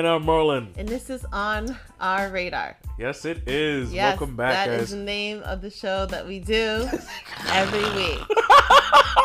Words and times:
And 0.00 0.08
I'm 0.08 0.24
Marlon. 0.24 0.68
and 0.78 0.88
this 0.88 1.10
is 1.10 1.26
on 1.30 1.76
our 2.00 2.30
radar. 2.30 2.74
Yes, 2.98 3.26
it 3.26 3.46
is. 3.46 3.92
Yes, 3.92 4.18
Welcome 4.18 4.34
back, 4.34 4.54
that 4.54 4.70
is 4.70 4.80
guys. 4.80 4.90
the 4.92 4.96
name 4.96 5.42
of 5.42 5.60
the 5.60 5.68
show 5.68 6.06
that 6.06 6.26
we 6.26 6.38
do 6.38 6.88
every 7.48 7.82
week 7.82 8.18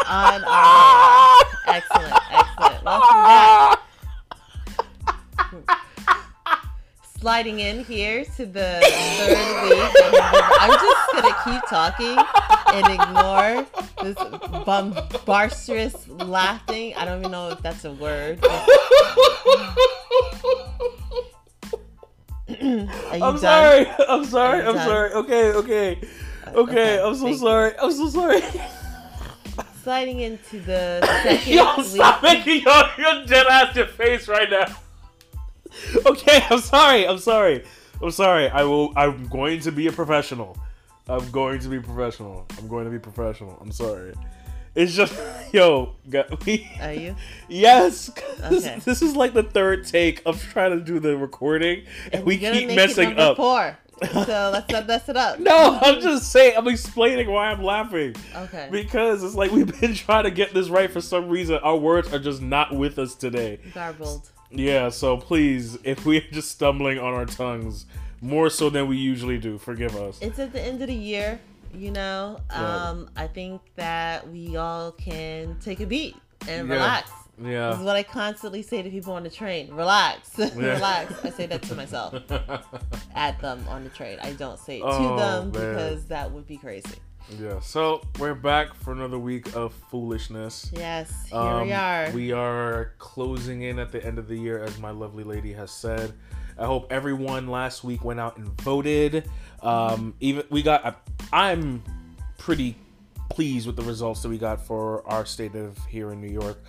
on 0.09 0.43
our 0.43 1.37
radar. 1.37 1.37
Excellent, 1.67 2.13
excellent. 2.29 2.83
Welcome 2.83 3.23
back. 3.23 3.79
Sliding 7.21 7.61
in 7.61 7.85
here 7.85 8.25
to 8.35 8.45
the 8.45 8.81
third 8.83 9.69
week. 9.69 9.93
I'm 10.59 10.71
just 10.71 11.13
gonna 11.13 11.37
keep 11.45 11.69
talking 11.69 12.17
and 12.73 12.85
ignore 12.99 13.65
this 14.03 14.17
bombastic 14.65 15.93
laughing. 16.09 16.93
I 16.95 17.05
don't 17.05 17.19
even 17.19 17.31
know 17.31 17.51
if 17.51 17.61
that's 17.61 17.85
a 17.85 17.93
word. 17.93 18.43
I'm 22.61 23.37
sorry. 23.37 23.87
I'm 24.07 24.25
sorry. 24.25 24.61
I'm 24.61 24.75
sorry. 24.75 25.11
Okay, 25.13 25.51
okay. 25.51 25.99
Okay, 26.45 26.55
okay, 26.55 27.01
I'm 27.01 27.15
so 27.15 27.21
thank 27.23 27.33
you. 27.33 27.37
sorry. 27.39 27.73
I'm 27.79 27.91
so 27.91 28.09
sorry. 28.09 28.41
Sliding 29.83 30.19
into 30.21 30.59
the 30.61 31.05
second 31.23 31.53
Yo, 31.53 31.75
week. 31.77 31.85
stop 31.85 32.23
making 32.23 32.61
your, 32.61 32.83
your 32.97 33.25
dead 33.25 33.45
ass 33.47 33.75
your 33.75 33.87
face 33.87 34.27
right 34.27 34.49
now. 34.49 34.65
Okay, 36.05 36.43
I'm 36.49 36.59
sorry. 36.59 37.07
I'm 37.07 37.17
sorry. 37.17 37.63
I'm 38.01 38.11
sorry. 38.11 38.49
I 38.49 38.63
will. 38.63 38.93
I'm 38.95 39.27
going 39.27 39.59
to 39.61 39.71
be 39.71 39.87
a 39.87 39.91
professional. 39.91 40.57
I'm 41.07 41.29
going 41.31 41.59
to 41.59 41.69
be 41.69 41.79
professional. 41.79 42.45
I'm 42.57 42.67
going 42.67 42.85
to 42.85 42.91
be 42.91 42.99
professional. 42.99 43.57
I'm 43.61 43.71
sorry. 43.71 44.13
It's 44.75 44.93
just, 44.93 45.13
yo, 45.53 45.95
we. 46.45 46.69
Are 46.81 46.93
you? 46.93 47.15
Yes, 47.47 48.09
Okay. 48.43 48.79
this 48.83 49.01
is 49.01 49.15
like 49.15 49.33
the 49.33 49.43
third 49.43 49.85
take 49.85 50.21
of 50.25 50.41
trying 50.41 50.71
to 50.77 50.83
do 50.83 50.99
the 50.99 51.15
recording, 51.17 51.83
and 52.11 52.25
we 52.25 52.37
keep 52.37 52.69
messing 52.69 53.17
up. 53.17 53.37
Four. 53.37 53.77
So 54.11 54.49
let's 54.51 54.69
not 54.69 54.87
mess 54.87 55.07
it 55.07 55.15
up. 55.15 55.39
No, 55.39 55.79
I'm 55.81 56.01
just 56.01 56.29
saying. 56.29 56.55
I'm 56.57 56.67
explaining 56.67 57.31
why 57.31 57.49
I'm 57.49 57.63
laughing 57.63 58.13
Okay. 58.35 58.67
because 58.69 59.23
it's 59.23 59.35
like 59.35 59.51
we've 59.51 59.79
been 59.79 59.93
trying 59.93 60.25
to 60.25 60.31
get 60.31 60.53
this 60.53 60.67
right 60.67 60.91
for 60.91 60.99
some 60.99 61.29
reason. 61.29 61.55
Our 61.63 61.77
words 61.77 62.11
are 62.13 62.19
just 62.19 62.41
not 62.41 62.75
with 62.75 62.99
us 62.99 63.15
today. 63.15 63.59
Garbled. 63.73 64.29
Yeah, 64.51 64.89
so 64.89 65.15
please, 65.15 65.77
if 65.85 66.05
we're 66.05 66.19
just 66.29 66.51
stumbling 66.51 66.99
on 66.99 67.13
our 67.13 67.25
tongues 67.25 67.85
more 68.19 68.49
so 68.49 68.69
than 68.69 68.87
we 68.89 68.97
usually 68.97 69.37
do, 69.37 69.57
forgive 69.57 69.95
us. 69.95 70.17
It's 70.21 70.39
at 70.39 70.51
the 70.51 70.61
end 70.61 70.81
of 70.81 70.87
the 70.87 70.93
year, 70.93 71.39
you 71.77 71.91
know. 71.91 72.39
Yeah. 72.51 72.87
Um, 72.89 73.09
I 73.15 73.27
think 73.27 73.61
that 73.75 74.29
we 74.29 74.55
all 74.57 74.91
can 74.93 75.57
take 75.59 75.79
a 75.79 75.85
beat 75.85 76.15
and 76.47 76.67
Yeah. 76.67 76.73
relax. 76.73 77.11
Yeah. 77.41 77.69
This 77.71 77.79
is 77.79 77.85
what 77.85 77.95
I 77.97 78.03
constantly 78.03 78.61
say 78.61 78.81
to 78.81 78.89
people 78.89 79.13
on 79.13 79.23
the 79.23 79.29
train. 79.29 79.73
Relax. 79.73 80.37
relax. 80.55 81.13
I 81.25 81.29
say 81.31 81.45
that 81.47 81.61
to 81.63 81.75
myself. 81.81 82.13
At 83.13 83.39
them 83.41 83.65
on 83.69 83.83
the 83.83 83.89
train. 83.89 84.19
I 84.21 84.31
don't 84.33 84.59
say 84.59 84.77
it 84.77 84.81
to 84.81 84.87
Oh, 84.87 85.17
them 85.17 85.43
man. 85.43 85.51
because 85.51 86.05
that 86.05 86.31
would 86.31 86.47
be 86.47 86.57
crazy. 86.57 86.95
yeah. 87.39 87.59
So 87.59 88.01
we're 88.19 88.35
back 88.35 88.73
for 88.73 88.93
another 88.93 89.19
week 89.19 89.53
of 89.55 89.73
foolishness. 89.91 90.71
Yes, 90.73 91.11
here 91.29 91.39
Um, 91.39 91.67
we 91.67 91.73
are. 91.73 92.09
We 92.11 92.31
are 92.31 92.93
closing 92.99 93.63
in 93.63 93.79
at 93.79 93.91
the 93.91 94.03
end 94.05 94.17
of 94.19 94.27
the 94.27 94.37
year, 94.37 94.63
as 94.63 94.77
my 94.79 94.91
lovely 94.91 95.23
lady 95.23 95.51
has 95.53 95.71
said. 95.71 96.13
I 96.57 96.65
hope 96.65 96.87
everyone 96.89 97.47
last 97.47 97.83
week 97.83 98.05
went 98.05 98.19
out 98.21 98.37
and 98.37 98.47
voted. 98.61 99.29
Um, 99.61 100.13
even 100.19 100.43
we 100.49 100.61
got, 100.61 101.03
I'm 101.31 101.83
pretty 102.37 102.75
pleased 103.29 103.67
with 103.67 103.75
the 103.75 103.83
results 103.83 104.21
that 104.21 104.29
we 104.29 104.37
got 104.37 104.65
for 104.65 105.07
our 105.09 105.25
state 105.25 105.55
of 105.55 105.77
here 105.85 106.11
in 106.11 106.21
New 106.21 106.31
York. 106.31 106.61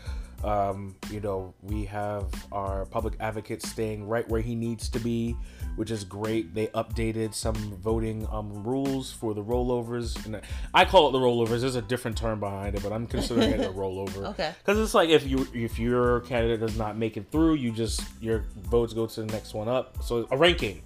Um, 0.45 0.97
you 1.11 1.21
know, 1.21 1.55
we 1.63 1.85
have 1.87 2.27
our 2.53 2.85
public 2.87 3.15
advocate 3.21 3.63
staying 3.63 4.07
right 4.07 4.29
where 4.29 4.41
he 4.41 4.55
needs 4.55 4.89
to 4.91 4.99
be, 4.99 5.37
which 5.77 5.91
is 5.91 6.05
great. 6.05 6.55
They 6.55 6.67
updated 6.69 7.35
some 7.35 7.55
voting 7.55 8.27
um, 8.31 8.63
rules 8.63 9.11
for 9.11 9.35
the 9.35 9.43
rollovers, 9.43 10.25
and 10.27 10.41
I 10.75 10.85
call 10.85 11.09
it 11.09 11.13
the 11.13 11.19
rollovers. 11.19 11.61
There's 11.61 11.75
a 11.75 11.83
different 11.83 12.19
term 12.19 12.39
behind 12.39 12.77
it, 12.77 12.83
but 12.83 12.93
I'm 12.93 13.07
considering 13.07 13.51
it 13.51 13.61
a 13.61 13.71
rollover. 13.73 14.27
Okay. 14.31 14.53
Because 14.59 14.79
it's 14.79 14.95
like 14.95 15.09
if 15.09 15.27
you 15.27 15.49
if 15.55 15.79
your 15.79 16.21
candidate 16.21 16.61
does 16.61 16.77
not 16.77 16.97
make 16.97 17.17
it 17.17 17.27
through, 17.33 17.55
you 17.55 17.73
just 17.73 18.03
your 18.21 18.45
votes 18.57 18.93
go 18.93 19.07
to 19.07 19.21
the 19.23 19.33
next 19.33 19.55
one 19.55 19.69
up. 19.69 20.03
So 20.03 20.29
a 20.31 20.37
ranking 20.37 20.83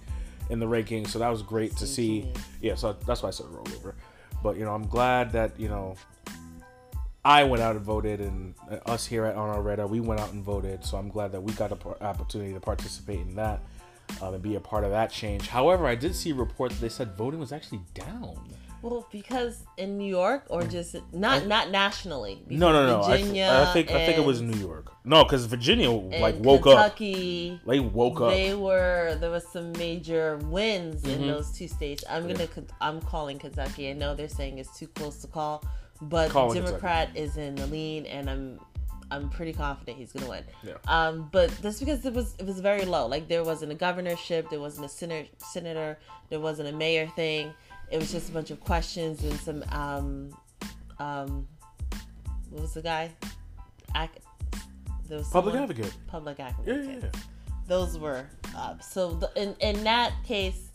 in 0.51 0.59
the 0.59 0.67
rankings. 0.67 1.07
So 1.07 1.19
that 1.19 1.29
was 1.29 1.41
great 1.41 1.75
to 1.77 1.87
see. 1.87 2.31
Yeah. 2.61 2.75
So 2.75 2.93
that's 3.07 3.23
why 3.23 3.29
I 3.29 3.31
said 3.31 3.47
rollover. 3.47 3.93
But 4.43 4.57
you 4.57 4.65
know, 4.65 4.73
I'm 4.73 4.87
glad 4.87 5.31
that 5.31 5.59
you 5.59 5.69
know 5.69 5.95
I 7.23 7.43
went 7.43 7.61
out 7.61 7.75
and 7.75 7.85
voted, 7.85 8.19
and 8.19 8.53
uh, 8.69 8.75
us 8.85 9.05
here 9.05 9.25
at 9.25 9.35
On 9.35 9.49
Our 9.49 9.61
Radar, 9.61 9.87
we 9.87 9.99
went 9.99 10.19
out 10.19 10.33
and 10.33 10.43
voted. 10.43 10.83
So 10.83 10.97
I'm 10.97 11.09
glad 11.09 11.31
that 11.31 11.41
we 11.41 11.53
got 11.53 11.69
the 11.69 12.03
opportunity 12.03 12.53
to 12.53 12.59
participate 12.59 13.19
in 13.19 13.35
that 13.35 13.61
um, 14.21 14.33
and 14.33 14.43
be 14.43 14.55
a 14.55 14.59
part 14.59 14.83
of 14.83 14.91
that 14.91 15.11
change. 15.11 15.47
However, 15.47 15.85
I 15.85 15.95
did 15.95 16.15
see 16.15 16.31
a 16.31 16.35
report 16.35 16.71
that 16.71 16.81
they 16.81 16.89
said 16.89 17.15
voting 17.15 17.39
was 17.39 17.51
actually 17.51 17.81
down. 17.93 18.39
Well, 18.81 19.07
because 19.11 19.63
in 19.77 19.97
New 19.97 20.09
York 20.09 20.45
or 20.49 20.63
just 20.63 20.95
not 21.13 21.45
not 21.45 21.69
nationally. 21.69 22.43
No, 22.49 22.71
no, 22.71 22.87
no. 22.87 23.01
I, 23.01 23.17
Virginia 23.17 23.65
I 23.67 23.73
think 23.73 23.91
I 23.91 24.05
think 24.05 24.17
it 24.17 24.25
was 24.25 24.41
New 24.41 24.57
York. 24.59 24.91
No, 25.03 25.23
because 25.23 25.45
Virginia 25.45 25.89
like 25.91 26.35
and 26.35 26.45
woke 26.45 26.67
up. 26.67 26.73
Kentucky, 26.95 27.59
They 27.65 27.79
woke 27.79 28.21
up. 28.21 28.31
They 28.31 28.53
were 28.53 29.17
there 29.19 29.31
was 29.31 29.47
some 29.47 29.71
major 29.73 30.37
wins 30.45 31.03
in 31.03 31.21
Mhm. 31.21 31.27
those 31.27 31.51
two 31.51 31.67
states. 31.67 32.03
I'm 32.09 32.27
gonna 32.27 32.47
I'm 32.79 33.01
calling 33.01 33.37
Kentucky. 33.39 33.89
I 33.89 33.93
know 33.93 34.15
they're 34.15 34.27
saying 34.29 34.57
it's 34.57 34.77
too 34.77 34.87
close 34.87 35.17
to 35.21 35.27
call, 35.27 35.63
but 36.01 36.29
Calling 36.31 36.63
Democrat 36.63 37.09
is 37.15 37.37
in 37.37 37.55
the 37.55 37.67
lead, 37.67 38.05
and 38.05 38.29
I'm 38.29 38.59
I'm 39.11 39.29
pretty 39.29 39.51
confident 39.51 39.97
he's 39.97 40.13
gonna 40.13 40.29
win. 40.29 40.43
Yeah. 40.63 40.73
Um, 40.87 41.27
but 41.31 41.49
that's 41.61 41.79
because 41.79 42.05
it 42.05 42.13
was 42.13 42.33
it 42.39 42.45
was 42.45 42.59
very 42.61 42.85
low. 42.85 43.05
Like 43.07 43.27
there 43.27 43.43
wasn't 43.43 43.71
a 43.71 43.75
governorship, 43.75 44.49
there 44.49 44.59
wasn't 44.61 44.85
a 44.85 44.89
senator, 44.89 45.27
senator, 45.37 45.99
there 46.29 46.39
wasn't 46.39 46.69
a 46.69 46.71
mayor 46.71 47.07
thing. 47.15 47.53
It 47.91 47.99
was 47.99 48.11
just 48.11 48.29
a 48.29 48.31
bunch 48.31 48.51
of 48.51 48.59
questions 48.61 49.23
and 49.23 49.33
some 49.41 49.63
um 49.71 50.33
um 50.99 51.47
what 52.49 52.61
was 52.63 52.73
the 52.73 52.81
guy? 52.81 53.11
Ac- 53.95 54.09
there 55.07 55.17
was 55.17 55.27
Public 55.29 55.53
someone- 55.53 55.69
advocate. 55.69 55.93
Public 56.07 56.39
advocate. 56.39 56.85
yeah, 56.85 56.99
yeah. 57.03 57.09
Those 57.67 57.97
were 57.97 58.25
up. 58.55 58.81
So 58.83 59.13
the, 59.13 59.29
in 59.35 59.55
in 59.59 59.83
that 59.83 60.13
case, 60.25 60.69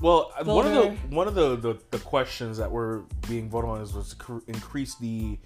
Well, 0.00 0.32
uh, 0.38 0.44
one 0.44 0.66
of 0.66 0.72
the 0.72 0.90
one 1.14 1.26
of 1.28 1.34
the, 1.34 1.56
the, 1.56 1.78
the 1.90 1.98
questions 1.98 2.58
that 2.58 2.70
were 2.70 3.02
being 3.28 3.48
voted 3.50 3.70
on 3.70 3.80
is 3.80 3.92
was 3.94 4.10
to 4.10 4.16
cr- 4.16 4.38
increase 4.46 4.94
the 4.96 5.38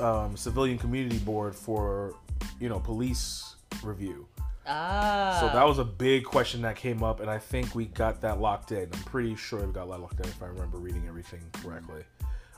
um, 0.00 0.36
civilian 0.36 0.78
community 0.78 1.18
board 1.18 1.54
for 1.54 2.14
you 2.60 2.68
know 2.68 2.78
police 2.80 3.54
review. 3.82 4.26
Ah, 4.66 5.38
So 5.40 5.48
that 5.48 5.66
was 5.66 5.78
a 5.78 5.84
big 5.84 6.24
question 6.24 6.62
that 6.62 6.76
came 6.76 7.02
up, 7.02 7.20
and 7.20 7.30
I 7.30 7.38
think 7.38 7.74
we 7.74 7.86
got 7.86 8.20
that 8.22 8.40
locked 8.40 8.72
in. 8.72 8.88
I'm 8.92 9.02
pretty 9.04 9.36
sure 9.36 9.64
we 9.66 9.72
got 9.72 9.88
that 9.88 10.00
locked 10.00 10.20
in 10.20 10.26
if 10.26 10.42
I 10.42 10.46
remember 10.46 10.78
reading 10.78 11.04
everything 11.08 11.40
correctly. 11.52 12.02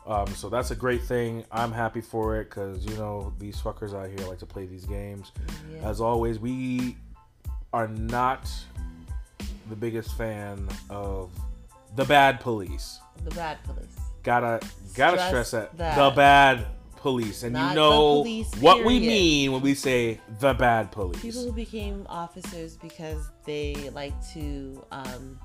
Um, 0.07 0.29
so 0.29 0.49
that's 0.49 0.71
a 0.71 0.77
great 0.77 1.03
thing. 1.03 1.45
I'm 1.51 1.73
happy 1.73 2.01
for 2.01 2.41
it 2.41 2.45
because 2.45 2.85
you 2.87 2.97
know 2.97 3.33
these 3.41 3.57
fuckers 3.57 3.93
out 3.93 4.09
here 4.09 4.29
like 4.29 4.39
to 4.39 4.47
play 4.47 4.65
these 4.67 4.85
games. 4.85 5.33
Yeah. 5.73 5.89
As 5.89 6.01
always, 6.01 6.39
we 6.39 6.97
are 7.73 7.89
not 7.89 8.49
the 9.69 9.75
biggest 9.75 10.17
fan 10.17 10.69
of 10.91 11.31
the 11.97 12.05
bad 12.05 12.39
police. 12.41 13.01
the 13.25 13.31
bad 13.33 13.63
police. 13.65 13.85
Gotta 14.23 14.61
gotta 14.95 15.17
Stress 15.17 15.29
stress 15.29 15.51
that, 15.53 15.77
that. 15.79 15.97
the 15.97 16.11
bad 16.15 16.67
police, 17.07 17.45
and 17.45 17.53
Not 17.53 17.69
you 17.71 17.77
know 17.77 18.23
police, 18.23 18.53
what 18.57 18.85
we 18.85 18.99
mean 18.99 19.53
when 19.53 19.63
we 19.63 19.75
say 19.75 20.21
the 20.41 20.55
bad 20.55 20.91
police. 20.91 21.23
People 21.23 21.45
who 21.45 21.53
became 21.53 22.05
officers 22.09 22.77
because 22.77 23.31
they 23.45 23.75
like 23.95 24.13
to 24.33 24.85
um, 24.91 25.39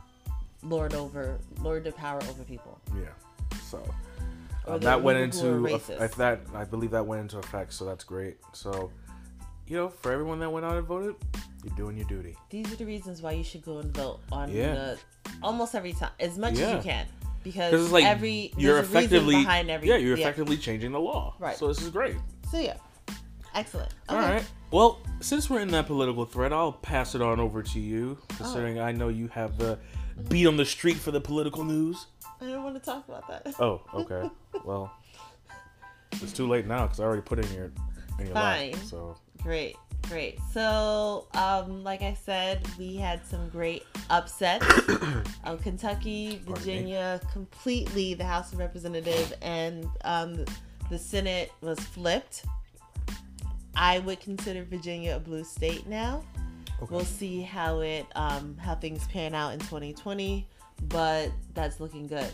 lord 0.63 0.95
over 0.95 1.37
lord 1.59 1.83
their 1.83 1.91
power 1.91 2.19
over 2.29 2.43
people. 2.45 2.79
Yeah. 2.95 3.09
So 3.69 3.79
uh, 4.65 4.79
that 4.79 5.03
went 5.03 5.19
into 5.19 5.67
if 5.67 6.15
that 6.15 6.39
I 6.55 6.63
believe 6.63 6.89
that 6.91 7.05
went 7.05 7.21
into 7.21 7.37
effect. 7.37 7.73
So 7.73 7.85
that's 7.85 8.03
great. 8.03 8.37
So 8.53 8.91
you 9.67 9.77
know, 9.77 9.89
for 9.89 10.11
everyone 10.11 10.39
that 10.39 10.49
went 10.49 10.65
out 10.65 10.77
and 10.77 10.87
voted, 10.87 11.13
you're 11.63 11.75
doing 11.75 11.95
your 11.95 12.07
duty. 12.07 12.35
These 12.49 12.73
are 12.73 12.75
the 12.75 12.87
reasons 12.87 13.21
why 13.21 13.33
you 13.33 13.43
should 13.43 13.63
go 13.63 13.77
and 13.77 13.95
vote 13.95 14.19
on 14.31 14.51
Yeah. 14.51 14.73
the 14.73 14.99
almost 15.43 15.75
every 15.75 15.93
time, 15.93 16.11
as 16.19 16.39
much 16.39 16.53
as 16.57 16.73
you 16.73 16.81
can, 16.81 17.05
because 17.43 17.91
like 17.91 18.05
every 18.05 18.51
you're 18.57 18.75
there's 18.75 18.89
a 18.89 18.93
reason 18.93 18.99
effectively 18.99 19.35
behind 19.35 19.69
every 19.71 19.87
yeah 19.87 19.95
you're 19.97 20.17
effectively 20.17 20.57
changing 20.57 20.91
the 20.91 20.99
law. 20.99 21.35
Right. 21.39 21.57
So 21.57 21.67
this 21.67 21.81
is 21.81 21.89
great. 21.89 22.15
So 22.51 22.59
yeah, 22.59 22.75
excellent. 23.55 23.93
All 24.09 24.17
Okay. 24.17 24.33
right. 24.35 24.45
Well, 24.71 24.99
since 25.19 25.49
we're 25.49 25.59
in 25.59 25.69
that 25.71 25.87
political 25.87 26.25
thread, 26.25 26.53
I'll 26.53 26.71
pass 26.71 27.13
it 27.15 27.21
on 27.21 27.39
over 27.39 27.61
to 27.61 27.79
you, 27.79 28.17
considering 28.29 28.79
oh. 28.79 28.83
I 28.83 28.91
know 28.93 29.09
you 29.09 29.27
have 29.29 29.57
the 29.57 29.77
beat 30.29 30.47
on 30.47 30.55
the 30.57 30.65
street 30.65 30.97
for 30.97 31.11
the 31.11 31.19
political 31.21 31.63
news. 31.63 32.05
I 32.39 32.45
don't 32.45 32.63
want 32.63 32.75
to 32.75 32.81
talk 32.81 33.07
about 33.07 33.27
that. 33.27 33.53
Oh, 33.59 33.81
okay. 33.93 34.29
well, 34.65 34.91
it's 36.13 36.31
too 36.33 36.47
late 36.47 36.65
now 36.67 36.83
because 36.83 36.99
I 36.99 37.03
already 37.03 37.21
put 37.21 37.39
in 37.39 37.53
your 37.53 37.71
in 38.19 38.27
your 38.27 38.35
Fine. 38.35 38.71
lap. 38.71 38.81
So 38.85 39.17
Great, 39.43 39.75
great. 40.07 40.39
So, 40.51 41.27
um, 41.33 41.83
like 41.83 42.01
I 42.01 42.13
said, 42.13 42.65
we 42.77 42.95
had 42.95 43.25
some 43.25 43.49
great 43.49 43.83
upsets. 44.09 44.65
um, 45.43 45.57
Kentucky, 45.59 46.41
Virginia, 46.45 47.21
completely 47.31 48.13
the 48.13 48.25
House 48.25 48.53
of 48.53 48.59
Representatives 48.59 49.33
and 49.41 49.87
um, 50.03 50.45
the 50.89 50.97
Senate 50.97 51.51
was 51.61 51.79
flipped. 51.79 52.45
I 53.75 53.99
would 53.99 54.19
consider 54.19 54.63
Virginia 54.63 55.15
a 55.15 55.19
blue 55.19 55.43
state 55.43 55.87
now. 55.87 56.23
Okay. 56.81 56.95
We'll 56.95 57.05
see 57.05 57.41
how 57.41 57.79
it 57.79 58.05
um, 58.15 58.57
how 58.57 58.75
things 58.75 59.07
pan 59.07 59.35
out 59.35 59.53
in 59.53 59.59
2020, 59.59 60.47
but 60.89 61.31
that's 61.53 61.79
looking 61.79 62.07
good. 62.07 62.29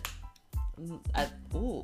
Mm, 0.81 0.99
I, 1.13 1.27
ooh, 1.55 1.83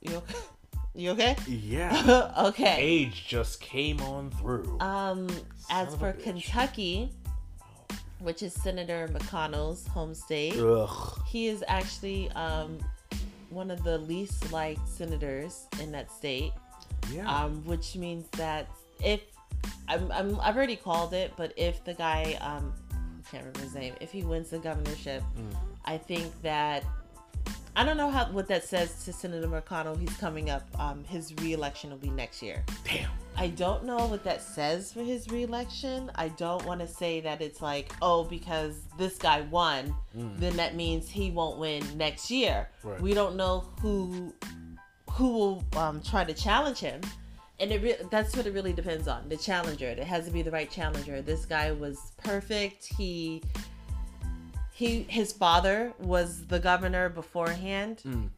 you 0.00 0.16
okay? 0.16 0.34
You 0.96 1.10
okay? 1.10 1.36
Yeah. 1.46 2.32
okay. 2.46 2.76
Age 2.80 3.26
just 3.28 3.60
came 3.60 4.00
on 4.00 4.30
through. 4.30 4.78
Um, 4.80 5.28
as 5.70 5.88
Son 5.90 5.94
of 5.94 6.02
a 6.02 6.12
for. 6.12 6.12
Kentucky, 6.14 7.12
which 8.20 8.42
is 8.42 8.54
Senator 8.54 9.08
McConnell's 9.12 9.86
home 9.88 10.14
state, 10.14 10.56
Ugh. 10.58 11.20
he 11.26 11.48
is 11.48 11.62
actually 11.68 12.30
um, 12.30 12.78
one 13.50 13.70
of 13.70 13.84
the 13.84 13.98
least 13.98 14.50
liked 14.52 14.88
senators 14.88 15.66
in 15.80 15.92
that 15.92 16.10
state. 16.10 16.52
Yeah. 17.12 17.28
um, 17.30 17.64
which 17.66 17.94
means 17.94 18.26
that 18.32 18.68
if 19.00 19.20
I'm, 19.86 20.10
I'm 20.10 20.40
I've 20.40 20.56
already 20.56 20.74
called 20.74 21.14
it, 21.14 21.32
but 21.36 21.52
if 21.56 21.84
the 21.84 21.94
guy 21.94 22.36
um 22.40 22.72
I 22.90 23.30
can't 23.30 23.44
remember 23.44 23.60
his 23.60 23.74
name, 23.74 23.94
if 24.00 24.10
he 24.10 24.24
wins 24.24 24.50
the 24.50 24.58
governorship, 24.58 25.22
Mm. 25.38 25.56
I 25.84 25.98
think 25.98 26.32
that 26.42 26.82
I 27.76 27.84
don't 27.84 27.98
know 27.98 28.08
how 28.08 28.24
what 28.32 28.48
that 28.48 28.64
says 28.64 29.04
to 29.04 29.12
Senator 29.12 29.46
McConnell. 29.46 30.00
He's 30.00 30.16
coming 30.16 30.48
up. 30.48 30.66
Um, 30.80 31.04
his 31.04 31.34
reelection 31.42 31.90
will 31.90 31.98
be 31.98 32.08
next 32.08 32.42
year. 32.42 32.64
Damn. 32.84 33.10
I 33.36 33.48
don't 33.48 33.84
know 33.84 34.06
what 34.06 34.24
that 34.24 34.40
says 34.40 34.94
for 34.94 35.02
his 35.02 35.28
reelection. 35.28 36.10
I 36.14 36.28
don't 36.28 36.64
want 36.64 36.80
to 36.80 36.88
say 36.88 37.20
that 37.20 37.42
it's 37.42 37.60
like, 37.60 37.92
oh, 38.00 38.24
because 38.24 38.80
this 38.96 39.18
guy 39.18 39.42
won, 39.42 39.94
then 40.14 40.56
that 40.56 40.74
means 40.74 41.10
he 41.10 41.30
won't 41.30 41.58
win 41.58 41.84
next 41.98 42.30
year. 42.30 42.66
Right. 42.82 42.98
We 42.98 43.12
don't 43.12 43.36
know 43.36 43.66
who 43.82 44.32
who 45.10 45.28
will 45.32 45.64
um, 45.76 46.00
try 46.00 46.24
to 46.24 46.32
challenge 46.32 46.78
him, 46.78 47.02
and 47.60 47.70
it 47.70 47.82
re- 47.82 48.06
that's 48.10 48.34
what 48.34 48.46
it 48.46 48.54
really 48.54 48.72
depends 48.72 49.06
on 49.06 49.28
the 49.28 49.36
challenger. 49.36 49.88
It 49.88 49.98
has 49.98 50.24
to 50.24 50.30
be 50.30 50.40
the 50.40 50.50
right 50.50 50.70
challenger. 50.70 51.20
This 51.20 51.44
guy 51.44 51.72
was 51.72 52.12
perfect. 52.16 52.86
He 52.86 53.42
he 54.76 55.06
his 55.08 55.32
father 55.32 55.94
was 55.98 56.46
the 56.48 56.58
governor 56.58 57.08
beforehand. 57.08 58.02
Mm. 58.04 58.28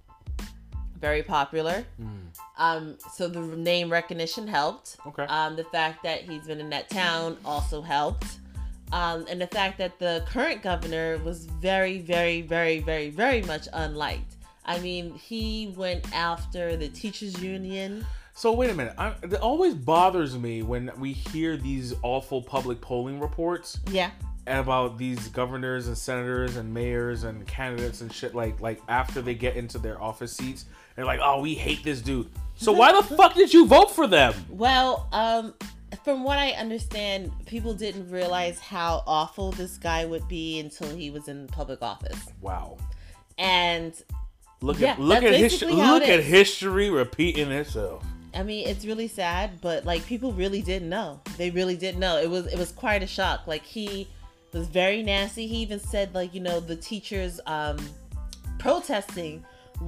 Very 1.01 1.25
popular. 1.25 1.85
Mm. 2.01 2.39
Um, 2.57 2.99
so 3.13 3.27
the 3.27 3.41
name 3.41 3.91
recognition 3.91 4.47
helped. 4.47 4.99
Okay. 5.05 5.25
Um, 5.25 5.57
the 5.57 5.65
fact 5.65 6.05
that 6.05 6.23
he's 6.23 6.47
been 6.47 6.61
in 6.61 6.71
that 6.71 6.91
town 6.91 7.37
also 7.45 7.83
helped. 7.83 8.39
Um, 8.93 9.27
and 9.29 9.41
the 9.41 9.49
fact 9.49 9.79
that 9.79 9.99
the 9.99 10.25
current 10.29 10.63
governor 10.63 11.19
was 11.25 11.45
very, 11.45 11.99
very, 11.99 12.43
very, 12.43 12.79
very, 12.79 13.11
very 13.11 13.43
much 13.43 13.67
unliked. 13.73 14.37
I 14.65 14.79
mean, 14.79 15.15
he 15.15 15.75
went 15.77 16.13
after 16.15 16.77
the 16.77 16.89
teachers 16.89 17.41
union. 17.43 18.07
So 18.35 18.53
wait 18.53 18.71
a 18.71 18.75
minute. 18.75 18.95
I, 18.97 19.15
it 19.23 19.35
always 19.35 19.75
bothers 19.75 20.39
me 20.39 20.63
when 20.63 20.93
we 20.99 21.13
hear 21.13 21.57
these 21.57 21.95
awful 22.03 22.43
public 22.43 22.81
polling 22.81 23.19
reports 23.19 23.81
Yeah. 23.91 24.11
About 24.49 24.99
these 24.99 25.29
governors 25.29 25.87
and 25.89 25.97
senators 25.97 26.57
and 26.57 26.73
mayors 26.73 27.25
and 27.25 27.47
candidates 27.47 28.01
and 28.01 28.13
shit 28.13 28.35
like 28.35 28.61
like 28.61 28.81
after 28.89 29.21
they 29.23 29.35
get 29.35 29.57
into 29.57 29.79
their 29.79 30.01
office 30.03 30.33
seats 30.33 30.65
they're 30.97 31.05
like 31.05 31.21
oh 31.23 31.41
we 31.41 31.55
hate 31.55 31.83
this 31.85 32.01
dude 32.01 32.29
so 32.57 32.73
why 32.73 32.93
the 32.93 33.03
fuck 33.03 33.35
did 33.35 33.53
you 33.53 33.67
vote 33.67 33.91
for 33.91 34.07
them 34.07 34.35
Well, 34.49 35.09
um, 35.13 35.55
from 36.05 36.25
what 36.25 36.39
I 36.39 36.51
understand, 36.53 37.31
people 37.47 37.73
didn't 37.73 38.11
realize 38.11 38.59
how 38.59 39.03
awful 39.07 39.53
this 39.53 39.79
guy 39.79 40.05
would 40.05 40.27
be 40.29 40.59
until 40.59 40.89
he 40.95 41.11
was 41.11 41.29
in 41.29 41.47
public 41.47 41.83
office. 41.83 42.19
wow 42.41 42.77
And 43.39 43.95
look 44.61 44.81
Yeah, 44.81 44.93
at 44.93 45.01
look 45.01 45.23
at 45.23 45.35
history 45.35 45.73
look 45.73 46.03
at 46.03 46.21
history 46.23 46.91
repeating 46.91 47.51
itself 47.53 48.05
I 48.35 48.43
mean, 48.43 48.69
it's 48.69 48.85
really 48.85 49.09
sad, 49.09 49.61
but 49.61 49.85
like 49.85 50.05
people 50.07 50.33
really 50.33 50.61
didn't 50.63 50.91
know. 50.91 51.21
They 51.39 51.51
really 51.51 51.77
didn't 51.77 51.99
know. 51.99 52.19
It 52.19 52.29
was 52.29 52.47
it 52.47 52.59
was 52.59 52.71
quite 52.71 53.03
a 53.03 53.07
shock. 53.07 53.47
Like 53.47 53.63
he 53.65 54.07
was 54.53 54.69
very 54.69 55.03
nasty. 55.03 55.47
He 55.47 55.57
even 55.57 55.81
said 55.81 56.15
like 56.15 56.35
you 56.35 56.41
know 56.41 56.61
the 56.61 56.77
teachers 56.77 57.41
um, 57.47 57.79
protesting 58.59 59.45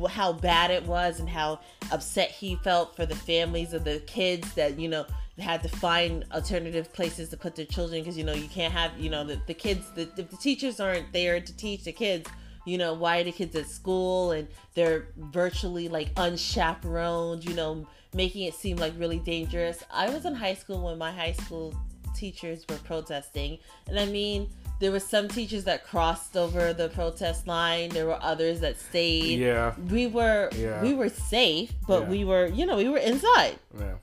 how 0.09 0.33
bad 0.33 0.71
it 0.71 0.85
was 0.87 1.21
and 1.21 1.29
how 1.29 1.61
upset 1.91 2.31
he 2.31 2.57
felt 2.57 2.95
for 2.95 3.07
the 3.07 3.15
families 3.15 3.73
of 3.73 3.85
the 3.85 3.99
kids 4.07 4.53
that 4.55 4.79
you 4.79 4.89
know 4.89 5.05
had 5.39 5.63
to 5.63 5.69
find 5.69 6.25
alternative 6.33 6.93
places 6.93 7.31
to 7.31 7.37
put 7.37 7.57
their 7.57 7.65
children 7.65 8.03
because 8.03 8.17
you 8.17 8.25
know 8.25 8.35
you 8.35 8.49
can't 8.49 8.73
have 8.73 8.97
you 8.99 9.11
know 9.11 9.25
the, 9.25 9.41
the 9.47 9.55
kids 9.55 9.91
the, 9.95 10.05
the 10.17 10.23
teachers 10.37 10.81
aren't 10.81 11.11
there 11.13 11.41
to 11.41 11.57
teach 11.57 11.85
the 11.85 11.93
kids 11.93 12.31
you 12.67 12.77
know 12.77 12.93
why 12.93 13.21
are 13.21 13.25
the 13.25 13.33
kids 13.33 13.57
at 13.57 13.67
school 13.67 14.33
and 14.33 14.47
they're 14.75 15.09
virtually 15.17 15.89
like 15.89 16.13
unchaperoned 16.17 17.45
you 17.45 17.55
know 17.55 17.87
making 18.15 18.45
it 18.45 18.55
seem 18.55 18.77
like 18.77 18.93
really 18.99 19.19
dangerous 19.21 19.83
i 19.91 20.11
was 20.11 20.25
in 20.25 20.35
high 20.35 20.55
school 20.55 20.85
when 20.85 20.99
my 20.99 21.11
high 21.11 21.33
school 21.33 21.75
teachers 22.15 22.65
were 22.69 22.77
protesting. 22.77 23.59
And 23.89 23.99
i 23.99 24.07
mean 24.07 24.49
there 24.81 24.91
were 24.91 25.01
some 25.01 25.29
teachers 25.29 25.65
that 25.65 25.85
crossed 25.87 26.37
over 26.39 26.73
the 26.73 26.89
protest 26.89 27.47
line. 27.47 27.91
There 27.91 28.07
were 28.07 28.19
others 28.23 28.61
that 28.61 28.79
stayed. 28.81 29.39
Yeah. 29.39 29.75
We 29.91 30.07
were 30.07 30.49
Yeah. 30.57 30.83
we 30.83 30.95
were 30.95 31.11
safe 31.11 31.73
but 31.87 32.03
Yeah. 32.03 32.09
we 32.09 32.25
were 32.25 32.47
you 32.47 32.65
know 32.67 32.77
we 32.77 32.89
were 32.89 32.99
inside. 32.99 33.59
Yeah. 33.79 33.97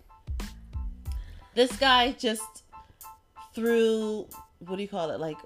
This 1.56 1.76
guy 1.78 2.12
just 2.12 2.64
threw 3.56 4.28
what 4.60 4.76
do 4.76 4.82
you 4.82 4.88
call 4.88 5.10
it 5.12 5.20
like 5.20 5.38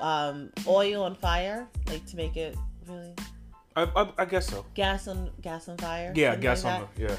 um 0.00 0.50
oil 0.66 1.04
on 1.04 1.14
fire 1.14 1.66
like 1.88 2.04
to 2.06 2.16
make 2.16 2.36
it 2.36 2.56
really 2.88 3.14
I, 3.76 3.84
I, 3.96 4.08
I 4.18 4.24
guess 4.26 4.48
so. 4.48 4.66
Gas 4.74 5.08
on 5.08 5.30
gas 5.40 5.68
on 5.68 5.76
fire 5.78 6.12
yeah 6.16 6.34
gas 6.36 6.64
like 6.64 6.74
on 6.74 6.88
that. 6.96 7.02
yeah 7.10 7.16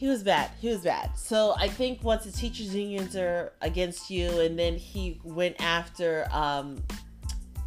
he 0.00 0.08
was 0.08 0.22
bad 0.22 0.50
he 0.58 0.68
was 0.68 0.80
bad 0.80 1.10
so 1.14 1.54
i 1.58 1.68
think 1.68 2.02
once 2.02 2.24
the 2.24 2.32
teachers 2.32 2.74
unions 2.74 3.14
are 3.14 3.52
against 3.60 4.10
you 4.10 4.40
and 4.40 4.58
then 4.58 4.74
he 4.74 5.20
went 5.24 5.54
after 5.60 6.26
um 6.32 6.82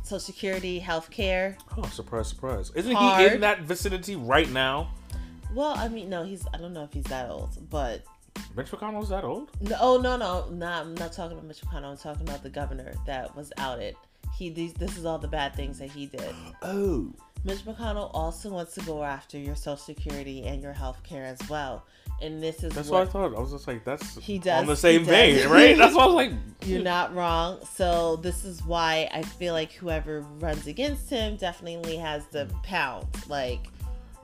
social 0.01 0.19
security 0.19 0.79
health 0.79 1.11
care 1.11 1.55
oh 1.77 1.83
surprise 1.83 2.27
surprise 2.27 2.71
isn't 2.73 2.95
he 2.95 3.25
in 3.27 3.39
that 3.39 3.61
vicinity 3.61 4.15
right 4.15 4.49
now 4.49 4.91
well 5.53 5.75
i 5.77 5.87
mean 5.87 6.09
no 6.09 6.23
he's 6.23 6.43
i 6.55 6.57
don't 6.57 6.73
know 6.73 6.83
if 6.83 6.91
he's 6.91 7.05
that 7.05 7.29
old 7.29 7.55
but 7.69 8.01
Mitch 8.55 8.71
McConnell's 8.71 9.09
that 9.09 9.23
old 9.23 9.51
No, 9.61 9.77
oh 9.79 9.97
no, 9.97 10.17
no, 10.17 10.47
no! 10.49 10.65
I'm 10.65 10.95
not 10.95 11.13
talking 11.13 11.37
about 11.37 11.45
Mitch 11.45 11.61
McConnell. 11.61 11.91
I'm 11.91 11.97
talking 11.97 12.27
about 12.27 12.41
the 12.41 12.49
governor 12.49 12.93
that 13.05 13.35
was 13.35 13.53
outed. 13.57 13.95
He 14.35 14.49
these 14.49 14.73
this 14.73 14.97
is 14.97 15.05
all 15.05 15.19
the 15.19 15.27
bad 15.27 15.55
things 15.55 15.77
that 15.79 15.91
he 15.91 16.07
did. 16.07 16.33
oh 16.63 17.13
Mitch 17.45 17.59
McConnell 17.59 18.09
also 18.13 18.49
wants 18.49 18.73
to 18.75 18.81
go 18.81 19.03
after 19.03 19.37
your 19.37 19.55
Social 19.55 19.77
Security 19.77 20.43
and 20.43 20.63
your 20.63 20.71
health 20.71 21.03
care 21.03 21.25
as 21.25 21.37
well. 21.49 21.85
And 22.23 22.41
this 22.41 22.63
is 22.63 22.73
that's 22.73 22.89
what 22.89 23.01
I 23.01 23.11
thought 23.11 23.35
I 23.35 23.39
was 23.39 23.51
just 23.51 23.67
like 23.67 23.83
that's 23.83 24.15
He 24.17 24.39
does, 24.39 24.61
on 24.61 24.65
the 24.65 24.77
same 24.77 25.03
vein 25.03 25.49
right 25.49 25.77
that's 25.77 25.93
why 25.93 26.03
I 26.03 26.05
was 26.05 26.15
like 26.15 26.31
you're 26.65 26.81
not 26.81 27.13
wrong. 27.13 27.59
So 27.75 28.15
this 28.15 28.45
is 28.45 28.63
why 28.63 29.09
I 29.11 29.23
feel 29.23 29.53
like 29.53 29.73
whoever 29.73 30.21
runs 30.39 30.67
against 30.67 31.09
him 31.09 31.35
definitely 31.35 31.97
has 31.97 32.25
the 32.27 32.49
pound. 32.63 33.07
Like 33.27 33.67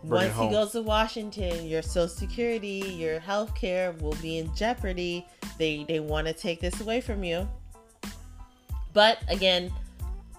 Bring 0.03 0.29
once 0.29 0.37
he 0.37 0.49
goes 0.49 0.71
to 0.71 0.81
Washington, 0.81 1.67
your 1.67 1.81
Social 1.81 2.07
Security, 2.07 2.95
your 2.97 3.19
health 3.19 3.53
care 3.53 3.91
will 3.99 4.15
be 4.21 4.37
in 4.37 4.53
jeopardy. 4.55 5.27
They 5.57 5.83
they 5.83 5.99
want 5.99 6.25
to 6.27 6.33
take 6.33 6.61
this 6.61 6.79
away 6.79 7.01
from 7.01 7.23
you. 7.23 7.49
But 8.93 9.19
again, 9.27 9.71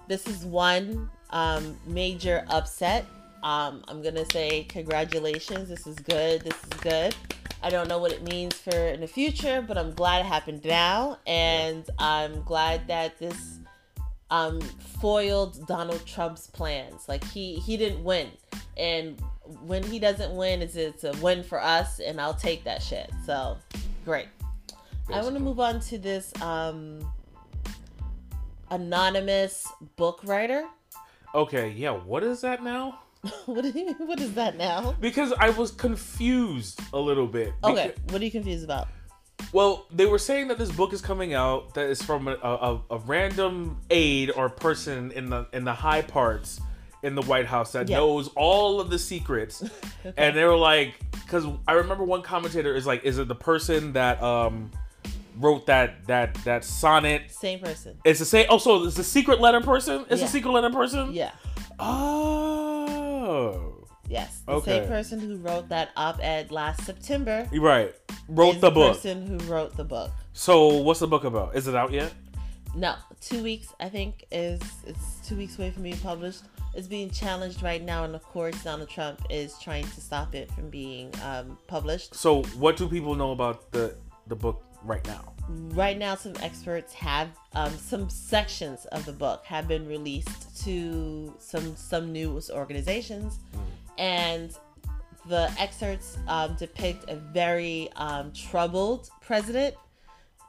this 0.07 0.25
is 0.25 0.45
one 0.45 1.09
um, 1.29 1.77
major 1.85 2.43
upset. 2.49 3.05
Um, 3.43 3.83
I'm 3.87 4.01
gonna 4.01 4.25
say 4.31 4.63
congratulations. 4.63 5.69
This 5.69 5.85
is 5.85 5.95
good. 5.97 6.41
This 6.41 6.55
is 6.55 6.79
good. 6.81 7.15
I 7.63 7.69
don't 7.69 7.87
know 7.87 7.99
what 7.99 8.11
it 8.11 8.23
means 8.23 8.55
for 8.55 8.75
in 8.75 9.01
the 9.01 9.07
future, 9.07 9.63
but 9.65 9.77
I'm 9.77 9.93
glad 9.93 10.25
it 10.25 10.25
happened 10.25 10.65
now, 10.65 11.19
and 11.27 11.87
I'm 11.99 12.41
glad 12.43 12.87
that 12.87 13.19
this 13.19 13.59
um, 14.31 14.59
foiled 14.99 15.67
Donald 15.67 16.05
Trump's 16.05 16.47
plans. 16.47 17.07
Like 17.07 17.23
he 17.23 17.55
he 17.55 17.77
didn't 17.77 18.03
win, 18.03 18.29
and 18.77 19.21
when 19.65 19.83
he 19.83 19.99
doesn't 19.99 20.35
win, 20.35 20.61
it's 20.61 20.75
it's 20.75 21.03
a 21.03 21.13
win 21.21 21.43
for 21.43 21.61
us, 21.61 21.99
and 21.99 22.19
I'll 22.19 22.33
take 22.33 22.63
that 22.63 22.81
shit. 22.81 23.11
So 23.25 23.57
great. 24.05 24.27
I 25.13 25.21
want 25.21 25.35
to 25.35 25.41
move 25.41 25.59
on 25.59 25.81
to 25.81 25.97
this 25.97 26.31
um, 26.41 26.99
anonymous 28.69 29.67
book 29.97 30.21
writer. 30.23 30.65
okay 31.35 31.69
yeah 31.69 31.91
what 31.91 32.23
is 32.23 32.41
that 32.41 32.63
now 32.63 32.99
what, 33.45 33.63
you, 33.75 33.93
what 33.99 34.19
is 34.19 34.33
that 34.35 34.57
now? 34.57 34.93
because 34.99 35.31
I 35.33 35.49
was 35.51 35.71
confused 35.71 36.79
a 36.93 36.99
little 36.99 37.27
bit. 37.27 37.53
Okay, 37.63 37.89
Beca- 37.95 38.11
what 38.11 38.21
are 38.21 38.25
you 38.25 38.31
confused 38.31 38.63
about? 38.63 38.87
well, 39.53 39.85
they 39.91 40.05
were 40.05 40.19
saying 40.19 40.47
that 40.49 40.57
this 40.57 40.71
book 40.71 40.93
is 40.93 41.01
coming 41.01 41.33
out 41.33 41.73
that 41.73 41.87
is 41.89 42.01
from 42.01 42.27
a, 42.27 42.33
a, 42.43 42.81
a 42.91 42.97
random 42.99 43.79
aide 43.89 44.31
or 44.31 44.49
person 44.49 45.11
in 45.11 45.29
the 45.29 45.47
in 45.53 45.63
the 45.65 45.73
high 45.73 46.01
parts 46.01 46.59
in 47.03 47.15
the 47.15 47.21
White 47.23 47.47
House 47.47 47.71
that 47.73 47.89
Yeah. 47.89 47.97
knows 47.97 48.29
all 48.35 48.79
of 48.79 48.89
the 48.89 48.99
secrets. 48.99 49.63
And 50.17 50.35
they 50.35 50.45
were 50.45 50.55
like, 50.57 50.95
because 51.11 51.45
I 51.67 51.73
remember 51.73 52.03
one 52.03 52.21
commentator 52.23 52.75
is 52.75 52.85
like, 52.87 53.03
is 53.03 53.17
it 53.19 53.27
the 53.27 53.35
person 53.35 53.93
that 53.93 54.21
um 54.23 54.71
wrote 55.37 55.65
that 55.67 56.05
that 56.07 56.33
that 56.45 56.63
sonnet? 56.63 57.29
Same 57.31 57.59
person. 57.59 57.97
It's 58.03 58.19
the 58.19 58.25
same. 58.25 58.45
Oh, 58.49 58.57
so 58.57 58.83
it's 58.85 58.97
a 58.97 59.03
secret 59.03 59.39
letter 59.41 59.61
person. 59.61 60.05
It's 60.09 60.21
Yeah. 60.21 60.27
a 60.27 60.29
secret 60.29 60.51
letter 60.51 60.69
person. 60.71 61.13
Yeah, 61.13 61.31
Oh. 61.79 62.70
Yes. 64.07 64.41
The 64.45 64.51
Okay. 64.53 64.79
same 64.79 64.87
person 64.87 65.19
who 65.19 65.37
wrote 65.37 65.69
that 65.69 65.89
op-ed 65.95 66.51
last 66.51 66.83
September 66.85 67.47
right. 67.53 67.93
Wrote 68.27 68.55
is 68.55 68.61
the 68.61 68.71
book. 68.71 68.93
person 68.95 69.25
who 69.27 69.37
wrote 69.51 69.75
the 69.77 69.83
book. 69.83 70.11
So 70.33 70.77
what's 70.77 70.99
the 70.99 71.07
book 71.07 71.23
about? 71.23 71.55
Is 71.55 71.67
it 71.67 71.75
out 71.75 71.91
yet? 71.91 72.13
No, 72.75 72.95
two 73.19 73.43
weeks 73.43 73.67
I 73.79 73.89
think 73.89 74.25
is 74.31 74.61
it's 74.87 75.27
two 75.27 75.35
weeks 75.35 75.57
away 75.57 75.71
from 75.71 75.83
being 75.83 75.97
published. 75.97 76.43
It's 76.73 76.87
being 76.87 77.09
challenged 77.09 77.61
right 77.61 77.83
now 77.83 78.05
and 78.05 78.15
of 78.15 78.23
course 78.23 78.63
Donald 78.63 78.89
Trump 78.89 79.19
is 79.29 79.59
trying 79.59 79.83
to 79.95 79.99
stop 80.01 80.33
it 80.35 80.49
from 80.53 80.69
being 80.69 81.11
um, 81.23 81.57
published. 81.67 82.15
So 82.15 82.43
what 82.63 82.77
do 82.77 82.87
people 82.87 83.15
know 83.15 83.31
about 83.31 83.71
the 83.71 83.95
the 84.27 84.35
book 84.35 84.63
right 84.83 85.05
now? 85.05 85.33
Right 85.73 85.97
now, 85.97 86.15
some 86.15 86.33
experts 86.41 86.93
have 86.93 87.29
um, 87.53 87.71
some 87.77 88.09
sections 88.09 88.85
of 88.85 89.05
the 89.05 89.13
book 89.13 89.45
have 89.45 89.67
been 89.67 89.87
released 89.87 90.63
to 90.65 91.33
some 91.39 91.75
some 91.75 92.11
news 92.11 92.49
organizations, 92.49 93.39
and 93.97 94.55
the 95.27 95.51
excerpts 95.59 96.17
um, 96.27 96.55
depict 96.57 97.09
a 97.09 97.15
very 97.15 97.89
um, 97.95 98.31
troubled 98.33 99.09
president 99.21 99.75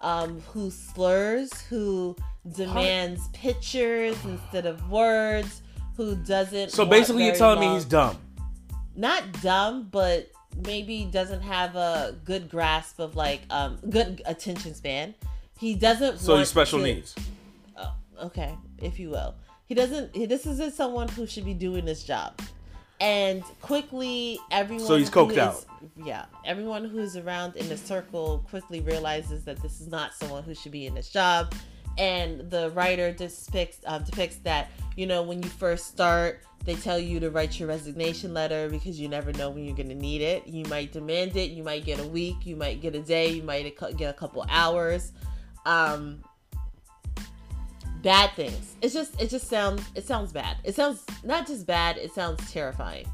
um, 0.01 0.41
who 0.53 0.71
slurs, 0.71 1.53
who 1.63 2.17
demands 2.57 3.29
pictures 3.33 4.17
instead 4.25 4.67
of 4.67 4.91
words, 4.91 5.63
who 5.97 6.17
doesn't. 6.17 6.71
So 6.71 6.85
basically, 6.85 7.27
you're 7.27 7.35
telling 7.35 7.61
me 7.61 7.75
he's 7.75 7.85
dumb. 7.85 8.19
not 8.97 9.41
dumb, 9.43 9.89
but 9.91 10.31
maybe 10.67 11.05
doesn't 11.05 11.43
have 11.43 11.77
a 11.77 12.17
good 12.25 12.49
grasp 12.51 12.99
of 12.99 13.17
like 13.17 13.43
um 13.51 13.79
good 13.89 14.23
attention 14.27 14.75
span. 14.75 15.15
He 15.59 15.75
doesn't. 15.75 16.19
So 16.19 16.37
he's 16.39 16.49
special 16.49 16.79
to- 16.81 16.85
needs. 16.85 17.15
Oh, 17.77 17.95
okay, 18.25 18.55
if 18.79 18.99
you 18.99 19.11
will. 19.11 19.35
He 19.67 19.75
doesn't. 19.75 20.15
He, 20.15 20.27
this 20.27 20.45
isn't 20.47 20.75
someone 20.75 21.09
who 21.09 21.27
should 21.27 21.45
be 21.45 21.55
doing 21.55 21.85
this 21.85 22.05
job. 22.05 22.41
And 23.01 23.43
quickly, 23.61 24.39
everyone. 24.51 24.87
So 24.87 24.97
he's 24.97 25.11
coked 25.11 25.33
is- 25.33 25.39
out. 25.39 25.65
Yeah, 25.97 26.27
everyone 26.45 26.85
who's 26.85 27.17
around 27.17 27.57
in 27.57 27.69
the 27.69 27.77
circle 27.77 28.45
quickly 28.49 28.81
realizes 28.81 29.45
that 29.45 29.61
this 29.63 29.81
is 29.81 29.89
not 29.89 30.15
someone 30.15 30.45
who 30.45 30.55
should 30.55 30.73
be 30.73 30.87
in 30.87 30.95
this 30.95 31.09
job. 31.11 31.55
And 31.99 32.51
the 32.51 32.71
writer 32.71 33.13
depicts 33.13 33.79
um, 33.87 34.05
depicts 34.05 34.37
that 34.37 34.71
you 34.97 35.07
know 35.07 35.23
when 35.23 35.43
you 35.43 35.49
first 35.49 35.89
start, 35.89 36.43
they 36.65 36.75
tell 36.75 36.99
you 36.99 37.21
to 37.21 37.31
write 37.31 37.59
your 37.59 37.69
resignation 37.69 38.33
letter 38.33 38.69
because 38.69 38.99
you 38.99 39.09
never 39.09 39.33
know 39.33 39.51
when 39.51 39.65
you're 39.65 39.77
gonna 39.77 39.95
need 39.95 40.23
it. 40.23 40.47
You 40.47 40.65
might 40.67 40.93
demand 40.93 41.37
it. 41.37 41.51
You 41.51 41.63
might 41.63 41.85
get 41.85 42.01
a 42.01 42.07
week. 42.07 42.47
You 42.47 42.57
might 42.57 42.81
get 42.81 42.95
a 42.95 43.01
day. 43.01 43.31
You 43.31 43.43
might 43.43 43.77
get 43.97 44.11
a 44.11 44.13
couple 44.13 44.45
hours. 44.49 45.13
Um, 45.67 46.23
bad 48.03 48.33
things. 48.35 48.77
It's 48.83 48.93
just 48.93 49.21
it 49.21 49.31
just 49.31 49.49
sounds 49.49 49.83
it 49.95 50.07
sounds 50.07 50.33
bad. 50.33 50.59
It 50.65 50.75
sounds 50.75 51.05
not 51.25 51.47
just 51.47 51.67
bad, 51.67 51.97
it 51.97 52.13
sounds 52.13 52.51
terrifying. 52.53 53.07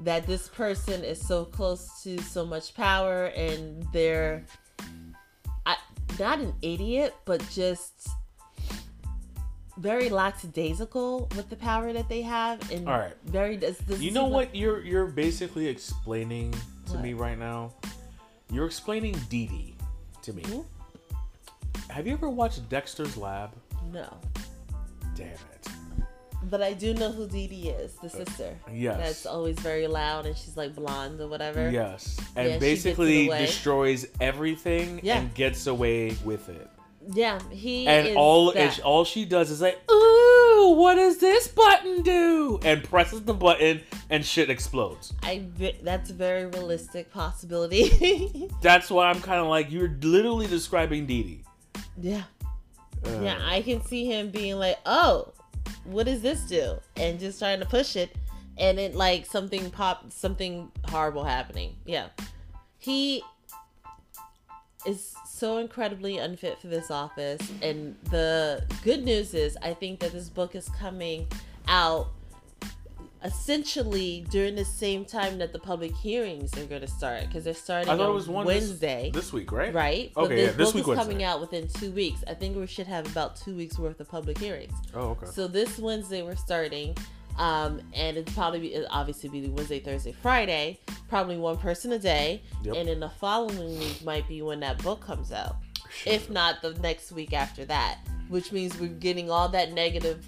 That 0.00 0.26
this 0.26 0.48
person 0.48 1.04
is 1.04 1.20
so 1.20 1.44
close 1.44 2.02
to 2.02 2.18
so 2.18 2.46
much 2.46 2.74
power 2.74 3.26
and 3.26 3.86
they're 3.92 4.44
not 6.20 6.38
an 6.38 6.54
idiot, 6.62 7.14
but 7.24 7.44
just 7.50 8.08
very 9.78 10.08
lackadaisical 10.10 11.28
with 11.36 11.48
the 11.48 11.56
power 11.56 11.92
that 11.92 12.08
they 12.08 12.20
have 12.22 12.70
and 12.70 12.86
All 12.88 12.98
right. 12.98 13.14
very 13.24 13.56
this, 13.56 13.78
this 13.78 14.00
You 14.00 14.10
know 14.10 14.24
like- 14.26 14.48
what 14.48 14.54
you're 14.56 14.80
you're 14.84 15.06
basically 15.06 15.66
explaining 15.66 16.52
to 16.86 16.92
What? 16.92 17.02
me 17.02 17.14
right 17.14 17.38
now? 17.38 17.72
You're 18.52 18.66
explaining 18.66 19.14
Dee 19.30 19.46
Dee 19.46 19.74
to 20.22 20.32
me. 20.32 20.42
Who? 20.48 20.66
Have 21.88 22.06
you 22.06 22.12
ever 22.12 22.28
watched 22.28 22.68
Dexter's 22.68 23.16
Lab? 23.16 23.50
No. 23.92 24.06
Damn 25.16 25.28
it. 25.28 25.40
But 26.42 26.62
I 26.62 26.72
do 26.72 26.94
know 26.94 27.12
who 27.12 27.26
Dee 27.28 27.46
Dee 27.46 27.68
is, 27.68 27.92
the 28.02 28.08
sister. 28.08 28.56
Yes. 28.72 28.96
That's 28.98 29.26
always 29.26 29.58
very 29.58 29.86
loud 29.86 30.24
and 30.26 30.36
she's 30.36 30.56
like 30.56 30.74
blonde 30.74 31.20
or 31.20 31.28
whatever. 31.28 31.70
Yes. 31.70 32.16
And 32.34 32.48
gets 32.48 32.60
basically 32.60 33.28
destroys 33.28 34.06
everything 34.20 35.00
Yeah. 35.02 35.18
and 35.20 35.34
gets 35.34 35.66
away 35.66 36.16
with 36.24 36.48
it. 36.48 36.68
Yeah, 37.12 37.38
he 37.50 37.86
And 37.86 38.08
is 38.08 38.16
all 38.16 38.52
that. 38.52 38.56
and 38.56 38.80
all 38.82 39.04
she 39.04 39.24
does 39.24 39.50
is 39.50 39.60
like, 39.60 39.78
ooh, 39.90 40.74
what 40.78 40.94
does 40.96 41.18
this 41.18 41.48
button 41.48 42.02
do? 42.02 42.58
And 42.62 42.84
presses 42.84 43.22
the 43.22 43.34
button 43.34 43.80
and 44.10 44.24
shit 44.24 44.48
explodes. 44.50 45.12
I 45.22 45.46
that's 45.82 46.10
a 46.10 46.14
very 46.14 46.46
realistic 46.46 47.10
possibility. 47.12 48.48
That's 48.62 48.90
why 48.90 49.08
I'm 49.10 49.20
kind 49.20 49.40
of 49.40 49.46
like, 49.46 49.70
you're 49.70 49.96
literally 50.02 50.46
describing 50.46 51.06
Dee 51.06 51.22
Dee. 51.22 51.44
yeah, 52.00 52.22
Uh, 53.04 53.20
yeah, 53.22 53.38
I 53.44 53.62
can 53.62 53.82
see 53.84 54.04
him 54.06 54.30
being 54.30 54.56
like, 54.58 54.78
"Oh, 54.84 55.32
what 55.84 56.06
does 56.06 56.22
this 56.22 56.42
do?" 56.42 56.78
and 56.96 57.18
just 57.18 57.38
trying 57.38 57.60
to 57.60 57.66
push 57.66 57.96
it, 57.96 58.14
and 58.58 58.78
it 58.78 58.94
like 58.94 59.26
something 59.26 59.70
pop, 59.70 60.12
something 60.12 60.70
horrible 60.88 61.24
happening. 61.24 61.76
Yeah, 61.84 62.08
he 62.78 63.22
is 64.86 65.14
so 65.28 65.58
incredibly 65.58 66.18
unfit 66.18 66.58
for 66.58 66.68
this 66.68 66.90
office, 66.90 67.40
and 67.62 67.96
the 68.04 68.64
good 68.82 69.04
news 69.04 69.34
is, 69.34 69.56
I 69.62 69.74
think 69.74 70.00
that 70.00 70.12
this 70.12 70.28
book 70.30 70.54
is 70.54 70.68
coming 70.70 71.26
out 71.68 72.08
essentially 73.22 74.24
during 74.30 74.54
the 74.54 74.64
same 74.64 75.04
time 75.04 75.38
that 75.38 75.52
the 75.52 75.58
public 75.58 75.94
hearings 75.96 76.56
are 76.58 76.64
going 76.64 76.80
to 76.80 76.86
start 76.88 77.26
because 77.26 77.44
they're 77.44 77.54
starting 77.54 77.88
I 77.90 77.96
thought 77.96 78.04
on 78.06 78.10
it 78.10 78.14
was 78.14 78.28
one 78.28 78.46
this- 78.46 78.68
Wednesday. 78.68 79.10
this, 79.12 79.32
week, 79.32 79.52
right? 79.52 79.72
Right. 79.74 80.12
Okay, 80.16 80.34
this 80.36 80.46
yeah, 80.50 80.56
this 80.56 80.68
book 80.68 80.74
week 80.74 80.82
is 80.82 80.88
Wednesday. 80.88 81.04
coming 81.04 81.22
out 81.24 81.40
within 81.40 81.68
two 81.68 81.90
weeks. 81.92 82.22
I 82.28 82.34
think 82.34 82.56
we 82.56 82.66
should 82.66 82.86
have 82.86 83.06
about 83.10 83.36
two 83.36 83.54
weeks 83.56 83.78
worth 83.78 84.00
of 84.00 84.08
public 84.08 84.38
hearings. 84.38 84.72
Oh, 84.94 85.10
okay. 85.10 85.26
So 85.26 85.46
this 85.46 85.78
Wednesday 85.78 86.22
we're 86.22 86.36
starting, 86.36 86.96
um, 87.38 87.80
and 87.94 88.16
it's 88.16 88.32
probably 88.32 88.60
be, 88.60 88.74
it'll 88.74 88.88
obviously 88.90 89.28
be 89.28 89.46
Wednesday, 89.48 89.80
Thursday, 89.80 90.12
Friday. 90.12 90.78
Probably 91.08 91.36
one 91.36 91.56
person 91.58 91.92
a 91.92 91.98
day, 91.98 92.42
Yep. 92.62 92.76
and 92.76 92.88
then 92.88 93.00
the 93.00 93.10
following 93.10 93.78
week 93.78 94.02
might 94.04 94.28
be 94.28 94.42
when 94.42 94.60
that 94.60 94.82
book 94.82 95.00
comes 95.00 95.32
out. 95.32 95.56
Shit. 95.92 96.12
If 96.14 96.30
not 96.30 96.62
the 96.62 96.72
next 96.74 97.10
week 97.10 97.32
after 97.32 97.64
that, 97.64 97.98
which 98.28 98.52
means 98.52 98.78
we're 98.78 98.86
getting 98.88 99.28
all 99.28 99.48
that 99.48 99.72
negative 99.72 100.24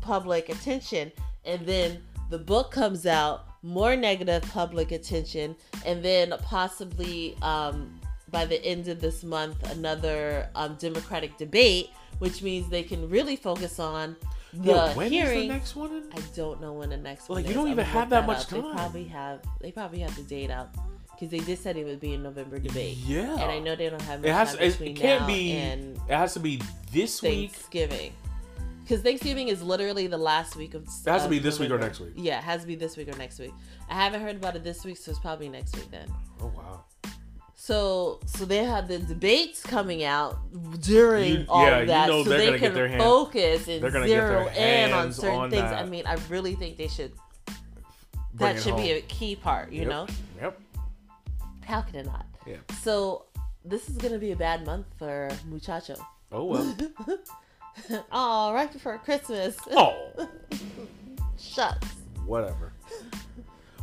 public 0.00 0.48
attention, 0.48 1.10
and 1.44 1.66
then 1.66 2.00
the 2.30 2.38
book 2.38 2.70
comes 2.70 3.06
out, 3.06 3.46
more 3.62 3.94
negative 3.96 4.42
public 4.50 4.92
attention, 4.92 5.54
and 5.84 6.02
then 6.02 6.32
possibly 6.42 7.36
um, 7.42 8.00
by 8.30 8.44
the 8.46 8.64
end 8.64 8.88
of 8.88 9.00
this 9.00 9.22
month, 9.22 9.56
another 9.72 10.48
um, 10.54 10.76
Democratic 10.76 11.36
debate, 11.36 11.90
which 12.20 12.42
means 12.42 12.68
they 12.70 12.82
can 12.84 13.08
really 13.10 13.36
focus 13.36 13.78
on 13.78 14.16
the 14.52 14.92
when 14.94 15.06
is 15.06 15.12
hearing. 15.12 15.48
the 15.48 15.54
next 15.54 15.76
one? 15.76 15.92
in- 15.92 16.08
I 16.12 16.20
don't 16.34 16.60
know 16.60 16.72
when 16.72 16.90
the 16.90 16.96
next 16.96 17.28
one 17.28 17.36
Like, 17.36 17.44
you 17.46 17.50
is. 17.50 17.56
don't 17.56 17.66
I'm 17.66 17.72
even 17.72 17.84
have 17.84 18.10
look 18.10 18.10
that 18.10 18.26
much 18.26 18.38
up. 18.44 18.48
They 18.50 18.60
probably 18.60 19.04
have. 19.04 19.40
They 19.60 19.72
probably 19.72 19.98
have 20.00 20.14
the 20.16 20.22
date 20.22 20.50
out 20.50 20.70
because 21.12 21.30
they 21.30 21.38
just 21.40 21.62
said 21.62 21.76
it 21.76 21.84
would 21.84 22.00
be 22.00 22.14
a 22.14 22.18
November 22.18 22.58
debate. 22.58 22.96
Yeah. 22.98 23.32
And 23.34 23.42
I 23.50 23.58
know 23.58 23.76
they 23.76 23.88
don't 23.90 24.00
have 24.02 24.20
much 24.20 24.28
it 24.28 24.32
has. 24.32 24.54
time 24.54 24.62
It, 24.62 24.70
between 24.72 24.90
it 24.96 25.00
can't 25.00 25.20
now 25.22 25.26
be. 25.26 25.52
and 25.52 25.96
It 26.08 26.14
has 26.16 26.32
to 26.34 26.40
be 26.40 26.60
this 26.92 27.20
week. 27.22 27.52
Thanksgiving. 27.52 28.12
Because 28.90 29.04
Thanksgiving 29.04 29.46
is 29.46 29.62
literally 29.62 30.08
the 30.08 30.18
last 30.18 30.56
week 30.56 30.74
of. 30.74 30.82
It 30.82 31.08
has 31.08 31.22
to 31.22 31.28
be 31.28 31.38
this 31.38 31.60
week 31.60 31.70
or 31.70 31.78
next 31.78 32.00
week. 32.00 32.10
Yeah, 32.16 32.38
it 32.38 32.42
has 32.42 32.62
to 32.62 32.66
be 32.66 32.74
this 32.74 32.96
week 32.96 33.06
or 33.08 33.16
next 33.16 33.38
week. 33.38 33.52
I 33.88 33.94
haven't 33.94 34.20
heard 34.20 34.34
about 34.34 34.56
it 34.56 34.64
this 34.64 34.84
week, 34.84 34.96
so 34.96 35.12
it's 35.12 35.20
probably 35.20 35.48
next 35.48 35.76
week 35.76 35.88
then. 35.92 36.12
Oh 36.40 36.48
wow. 36.56 36.84
So, 37.54 38.18
so 38.26 38.44
they 38.44 38.64
have 38.64 38.88
the 38.88 38.98
debates 38.98 39.62
coming 39.62 40.02
out 40.02 40.38
during 40.80 41.32
You- 41.42 41.46
all 41.48 41.64
yeah, 41.64 41.74
of 41.76 41.80
you 41.82 41.86
that, 41.86 42.08
know 42.08 42.24
so 42.24 42.30
get 42.30 42.58
can 42.58 42.74
hand- 42.74 43.00
focus 43.00 43.68
and 43.68 43.80
they're 43.80 43.92
gonna 43.92 44.08
get 44.08 44.14
zero 44.26 44.48
in 44.48 44.92
on 44.92 45.12
certain 45.12 45.38
on 45.38 45.50
things. 45.50 45.62
that. 45.62 45.84
I 45.84 45.86
mean, 45.86 46.04
I 46.04 46.16
really 46.28 46.56
think 46.56 46.76
they 46.76 46.88
should. 46.88 47.12
Bring 48.34 48.54
that 48.56 48.60
should 48.60 48.76
be 48.76 48.90
a 48.90 49.02
key 49.02 49.36
part, 49.36 49.70
you 49.70 49.82
Yep. 49.82 49.88
know. 49.88 50.06
Yep. 50.40 50.60
How 51.64 51.82
can 51.82 51.94
it 51.94 52.06
not? 52.06 52.26
Yeah. 52.44 52.56
So 52.82 53.26
this 53.64 53.88
is 53.88 53.98
gonna 53.98 54.18
be 54.18 54.32
a 54.32 54.36
bad 54.36 54.66
month 54.66 54.86
for 54.98 55.28
Muchacho. 55.48 55.94
Oh 56.32 56.44
well. 56.46 56.76
oh, 58.12 58.52
right 58.52 58.72
before 58.72 58.98
Christmas. 58.98 59.56
oh. 59.72 60.28
Shucks. 61.38 61.88
Whatever. 62.26 62.72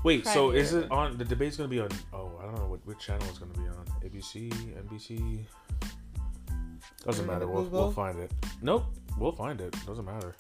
Wait. 0.03 0.25
So 0.25 0.51
is 0.51 0.73
it 0.73 0.89
on? 0.91 1.17
The 1.17 1.25
debate's 1.25 1.57
gonna 1.57 1.69
be 1.69 1.79
on. 1.79 1.89
Oh, 2.13 2.31
I 2.39 2.45
don't 2.45 2.55
know 2.55 2.67
what 2.67 2.85
which 2.85 2.99
channel 2.99 3.27
it's 3.27 3.39
gonna 3.39 3.53
be 3.53 3.67
on. 3.67 3.85
ABC, 4.03 4.51
NBC. 4.83 5.43
Doesn't 7.05 7.25
matter. 7.25 7.47
We'll, 7.47 7.63
Google? 7.63 7.81
we'll 7.83 7.91
find 7.91 8.19
it. 8.19 8.31
Nope. 8.61 8.85
We'll 9.17 9.31
find 9.31 9.59
it. 9.59 9.75
Doesn't 9.85 10.05
matter. 10.05 10.35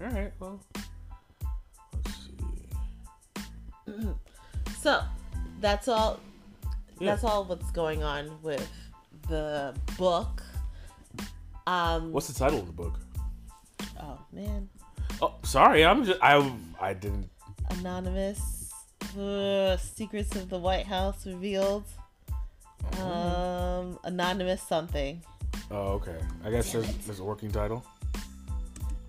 All 0.00 0.06
right. 0.08 0.32
Well. 0.38 0.60
Let's 1.92 2.16
see. 3.86 4.08
So 4.80 5.02
that's 5.60 5.88
all. 5.88 6.20
Yeah. 7.00 7.10
That's 7.10 7.24
all. 7.24 7.44
What's 7.44 7.70
going 7.72 8.04
on 8.04 8.40
with 8.42 8.70
the 9.28 9.74
book? 9.96 10.42
Um. 11.68 12.12
What's 12.12 12.28
the 12.28 12.38
title 12.38 12.60
of 12.60 12.66
the 12.66 12.72
book? 12.72 12.98
Oh 14.00 14.18
man. 14.32 14.70
Oh, 15.20 15.34
sorry. 15.42 15.84
I'm 15.84 16.02
just. 16.02 16.18
I. 16.22 16.50
I 16.80 16.94
didn't. 16.94 17.28
Anonymous. 17.70 18.72
Uh, 19.18 19.76
Secrets 19.76 20.34
of 20.34 20.48
the 20.48 20.58
White 20.58 20.86
House 20.86 21.26
revealed. 21.26 21.84
Um. 23.02 23.98
Anonymous 24.04 24.62
something. 24.62 25.22
Oh, 25.70 26.00
okay. 26.00 26.16
I 26.42 26.50
guess 26.50 26.72
Damn 26.72 26.80
there's, 26.80 26.94
it. 26.94 27.04
there's 27.04 27.20
a 27.20 27.24
working 27.24 27.50
title. 27.50 27.84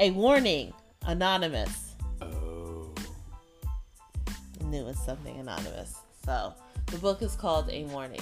A 0.02 0.12
warning. 0.12 0.74
Anonymous. 1.06 1.96
Oh. 2.22 2.94
new 4.66 4.86
as 4.90 5.00
something 5.06 5.40
anonymous. 5.40 5.96
So 6.26 6.54
the 6.88 6.98
book 6.98 7.22
is 7.22 7.38
called 7.38 7.70
A 7.70 7.86
Warning, 7.86 8.20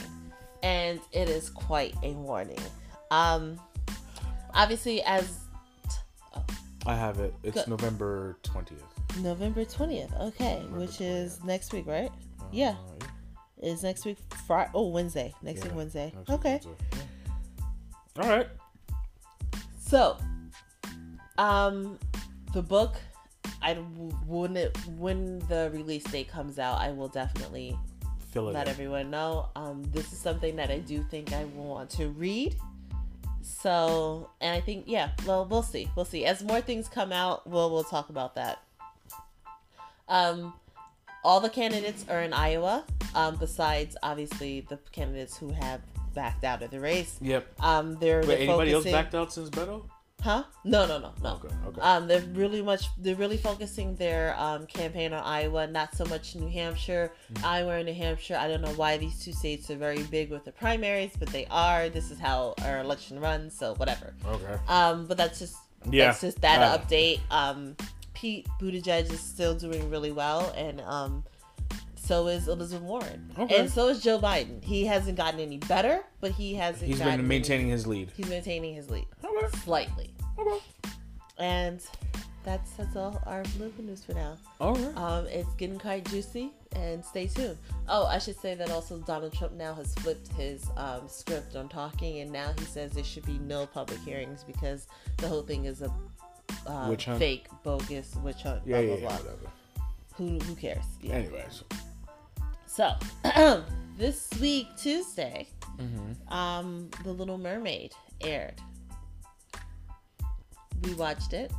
and 0.61 0.99
it 1.11 1.27
is 1.27 1.49
quite 1.49 1.95
a 2.03 2.11
warning. 2.11 2.59
Um, 3.09 3.59
obviously, 4.57 5.01
as 5.03 5.39
I 6.85 6.95
have 6.95 7.19
it. 7.19 7.33
It's 7.43 7.55
Good. 7.55 7.67
November 7.67 8.37
twentieth. 8.43 8.83
November 9.21 9.63
twentieth, 9.65 10.13
okay, 10.19 10.55
November 10.55 10.79
which 10.79 11.01
is 11.01 11.43
next 11.43 11.73
week, 11.73 11.85
right? 11.87 12.11
Yeah. 12.51 12.75
Is 13.61 13.81
next 13.83 14.05
week 14.05 14.17
Friday? 14.45 14.69
Oh, 14.73 14.89
Wednesday. 14.89 15.33
Next 15.41 15.63
week 15.63 15.73
Wednesday. 15.75 16.13
Okay. 16.29 16.59
All 18.19 18.29
right. 18.29 18.47
So, 19.79 20.17
um, 21.37 21.97
the 22.53 22.61
book, 22.61 22.95
I 23.61 23.73
when 23.73 24.55
it 24.57 24.77
when 24.97 25.39
the 25.49 25.71
release 25.73 26.03
date 26.03 26.29
comes 26.29 26.59
out, 26.59 26.79
I 26.79 26.91
will 26.91 27.07
definitely 27.07 27.77
Fill 28.31 28.49
it. 28.49 28.53
let 28.53 28.67
in. 28.67 28.73
everyone 28.73 29.09
know. 29.09 29.49
Um, 29.55 29.83
this 29.91 30.13
is 30.13 30.19
something 30.19 30.55
that 30.57 30.69
I 30.69 30.79
do 30.79 31.03
think 31.09 31.33
I 31.33 31.45
will 31.45 31.65
want 31.65 31.89
to 31.91 32.09
read. 32.09 32.55
So, 33.47 34.29
and 34.41 34.53
I 34.53 34.61
think 34.61 34.85
yeah, 34.87 35.11
well, 35.25 35.45
we'll 35.45 35.63
see, 35.63 35.89
we'll 35.95 36.05
see. 36.05 36.25
As 36.25 36.43
more 36.43 36.61
things 36.61 36.89
come 36.89 37.11
out, 37.11 37.47
we'll 37.47 37.71
we'll 37.71 37.83
talk 37.83 38.09
about 38.09 38.35
that. 38.35 38.61
Um, 40.09 40.53
all 41.23 41.39
the 41.39 41.49
candidates 41.49 42.05
are 42.09 42.21
in 42.21 42.33
Iowa. 42.33 42.83
Um, 43.15 43.35
besides 43.37 43.97
obviously 44.03 44.61
the 44.61 44.77
candidates 44.91 45.37
who 45.37 45.51
have 45.51 45.81
backed 46.13 46.43
out 46.43 46.61
of 46.61 46.71
the 46.71 46.79
race. 46.79 47.17
Yep. 47.21 47.47
Um, 47.61 47.97
they're, 47.99 48.19
Wait, 48.19 48.27
they're 48.27 48.37
anybody 48.39 48.73
else 48.73 48.83
backed 48.83 49.15
out 49.15 49.31
since 49.31 49.49
Beto? 49.49 49.83
Huh? 50.21 50.43
No, 50.63 50.87
no, 50.87 50.97
no, 50.97 51.13
no. 51.21 51.33
Okay. 51.35 51.53
Okay. 51.67 51.81
Um, 51.81 52.07
they're 52.07 52.21
really 52.33 52.61
much. 52.61 52.87
They're 52.97 53.15
really 53.15 53.37
focusing 53.37 53.95
their 53.95 54.35
um, 54.37 54.65
campaign 54.65 55.13
on 55.13 55.23
Iowa, 55.23 55.67
not 55.67 55.95
so 55.95 56.05
much 56.05 56.35
New 56.35 56.49
Hampshire. 56.49 57.13
Mm. 57.33 57.43
Iowa 57.43 57.75
and 57.75 57.85
New 57.85 57.93
Hampshire. 57.93 58.35
I 58.35 58.47
don't 58.47 58.61
know 58.61 58.73
why 58.73 58.97
these 58.97 59.23
two 59.23 59.31
states 59.31 59.69
are 59.69 59.75
very 59.77 60.01
big 60.03 60.31
with 60.31 60.43
the 60.43 60.51
primaries, 60.51 61.11
but 61.19 61.29
they 61.29 61.45
are. 61.51 61.89
This 61.89 62.09
is 62.09 62.19
how 62.19 62.55
our 62.63 62.79
election 62.79 63.19
runs, 63.19 63.53
so 63.55 63.75
whatever. 63.75 64.15
okay. 64.25 64.57
Um, 64.67 65.05
but 65.05 65.17
that's 65.17 65.37
just 65.39 65.55
Yeah. 65.89 66.05
that's 66.07 66.21
just 66.21 66.41
that 66.41 66.61
Uh, 66.61 66.77
update. 66.79 67.19
Um, 67.29 67.75
Pete 68.15 68.47
Buttigieg 68.59 69.11
is 69.11 69.19
still 69.19 69.53
doing 69.53 69.87
really 69.91 70.11
well, 70.11 70.51
and 70.57 70.81
um, 70.81 71.23
so 72.07 72.27
is 72.27 72.47
Elizabeth 72.47 72.83
Warren, 72.83 73.31
Okay. 73.37 73.57
and 73.59 73.69
so 73.69 73.87
is 73.89 74.01
Joe 74.01 74.19
Biden. 74.19 74.63
He 74.63 74.85
hasn't 74.85 75.17
gotten 75.17 75.39
any 75.39 75.57
better, 75.57 76.03
but 76.21 76.31
he 76.31 76.53
hasn't. 76.55 76.87
He's 76.87 76.99
been 76.99 77.07
any- 77.09 77.23
maintaining 77.23 77.67
his 77.69 77.85
lead. 77.85 78.11
He's 78.15 78.27
maintaining 78.29 78.75
his 78.75 78.89
lead 78.89 79.05
Okay. 79.23 79.57
slightly. 79.57 80.13
Okay. 80.39 80.59
And 81.37 81.81
that's 82.43 82.71
that's 82.71 82.95
all 82.95 83.21
our 83.25 83.43
political 83.43 83.83
news 83.83 84.03
for 84.05 84.13
now. 84.13 84.37
All 84.61 84.73
right. 84.73 84.97
Um, 84.97 85.27
it's 85.27 85.53
getting 85.55 85.77
quite 85.77 86.05
juicy, 86.05 86.51
and 86.75 87.03
stay 87.03 87.27
tuned. 87.27 87.57
Oh, 87.89 88.05
I 88.05 88.17
should 88.19 88.39
say 88.39 88.55
that 88.55 88.71
also 88.71 88.99
Donald 88.99 89.33
Trump 89.33 89.53
now 89.53 89.73
has 89.75 89.93
flipped 89.95 90.29
his 90.29 90.65
um, 90.77 91.07
script 91.07 91.55
on 91.55 91.67
talking, 91.69 92.19
and 92.19 92.31
now 92.31 92.53
he 92.57 92.65
says 92.65 92.93
there 92.93 93.03
should 93.03 93.25
be 93.25 93.37
no 93.39 93.65
public 93.65 93.99
hearings 93.99 94.43
because 94.45 94.87
the 95.17 95.27
whole 95.27 95.43
thing 95.43 95.65
is 95.65 95.81
a 95.81 95.91
uh, 96.65 96.95
fake, 97.17 97.47
bogus 97.63 98.15
witch 98.23 98.41
hunt. 98.43 98.61
yeah. 98.65 98.81
blah, 98.81 98.89
Yeah. 98.95 98.95
blah, 98.95 98.95
yeah 98.95 99.07
blah. 99.07 99.17
whatever. 99.31 99.51
Who 100.15 100.39
who 100.39 100.55
cares? 100.55 100.83
Yeah. 101.01 101.13
Anyways. 101.15 101.63
So 102.77 102.93
this 103.97 104.29
week 104.39 104.67
Tuesday, 104.77 105.47
Mm-hmm. 105.79 106.31
um, 106.33 106.89
The 107.03 107.11
Little 107.11 107.37
Mermaid 107.39 107.91
aired. 108.21 108.55
We 110.83 110.93
watched 110.95 111.33
it. 111.33 111.51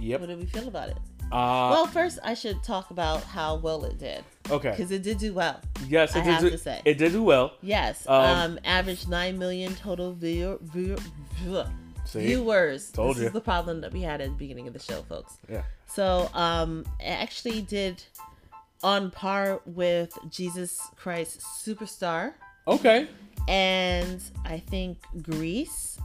Yep. 0.00 0.20
What 0.20 0.26
did 0.28 0.38
we 0.38 0.46
feel 0.46 0.66
about 0.68 0.88
it? 0.90 0.96
Uh. 1.32 1.70
well, 1.72 1.86
first 1.86 2.18
I 2.24 2.34
should 2.34 2.62
talk 2.64 2.90
about 2.90 3.22
how 3.24 3.56
well 3.56 3.84
it 3.84 3.98
did 3.98 4.22
okay. 4.50 4.70
because 4.70 4.90
it 4.92 5.02
did 5.04 5.18
do 5.18 5.32
well. 5.34 5.60
Yes, 5.88 6.14
it 6.16 6.20
I 6.20 6.24
did. 6.24 6.32
have 6.32 6.40
do, 6.42 6.50
to 6.50 6.58
say. 6.58 6.80
it 6.84 6.98
did 6.98 7.10
do 7.12 7.22
well. 7.24 7.54
Yes, 7.62 8.06
Um, 8.08 8.20
um, 8.52 8.58
average 8.64 9.06
nine 9.08 9.36
million 9.38 9.74
total 9.76 10.12
view, 10.12 10.58
view, 10.62 10.96
view, 11.42 11.62
See. 12.04 12.20
viewers. 12.26 12.90
Told 12.92 13.16
this 13.16 13.22
you. 13.22 13.26
is 13.28 13.32
the 13.32 13.40
problem 13.40 13.80
that 13.82 13.92
we 13.92 14.02
had 14.02 14.20
at 14.20 14.28
the 14.30 14.34
beginning 14.36 14.66
of 14.68 14.72
the 14.74 14.80
show, 14.80 15.02
folks. 15.08 15.38
Yeah. 15.48 15.62
So, 15.86 16.28
um, 16.34 16.84
it 17.00 17.04
actually 17.06 17.62
did 17.62 18.02
on 18.86 19.10
par 19.10 19.60
with 19.66 20.16
Jesus 20.30 20.80
Christ 20.94 21.40
Superstar 21.40 22.34
Okay. 22.68 23.08
and 23.48 24.22
I 24.44 24.58
think 24.60 24.98
Grease. 25.22 25.98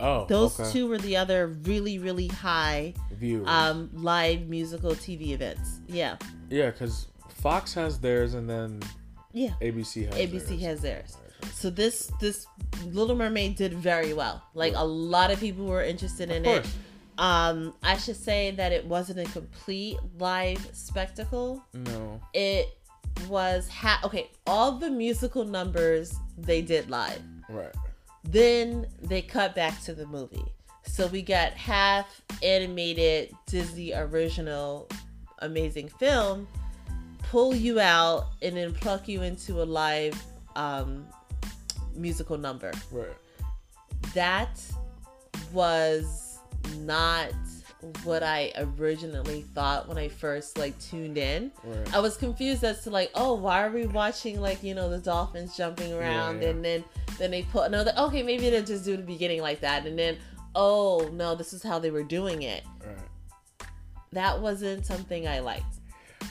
Oh. 0.00 0.24
Those 0.24 0.58
okay. 0.58 0.72
two 0.72 0.88
were 0.88 0.96
the 0.96 1.18
other 1.18 1.48
really, 1.48 1.98
really 1.98 2.28
high 2.28 2.94
viewers. 3.12 3.46
um, 3.46 3.90
live 3.92 4.48
musical 4.48 4.92
TV 4.92 5.32
events. 5.32 5.80
Yeah, 5.86 6.16
yeah, 6.48 6.70
because 6.70 7.08
Fox 7.28 7.74
has 7.74 7.98
theirs, 7.98 8.32
and 8.34 8.48
then 8.48 8.80
yeah. 9.32 9.50
ABC 9.60 10.06
has. 10.06 10.14
ABC 10.14 10.48
theirs. 10.48 10.62
has 10.62 10.80
theirs. 10.80 11.16
So 11.52 11.68
this 11.68 12.10
this 12.20 12.46
Little 12.86 13.14
Mermaid 13.16 13.56
did 13.56 13.74
very 13.74 14.14
well. 14.14 14.42
Like 14.54 14.72
a 14.74 14.84
lot 14.84 15.30
of 15.30 15.38
people 15.38 15.66
were 15.66 15.84
interested 15.84 16.30
in 16.30 16.46
Of 16.46 16.64
it. 16.64 16.70
Um, 17.18 17.74
I 17.82 17.96
should 17.96 18.16
say 18.16 18.52
that 18.52 18.72
it 18.72 18.84
wasn't 18.86 19.20
a 19.20 19.30
complete 19.32 19.98
live 20.18 20.66
spectacle. 20.72 21.64
No. 21.74 22.20
It 22.32 22.76
was 23.28 23.68
ha- 23.68 24.00
okay. 24.04 24.30
All 24.46 24.72
the 24.72 24.90
musical 24.90 25.44
numbers 25.44 26.14
they 26.38 26.62
did 26.62 26.88
live. 26.88 27.22
Right. 27.48 27.74
Then 28.24 28.86
they 29.02 29.22
cut 29.22 29.54
back 29.54 29.80
to 29.82 29.94
the 29.94 30.06
movie. 30.06 30.44
So 30.84 31.06
we 31.06 31.22
got 31.22 31.52
half 31.52 32.22
animated 32.42 33.34
Disney 33.46 33.92
original 33.94 34.88
amazing 35.38 35.88
film, 35.88 36.48
pull 37.24 37.54
you 37.54 37.80
out 37.80 38.28
and 38.40 38.56
then 38.56 38.72
pluck 38.72 39.08
you 39.08 39.22
into 39.22 39.62
a 39.62 39.64
live 39.64 40.20
um, 40.56 41.06
musical 41.94 42.38
number. 42.38 42.72
Right. 42.90 43.10
That 44.14 44.60
was 45.52 46.31
not 46.78 47.32
what 48.04 48.22
I 48.22 48.52
originally 48.56 49.42
thought 49.54 49.88
when 49.88 49.98
I 49.98 50.08
first 50.08 50.58
like 50.58 50.78
tuned 50.78 51.18
in. 51.18 51.50
Right. 51.64 51.94
I 51.94 51.98
was 51.98 52.16
confused 52.16 52.62
as 52.64 52.84
to 52.84 52.90
like, 52.90 53.10
oh, 53.14 53.34
why 53.34 53.64
are 53.64 53.70
we 53.70 53.86
watching 53.86 54.40
like 54.40 54.62
you 54.62 54.74
know 54.74 54.88
the 54.88 54.98
dolphins 54.98 55.56
jumping 55.56 55.92
around 55.92 56.42
yeah. 56.42 56.50
and 56.50 56.64
then 56.64 56.84
then 57.18 57.30
they 57.30 57.42
put 57.42 57.66
another 57.66 57.92
okay 57.98 58.22
maybe 58.22 58.50
they'll 58.50 58.64
just 58.64 58.84
do 58.84 58.96
the 58.96 59.02
beginning 59.02 59.40
like 59.42 59.60
that 59.60 59.86
and 59.86 59.98
then 59.98 60.16
oh 60.54 61.10
no 61.12 61.34
this 61.34 61.52
is 61.52 61.62
how 61.62 61.78
they 61.78 61.90
were 61.90 62.04
doing 62.04 62.42
it. 62.42 62.64
Right. 62.84 63.68
That 64.12 64.40
wasn't 64.40 64.86
something 64.86 65.26
I 65.26 65.40
liked. 65.40 65.74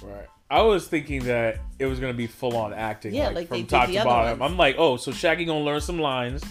Right. 0.01 0.27
I 0.51 0.61
was 0.63 0.85
thinking 0.85 1.23
that 1.25 1.59
it 1.79 1.85
was 1.85 1.99
gonna 1.99 2.13
be 2.13 2.27
full 2.27 2.57
on 2.57 2.73
acting, 2.73 3.13
Yeah, 3.13 3.27
like, 3.27 3.35
like 3.35 3.47
from 3.47 3.65
top 3.67 3.89
to 3.89 4.03
bottom. 4.03 4.39
ones. 4.39 4.51
I'm 4.51 4.57
like, 4.57 4.75
oh, 4.77 4.97
so 4.97 5.13
Shaggy 5.13 5.45
gonna 5.45 5.63
learn 5.63 5.79
some 5.79 5.97
lines, 5.97 6.43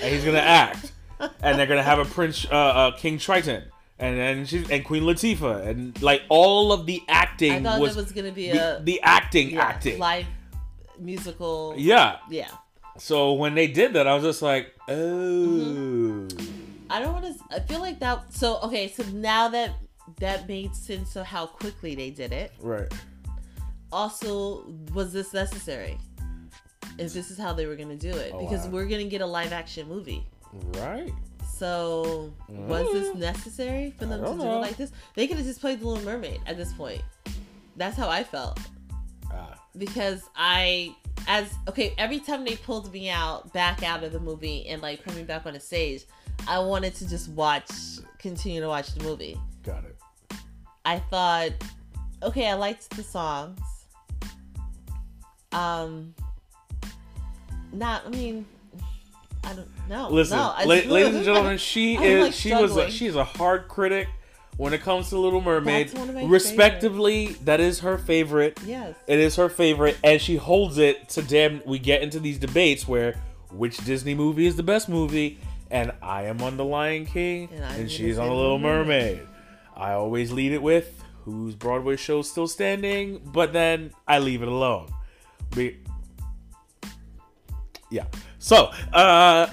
and 0.00 0.12
he's 0.12 0.24
gonna 0.24 0.38
act, 0.38 0.92
and 1.20 1.58
they're 1.58 1.66
gonna 1.66 1.82
have 1.82 1.98
a 1.98 2.04
Prince, 2.04 2.46
uh, 2.50 2.54
uh, 2.54 2.90
King 2.96 3.18
Triton, 3.18 3.64
and 3.98 4.16
then 4.18 4.46
she's 4.46 4.70
and 4.70 4.84
Queen 4.84 5.02
Latifah, 5.04 5.66
and 5.66 6.00
like 6.02 6.22
all 6.28 6.72
of 6.72 6.86
the 6.86 7.02
I 7.08 7.12
acting 7.12 7.62
thought 7.64 7.80
was 7.80 7.96
was 7.96 8.12
gonna 8.12 8.32
be 8.32 8.50
the, 8.50 8.78
a 8.78 8.82
the 8.82 9.00
acting, 9.02 9.50
yeah, 9.50 9.62
acting. 9.62 9.98
live 9.98 10.26
musical. 10.98 11.74
yeah. 11.76 12.18
yeah. 12.30 12.48
So 12.98 13.32
when 13.32 13.54
they 13.54 13.68
did 13.68 13.94
that, 13.94 14.06
I 14.06 14.14
was 14.14 14.22
just 14.22 14.42
like, 14.42 14.74
oh. 14.88 14.92
Mm-hmm. 14.92 16.44
I 16.90 17.00
don't 17.00 17.14
want 17.14 17.24
to. 17.24 17.34
I 17.54 17.60
feel 17.60 17.80
like 17.80 17.98
that. 18.00 18.34
So 18.34 18.58
okay, 18.64 18.88
so 18.88 19.02
now 19.14 19.48
that 19.48 19.70
that 20.18 20.46
made 20.46 20.74
sense 20.74 21.16
of 21.16 21.24
how 21.24 21.46
quickly 21.46 21.94
they 21.94 22.10
did 22.10 22.32
it. 22.32 22.52
Right. 22.60 22.92
Also, 23.90 24.64
was 24.94 25.12
this 25.12 25.32
necessary? 25.32 25.98
If 26.98 27.14
this 27.14 27.30
is 27.30 27.38
how 27.38 27.54
they 27.54 27.64
were 27.66 27.76
gonna 27.76 27.96
do 27.96 28.10
it, 28.10 28.32
Oh, 28.34 28.40
because 28.40 28.66
wow. 28.66 28.72
we're 28.72 28.86
gonna 28.86 29.04
get 29.04 29.22
a 29.22 29.26
live 29.26 29.52
action 29.52 29.88
movie. 29.88 30.26
Right. 30.52 31.12
So 31.56 32.32
was 32.48 32.92
this 32.92 33.14
Mm. 33.14 33.18
necessary 33.18 33.90
for 33.98 34.06
them 34.06 34.20
to 34.20 34.26
don't 34.26 34.38
do 34.38 34.44
it 34.44 34.48
like 34.56 34.76
this? 34.76 34.90
They 35.14 35.26
could 35.26 35.36
have 35.36 35.46
just 35.46 35.60
played 35.60 35.80
the 35.80 35.86
Little 35.86 36.04
Mermaid 36.04 36.40
at 36.46 36.56
this 36.56 36.72
point. 36.72 37.02
That's 37.76 37.96
how 37.96 38.08
I 38.08 38.24
felt 38.24 38.58
Ah. 39.32 39.54
because 39.78 40.22
I 40.36 40.94
as 41.28 41.52
okay 41.68 41.94
every 41.98 42.18
time 42.18 42.44
they 42.44 42.56
pulled 42.56 42.92
me 42.92 43.08
out 43.08 43.52
back 43.52 43.82
out 43.82 44.02
of 44.02 44.12
the 44.12 44.18
movie 44.20 44.66
and 44.68 44.82
like 44.82 45.04
put 45.04 45.14
me 45.14 45.22
back 45.22 45.46
on 45.46 45.52
the 45.54 45.60
stage, 45.60 46.04
I 46.48 46.58
wanted 46.58 46.94
to 46.96 47.08
just 47.08 47.28
watch, 47.30 47.70
continue 48.18 48.60
to 48.60 48.68
watch 48.68 48.92
the 48.94 49.04
movie. 49.04 49.38
Got 49.62 49.84
it. 49.84 49.96
I 50.84 50.98
thought, 50.98 51.52
okay, 52.24 52.48
I 52.48 52.54
liked 52.54 52.90
the 52.96 53.04
songs. 53.04 53.60
Um, 55.52 56.14
not, 57.72 58.04
I 58.06 58.08
mean, 58.10 58.44
I 59.44 59.54
don't 59.54 59.68
know. 59.88 60.08
Listen, 60.10 60.38
no, 60.38 60.54
la- 60.60 60.64
ladies 60.66 61.14
and 61.16 61.24
gentlemen, 61.24 61.58
she 61.58 61.96
I'm, 61.96 62.02
is 62.04 62.24
like, 62.26 62.32
she 62.34 62.54
was 62.54 62.76
a, 62.76 62.90
she's 62.90 63.16
a 63.16 63.24
hard 63.24 63.68
critic 63.68 64.08
when 64.56 64.72
it 64.72 64.82
comes 64.82 65.08
to 65.08 65.18
Little 65.18 65.40
Mermaid. 65.40 65.88
That's 65.88 65.98
one 65.98 66.08
of 66.08 66.14
my 66.14 66.24
Respectively, 66.24 67.28
that 67.44 67.58
is 67.60 67.80
her 67.80 67.98
favorite. 67.98 68.58
yes. 68.64 68.94
It 69.06 69.18
is 69.18 69.36
her 69.36 69.48
favorite, 69.48 69.98
and 70.04 70.20
she 70.20 70.36
holds 70.36 70.78
it 70.78 71.08
to 71.10 71.22
damn. 71.22 71.62
We 71.66 71.78
get 71.78 72.02
into 72.02 72.20
these 72.20 72.38
debates 72.38 72.86
where 72.86 73.16
which 73.50 73.78
Disney 73.78 74.14
movie 74.14 74.46
is 74.46 74.56
the 74.56 74.62
best 74.62 74.88
movie, 74.88 75.38
and 75.70 75.92
I 76.02 76.24
am 76.24 76.40
on 76.42 76.56
The 76.56 76.64
Lion 76.64 77.04
King, 77.06 77.48
And 77.52 77.62
and, 77.82 77.90
she's 77.90 78.18
on 78.18 78.28
The 78.28 78.32
Little 78.34 78.52
Little 78.54 78.58
Mermaid. 78.60 79.16
Mermaid. 79.16 79.28
I 79.76 79.92
always 79.92 80.30
lead 80.32 80.52
it 80.52 80.62
with 80.62 81.02
whose 81.24 81.54
Broadway 81.54 81.96
show's 81.96 82.30
still 82.30 82.46
standing, 82.46 83.20
but 83.24 83.52
then 83.52 83.92
I 84.06 84.18
leave 84.20 84.42
it 84.42 84.48
alone. 84.48 84.88
Be- 85.54 85.78
yeah. 87.90 88.04
So, 88.42 88.72
uh, 88.92 89.46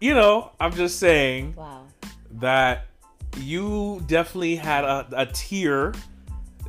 you 0.00 0.14
know, 0.14 0.52
I'm 0.58 0.72
just 0.72 0.98
saying 0.98 1.54
Wow. 1.56 1.84
that 2.40 2.86
you 3.36 4.02
definitely 4.06 4.56
had 4.56 4.82
a, 4.82 5.06
a 5.12 5.26
tier 5.26 5.92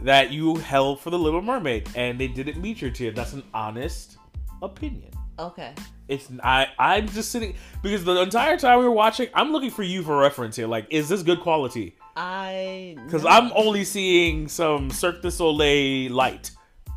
that 0.01 0.31
you 0.31 0.57
held 0.57 0.99
for 0.99 1.11
the 1.11 1.17
Little 1.17 1.41
Mermaid, 1.41 1.87
and 1.95 2.19
they 2.19 2.27
didn't 2.27 2.61
meet 2.61 2.81
your 2.81 2.91
tier. 2.91 3.11
That's 3.11 3.31
an 3.31 3.43
honest 3.53 4.17
opinion. 4.61 5.11
Okay. 5.39 5.73
It's 6.09 6.27
I 6.43 6.67
I'm 6.77 7.07
just 7.07 7.31
sitting 7.31 7.55
because 7.81 8.03
the 8.03 8.19
entire 8.19 8.57
time 8.57 8.79
we 8.79 8.85
were 8.85 8.91
watching, 8.91 9.29
I'm 9.33 9.53
looking 9.53 9.71
for 9.71 9.83
you 9.83 10.03
for 10.03 10.17
reference 10.17 10.57
here. 10.57 10.67
Like, 10.67 10.87
is 10.89 11.07
this 11.07 11.23
good 11.23 11.39
quality? 11.39 11.95
I 12.17 12.97
Because. 13.05 13.25
I'm 13.25 13.49
only 13.55 13.85
seeing 13.85 14.49
some 14.49 14.89
Cirque 14.91 15.21
du 15.21 15.31
Soleil 15.31 16.11
light 16.11 16.51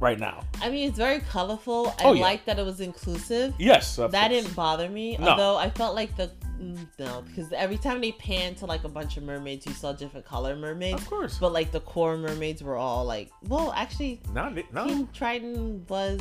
right 0.04 0.20
now. 0.20 0.44
I 0.60 0.68
mean, 0.70 0.86
it's 0.88 0.98
very 0.98 1.20
colorful. 1.20 1.94
I 1.98 2.04
Oh, 2.04 2.12
yeah. 2.12 2.22
like 2.22 2.44
that 2.44 2.58
it 2.58 2.64
was 2.64 2.80
inclusive. 2.80 3.54
Yes, 3.58 3.96
that 3.96 4.12
course. 4.12 4.28
didn't 4.28 4.54
bother 4.54 4.88
me. 4.88 5.16
No. 5.16 5.28
Although 5.30 5.56
I 5.56 5.70
felt 5.70 5.94
like 5.96 6.14
the 6.16 6.30
mm, 6.60 6.86
no, 6.98 7.22
because 7.22 7.50
every 7.52 7.78
time 7.78 8.02
they 8.02 8.12
pan 8.12 8.54
to 8.56 8.66
like 8.66 8.84
a 8.84 8.88
bunch 8.88 9.16
of 9.16 9.22
mermaids, 9.22 9.66
you 9.66 9.72
saw 9.72 9.92
different 9.92 10.26
color 10.26 10.54
mermaids. 10.56 11.00
Of 11.00 11.08
course. 11.08 11.38
But 11.38 11.52
like 11.54 11.72
the 11.72 11.80
core 11.80 12.18
mermaids 12.18 12.62
were 12.62 12.76
all 12.76 13.04
like, 13.06 13.30
well, 13.48 13.72
actually, 13.74 14.20
No, 14.34 14.54
no. 14.72 14.86
King 14.86 15.08
Triton 15.14 15.84
was 15.88 16.20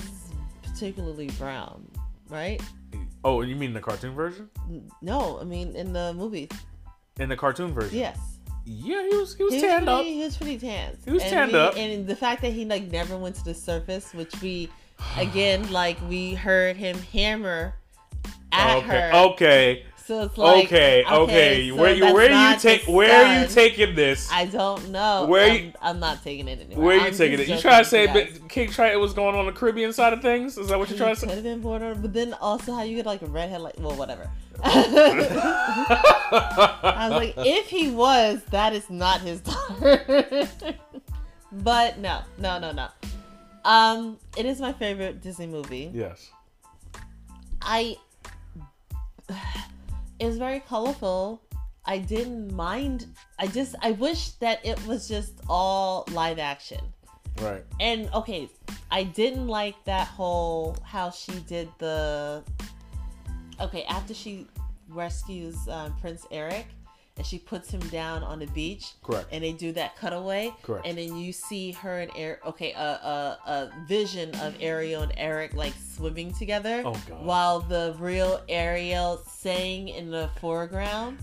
particularly 0.63 1.27
brown, 1.37 1.85
right? 2.29 2.61
Oh, 3.25 3.41
you 3.41 3.55
mean 3.55 3.73
the 3.73 3.81
cartoon 3.81 4.15
version? 4.15 4.49
No, 5.01 5.39
I 5.39 5.43
mean 5.43 5.75
in 5.75 5.91
the 5.93 6.13
movie. 6.13 6.49
In 7.19 7.27
the 7.29 7.35
cartoon 7.37 7.73
version? 7.73 7.97
Yes. 7.97 8.17
Yeah, 8.65 9.03
he 9.09 9.17
was 9.17 9.35
he 9.35 9.43
was 9.43 9.53
He 9.53 9.61
was, 9.61 9.63
tanned 9.63 9.85
pretty, 9.85 9.99
up. 9.99 10.05
he 10.05 10.23
was 10.23 10.37
pretty 10.37 10.57
tan. 10.57 10.97
He 11.05 11.11
was 11.11 11.23
and 11.23 11.31
tanned 11.31 11.51
we- 11.51 11.57
up. 11.59 11.75
And 11.77 12.07
the 12.07 12.15
fact 12.15 12.41
that 12.43 12.53
he 12.53 12.65
like 12.65 12.89
never 12.91 13.17
went 13.17 13.35
to 13.35 13.43
the 13.43 13.53
surface, 13.53 14.13
which 14.13 14.33
we 14.41 14.69
again 15.17 15.69
like 15.71 15.97
we 16.07 16.33
heard 16.33 16.77
him 16.77 16.97
hammer 17.11 17.75
at 18.51 18.77
okay. 18.77 18.87
her. 18.87 19.11
Okay. 19.13 19.83
So 20.13 20.21
it's 20.21 20.37
like 20.37 20.65
okay. 20.65 21.03
Okay. 21.03 21.69
so 21.69 21.75
where 21.75 21.95
you 21.95 22.13
where 22.13 22.25
you 22.25 22.29
not 22.29 22.59
take 22.59 22.83
where 22.83 23.25
are 23.25 23.41
you 23.41 23.47
taking 23.47 23.95
this? 23.95 24.29
I 24.31 24.45
don't 24.45 24.91
know. 24.91 25.25
Where 25.25 25.49
I'm, 25.49 25.63
you- 25.63 25.73
I'm 25.81 25.99
not 25.99 26.23
taking 26.23 26.47
it 26.47 26.59
anywhere. 26.61 26.85
where 26.85 26.97
are 26.97 27.01
you 27.01 27.07
I'm 27.07 27.15
taking 27.15 27.39
it? 27.39 27.47
You 27.47 27.57
trying 27.57 27.83
to 27.83 27.89
say 27.89 28.05
but 28.05 28.47
King 28.47 28.69
Triton 28.69 29.01
was 29.01 29.13
going 29.13 29.35
on 29.35 29.47
the 29.47 29.51
Caribbean 29.51 29.91
side 29.91 30.13
of 30.13 30.21
things? 30.21 30.55
Is 30.59 30.67
that 30.67 30.77
what 30.77 30.87
you're 30.89 30.99
trying 30.99 31.15
to 31.15 31.19
Could 31.21 31.29
say? 31.29 31.35
have 31.35 31.43
been 31.43 31.61
border, 31.61 31.95
but 31.95 32.13
then 32.13 32.35
also 32.35 32.75
how 32.75 32.83
you 32.83 32.95
get 32.95 33.07
like 33.07 33.23
a 33.23 33.25
redhead, 33.25 33.61
like 33.61 33.73
well, 33.79 33.95
whatever. 33.95 34.29
I 34.63 34.77
was 37.09 37.17
like, 37.17 37.33
if 37.37 37.69
he 37.69 37.89
was, 37.89 38.43
that 38.51 38.73
is 38.73 38.87
not 38.91 39.21
his 39.21 39.41
daughter. 39.41 40.47
but 41.51 41.97
no, 41.97 42.21
no, 42.37 42.59
no, 42.59 42.71
no. 42.71 42.87
Um, 43.65 44.19
it 44.37 44.45
is 44.45 44.61
my 44.61 44.73
favorite 44.73 45.23
Disney 45.23 45.47
movie. 45.47 45.89
yes. 45.91 46.29
I. 47.63 47.95
It 50.23 50.27
was 50.27 50.37
very 50.37 50.61
colorful. 50.61 51.41
I 51.83 51.97
didn't 51.97 52.53
mind. 52.53 53.07
I 53.39 53.47
just 53.47 53.75
I 53.81 53.91
wish 53.91 54.29
that 54.39 54.65
it 54.65 54.79
was 54.87 55.05
just 55.05 55.33
all 55.49 56.05
live 56.13 56.39
action. 56.39 56.79
Right. 57.41 57.65
And 57.81 58.09
okay, 58.13 58.47
I 58.89 59.03
didn't 59.03 59.49
like 59.49 59.75
that 59.83 60.07
whole 60.07 60.77
how 60.81 61.09
she 61.09 61.33
did 61.41 61.67
the. 61.77 62.41
Okay, 63.59 63.83
after 63.83 64.13
she 64.13 64.47
rescues 64.87 65.57
um, 65.67 65.93
Prince 65.99 66.25
Eric, 66.31 66.67
and 67.17 67.25
she 67.25 67.37
puts 67.37 67.69
him 67.69 67.79
down 67.89 68.23
on 68.23 68.39
the 68.39 68.47
beach, 68.47 68.93
Correct. 69.03 69.27
and 69.31 69.43
they 69.43 69.51
do 69.53 69.71
that 69.73 69.95
cutaway, 69.99 70.51
Correct. 70.63 70.85
and 70.87 70.97
then 70.97 71.15
you 71.15 71.31
see 71.31 71.71
her 71.73 71.99
and 71.99 72.11
Eric. 72.15 72.45
Okay, 72.45 72.71
a 72.73 72.79
a, 72.81 73.39
a 73.45 73.71
vision 73.87 74.33
of 74.41 74.55
Ariel 74.59 75.03
and 75.03 75.13
Eric 75.17 75.53
like 75.53 75.73
swimming 75.95 76.33
together, 76.33 76.81
Oh, 76.85 76.99
God. 77.07 77.23
while 77.25 77.59
the 77.59 77.95
real 77.99 78.41
Ariel 78.49 79.17
sang 79.29 79.89
in 79.89 80.09
the 80.09 80.29
foreground. 80.41 81.19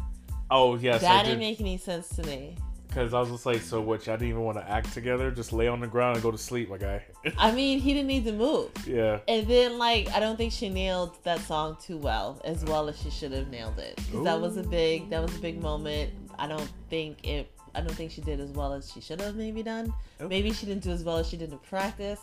Oh 0.50 0.76
yes, 0.76 1.00
that 1.00 1.24
didn't 1.24 1.38
did. 1.40 1.46
make 1.46 1.60
any 1.60 1.76
sense 1.76 2.08
to 2.10 2.22
me. 2.24 2.56
Because 2.90 3.14
I 3.14 3.20
was 3.20 3.30
just 3.30 3.46
like, 3.46 3.60
so 3.62 3.80
what? 3.80 4.04
Y'all 4.06 4.16
didn't 4.16 4.30
even 4.30 4.42
want 4.42 4.58
to 4.58 4.68
act 4.68 4.92
together? 4.92 5.30
Just 5.30 5.52
lay 5.52 5.68
on 5.68 5.78
the 5.80 5.86
ground 5.86 6.16
and 6.16 6.22
go 6.24 6.32
to 6.32 6.36
sleep, 6.38 6.68
my 6.68 6.76
guy. 6.76 7.04
I 7.38 7.52
mean, 7.52 7.78
he 7.78 7.94
didn't 7.94 8.08
need 8.08 8.24
to 8.24 8.32
move. 8.32 8.70
yeah. 8.84 9.20
And 9.28 9.46
then, 9.46 9.78
like, 9.78 10.08
I 10.10 10.18
don't 10.18 10.36
think 10.36 10.52
she 10.52 10.68
nailed 10.68 11.16
that 11.22 11.38
song 11.40 11.76
too 11.80 11.96
well, 11.96 12.40
as 12.44 12.64
well 12.64 12.88
as 12.88 13.00
she 13.00 13.08
should 13.10 13.30
have 13.32 13.48
nailed 13.48 13.78
it. 13.78 13.96
'Cause 14.10 14.24
that 14.24 14.40
was 14.40 14.56
a 14.56 14.64
big, 14.64 15.08
that 15.10 15.22
was 15.22 15.34
a 15.36 15.38
big 15.38 15.62
moment. 15.62 16.12
I 16.38 16.46
don't 16.48 16.68
think 16.88 17.24
it. 17.26 17.50
I 17.72 17.80
don't 17.80 17.94
think 17.94 18.10
she 18.10 18.20
did 18.20 18.40
as 18.40 18.50
well 18.50 18.72
as 18.72 18.90
she 18.92 19.00
should 19.00 19.20
have 19.20 19.36
maybe 19.36 19.62
done. 19.62 19.94
Okay. 20.20 20.28
Maybe 20.28 20.52
she 20.52 20.66
didn't 20.66 20.82
do 20.82 20.90
as 20.90 21.04
well 21.04 21.18
as 21.18 21.28
she 21.28 21.36
did 21.36 21.52
in 21.52 21.58
practice. 21.58 22.18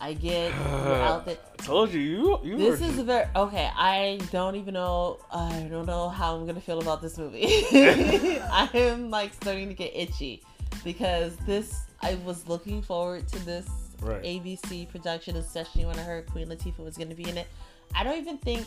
I 0.00 0.14
get 0.14 0.52
you're 0.52 0.94
out 1.02 1.26
there. 1.26 1.36
I 1.58 1.62
told 1.62 1.92
you, 1.92 2.00
you, 2.00 2.40
you 2.44 2.56
This 2.56 2.80
is 2.80 2.98
a 2.98 3.04
very 3.04 3.26
okay. 3.34 3.70
I 3.74 4.20
don't 4.30 4.56
even 4.56 4.74
know. 4.74 5.18
I 5.32 5.66
don't 5.70 5.86
know 5.86 6.08
how 6.08 6.36
I'm 6.36 6.46
gonna 6.46 6.60
feel 6.60 6.80
about 6.80 7.02
this 7.02 7.18
movie. 7.18 7.46
I 7.72 8.68
am 8.74 9.10
like 9.10 9.34
starting 9.34 9.68
to 9.68 9.74
get 9.74 9.92
itchy 9.94 10.42
because 10.84 11.36
this. 11.46 11.84
I 12.00 12.14
was 12.24 12.46
looking 12.46 12.80
forward 12.80 13.26
to 13.28 13.44
this 13.44 13.68
Right. 14.00 14.22
ABC 14.22 14.88
production, 14.88 15.34
especially 15.36 15.84
when 15.84 15.98
I 15.98 16.02
heard 16.02 16.26
Queen 16.26 16.46
Latifah 16.48 16.78
was 16.78 16.96
gonna 16.96 17.16
be 17.16 17.28
in 17.28 17.36
it. 17.36 17.48
I 17.94 18.04
don't 18.04 18.16
even 18.18 18.38
think 18.38 18.64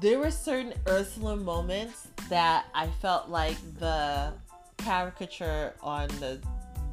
there 0.00 0.18
were 0.18 0.30
certain 0.30 0.74
Ursula 0.88 1.36
moments 1.36 2.08
that 2.28 2.66
I 2.74 2.88
felt 3.00 3.28
like 3.28 3.56
the 3.78 4.32
caricature 4.78 5.74
on 5.82 6.08
the 6.18 6.40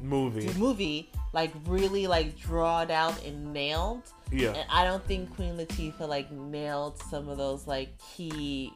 movie. 0.00 0.46
the 0.46 0.58
movie 0.58 1.10
like 1.32 1.52
really 1.66 2.06
like 2.06 2.38
drawed 2.38 2.90
out 2.90 3.22
and 3.24 3.52
nailed 3.52 4.02
Yeah. 4.32 4.50
and 4.54 4.66
I 4.70 4.84
don't 4.84 5.04
think 5.06 5.34
Queen 5.36 5.56
Latifah 5.56 6.08
like 6.08 6.30
nailed 6.32 6.98
some 7.10 7.28
of 7.28 7.36
those 7.38 7.66
like 7.66 7.96
key 7.98 8.72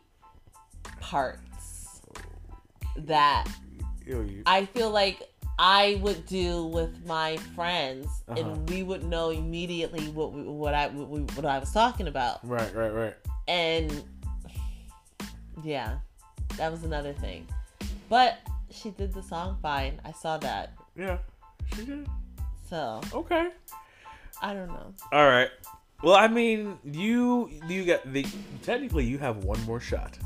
parts 1.00 2.00
that 2.96 3.46
I 4.46 4.66
feel 4.66 4.90
like 4.90 5.20
I 5.58 5.98
would 6.02 6.26
do 6.26 6.64
with 6.66 7.06
my 7.06 7.36
friends, 7.54 8.06
Uh-huh. 8.28 8.40
and 8.40 8.68
we 8.70 8.82
would 8.82 9.04
know 9.04 9.30
immediately 9.30 10.08
what 10.08 10.32
we, 10.32 10.42
what 10.42 10.74
I 10.74 10.88
what, 10.88 11.08
we, 11.08 11.20
what 11.20 11.44
I 11.44 11.58
was 11.58 11.70
talking 11.72 12.08
about, 12.08 12.40
Right, 12.46 12.74
right, 12.74 12.90
right. 12.92 13.14
and 13.48 14.02
yeah, 15.62 15.98
that 16.56 16.70
was 16.72 16.84
another 16.84 17.12
thing. 17.12 17.46
But 18.08 18.38
she 18.70 18.90
did 18.90 19.12
the 19.14 19.22
song 19.22 19.58
fine. 19.62 20.00
I 20.04 20.12
saw 20.12 20.38
that, 20.38 20.72
Yeah. 20.96 21.18
She 21.76 21.84
did. 21.84 22.08
So 22.72 23.02
Okay. 23.12 23.48
I 24.40 24.54
don't 24.54 24.68
know. 24.68 24.94
All 25.12 25.26
right. 25.26 25.50
Well, 26.02 26.14
I 26.16 26.26
mean, 26.26 26.78
you 26.84 27.50
you 27.68 27.84
got 27.84 28.10
the 28.10 28.24
technically 28.62 29.04
you 29.04 29.18
have 29.18 29.44
one 29.44 29.60
more 29.64 29.78
shot. 29.78 30.16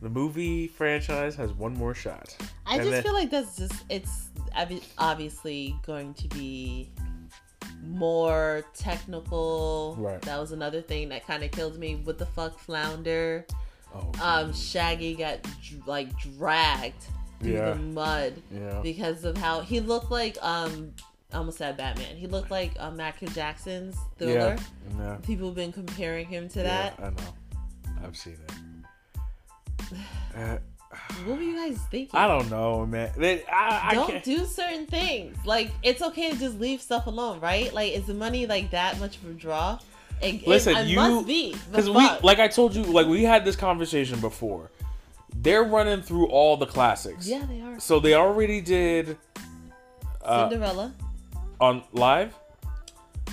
The 0.00 0.08
movie 0.08 0.68
franchise 0.68 1.34
has 1.34 1.52
one 1.52 1.74
more 1.74 1.92
shot. 1.94 2.36
I 2.66 2.74
And 2.74 2.82
just 2.82 2.90
then- 2.92 3.02
feel 3.02 3.14
like 3.14 3.30
that's 3.30 3.56
just 3.56 3.84
it's 3.90 4.28
obviously 4.96 5.74
going 5.84 6.14
to 6.14 6.28
be 6.28 6.88
more 7.82 8.64
technical. 8.74 9.96
Right. 9.98 10.22
That 10.22 10.38
was 10.38 10.52
another 10.52 10.80
thing 10.80 11.08
that 11.08 11.26
kind 11.26 11.42
of 11.42 11.50
killed 11.50 11.78
me. 11.78 11.96
What 12.04 12.16
the 12.18 12.26
fuck, 12.26 12.58
flounder? 12.60 13.44
Oh. 13.92 14.12
Um, 14.22 14.52
Shaggy 14.54 15.14
got 15.16 15.40
like 15.84 16.16
dragged 16.20 17.04
through 17.42 17.52
Yeah. 17.54 17.70
the 17.72 17.76
mud 17.80 18.34
yeah. 18.50 18.80
because 18.82 19.24
of 19.24 19.36
how 19.36 19.60
he 19.62 19.80
looked 19.80 20.12
like 20.12 20.38
um. 20.42 20.92
I 21.32 21.38
almost 21.38 21.58
said 21.58 21.76
Batman. 21.76 22.16
He 22.16 22.26
looked 22.26 22.50
like 22.50 22.72
uh, 22.78 22.90
Michael 22.90 23.28
Jackson's 23.28 23.96
Thriller. 24.18 24.56
Yeah. 24.98 24.98
Yeah. 24.98 25.16
People 25.16 25.48
have 25.48 25.56
been 25.56 25.72
comparing 25.72 26.26
him 26.26 26.48
to 26.50 26.62
that. 26.62 26.94
Yeah, 26.98 27.06
I 27.06 27.10
know. 27.10 28.04
I've 28.04 28.16
seen 28.16 28.36
it. 28.48 28.52
Uh, 30.36 30.58
What 31.24 31.36
were 31.38 31.42
you 31.42 31.56
guys 31.56 31.78
thinking? 31.90 32.18
I 32.18 32.26
don't 32.28 32.48
know, 32.50 32.84
man. 32.86 33.10
They, 33.16 33.44
I, 33.46 33.90
I 33.90 33.94
don't 33.94 34.10
can't. 34.10 34.24
do 34.24 34.44
certain 34.44 34.86
things. 34.86 35.36
Like 35.46 35.70
it's 35.82 36.00
okay 36.02 36.30
to 36.30 36.38
just 36.38 36.58
leave 36.60 36.80
stuff 36.82 37.06
alone, 37.06 37.40
right? 37.40 37.72
Like 37.72 37.92
is 37.92 38.06
the 38.06 38.14
money 38.14 38.46
like 38.46 38.70
that 38.70 38.98
much 39.00 39.16
of 39.16 39.26
a 39.28 39.32
draw? 39.32 39.78
It, 40.22 40.36
it- 40.36 40.46
Listen, 40.46 40.76
it 40.76 40.86
you- 40.88 40.96
must 40.96 41.26
be 41.26 41.54
Because 41.70 41.88
we, 41.90 42.08
like 42.22 42.38
I 42.38 42.48
told 42.48 42.74
you, 42.74 42.82
like 42.84 43.06
we 43.06 43.22
had 43.24 43.44
this 43.44 43.56
conversation 43.56 44.20
before. 44.20 44.70
They're 45.34 45.64
running 45.64 46.02
through 46.02 46.26
all 46.28 46.56
the 46.56 46.66
classics. 46.66 47.26
yeah, 47.28 47.44
they 47.46 47.60
are. 47.60 47.78
So 47.80 48.00
they 48.00 48.14
already 48.14 48.60
did 48.60 49.16
uh, 50.24 50.48
Cinderella. 50.48 50.92
On 51.60 51.82
live. 51.92 52.34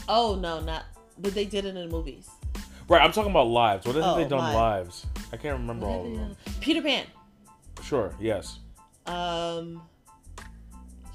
Oh 0.10 0.36
no, 0.40 0.60
not. 0.60 0.86
But 1.20 1.34
they 1.34 1.46
did 1.46 1.66
it 1.66 1.70
in 1.70 1.76
the 1.76 1.88
movies. 1.88 2.30
Right, 2.90 3.02
I'm 3.02 3.12
talking 3.12 3.32
about 3.32 3.48
lives. 3.48 3.86
What 3.86 3.96
have 3.96 4.04
Oh, 4.06 4.16
they 4.18 4.26
done 4.28 4.40
live. 4.40 4.56
lives? 4.56 5.06
I 5.32 5.38
can't 5.38 5.58
remember 5.60 5.86
all 5.86 6.06
of 6.08 6.14
them. 6.16 6.36
Peter 6.60 6.82
Pan. 6.82 7.06
Sure, 7.84 8.14
yes. 8.20 8.60
Um. 9.06 9.82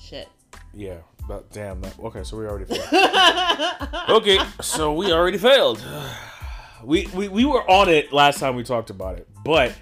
Shit. 0.00 0.28
Yeah. 0.72 0.98
But 1.26 1.50
damn 1.52 1.80
that 1.82 1.98
okay, 2.00 2.22
so 2.24 2.38
we 2.38 2.46
already 2.46 2.64
failed. 2.74 2.88
okay, 4.08 4.38
so 4.62 4.94
we 4.94 5.12
already 5.12 5.38
failed. 5.38 5.84
We, 6.84 7.08
we 7.12 7.26
we 7.26 7.44
were 7.44 7.68
on 7.68 7.88
it 7.88 8.12
last 8.12 8.38
time 8.38 8.54
we 8.54 8.62
talked 8.62 8.90
about 8.90 9.18
it, 9.18 9.26
but 9.44 9.74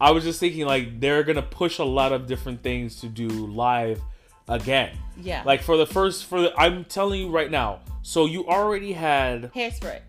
I 0.00 0.10
was 0.10 0.24
just 0.24 0.40
thinking 0.40 0.66
like 0.66 0.98
they're 0.98 1.22
gonna 1.22 1.42
push 1.42 1.78
a 1.78 1.84
lot 1.84 2.10
of 2.10 2.26
different 2.26 2.60
things 2.64 3.00
to 3.02 3.06
do 3.06 3.28
live 3.28 4.02
again. 4.50 4.96
Yeah. 5.16 5.42
Like 5.44 5.62
for 5.62 5.76
the 5.76 5.86
first 5.86 6.26
for 6.26 6.42
the, 6.42 6.54
I'm 6.56 6.84
telling 6.84 7.20
you 7.20 7.30
right 7.30 7.50
now. 7.50 7.80
So 8.02 8.26
you 8.26 8.46
already 8.46 8.92
had 8.92 9.52
hairspray. 9.52 10.00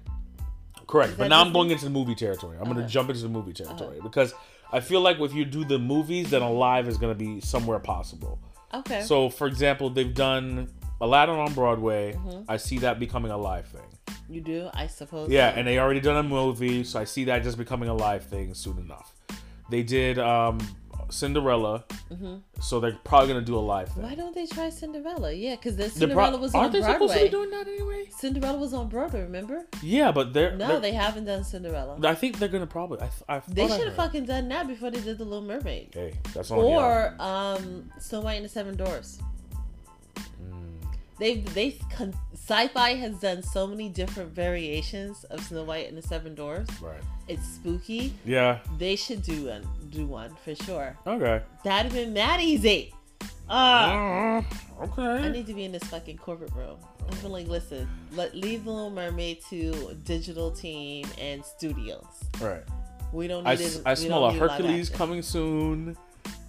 correct, 0.87 1.17
but 1.17 1.27
now 1.27 1.41
I'm 1.41 1.53
going 1.53 1.71
into 1.71 1.85
the 1.85 1.91
movie 1.91 2.15
territory. 2.15 2.57
I'm 2.57 2.65
going 2.65 2.77
to 2.77 2.87
jump 2.87 3.09
into 3.09 3.21
the 3.21 3.29
movie 3.29 3.53
territory 3.53 3.99
because 4.01 4.33
I 4.71 4.79
feel 4.79 5.01
like 5.01 5.19
if 5.19 5.33
you 5.33 5.45
do 5.45 5.65
the 5.65 5.77
movies, 5.77 6.29
then 6.29 6.41
Alive 6.41 6.87
is 6.87 6.97
going 6.97 7.13
to 7.13 7.17
be 7.17 7.41
somewhere 7.41 7.79
possible. 7.79 8.39
Okay. 8.73 9.01
So, 9.01 9.29
for 9.29 9.47
example, 9.47 9.89
they've 9.89 10.13
done 10.13 10.69
Aladdin 11.01 11.35
on 11.35 11.53
Broadway. 11.53 12.13
Mm-hmm. 12.13 12.43
I 12.49 12.57
see 12.57 12.77
that 12.79 12.99
becoming 12.99 13.31
a 13.31 13.37
live 13.37 13.67
thing. 13.67 13.81
you 14.29 14.39
do, 14.39 14.69
I 14.73 14.87
suppose. 14.87 15.29
Yeah, 15.29 15.51
so. 15.51 15.59
and 15.59 15.67
they 15.67 15.77
already 15.77 15.99
done 15.99 16.17
a 16.17 16.23
movie, 16.23 16.85
so 16.85 16.99
I 16.99 17.03
see 17.03 17.25
that 17.25 17.43
just 17.43 17.57
becoming 17.57 17.89
a 17.89 17.93
live 17.93 18.23
thing 18.23 18.53
soon 18.53 18.77
enough. 18.77 19.13
They 19.69 19.83
did 19.83 20.19
um, 20.19 20.59
Cinderella, 21.11 21.83
so 22.59 22.79
they're 22.79 22.97
probably 23.03 23.27
gonna 23.29 23.41
do 23.45 23.55
a 23.55 23.59
live 23.59 23.89
thing. 23.89 23.97
Mm-hmm. 23.97 24.09
Why 24.09 24.15
don't 24.15 24.33
they 24.33 24.45
try 24.47 24.69
Cinderella? 24.69 25.31
Yeah, 25.33 25.55
because 25.55 25.75
the 25.75 25.83
They're 25.83 25.89
pro- 25.89 26.25
Cinderella 26.25 26.37
was 26.39 26.55
aren't 26.55 26.65
on 26.67 26.71
they 26.73 26.79
Broadway. 26.79 26.93
supposed 27.07 27.13
to 27.19 27.23
be 27.25 27.29
doing 27.29 27.49
that 27.51 27.67
anyway? 27.67 28.05
Cinderella 28.17 28.57
was 28.57 28.73
on 28.73 28.89
Broadway. 28.89 29.21
Remember? 29.21 29.65
Yeah, 29.83 30.11
but 30.11 30.33
they're 30.33 30.55
No, 30.55 30.67
they're- 30.67 30.79
they 30.79 30.91
haven't 30.93 31.25
done 31.25 31.43
Cinderella. 31.43 31.99
I 32.03 32.15
think 32.15 32.39
they're 32.39 32.49
gonna 32.49 32.67
probably. 32.67 32.99
I, 33.27 33.37
I 33.37 33.41
They 33.47 33.67
should 33.67 33.85
have 33.87 33.95
fucking 33.95 34.25
done 34.25 34.47
that 34.49 34.67
before 34.67 34.89
they 34.91 35.01
did 35.01 35.17
the 35.17 35.25
Little 35.25 35.43
Mermaid. 35.45 35.89
Hey, 35.93 36.13
that's 36.33 36.49
on. 36.51 36.57
Or 36.59 37.15
um, 37.19 37.91
Snow 37.99 38.21
White 38.21 38.35
and 38.35 38.45
the 38.45 38.49
Seven 38.49 38.75
Dwarfs. 38.75 39.19
Mm. 40.17 40.80
They 41.21 41.35
they 41.53 41.77
sci-fi 42.33 42.95
has 42.95 43.19
done 43.19 43.43
so 43.43 43.67
many 43.67 43.89
different 43.89 44.31
variations 44.31 45.23
of 45.25 45.39
Snow 45.43 45.63
White 45.63 45.87
and 45.87 45.95
the 45.95 46.01
Seven 46.01 46.33
Dwarfs. 46.33 46.81
Right. 46.81 46.99
It's 47.27 47.45
spooky. 47.47 48.11
Yeah. 48.25 48.57
They 48.79 48.95
should 48.95 49.21
do 49.21 49.45
one, 49.45 49.67
do 49.91 50.07
one 50.07 50.35
for 50.43 50.55
sure. 50.55 50.97
Okay. 51.05 51.43
That'd 51.63 51.91
have 51.91 52.01
been 52.01 52.11
mad 52.11 52.41
easy. 52.41 52.95
Ah. 53.47 54.37
Uh, 54.79 54.83
okay. 54.85 55.27
I 55.27 55.29
need 55.29 55.45
to 55.45 55.53
be 55.53 55.63
in 55.63 55.71
this 55.71 55.83
fucking 55.83 56.17
corporate 56.17 56.55
room. 56.55 56.77
I 57.07 57.13
feel 57.15 57.29
like, 57.29 57.47
listen, 57.47 57.87
let 58.13 58.33
leave 58.35 58.63
the 58.63 58.71
Little 58.71 58.89
Mermaid 58.89 59.43
to 59.51 59.95
digital 60.03 60.49
team 60.49 61.05
and 61.19 61.45
studios. 61.45 62.03
right. 62.41 62.63
We 63.13 63.27
don't 63.27 63.45
I, 63.45 63.53
need 63.53 63.65
s- 63.65 63.75
it. 63.75 63.83
I 63.85 63.93
smell 63.93 64.25
a 64.25 64.33
Hercules 64.33 64.89
coming 64.89 65.21
soon. 65.21 65.95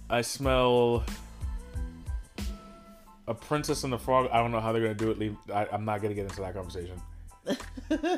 I 0.09 0.21
smell 0.21 1.03
a 3.27 3.33
Princess 3.33 3.83
and 3.83 3.93
the 3.93 3.97
Frog. 3.99 4.29
I 4.31 4.37
don't 4.37 4.51
know 4.51 4.59
how 4.59 4.71
they're 4.71 4.81
gonna 4.81 4.93
do 4.95 5.11
it. 5.11 5.19
Leave. 5.19 5.35
I, 5.53 5.67
I'm 5.71 5.85
not 5.85 6.01
gonna 6.01 6.13
get 6.13 6.23
into 6.25 6.41
that 6.41 6.53
conversation. 6.53 7.01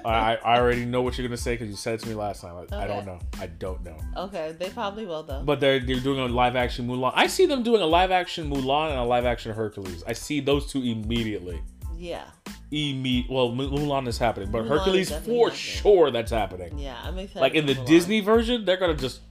I, 0.06 0.38
I 0.44 0.60
already 0.60 0.86
know 0.86 1.02
what 1.02 1.18
you're 1.18 1.28
gonna 1.28 1.38
say 1.38 1.54
because 1.56 1.70
you 1.70 1.76
said 1.76 1.96
it 1.96 2.02
to 2.02 2.10
me 2.10 2.14
last 2.16 2.42
time. 2.42 2.68
I, 2.72 2.84
I 2.84 2.88
don't 2.88 3.06
know. 3.06 3.20
I 3.40 3.48
don't 3.48 3.84
know. 3.84 3.98
okay, 4.18 4.56
they 4.58 4.70
probably 4.70 5.06
will 5.06 5.24
though. 5.24 5.42
But 5.44 5.60
they're 5.60 5.80
they're 5.80 6.00
doing 6.00 6.20
a 6.20 6.28
live 6.28 6.56
action 6.56 6.88
Mulan. 6.88 7.12
I 7.16 7.28
see 7.28 7.46
them 7.48 7.64
doing 7.64 7.82
a 7.82 7.86
live 7.88 8.12
action 8.12 8.50
Mulan 8.50 8.92
and 8.92 9.00
a 9.00 9.04
live 9.04 9.26
action 9.26 9.54
Hercules. 9.54 10.04
I 10.06 10.14
see 10.14 10.42
those 10.42 10.72
two 10.72 10.84
immediately. 10.84 11.60
yeah, 11.98 12.26
Imme- 12.72 13.28
well, 13.30 13.50
Mulan 13.52 14.08
is 14.08 14.18
happening, 14.20 14.52
but 14.52 14.64
Mulan 14.66 14.70
Hercules 14.70 15.10
for 15.10 15.16
happening. 15.16 15.52
sure 15.54 16.12
that's 16.12 16.32
happening. 16.32 16.78
yeah, 16.78 16.98
I'm 17.04 17.18
excited. 17.18 17.42
Like 17.42 17.56
in 17.56 17.66
the 17.66 17.74
Mulan. 17.76 17.86
Disney 17.88 18.20
version, 18.22 18.64
they're 18.66 18.78
gonna 18.78 18.94
just 18.96 19.22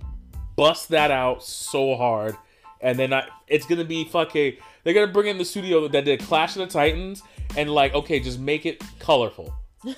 bust 0.56 0.88
that 0.88 1.12
out 1.12 1.44
so 1.44 1.94
hard, 1.94 2.36
and 2.80 2.98
then 2.98 3.12
I, 3.12 3.28
it's 3.46 3.66
gonna 3.66 3.84
be 3.84 4.04
fucking. 4.04 4.54
They're 4.84 4.94
gonna 4.94 5.12
bring 5.12 5.26
in 5.28 5.38
the 5.38 5.44
studio 5.44 5.88
that 5.88 6.04
did 6.04 6.20
Clash 6.20 6.56
of 6.56 6.60
the 6.60 6.66
Titans, 6.72 7.22
and 7.56 7.70
like, 7.70 7.94
okay, 7.94 8.20
just 8.20 8.38
make 8.38 8.64
it 8.66 8.82
colorful. 8.98 9.52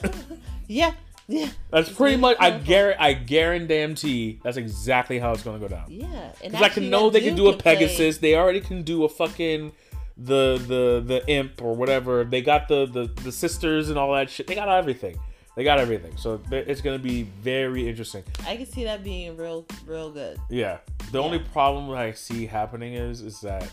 Yeah, 0.68 0.94
yeah, 1.29 1.49
That's 1.70 1.88
pretty 1.90 2.16
much 2.16 2.37
much. 2.38 2.44
I 2.44 2.51
colorful. 2.51 2.66
guarantee. 2.66 2.99
I 3.05 3.12
guarantee 3.12 4.40
that's 4.42 4.57
exactly 4.57 5.18
how 5.20 5.31
it's 5.33 5.42
gonna 5.44 5.61
go 5.61 5.68
down. 5.68 5.85
yeah. 5.88 6.33
Because 6.42 6.61
I 6.62 6.68
can 6.68 6.90
know 6.90 7.09
they 7.11 7.20
can 7.20 7.37
do 7.37 7.46
a 7.49 7.53
can 7.53 7.61
play- 7.61 7.75
Pegasus. 7.77 8.18
They 8.18 8.35
already 8.37 8.61
can 8.61 8.83
do 8.83 9.05
a 9.05 9.09
fucking 9.09 9.70
the 10.16 10.59
the 10.66 11.03
the 11.07 11.29
imp 11.29 11.62
or 11.62 11.75
whatever. 11.77 12.25
They 12.25 12.42
got 12.42 12.66
the 12.66 12.87
the 12.87 13.07
the 13.22 13.31
sisters 13.31 13.90
and 13.90 13.99
all 13.99 14.12
that 14.14 14.29
shit. 14.29 14.46
They 14.49 14.55
got 14.57 14.68
everything. 14.68 15.16
They 15.57 15.62
got 15.62 15.79
everything. 15.79 16.16
So 16.16 16.40
it's 16.51 16.81
gonna 16.81 16.99
be 16.99 17.22
very 17.42 17.88
interesting. 17.88 18.25
I 18.46 18.57
can 18.57 18.66
see 18.66 18.83
that 18.85 19.05
being 19.05 19.37
real, 19.37 19.66
real 19.87 20.11
good. 20.11 20.38
Yeah. 20.51 20.79
The 21.12 21.22
only 21.22 21.38
Yeah. 21.38 21.44
problem 21.53 21.90
I 21.96 22.11
see 22.12 22.46
happening 22.46 22.94
is 22.94 23.20
is 23.22 23.40
that 23.42 23.70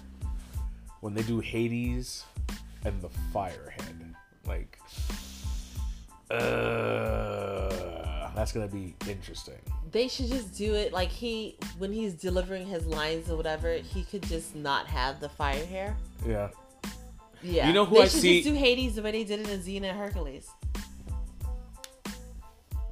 when 1.03 1.13
they 1.13 1.21
do 1.23 1.41
Hades 1.41 2.23
and 2.85 3.01
the 3.01 3.09
Firehead, 3.35 4.15
like, 4.47 4.79
uh, 6.31 8.29
that's 8.33 8.53
gonna 8.53 8.69
be 8.69 8.95
interesting. 9.09 9.59
They 9.91 10.07
should 10.07 10.27
just 10.29 10.55
do 10.55 10.73
it 10.75 10.93
like 10.93 11.09
he 11.09 11.57
when 11.77 11.91
he's 11.91 12.13
delivering 12.13 12.65
his 12.67 12.85
lines 12.85 13.29
or 13.29 13.35
whatever. 13.35 13.73
He 13.73 14.03
could 14.05 14.23
just 14.23 14.55
not 14.55 14.87
have 14.87 15.19
the 15.19 15.27
fire 15.27 15.65
hair. 15.65 15.97
Yeah. 16.25 16.49
Yeah, 17.41 17.67
You 17.67 17.73
know 17.73 17.83
who 17.83 17.95
they 17.95 18.03
I 18.03 18.07
should 18.07 18.21
see- 18.21 18.41
just 18.41 18.53
do 18.53 18.57
Hades 18.57 18.95
the 18.95 19.01
way 19.01 19.11
they 19.11 19.25
did 19.25 19.41
it 19.41 19.49
in 19.49 19.59
Xena 19.59 19.89
and 19.89 19.99
Hercules. 19.99 20.47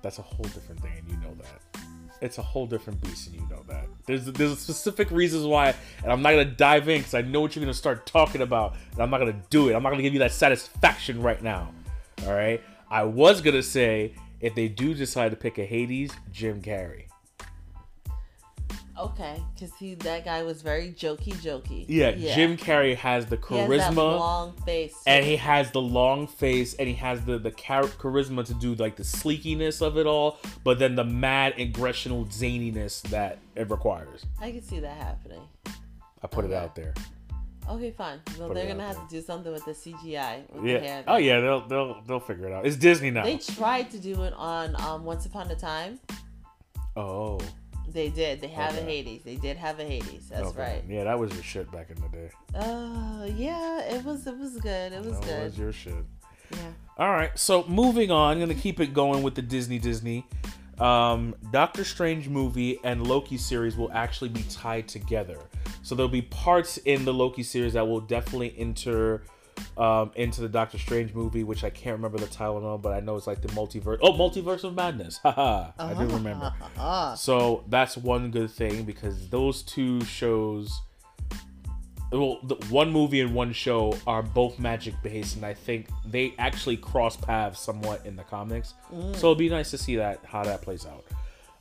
That's 0.01 0.19
a 0.19 0.21
whole 0.21 0.43
different 0.43 0.81
thing, 0.81 0.91
and 0.97 1.07
you 1.09 1.15
know 1.17 1.33
that. 1.35 1.60
It's 2.21 2.37
a 2.37 2.41
whole 2.41 2.67
different 2.67 3.01
beast, 3.01 3.27
and 3.27 3.35
you 3.35 3.47
know 3.49 3.63
that. 3.67 3.87
There's 4.05 4.25
there's 4.25 4.59
specific 4.59 5.09
reasons 5.09 5.45
why, 5.45 5.73
and 6.03 6.11
I'm 6.11 6.21
not 6.21 6.31
gonna 6.31 6.45
dive 6.45 6.87
in 6.87 6.99
because 6.99 7.15
I 7.15 7.21
know 7.21 7.41
what 7.41 7.55
you're 7.55 7.65
gonna 7.65 7.73
start 7.73 8.05
talking 8.05 8.41
about, 8.41 8.75
and 8.93 9.01
I'm 9.01 9.09
not 9.09 9.17
gonna 9.17 9.41
do 9.49 9.69
it. 9.69 9.73
I'm 9.73 9.81
not 9.81 9.89
gonna 9.89 10.03
give 10.03 10.13
you 10.13 10.19
that 10.19 10.31
satisfaction 10.31 11.21
right 11.21 11.41
now. 11.41 11.71
All 12.25 12.33
right. 12.33 12.61
I 12.89 13.03
was 13.03 13.41
gonna 13.41 13.63
say 13.63 14.13
if 14.39 14.53
they 14.53 14.67
do 14.67 14.93
decide 14.93 15.29
to 15.31 15.35
pick 15.35 15.57
a 15.57 15.65
Hades, 15.65 16.11
Jim 16.31 16.61
Carrey. 16.61 17.05
Okay, 19.01 19.41
because 19.55 19.73
he 19.77 19.95
that 19.95 20.25
guy 20.25 20.43
was 20.43 20.61
very 20.61 20.89
jokey, 20.91 21.33
jokey. 21.35 21.85
Yeah, 21.87 22.11
Jim 22.11 22.55
Carrey 22.55 22.95
has 22.95 23.25
the 23.25 23.35
He 23.49 23.55
has 23.57 23.67
that 23.69 23.91
charisma. 23.93 23.95
long 24.19 24.53
face. 24.65 24.95
and 25.07 25.25
he 25.25 25.35
has 25.37 25.71
the 25.71 25.81
long 25.81 26.27
face 26.27 26.75
and 26.75 26.87
he 26.87 26.93
has 26.95 27.25
the 27.25 27.39
the 27.39 27.51
char- 27.51 27.83
charisma 27.83 28.45
to 28.45 28.53
do 28.53 28.75
like 28.75 28.95
the 28.97 29.03
sleekiness 29.03 29.81
of 29.81 29.97
it 29.97 30.05
all 30.05 30.37
but 30.63 30.77
then 30.77 30.95
the 30.95 31.03
mad 31.03 31.55
aggressional 31.57 32.27
zaniness 32.27 33.01
that 33.09 33.39
it 33.55 33.69
requires 33.71 34.25
I 34.39 34.51
can 34.51 34.61
see 34.61 34.79
that 34.79 34.95
happening. 34.97 35.41
i 36.23 36.27
put 36.27 36.45
it 36.45 36.53
out 36.53 36.75
there 36.75 36.93
Okay, 37.69 37.91
fine. 37.91 38.19
Well, 38.37 38.47
Put 38.49 38.55
they're 38.55 38.67
gonna 38.67 38.85
have 38.87 38.97
to 39.07 39.15
do 39.15 39.21
something 39.21 39.51
with 39.53 39.63
the 39.65 39.71
CGI. 39.71 40.41
With 40.51 40.63
the 40.63 40.69
yeah 40.71 40.79
hair 40.79 41.03
oh 41.07 41.17
yeah 41.17 41.39
they'll 41.39 41.67
they'll 41.67 42.01
they'll 42.07 42.19
figure 42.19 42.47
it 42.47 42.53
out 42.53 42.65
it's 42.65 42.75
disney 42.75 43.11
now 43.11 43.23
They 43.23 43.37
tried 43.37 43.89
to 43.91 43.99
do 43.99 44.23
it 44.23 44.33
on 44.35 44.75
um, 44.81 45.05
Once 45.05 45.25
Upon 45.25 45.49
a 45.49 45.55
Time. 45.55 45.99
oh 46.95 47.39
They 47.91 48.09
did. 48.09 48.41
They 48.41 48.47
have 48.47 48.77
a 48.77 48.81
Hades. 48.81 49.23
They 49.23 49.35
did 49.35 49.57
have 49.57 49.79
a 49.79 49.83
Hades. 49.83 50.29
That's 50.29 50.49
okay. 50.49 50.59
right. 50.59 50.83
yeah 50.87 51.03
that 51.03 51.19
was 51.19 51.33
your 51.33 51.43
shit 51.43 51.71
back 51.71 51.89
in 51.89 51.97
the 52.01 52.07
day 52.09 52.29
Uh, 52.55 53.27
yeah, 53.35 53.81
it 53.81 54.03
was. 54.03 54.27
It 54.27 54.37
was 54.37 54.57
good. 54.57 54.93
It 54.93 55.03
was 55.03 55.19
that 55.19 55.25
good. 55.25 55.43
was 55.43 55.57
your 55.57 55.71
shit 55.71 55.93
yeah. 56.51 56.57
All 56.97 57.09
right, 57.09 57.31
so 57.37 57.65
moving 57.67 58.11
on, 58.11 58.33
I'm 58.33 58.39
gonna 58.39 58.53
keep 58.53 58.79
it 58.79 58.93
going 58.93 59.23
with 59.23 59.35
the 59.35 59.41
Disney 59.41 59.79
Disney. 59.79 60.25
Um, 60.79 61.35
Doctor 61.51 61.83
Strange 61.83 62.27
movie 62.27 62.79
and 62.83 63.05
Loki 63.05 63.37
series 63.37 63.77
will 63.77 63.91
actually 63.91 64.29
be 64.29 64.43
tied 64.43 64.87
together. 64.87 65.37
So 65.83 65.95
there'll 65.95 66.09
be 66.09 66.23
parts 66.23 66.77
in 66.77 67.05
the 67.05 67.13
Loki 67.13 67.43
series 67.43 67.73
that 67.73 67.87
will 67.87 68.01
definitely 68.01 68.55
enter 68.57 69.23
um, 69.77 70.11
into 70.15 70.41
the 70.41 70.49
Doctor 70.49 70.77
Strange 70.77 71.13
movie, 71.13 71.43
which 71.43 71.63
I 71.63 71.69
can't 71.69 71.95
remember 71.95 72.17
the 72.17 72.27
title 72.27 72.75
of, 72.75 72.81
but 72.81 72.93
I 72.93 72.99
know 72.99 73.15
it's 73.15 73.27
like 73.27 73.41
the 73.41 73.47
multiverse. 73.49 73.99
Oh, 74.01 74.13
multiverse 74.13 74.63
of 74.63 74.75
madness! 74.75 75.17
Haha, 75.23 75.71
I 75.77 75.93
do 75.93 76.07
remember. 76.13 76.53
Uh-huh. 76.61 77.15
So 77.21 77.63
that's 77.67 77.97
one 77.97 78.31
good 78.31 78.51
thing 78.51 78.83
because 78.83 79.29
those 79.29 79.61
two 79.63 80.01
shows, 80.01 80.81
well, 82.11 82.39
the 82.43 82.55
one 82.69 82.91
movie 82.91 83.21
and 83.21 83.33
one 83.33 83.53
show 83.53 83.97
are 84.07 84.23
both 84.23 84.59
magic 84.59 84.95
based, 85.03 85.35
and 85.35 85.45
I 85.45 85.53
think 85.53 85.87
they 86.05 86.33
actually 86.37 86.77
cross 86.77 87.15
paths 87.15 87.59
somewhat 87.59 88.05
in 88.05 88.15
the 88.15 88.23
comics. 88.23 88.73
So 88.91 89.11
it'll 89.13 89.35
be 89.35 89.49
nice 89.49 89.71
to 89.71 89.77
see 89.77 89.97
that 89.97 90.19
how 90.25 90.43
that 90.43 90.61
plays 90.61 90.85
out. 90.85 91.05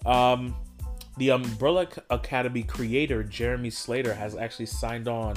Um, 0.07 0.57
the 1.19 1.31
Umbrella 1.33 1.87
Academy 2.09 2.63
creator 2.63 3.23
Jeremy 3.23 3.71
Slater 3.71 4.15
has 4.15 4.35
actually 4.37 4.67
signed 4.67 5.09
on 5.09 5.37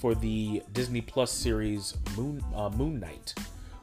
for 0.00 0.14
the 0.14 0.62
Disney 0.72 1.02
Plus 1.02 1.30
series 1.30 1.94
Moon 2.16 2.42
uh, 2.54 2.70
Moon 2.70 2.98
Knight, 2.98 3.34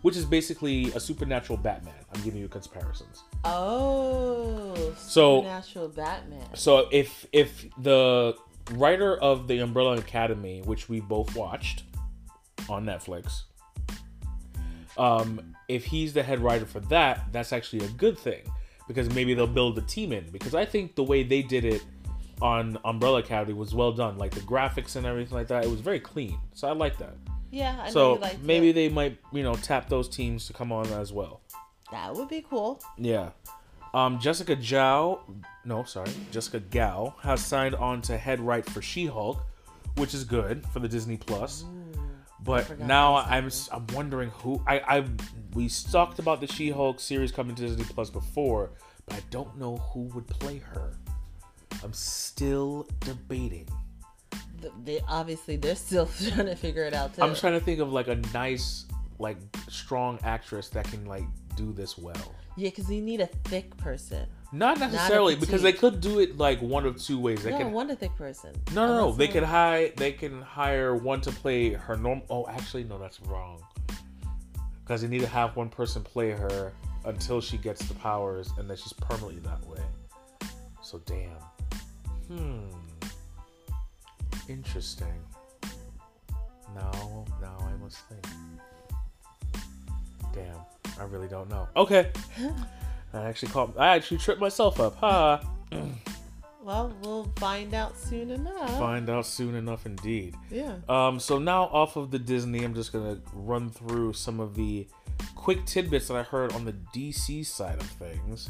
which 0.02 0.18
is 0.18 0.26
basically 0.26 0.92
a 0.94 1.00
supernatural 1.00 1.58
Batman. 1.58 1.94
I'm 2.14 2.22
giving 2.24 2.42
you 2.42 2.48
comparisons. 2.48 3.24
Oh, 3.46 4.94
So- 4.98 5.42
supernatural 5.42 5.90
Batman. 5.90 6.48
So 6.56 6.88
if 6.92 7.28
if 7.32 7.66
the 7.78 8.36
writer 8.72 9.16
of 9.18 9.48
the 9.48 9.60
Umbrella 9.60 9.98
Academy, 9.98 10.62
which 10.62 10.90
we 10.90 11.00
both 11.00 11.36
watched 11.36 11.84
on 12.68 12.86
Netflix, 12.86 13.44
um, 14.98 15.56
if 15.68 15.86
he's 15.86 16.14
the 16.14 16.24
head 16.24 16.40
writer 16.40 16.66
for 16.66 16.80
that, 16.82 17.32
that's 17.32 17.54
actually 17.54 17.86
a 17.86 17.90
good 17.90 18.18
thing 18.18 18.42
because 18.88 19.14
maybe 19.14 19.34
they'll 19.34 19.46
build 19.46 19.78
a 19.78 19.82
team 19.82 20.12
in. 20.12 20.30
Because 20.32 20.56
I 20.56 20.66
think 20.66 20.96
the 20.96 21.04
way 21.04 21.24
they 21.24 21.42
did 21.42 21.64
it 21.66 21.84
on 22.42 22.78
Umbrella 22.86 23.20
Academy 23.20 23.54
was 23.54 23.74
well 23.74 23.92
done, 23.92 24.18
like 24.18 24.32
the 24.32 24.42
graphics 24.42 24.96
and 24.96 25.06
everything 25.06 25.36
like 25.36 25.48
that. 25.48 25.64
It 25.64 25.70
was 25.70 25.82
very 25.82 26.00
clean, 26.00 26.38
so 26.54 26.68
I 26.68 26.72
like 26.74 26.98
that. 26.98 27.16
Yeah, 27.52 27.78
I 27.82 27.88
know 27.88 27.92
so 27.92 28.30
maybe 28.44 28.70
it. 28.70 28.74
they 28.74 28.90
might, 28.90 29.18
you 29.32 29.44
know, 29.44 29.56
tap 29.56 29.90
those 29.90 30.10
teams 30.10 30.48
to 30.48 30.54
come 30.54 30.72
on 30.72 30.86
as 30.88 31.14
well. 31.14 31.42
that 31.92 32.14
would 32.14 32.28
be 32.28 32.46
cool. 32.48 32.82
Yeah. 32.98 33.30
Um, 33.94 34.20
Jessica 34.20 34.56
Zhao, 34.56 35.22
no, 35.66 35.84
sorry, 35.84 36.12
Jessica 36.32 36.60
Gao 36.60 37.16
has 37.22 37.44
signed 37.44 37.74
on 37.76 38.02
to 38.04 38.18
head 38.18 38.40
write 38.40 38.66
for 38.70 38.82
She-Hulk, 38.82 39.42
which 39.96 40.14
is 40.14 40.24
good 40.24 40.66
for 40.68 40.80
the 40.80 40.88
Disney 40.88 41.18
Plus. 41.18 41.64
But 42.44 42.80
now 42.80 43.16
I'm 43.16 43.50
I'm 43.72 43.88
wondering 43.94 44.30
who 44.30 44.62
I 44.68 44.80
I 44.80 45.06
we 45.54 45.70
talked 45.70 46.20
about 46.20 46.40
the 46.42 46.48
She-Hulk 46.48 47.00
series 47.00 47.32
coming 47.32 47.56
to 47.56 47.62
Disney 47.64 47.86
Plus 47.86 48.10
before, 48.10 48.72
but 49.06 49.16
I 49.16 49.22
don't 49.32 49.58
know 49.58 49.78
who 49.78 50.02
would 50.14 50.28
play 50.28 50.60
her. 50.60 50.92
I'm 51.84 51.94
still 51.94 52.88
debating. 53.02 53.68
They 54.84 55.02
obviously 55.08 55.56
they're 55.56 55.76
still 55.76 56.10
trying 56.34 56.48
to 56.48 56.56
figure 56.56 56.84
it 56.84 56.94
out 56.94 57.16
too. 57.16 57.22
I'm 57.22 57.36
trying 57.36 57.54
to 57.54 57.60
think 57.60 57.80
of 57.80 57.92
like 57.94 58.08
a 58.08 58.16
nice, 58.34 58.86
like 59.20 59.38
strong 59.70 60.20
actress 60.24 60.70
that 60.70 60.86
can 60.86 61.06
like 61.06 61.26
do 61.56 61.74
this 61.74 61.98
well. 61.98 62.36
yeah, 62.56 62.70
because 62.70 62.90
you 62.90 63.02
need 63.02 63.22
a 63.22 63.28
thick 63.28 63.76
person. 63.78 64.28
Not 64.54 64.80
necessarily 64.80 65.36
because 65.36 65.62
they 65.62 65.74
could 65.74 66.00
do 66.00 66.20
it 66.20 66.38
like 66.38 66.62
one 66.62 66.86
of 66.86 67.02
two 67.02 67.20
ways. 67.20 67.44
They 67.44 67.52
no, 67.52 67.58
can 67.58 67.72
one 67.74 67.90
a 67.92 67.96
thick 67.96 68.16
person. 68.16 68.56
no 68.74 68.88
no 68.88 68.96
no. 68.96 69.12
They 69.12 69.28
can 69.28 69.44
hire 69.44 69.90
they 69.96 70.14
can 70.14 70.42
hire 70.42 70.96
one 70.96 71.22
to 71.22 71.32
play 71.32 71.74
her 71.74 71.98
normal. 71.98 72.26
Oh, 72.30 72.48
actually 72.48 72.86
no, 72.86 72.98
that's 72.98 73.20
wrong. 73.22 73.62
Because 74.84 75.02
they 75.02 75.10
need 75.10 75.22
to 75.22 75.28
have 75.28 75.58
one 75.58 75.68
person 75.70 76.02
play 76.02 76.32
her 76.32 76.72
until 77.04 77.42
she 77.42 77.58
gets 77.58 77.86
the 77.88 77.94
powers, 77.96 78.50
and 78.58 78.70
then 78.70 78.78
she's 78.78 78.94
permanently 78.94 79.40
that 79.42 79.66
way. 79.68 79.82
So 80.82 81.00
damn. 81.06 81.36
Hmm. 82.28 82.60
Interesting. 84.50 85.14
Now, 86.76 87.26
now 87.42 87.58
I 87.62 87.76
must 87.82 87.98
think. 88.10 88.26
Damn, 90.34 90.58
I 91.00 91.04
really 91.06 91.28
don't 91.28 91.50
know. 91.50 91.68
Okay. 91.76 92.12
I 93.14 93.24
actually 93.24 93.52
caught. 93.52 93.74
I 93.78 93.96
actually 93.96 94.18
tripped 94.18 94.42
myself 94.42 94.80
up. 94.80 94.96
Ha. 94.98 95.42
Well, 96.68 96.94
we'll 97.02 97.32
find 97.38 97.74
out 97.74 97.98
soon 97.98 98.30
enough. 98.30 98.78
Find 98.78 99.10
out 99.10 99.26
soon 99.26 99.56
enough, 99.56 99.86
indeed. 99.86 100.36
Yeah. 100.52 100.76
Um, 100.90 101.18
so 101.18 101.40
now 101.40 101.64
off 101.64 101.96
of 101.96 102.12
the 102.12 102.20
Disney, 102.20 102.62
I'm 102.66 102.74
just 102.74 102.92
gonna 102.92 103.22
run 103.32 103.70
through 103.70 104.12
some 104.12 104.42
of 104.42 104.54
the 104.54 104.86
quick 105.34 105.66
tidbits 105.66 106.10
that 106.10 106.18
I 106.18 106.24
heard 106.24 106.52
on 106.52 106.66
the 106.66 106.74
DC 106.94 107.46
side 107.46 107.80
of 107.80 107.86
things. 107.86 108.50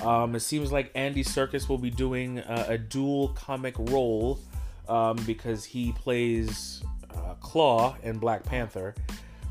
Um, 0.00 0.34
it 0.34 0.40
seems 0.40 0.72
like 0.72 0.90
Andy 0.94 1.22
Serkis 1.22 1.68
will 1.68 1.78
be 1.78 1.90
doing 1.90 2.38
uh, 2.40 2.66
a 2.68 2.78
dual 2.78 3.28
comic 3.28 3.74
role 3.78 4.40
um, 4.88 5.16
because 5.26 5.64
he 5.64 5.92
plays 5.92 6.82
uh, 7.14 7.34
Klaue 7.40 7.94
in 8.02 8.18
Black 8.18 8.42
Panther. 8.44 8.94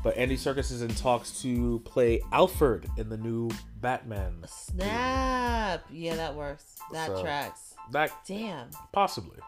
But 0.02 0.16
Andy 0.16 0.36
Serkis 0.36 0.72
is 0.72 0.82
in 0.82 0.92
talks 0.94 1.40
to 1.42 1.78
play 1.84 2.20
Alfred 2.32 2.90
in 2.98 3.08
the 3.08 3.16
new 3.16 3.48
Batman. 3.80 4.44
Snap. 4.48 5.84
Yeah, 5.90 6.16
that 6.16 6.34
works. 6.34 6.76
That 6.92 7.06
So- 7.08 7.22
tracks. 7.22 7.74
That 7.92 8.10
Damn. 8.26 8.70
possibly. 8.92 9.38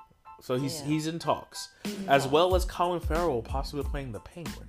So 0.41 0.57
he's 0.57 0.81
Yeah. 0.81 0.87
he's 0.87 1.07
in 1.07 1.19
talks, 1.19 1.71
He's 1.85 1.95
in 1.97 2.09
as 2.09 2.23
talks. 2.23 2.33
well 2.33 2.55
as 2.55 2.65
Colin 2.65 3.01
Farrell 3.01 3.41
possibly 3.43 3.85
playing 3.85 4.13
the 4.13 4.21
Penguin. 4.21 4.69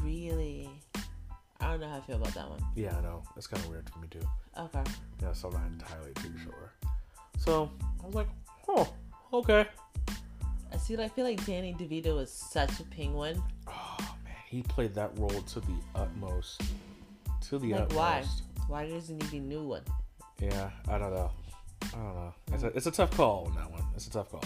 Really. 0.00 0.70
I 1.62 1.70
don't 1.70 1.80
know 1.80 1.88
how 1.88 1.96
I 1.98 2.00
feel 2.00 2.16
about 2.16 2.34
that 2.34 2.50
one. 2.50 2.60
Yeah, 2.74 2.96
I 2.96 3.00
know. 3.02 3.22
It's 3.36 3.46
kind 3.46 3.62
of 3.62 3.70
weird 3.70 3.88
for 3.88 3.98
me 4.00 4.08
too. 4.10 4.20
Okay. 4.58 4.82
Yeah, 5.22 5.32
so 5.32 5.48
I'm 5.48 5.54
not 5.54 5.66
entirely 5.66 6.12
too 6.14 6.32
sure. 6.42 6.72
So 7.38 7.70
I 8.02 8.06
was 8.06 8.14
like, 8.14 8.28
oh, 8.68 8.92
okay. 9.32 9.66
I 10.72 10.76
see. 10.76 10.96
I 10.96 11.08
feel 11.08 11.24
like 11.24 11.44
Danny 11.46 11.74
DeVito 11.74 12.20
is 12.20 12.30
such 12.32 12.80
a 12.80 12.84
penguin. 12.84 13.40
Oh 13.68 13.96
man, 14.24 14.34
he 14.48 14.62
played 14.62 14.94
that 14.94 15.16
role 15.18 15.28
to 15.42 15.60
the 15.60 15.74
utmost. 15.94 16.62
To 17.48 17.58
the 17.58 17.72
Like, 17.72 17.80
utmost. 17.82 17.96
why? 17.96 18.24
Why 18.84 18.88
doesn't 18.90 19.22
he 19.24 19.38
be 19.38 19.40
new 19.40 19.62
one? 19.62 19.82
Yeah, 20.40 20.70
I 20.88 20.98
don't 20.98 21.12
know. 21.14 21.30
I 21.82 21.96
don't 21.96 22.14
know. 22.14 22.34
It's 22.52 22.62
a, 22.62 22.68
hmm. 22.68 22.76
it's 22.76 22.86
a 22.86 22.90
tough 22.90 23.10
call 23.16 23.46
on 23.48 23.54
that 23.56 23.70
one. 23.70 23.82
It's 23.94 24.06
a 24.06 24.10
tough 24.10 24.30
call. 24.30 24.44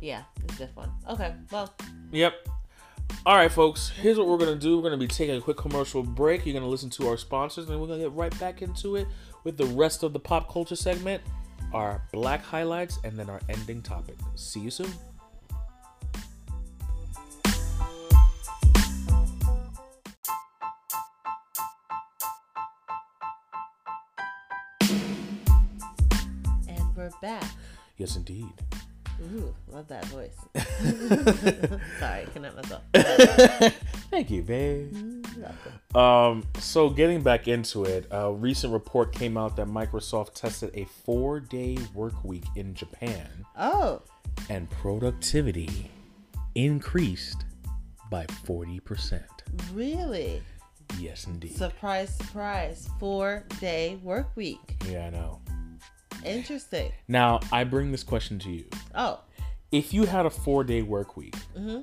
Yeah, 0.00 0.22
it's 0.44 0.54
a 0.54 0.58
diff 0.58 0.76
one. 0.76 0.90
Okay. 1.08 1.34
Well, 1.50 1.72
Yep. 2.12 2.34
All 3.28 3.36
right, 3.36 3.52
folks. 3.52 3.90
Here's 3.90 4.16
what 4.16 4.26
we're 4.26 4.38
gonna 4.38 4.56
do. 4.56 4.76
We're 4.78 4.84
gonna 4.84 4.96
be 4.96 5.06
taking 5.06 5.36
a 5.36 5.40
quick 5.40 5.58
commercial 5.58 6.02
break. 6.02 6.46
You're 6.46 6.54
gonna 6.54 6.66
listen 6.66 6.88
to 6.90 7.08
our 7.08 7.18
sponsors, 7.18 7.64
and 7.64 7.74
then 7.74 7.80
we're 7.80 7.86
gonna 7.86 8.00
get 8.00 8.12
right 8.12 8.38
back 8.40 8.62
into 8.62 8.96
it 8.96 9.06
with 9.44 9.58
the 9.58 9.66
rest 9.66 10.02
of 10.02 10.14
the 10.14 10.18
pop 10.18 10.50
culture 10.50 10.76
segment, 10.76 11.22
our 11.74 12.02
black 12.10 12.42
highlights, 12.42 12.98
and 13.04 13.18
then 13.18 13.28
our 13.28 13.40
ending 13.50 13.82
topic. 13.82 14.16
See 14.34 14.60
you 14.60 14.70
soon. 14.70 14.90
and 26.66 26.96
we're 26.96 27.10
back. 27.20 27.44
Yes, 27.98 28.16
indeed. 28.16 28.52
Ooh, 29.20 29.54
love 29.68 29.88
that 29.88 30.04
voice. 30.06 30.36
Sorry, 31.98 32.26
connect 32.32 32.56
myself. 32.56 32.82
Thank 34.10 34.30
you, 34.30 34.42
babe. 34.42 34.94
Um, 35.94 36.44
so 36.58 36.88
getting 36.90 37.22
back 37.22 37.48
into 37.48 37.84
it, 37.84 38.06
a 38.10 38.32
recent 38.32 38.72
report 38.72 39.12
came 39.12 39.36
out 39.36 39.56
that 39.56 39.66
Microsoft 39.66 40.34
tested 40.34 40.70
a 40.74 40.84
four-day 41.04 41.78
work 41.94 42.24
week 42.24 42.44
in 42.56 42.74
Japan, 42.74 43.26
Oh, 43.56 44.02
and 44.48 44.70
productivity 44.70 45.90
increased 46.54 47.44
by 48.10 48.24
forty 48.44 48.80
percent. 48.80 49.24
really? 49.72 50.42
Yes, 50.98 51.26
indeed. 51.26 51.54
Surprise, 51.56 52.14
surprise. 52.16 52.88
Four 52.98 53.44
day 53.60 53.98
work 54.02 54.34
week. 54.36 54.76
yeah, 54.88 55.06
I 55.06 55.10
know. 55.10 55.40
Interesting. 56.24 56.92
Now, 57.06 57.40
I 57.52 57.64
bring 57.64 57.92
this 57.92 58.02
question 58.02 58.38
to 58.40 58.50
you. 58.50 58.64
Oh, 58.94 59.20
If 59.70 59.92
you 59.92 60.04
had 60.04 60.26
a 60.26 60.30
four-day 60.30 60.82
work 60.82 61.16
week, 61.16 61.36
hmm 61.56 61.80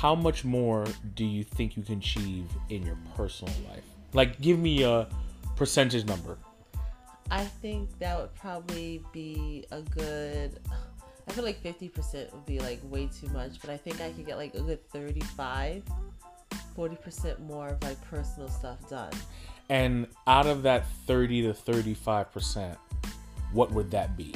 how 0.00 0.14
much 0.14 0.46
more 0.46 0.86
do 1.14 1.26
you 1.26 1.44
think 1.44 1.76
you 1.76 1.82
can 1.82 1.98
achieve 1.98 2.46
in 2.70 2.82
your 2.86 2.96
personal 3.16 3.52
life? 3.68 3.82
Like, 4.14 4.40
give 4.40 4.58
me 4.58 4.82
a 4.82 5.06
percentage 5.56 6.06
number. 6.06 6.38
I 7.30 7.44
think 7.44 7.90
that 7.98 8.18
would 8.18 8.34
probably 8.34 9.04
be 9.12 9.66
a 9.70 9.82
good. 9.82 10.58
I 11.28 11.32
feel 11.32 11.44
like 11.44 11.62
50% 11.62 12.32
would 12.32 12.46
be 12.46 12.58
like 12.60 12.80
way 12.84 13.10
too 13.20 13.28
much, 13.28 13.60
but 13.60 13.68
I 13.68 13.76
think 13.76 14.00
I 14.00 14.10
could 14.10 14.24
get 14.24 14.38
like 14.38 14.54
a 14.54 14.62
good 14.62 14.82
35, 14.90 15.82
40% 16.76 17.38
more 17.40 17.68
of 17.68 17.82
like 17.82 18.00
personal 18.10 18.48
stuff 18.48 18.88
done. 18.88 19.12
And 19.68 20.06
out 20.26 20.46
of 20.46 20.62
that 20.62 20.86
30 21.06 21.42
to 21.42 21.52
35%, 21.52 22.76
what 23.52 23.70
would 23.72 23.90
that 23.90 24.16
be? 24.16 24.34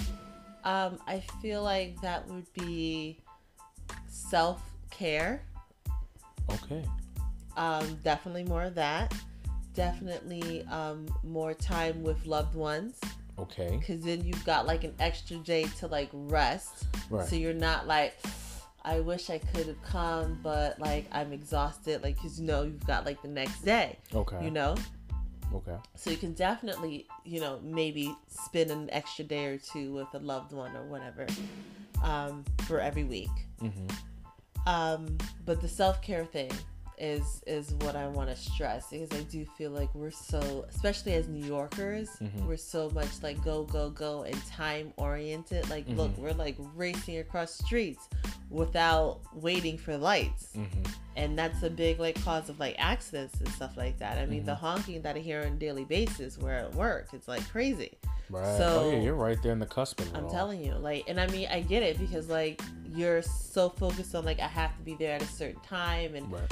Um, 0.64 0.98
I 1.06 1.20
feel 1.42 1.62
like 1.62 2.00
that 2.00 2.26
would 2.28 2.50
be 2.54 3.18
self 4.08 4.62
care. 4.90 5.42
Okay. 6.50 6.84
Um, 7.56 7.98
definitely 8.02 8.44
more 8.44 8.62
of 8.62 8.74
that. 8.76 9.14
Definitely 9.74 10.64
um, 10.70 11.06
more 11.22 11.54
time 11.54 12.02
with 12.02 12.24
loved 12.26 12.54
ones. 12.54 12.98
Okay. 13.36 13.76
because 13.80 14.00
then 14.04 14.24
you've 14.24 14.44
got 14.44 14.64
like 14.64 14.84
an 14.84 14.94
extra 15.00 15.36
day 15.38 15.64
to 15.80 15.88
like 15.88 16.08
rest 16.12 16.86
Right. 17.10 17.26
so 17.26 17.34
you're 17.34 17.52
not 17.52 17.88
like 17.88 18.16
i 18.84 19.00
wish 19.00 19.28
i 19.28 19.38
could 19.38 19.66
have 19.66 19.82
come 19.82 20.38
but 20.40 20.78
like 20.78 21.06
i'm 21.10 21.32
exhausted 21.32 22.00
like 22.04 22.14
because 22.14 22.38
you 22.38 22.46
know 22.46 22.62
you've 22.62 22.86
got 22.86 23.04
like 23.04 23.20
the 23.22 23.28
next 23.28 23.62
day 23.64 23.98
Okay. 24.14 24.44
you 24.44 24.52
know 24.52 24.76
Okay. 25.54 25.76
so 25.94 26.10
you 26.10 26.16
can 26.16 26.32
definitely 26.32 27.06
you 27.24 27.40
know 27.40 27.60
maybe 27.62 28.12
spend 28.28 28.70
an 28.72 28.90
extra 28.90 29.24
day 29.24 29.46
or 29.46 29.58
two 29.58 29.92
with 29.94 30.08
a 30.14 30.18
loved 30.18 30.52
one 30.52 30.74
or 30.76 30.82
whatever 30.84 31.26
um, 32.02 32.44
for 32.66 32.80
every 32.80 33.04
week 33.04 33.30
hmm 33.60 33.70
um, 34.66 35.18
but 35.44 35.60
the 35.60 35.68
self-care 35.68 36.24
thing 36.24 36.50
is 36.98 37.42
is 37.46 37.72
what 37.80 37.96
I 37.96 38.06
want 38.06 38.30
to 38.30 38.36
stress 38.36 38.86
because 38.90 39.10
I 39.12 39.22
do 39.24 39.44
feel 39.58 39.70
like 39.72 39.92
we're 39.94 40.10
so 40.10 40.64
especially 40.68 41.14
as 41.14 41.26
New 41.28 41.44
Yorkers 41.44 42.08
Mhm. 42.20 42.46
we're 42.46 42.56
so 42.56 42.88
much 42.90 43.08
like 43.22 43.42
go 43.44 43.64
go 43.64 43.90
go 43.90 44.22
and 44.22 44.36
time 44.46 44.92
oriented 44.96 45.68
like 45.70 45.88
look 45.88 46.12
Mhm. 46.12 46.18
we're 46.18 46.32
like 46.34 46.56
racing 46.76 47.18
across 47.18 47.52
streets 47.54 48.08
without 48.50 49.20
waiting 49.34 49.76
for 49.78 49.96
lights 49.96 50.52
hmm 50.54 50.64
and 51.16 51.38
that's 51.38 51.62
a 51.62 51.70
big 51.70 52.00
like 52.00 52.20
cause 52.24 52.48
of 52.48 52.58
like 52.58 52.74
accidents 52.76 53.38
and 53.38 53.48
stuff 53.50 53.76
like 53.76 53.96
that 53.98 54.18
I 54.18 54.26
mean 54.26 54.44
the 54.44 54.54
honking 54.54 55.02
that 55.02 55.14
I 55.14 55.20
hear 55.20 55.42
on 55.42 55.46
a 55.46 55.50
daily 55.52 55.84
basis 55.84 56.36
where 56.38 56.54
at 56.56 56.74
work 56.74 57.08
it's 57.12 57.28
like 57.28 57.48
crazy 57.50 57.96
Right. 58.30 58.56
So- 58.56 58.84
oh, 58.86 58.90
yeah, 58.90 59.00
you're 59.02 59.14
right 59.14 59.40
there 59.42 59.52
in 59.52 59.58
the 59.58 59.66
cusp 59.66 60.00
of 60.00 60.06
it 60.08 60.16
I'm 60.16 60.24
all. 60.24 60.30
telling 60.30 60.64
you, 60.64 60.72
like, 60.76 61.04
and 61.08 61.20
I 61.20 61.26
mean, 61.26 61.46
I 61.50 61.60
get 61.60 61.82
it 61.82 61.98
because 61.98 62.30
like 62.30 62.58
you're 62.90 63.20
so 63.20 63.68
focused 63.68 64.14
on 64.14 64.24
like 64.24 64.40
I 64.40 64.48
have 64.48 64.74
to 64.78 64.82
be 64.82 64.94
there 64.94 65.14
at 65.14 65.22
a 65.22 65.26
certain 65.26 65.60
time, 65.60 66.14
and 66.14 66.32
Right. 66.32 66.50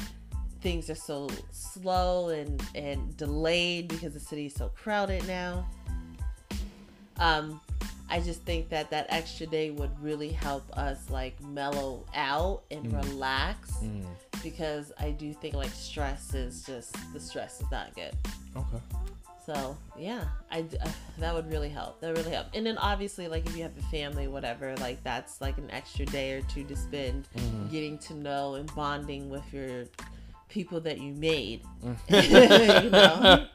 Things 0.62 0.88
are 0.88 0.94
so 0.94 1.28
slow 1.50 2.28
and 2.30 2.62
and 2.74 3.16
delayed 3.16 3.88
because 3.88 4.14
the 4.14 4.20
city 4.20 4.46
is 4.46 4.54
so 4.54 4.68
crowded 4.70 5.26
now. 5.26 5.66
Um, 7.18 7.60
I 8.10 8.20
just 8.20 8.42
think 8.42 8.68
that 8.70 8.90
that 8.90 9.06
extra 9.08 9.46
day 9.46 9.70
would 9.70 9.90
really 10.02 10.30
help 10.30 10.64
us 10.76 11.08
like 11.08 11.40
mellow 11.42 12.04
out 12.14 12.62
and 12.70 12.84
Mm. 12.86 13.02
relax 13.04 13.70
Mm. 13.82 14.04
because 14.42 14.92
I 14.98 15.10
do 15.10 15.32
think 15.32 15.54
like 15.54 15.70
stress 15.70 16.34
is 16.34 16.64
just 16.64 16.94
the 17.12 17.20
stress 17.20 17.60
is 17.60 17.70
not 17.70 17.94
good. 17.94 18.14
Okay. 18.56 18.80
So 19.46 19.76
yeah, 19.98 20.24
I 20.50 20.60
uh, 20.80 20.88
that 21.18 21.34
would 21.34 21.50
really 21.50 21.68
help. 21.70 22.00
That 22.00 22.08
would 22.08 22.18
really 22.18 22.32
help. 22.34 22.48
And 22.54 22.64
then 22.66 22.76
obviously, 22.78 23.28
like 23.28 23.46
if 23.46 23.56
you 23.56 23.62
have 23.62 23.76
a 23.78 23.82
family, 23.84 24.28
whatever, 24.28 24.76
like 24.76 25.02
that's 25.04 25.40
like 25.40 25.56
an 25.58 25.70
extra 25.70 26.04
day 26.06 26.32
or 26.34 26.42
two 26.42 26.64
to 26.64 26.76
spend 26.76 27.28
Mm-hmm. 27.36 27.68
getting 27.68 27.98
to 27.98 28.14
know 28.14 28.54
and 28.54 28.72
bonding 28.74 29.30
with 29.30 29.52
your 29.52 29.86
people 30.53 30.80
that 30.80 31.00
you 31.00 31.14
made. 31.14 31.62
Mm. 31.82 32.84
you 32.84 32.90
know, 32.90 33.46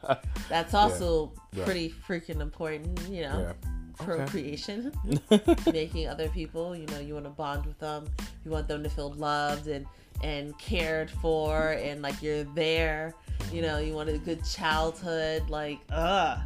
that's 0.48 0.74
also 0.74 1.32
Yeah. 1.52 1.64
pretty 1.64 1.94
freaking 2.06 2.40
important. 2.40 2.98
You 3.08 3.22
know, 3.22 3.38
Yeah. 3.40 3.52
Okay. 4.00 4.04
procreation, 4.04 4.92
making 5.72 6.08
other 6.08 6.28
people. 6.28 6.76
You 6.76 6.86
know, 6.86 6.98
you 6.98 7.14
want 7.14 7.26
to 7.26 7.30
bond 7.30 7.66
with 7.66 7.78
them. 7.78 8.06
You 8.44 8.50
want 8.50 8.68
them 8.68 8.82
to 8.82 8.90
feel 8.90 9.10
loved 9.12 9.68
and 9.68 9.86
and 10.22 10.56
cared 10.58 11.10
for, 11.10 11.72
and 11.72 12.02
like 12.02 12.20
you're 12.20 12.44
there. 12.54 13.14
You 13.52 13.62
know, 13.62 13.78
you 13.78 13.94
want 13.94 14.08
a 14.08 14.18
good 14.18 14.44
childhood. 14.44 15.48
Like, 15.48 15.78
ugh. 15.90 16.38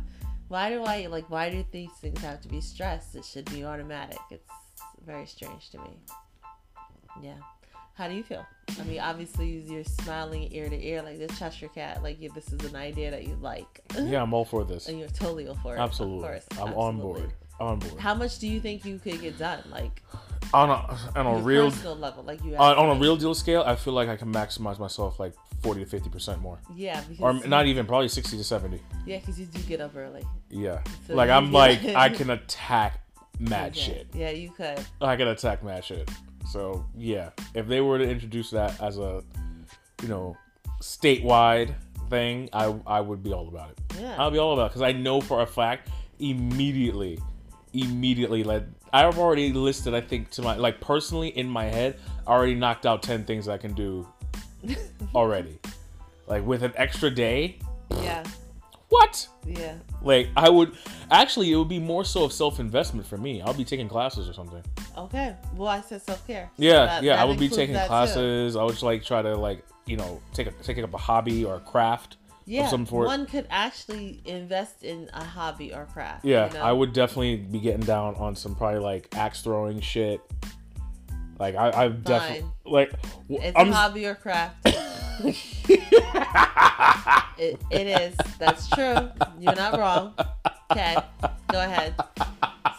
Why 0.49 0.69
do 0.69 0.83
I 0.85 1.07
like? 1.07 1.29
Why 1.31 1.49
do 1.49 1.65
these 1.73 1.93
things 2.03 2.21
have 2.21 2.41
to 2.43 2.49
be 2.49 2.61
stressed? 2.61 3.17
It 3.17 3.25
should 3.25 3.51
be 3.51 3.65
automatic. 3.65 4.19
It's 4.31 4.51
very 5.07 5.27
strange 5.27 5.71
to 5.71 5.79
me. 5.79 5.91
Yeah. 7.23 7.39
How 7.95 8.09
do 8.09 8.15
you 8.15 8.23
feel? 8.23 8.45
I 8.81 8.85
mean, 8.85 9.01
obviously 9.01 9.49
you're 9.49 9.85
smiling 9.85 10.49
ear 10.53 10.69
to 10.69 10.77
ear 10.87 11.03
like 11.03 11.19
this 11.19 11.39
Cheshire 11.39 11.69
cat. 11.69 12.03
Like, 12.03 12.21
if 12.23 12.33
this 12.35 12.53
is 12.53 12.65
an 12.65 12.75
idea 12.77 13.11
that 13.11 13.27
you 13.27 13.37
like, 13.41 13.81
Yeah, 14.01 14.23
I'm 14.23 14.33
all 14.33 14.45
for 14.47 14.65
this. 14.65 14.89
and 14.89 14.99
you're 14.99 15.09
totally 15.09 15.47
all 15.47 15.57
for 15.57 15.77
it. 15.77 15.79
Absolutely. 15.79 16.25
Of 16.29 16.49
course. 16.49 16.61
I'm 16.61 16.75
on 16.75 16.99
board. 16.99 17.33
On 17.61 17.79
board. 17.79 18.01
How 18.01 18.15
much 18.15 18.39
do 18.39 18.49
you 18.49 18.61
think 18.61 18.85
you 18.85 18.99
could 18.99 19.21
get 19.21 19.39
done? 19.39 19.63
Like 19.71 20.03
On 20.55 20.71
a 20.71 20.99
on 21.19 21.27
a 21.27 21.37
real 21.39 21.69
level, 21.69 22.25
like 22.25 22.43
you 22.43 22.57
on, 22.57 22.77
on 22.77 22.97
a 22.97 23.01
real 23.01 23.17
deal 23.17 23.35
scale, 23.35 23.63
I 23.65 23.77
feel 23.77 23.93
like 23.93 24.09
I 24.09 24.17
can 24.17 24.33
maximize 24.33 24.79
myself 24.79 25.21
like 25.21 25.35
40 25.63 25.85
to 25.85 25.87
50 25.87 26.09
percent 26.11 26.41
more, 26.41 26.59
yeah, 26.75 27.01
because 27.09 27.45
or 27.45 27.49
not 27.49 27.67
even 27.67 27.87
probably 27.87 28.09
60 28.09 28.37
to 28.37 28.43
70. 28.43 28.81
yeah, 29.07 29.19
because 29.19 29.39
you 29.39 29.47
do 29.47 29.61
get 29.61 29.81
up 29.81 29.95
early. 29.95 30.25
Yeah, 30.51 30.81
So 31.07 31.15
like 31.15 31.31
I'm 31.31 31.53
like 31.53 31.85
I 31.85 32.09
can 32.19 32.31
attack 32.31 33.01
mad 33.39 33.77
Yeah. 33.77 33.83
shit. 33.83 34.07
Yeah, 34.15 34.31
you 34.31 34.51
could. 34.51 34.81
I 35.01 35.15
can 35.17 35.29
attack 35.29 35.63
mad 35.63 35.85
shit. 35.85 36.11
So 36.51 36.85
yeah, 36.97 37.31
if 37.55 37.67
they 37.67 37.81
were 37.81 37.99
to 37.99 38.09
introduce 38.09 38.51
that 38.51 38.81
as 38.83 38.99
a, 38.99 39.23
you 40.03 40.09
know, 40.09 40.37
statewide 40.81 41.75
thing, 42.11 42.49
I 42.53 42.75
I 42.87 43.01
would 43.01 43.23
be 43.23 43.33
all 43.33 43.49
about 43.49 43.71
it. 43.71 43.79
Yeah. 44.01 44.17
I'll 44.19 44.31
be 44.31 44.39
all 44.39 44.53
about 44.53 44.67
it 44.67 44.69
because 44.71 44.83
I 44.83 44.93
know 44.93 45.21
for 45.21 45.43
a 45.43 45.47
fact 45.47 45.89
immediately, 46.19 47.19
immediately 47.73 48.45
like 48.45 48.65
I've 48.93 49.19
already 49.19 49.53
listed. 49.53 49.95
I 49.95 50.01
think 50.01 50.31
to 50.33 50.43
my 50.43 50.57
like 50.57 50.81
personally 50.81 51.29
in 51.29 51.49
my 51.49 51.65
head, 51.65 51.99
I 52.27 52.31
already 52.31 52.55
knocked 52.55 52.87
out 52.87 53.03
ten 53.03 53.25
things 53.25 53.49
I 53.49 53.57
can 53.57 53.73
do 53.73 54.07
already. 55.15 55.59
like 56.27 56.45
with 56.45 56.63
an 56.63 56.73
extra 56.77 57.11
day, 57.11 57.59
yeah. 58.03 58.23
What? 58.93 59.27
Yeah. 59.47 59.75
Like 60.03 60.29
I 60.37 60.51
would 60.51 60.77
actually, 61.11 61.51
it 61.51 61.57
would 61.57 61.69
be 61.69 61.79
more 61.79 62.05
so 62.05 62.25
of 62.25 62.33
self 62.33 62.61
investment 62.61 63.07
for 63.07 63.17
me. 63.17 63.41
I'll 63.41 63.55
be 63.55 63.65
taking 63.65 63.89
classes 63.89 64.29
or 64.29 64.35
something. 64.35 64.63
Okay. 64.99 65.35
Well, 65.57 65.69
I 65.69 65.81
said 65.81 66.03
self 66.03 66.27
care. 66.27 66.51
Yeah, 66.59 67.01
yeah. 67.01 67.21
I 67.21 67.25
would 67.25 67.39
be 67.39 67.49
taking 67.49 67.75
classes. 67.75 68.55
I 68.55 68.63
would 68.63 68.73
just 68.73 68.83
like 68.83 69.03
try 69.03 69.23
to 69.23 69.35
like 69.35 69.65
you 69.87 69.97
know 69.97 70.21
take 70.35 70.47
a, 70.47 70.51
taking 70.63 70.85
up 70.85 70.93
a 70.93 70.99
hobby 70.99 71.43
or 71.43 71.57
a 71.57 71.61
craft. 71.61 72.19
Yeah. 72.45 72.69
some 72.69 72.85
sort. 72.85 73.07
One 73.07 73.25
could 73.25 73.47
actually 73.49 74.21
invest 74.27 74.83
in 74.83 75.09
a 75.15 75.25
hobby 75.25 75.73
or 75.73 75.87
craft. 75.87 76.25
Yeah, 76.25 76.49
you 76.49 76.55
know? 76.55 76.61
I 76.61 76.73
would 76.73 76.93
definitely 76.93 77.37
be 77.37 77.61
getting 77.61 77.87
down 77.87 78.15
on 78.17 78.37
some 78.37 78.55
probably 78.55 78.81
like 78.81 79.09
axe 79.17 79.41
throwing 79.41 79.81
shit. 79.81 80.21
Like 81.39 81.55
I, 81.55 81.85
I've 81.85 82.05
definitely 82.05 82.47
like. 82.67 82.93
It's 83.31 83.57
I'm 83.57 83.71
a 83.71 83.75
hobby 83.75 84.05
or 84.05 84.17
craft. 84.17 84.67
it, 87.39 87.61
it 87.71 87.87
is. 87.87 88.17
That's 88.39 88.69
true. 88.71 89.09
You're 89.41 89.55
not 89.55 89.79
wrong. 89.79 90.15
Okay, 90.71 90.97
go 91.51 91.61
ahead. 91.61 91.95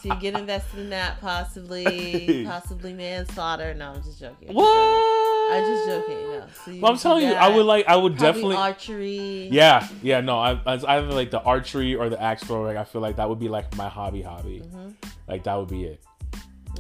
So 0.02 0.14
you 0.14 0.20
get 0.20 0.38
invested 0.38 0.80
in 0.80 0.90
that, 0.90 1.22
possibly, 1.22 2.44
possibly 2.48 2.94
manslaughter. 2.94 3.74
No, 3.74 3.92
I'm 3.92 4.04
just 4.04 4.20
joking. 4.20 4.50
I'm 4.50 4.56
what? 4.56 5.54
I'm 5.54 5.64
just 5.64 5.88
joking. 5.88 6.18
No. 6.18 6.46
So 6.66 6.72
you 6.72 6.82
Well, 6.82 6.92
I'm 6.92 6.98
telling 6.98 7.24
you, 7.26 7.34
I 7.34 7.48
would 7.56 7.66
like. 7.66 7.88
I 7.88 7.96
would 7.96 8.18
Probably 8.18 8.34
definitely. 8.34 8.56
archery. 8.58 9.48
Yeah, 9.52 9.88
yeah, 10.02 10.20
no, 10.22 10.40
I, 10.40 10.60
I 10.66 10.74
either 10.98 11.08
like 11.14 11.32
the 11.32 11.42
archery 11.42 11.96
or 11.96 12.10
the 12.10 12.22
axe 12.22 12.44
throwing. 12.44 12.76
I 12.78 12.84
feel 12.84 13.02
like 13.02 13.16
that 13.18 13.30
would 13.30 13.40
be 13.40 13.48
like 13.50 13.76
my 13.78 13.88
hobby, 13.88 14.22
hobby. 14.22 14.62
Mm-hmm. 14.66 14.90
Like 15.28 15.44
that 15.44 15.56
would 15.56 15.70
be 15.70 15.86
it. 15.86 16.04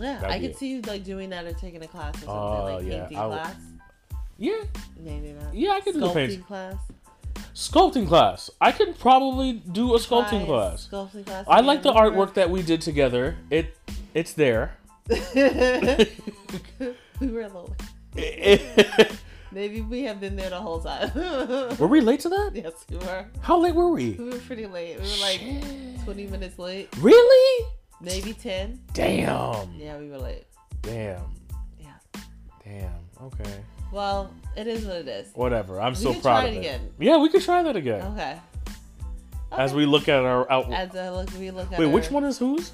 Yeah, 0.01 0.16
That'd 0.20 0.30
I 0.32 0.39
could 0.39 0.49
it. 0.51 0.58
see 0.58 0.70
you 0.72 0.82
like 0.82 1.04
doing 1.04 1.30
that 1.30 1.45
or 1.45 1.54
taking 1.54 1.84
a 1.84 1.88
class 1.88 2.16
or 2.16 2.26
something 2.26 2.34
Oh, 2.36 2.64
like 2.80 2.86
yeah, 2.88 3.01
painting 3.04 3.18
I 3.20 3.28
class. 3.28 3.56
Yeah, 4.38 4.64
Maybe 5.00 5.32
not. 5.34 5.54
yeah, 5.54 5.72
I 5.72 5.80
could 5.82 5.94
do 5.94 6.00
the 6.02 6.08
Sculpting 6.08 6.14
paint. 6.30 6.48
class. 6.48 6.76
Sculpting 7.56 8.08
class. 8.08 8.50
I 8.60 8.72
could 8.72 8.98
probably 9.00 9.54
do 9.54 9.94
a 9.96 10.00
sculpting 10.00 10.46
class. 10.46 10.88
Sculpting 10.92 11.26
class. 11.26 11.46
I 11.48 11.62
like 11.62 11.84
the 11.84 11.94
artwork 11.94 12.34
that 12.34 12.50
we 12.50 12.62
did 12.64 12.82
together. 12.82 13.38
It, 13.52 13.78
it's 14.14 14.34
there. 14.34 14.76
we 15.10 15.16
were 17.28 17.42
a 17.42 17.48
little. 17.48 17.76
Maybe 19.52 19.82
we 19.82 20.02
have 20.04 20.20
been 20.20 20.36
there 20.36 20.50
the 20.50 20.60
whole 20.60 20.80
time. 20.82 21.12
were 21.78 21.88
we 21.88 22.02
late 22.02 22.22
to 22.22 22.30
that? 22.30 22.52
yes, 22.56 22.74
we 22.90 22.98
were. 22.98 23.26
How 23.42 23.60
late 23.60 23.76
were 23.76 23.90
we? 23.90 24.12
We 24.14 24.30
were 24.30 24.40
pretty 24.40 24.66
late. 24.66 25.00
We 25.00 25.06
were 25.08 25.22
like 25.22 26.04
20 26.06 26.28
minutes 26.28 26.58
late, 26.58 26.90
Really? 26.98 27.66
maybe 28.02 28.34
10. 28.34 28.80
Damn. 28.94 29.74
Yeah, 29.78 29.98
we 30.00 30.10
were 30.10 30.18
late. 30.18 30.46
Damn. 30.82 31.36
Yeah. 31.80 31.94
Damn. 32.66 32.92
Okay. 33.22 33.64
Well, 33.94 34.34
it 34.58 34.66
is 34.68 34.86
what 34.86 34.96
it 34.98 35.08
is. 35.08 35.28
Whatever. 35.36 35.80
I'm 35.80 35.91
We 35.94 35.98
so 35.98 36.14
proud 36.14 36.22
try 36.22 36.44
of 36.46 36.56
it 36.56 36.60
again. 36.60 36.89
Yeah, 37.00 37.18
we 37.18 37.30
could 37.30 37.44
try 37.44 37.62
that 37.62 37.76
again. 37.76 38.02
Okay. 38.14 38.38
As 39.52 39.70
Okay. 39.70 39.78
we 39.78 39.86
look 39.86 40.10
at 40.10 40.26
our 40.26 40.52
out. 40.52 40.74
As 40.74 40.96
I 40.96 41.12
look, 41.12 41.30
we 41.38 41.52
look 41.52 41.72
at. 41.72 41.78
Wait, 41.80 41.86
which 41.86 42.10
one 42.10 42.24
is 42.24 42.39
whose? 42.39 42.72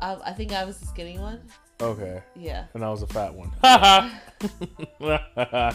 I, 0.00 0.16
I 0.26 0.32
think 0.32 0.52
I 0.52 0.64
was 0.64 0.78
the 0.78 0.86
skinny 0.86 1.18
one. 1.18 1.40
Okay. 1.80 2.22
Yeah. 2.36 2.66
And 2.74 2.84
I 2.84 2.90
was 2.90 3.02
a 3.02 3.06
fat 3.08 3.34
one. 3.34 3.50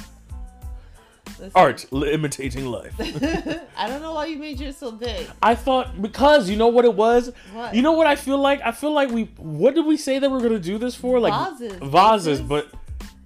Art 1.55 1.85
imitating 1.93 2.65
life. 2.65 2.93
I 3.77 3.87
don't 3.87 4.01
know 4.01 4.13
why 4.13 4.25
you 4.27 4.37
made 4.37 4.59
yours 4.59 4.77
so 4.77 4.91
big. 4.91 5.27
I 5.43 5.55
thought 5.55 6.01
because 6.01 6.49
you 6.49 6.55
know 6.55 6.67
what 6.69 6.85
it 6.85 6.93
was. 6.93 7.31
What? 7.53 7.75
You 7.75 7.81
know 7.81 7.91
what 7.91 8.07
I 8.07 8.15
feel 8.15 8.37
like? 8.37 8.61
I 8.63 8.71
feel 8.71 8.93
like 8.93 9.09
we. 9.11 9.25
What 9.37 9.75
did 9.75 9.85
we 9.85 9.97
say 9.97 10.19
that 10.19 10.29
we 10.29 10.37
are 10.37 10.41
gonna 10.41 10.59
do 10.59 10.77
this 10.77 10.95
for? 10.95 11.19
Like 11.19 11.33
Vases, 11.59 11.77
Vases, 11.79 12.39
vases. 12.39 12.41
but 12.41 12.67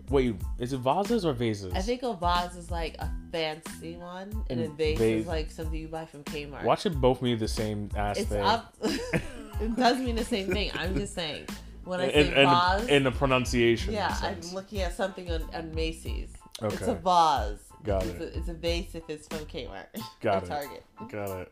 wait, 0.10 0.36
is 0.60 0.74
it 0.74 0.78
vases 0.80 1.26
or 1.26 1.34
vases? 1.34 1.74
I 1.74 1.82
think 1.82 2.04
a 2.04 2.14
vase 2.14 2.56
is 2.56 2.70
like 2.72 2.96
a 3.00 3.10
fancy 3.32 3.96
one, 3.96 4.44
and 4.50 4.62
a 4.62 4.70
vase 4.70 4.98
vase- 4.98 5.22
is 5.22 5.28
like 5.28 5.52
something 5.52 5.80
you 5.80 5.88
buy 5.88 6.06
from 6.06 6.24
Kmart. 6.24 6.64
Watch 6.64 6.86
it 6.86 7.00
both 7.00 7.22
mean 7.22 7.38
the 7.38 7.48
same 7.48 7.90
ass 7.96 8.18
It's 8.18 8.30
thing. 8.30 8.42
up. 8.44 8.76
it 8.82 9.76
does 9.76 9.98
mean 10.00 10.16
the 10.16 10.26
same 10.26 10.52
thing. 10.52 10.72
I'm 10.76 10.96
just 10.96 11.14
saying 11.14 11.46
when 11.86 12.00
I 12.00 12.06
in, 12.06 12.12
say 12.12 12.42
in, 12.42 12.50
vase, 12.50 12.88
in 12.88 13.04
the 13.04 13.12
pronunciation. 13.12 13.94
yeah, 13.94 14.16
I'm 14.22 14.40
looking 14.54 14.82
at 14.82 14.96
something 14.96 15.30
on, 15.32 15.44
on 15.54 15.74
Macy's. 15.74 16.30
It's 16.62 16.82
a 16.88 16.96
vase. 16.96 17.60
Got 17.84 18.06
it's 18.06 18.14
it. 18.16 18.22
A, 18.22 18.38
it's 18.38 18.48
a 18.48 18.54
vase 18.54 18.96
if 18.96 19.04
it's 19.10 19.28
from 19.28 19.40
Kmart 19.40 19.88
Got 20.22 20.44
it. 20.44 20.48
Target. 20.48 20.84
Got 21.10 21.42
it. 21.42 21.52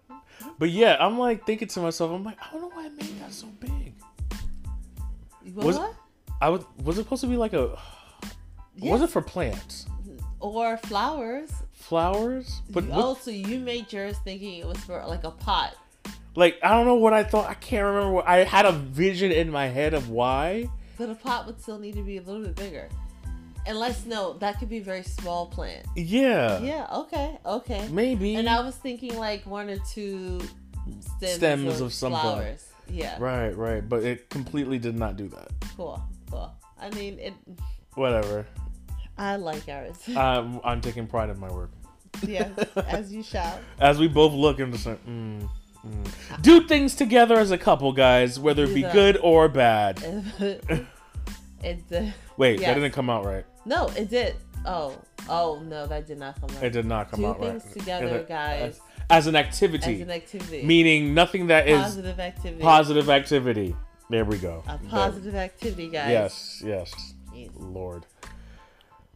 But 0.58 0.70
yeah, 0.70 0.96
I'm 1.00 1.20
like 1.20 1.46
thinking 1.46 1.68
to 1.68 1.80
myself, 1.82 2.12
I'm 2.12 2.24
like, 2.24 2.38
I 2.42 2.52
don't 2.54 2.62
know 2.62 2.70
why 2.70 2.86
I 2.86 2.90
made 2.90 3.20
that 3.20 3.34
so 3.34 3.48
big. 3.60 3.94
What? 5.54 5.66
Was- 5.66 5.80
I 6.40 6.50
was 6.50 6.64
was 6.84 6.98
it 6.98 7.04
supposed 7.04 7.22
to 7.22 7.28
be 7.28 7.38
like 7.38 7.54
a? 7.54 7.78
Was 8.90 9.02
it 9.02 9.10
for 9.10 9.22
plants? 9.22 9.86
or 10.40 10.76
flowers? 10.78 11.52
Flowers? 11.74 12.62
But 12.72 12.86
oh, 12.86 12.88
what- 12.88 13.06
oh, 13.06 13.14
so 13.22 13.30
you 13.32 13.60
made 13.60 13.92
yours 13.94 14.16
thinking 14.24 14.60
it 14.60 14.66
was 14.68 14.78
for 14.80 15.04
like 15.06 15.24
a 15.24 15.32
pot. 15.32 15.76
like 16.36 16.58
I 16.64 16.70
don't 16.72 16.86
know 16.86 16.96
what 16.96 17.14
I 17.14 17.24
thought. 17.24 17.50
I 17.50 17.54
can't 17.54 17.86
remember. 17.86 18.12
What, 18.12 18.28
I 18.28 18.38
had 18.44 18.66
a 18.66 18.72
vision 18.72 19.32
in 19.32 19.52
my 19.52 19.68
head 19.68 19.94
of 19.94 20.10
why. 20.10 20.68
But 20.98 21.10
a 21.10 21.16
pot 21.16 21.46
would 21.48 21.62
still 21.62 21.78
need 21.80 21.94
to 21.96 22.04
be 22.04 22.18
a 22.18 22.22
little 22.22 22.42
bit 22.44 22.56
bigger. 22.56 22.90
Unless 23.68 24.06
no, 24.08 24.34
that 24.40 24.58
could 24.58 24.70
be 24.70 24.80
very 24.80 25.04
small 25.04 25.46
plant. 25.46 25.86
Yeah. 25.96 26.60
Yeah, 26.62 26.88
okay, 26.92 27.38
okay. 27.46 27.88
Maybe. 27.92 28.34
And 28.36 28.50
I 28.50 28.62
was 28.62 28.76
thinking 28.76 29.16
like 29.18 29.46
one 29.46 29.70
or 29.70 29.78
two 29.92 30.42
stems, 31.00 31.34
Stems 31.36 31.76
of, 31.82 31.88
of 31.88 31.94
something. 31.94 32.20
flowers. 32.20 32.66
Yeah, 32.90 33.16
Right, 33.20 33.56
right. 33.56 33.88
But 33.88 34.04
it 34.04 34.30
completely 34.32 34.80
did 34.80 34.96
not 34.98 35.16
do 35.18 35.28
that. 35.30 35.50
cool, 35.78 36.02
cool. 36.32 36.52
I 36.80 36.90
mean, 36.90 37.20
it. 37.20 37.34
Whatever. 37.94 38.48
I 39.22 39.36
like 39.36 39.70
ours. 39.70 39.98
I'm, 40.18 40.60
I'm 40.64 40.82
taking 40.82 41.06
pride 41.06 41.30
in 41.30 41.40
my 41.40 41.52
work. 41.52 41.70
yes, 42.24 42.50
as 42.88 43.14
you 43.14 43.22
shall. 43.22 43.60
As 43.80 44.00
we 44.00 44.08
both 44.08 44.34
look 44.34 44.60
and 44.60 44.74
just 44.74 44.88
like, 44.88 45.06
mm, 45.06 45.48
mm. 45.86 46.42
do 46.42 46.68
things 46.68 46.96
together 46.96 47.38
as 47.38 47.52
a 47.52 47.58
couple, 47.58 47.92
guys, 47.94 48.40
whether 48.40 48.64
it 48.64 48.74
be 48.74 48.82
Yeah. 48.82 48.92
good 48.92 49.18
or 49.22 49.48
bad. 49.48 50.02
it 50.40 51.88
did. 51.88 52.14
Wait, 52.36 52.60
Yes. 52.60 52.68
that 52.68 52.74
didn't 52.74 52.94
come 52.94 53.12
out 53.12 53.24
right. 53.24 53.46
No, 53.64 53.86
it 53.96 54.10
did. 54.10 54.36
Oh, 54.66 54.98
oh 55.30 55.62
no, 55.68 55.86
that 55.86 56.08
did 56.08 56.18
not 56.18 56.42
come 56.42 56.50
out. 56.58 56.64
It 56.64 56.72
did 56.72 56.88
not 56.88 57.12
come 57.12 57.20
Do 57.22 57.28
out 57.28 57.40
things 57.40 57.64
together, 57.74 58.08
As 58.08 58.22
a- 58.24 58.28
guys. 58.28 58.82
As 59.12 59.28
an 59.28 59.36
activity, 59.36 59.96
As 59.96 60.02
an 60.02 60.10
activity. 60.12 60.64
meaning 60.64 61.14
nothing 61.14 61.48
that 61.48 61.68
is 61.68 61.80
positive 61.80 62.20
activity. 62.20 62.62
positive 62.64 63.10
activity. 63.10 63.76
There 64.10 64.26
we 64.26 64.40
go. 64.40 64.64
A 64.68 64.80
There- 64.80 64.90
positive 64.90 65.36
activity, 65.36 65.90
guys. 65.90 66.10
Yes, 66.10 66.64
yes. 66.66 67.14
Jeez. 67.32 67.52
Lord. 67.56 68.06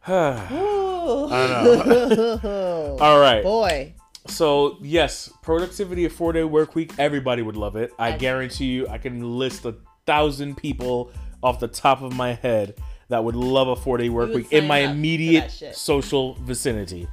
Ooh. 0.07 1.29
I 1.31 1.47
know. 1.47 2.97
All 3.01 3.19
right. 3.19 3.43
Boy. 3.43 3.93
So 4.27 4.77
yes, 4.81 5.31
productivity 5.41 6.05
a 6.05 6.09
four 6.09 6.33
day 6.33 6.43
work 6.43 6.75
week. 6.75 6.93
Everybody 6.97 7.41
would 7.41 7.55
love 7.55 7.75
it. 7.75 7.91
I 7.99 8.13
guarantee 8.13 8.65
you. 8.65 8.87
I 8.87 8.97
can 8.97 9.37
list 9.37 9.65
a 9.65 9.75
thousand 10.05 10.57
people 10.57 11.11
off 11.43 11.59
the 11.59 11.67
top 11.67 12.01
of 12.01 12.13
my 12.15 12.33
head 12.33 12.75
that 13.09 13.23
would 13.23 13.35
love 13.35 13.67
a 13.67 13.75
four 13.75 13.97
day 13.97 14.09
work 14.09 14.29
would 14.29 14.35
week 14.35 14.51
in 14.51 14.61
sign 14.61 14.67
my 14.67 14.83
up 14.83 14.89
for 14.89 14.95
immediate 14.95 15.51
shit. 15.51 15.75
social 15.75 16.35
vicinity. 16.35 17.07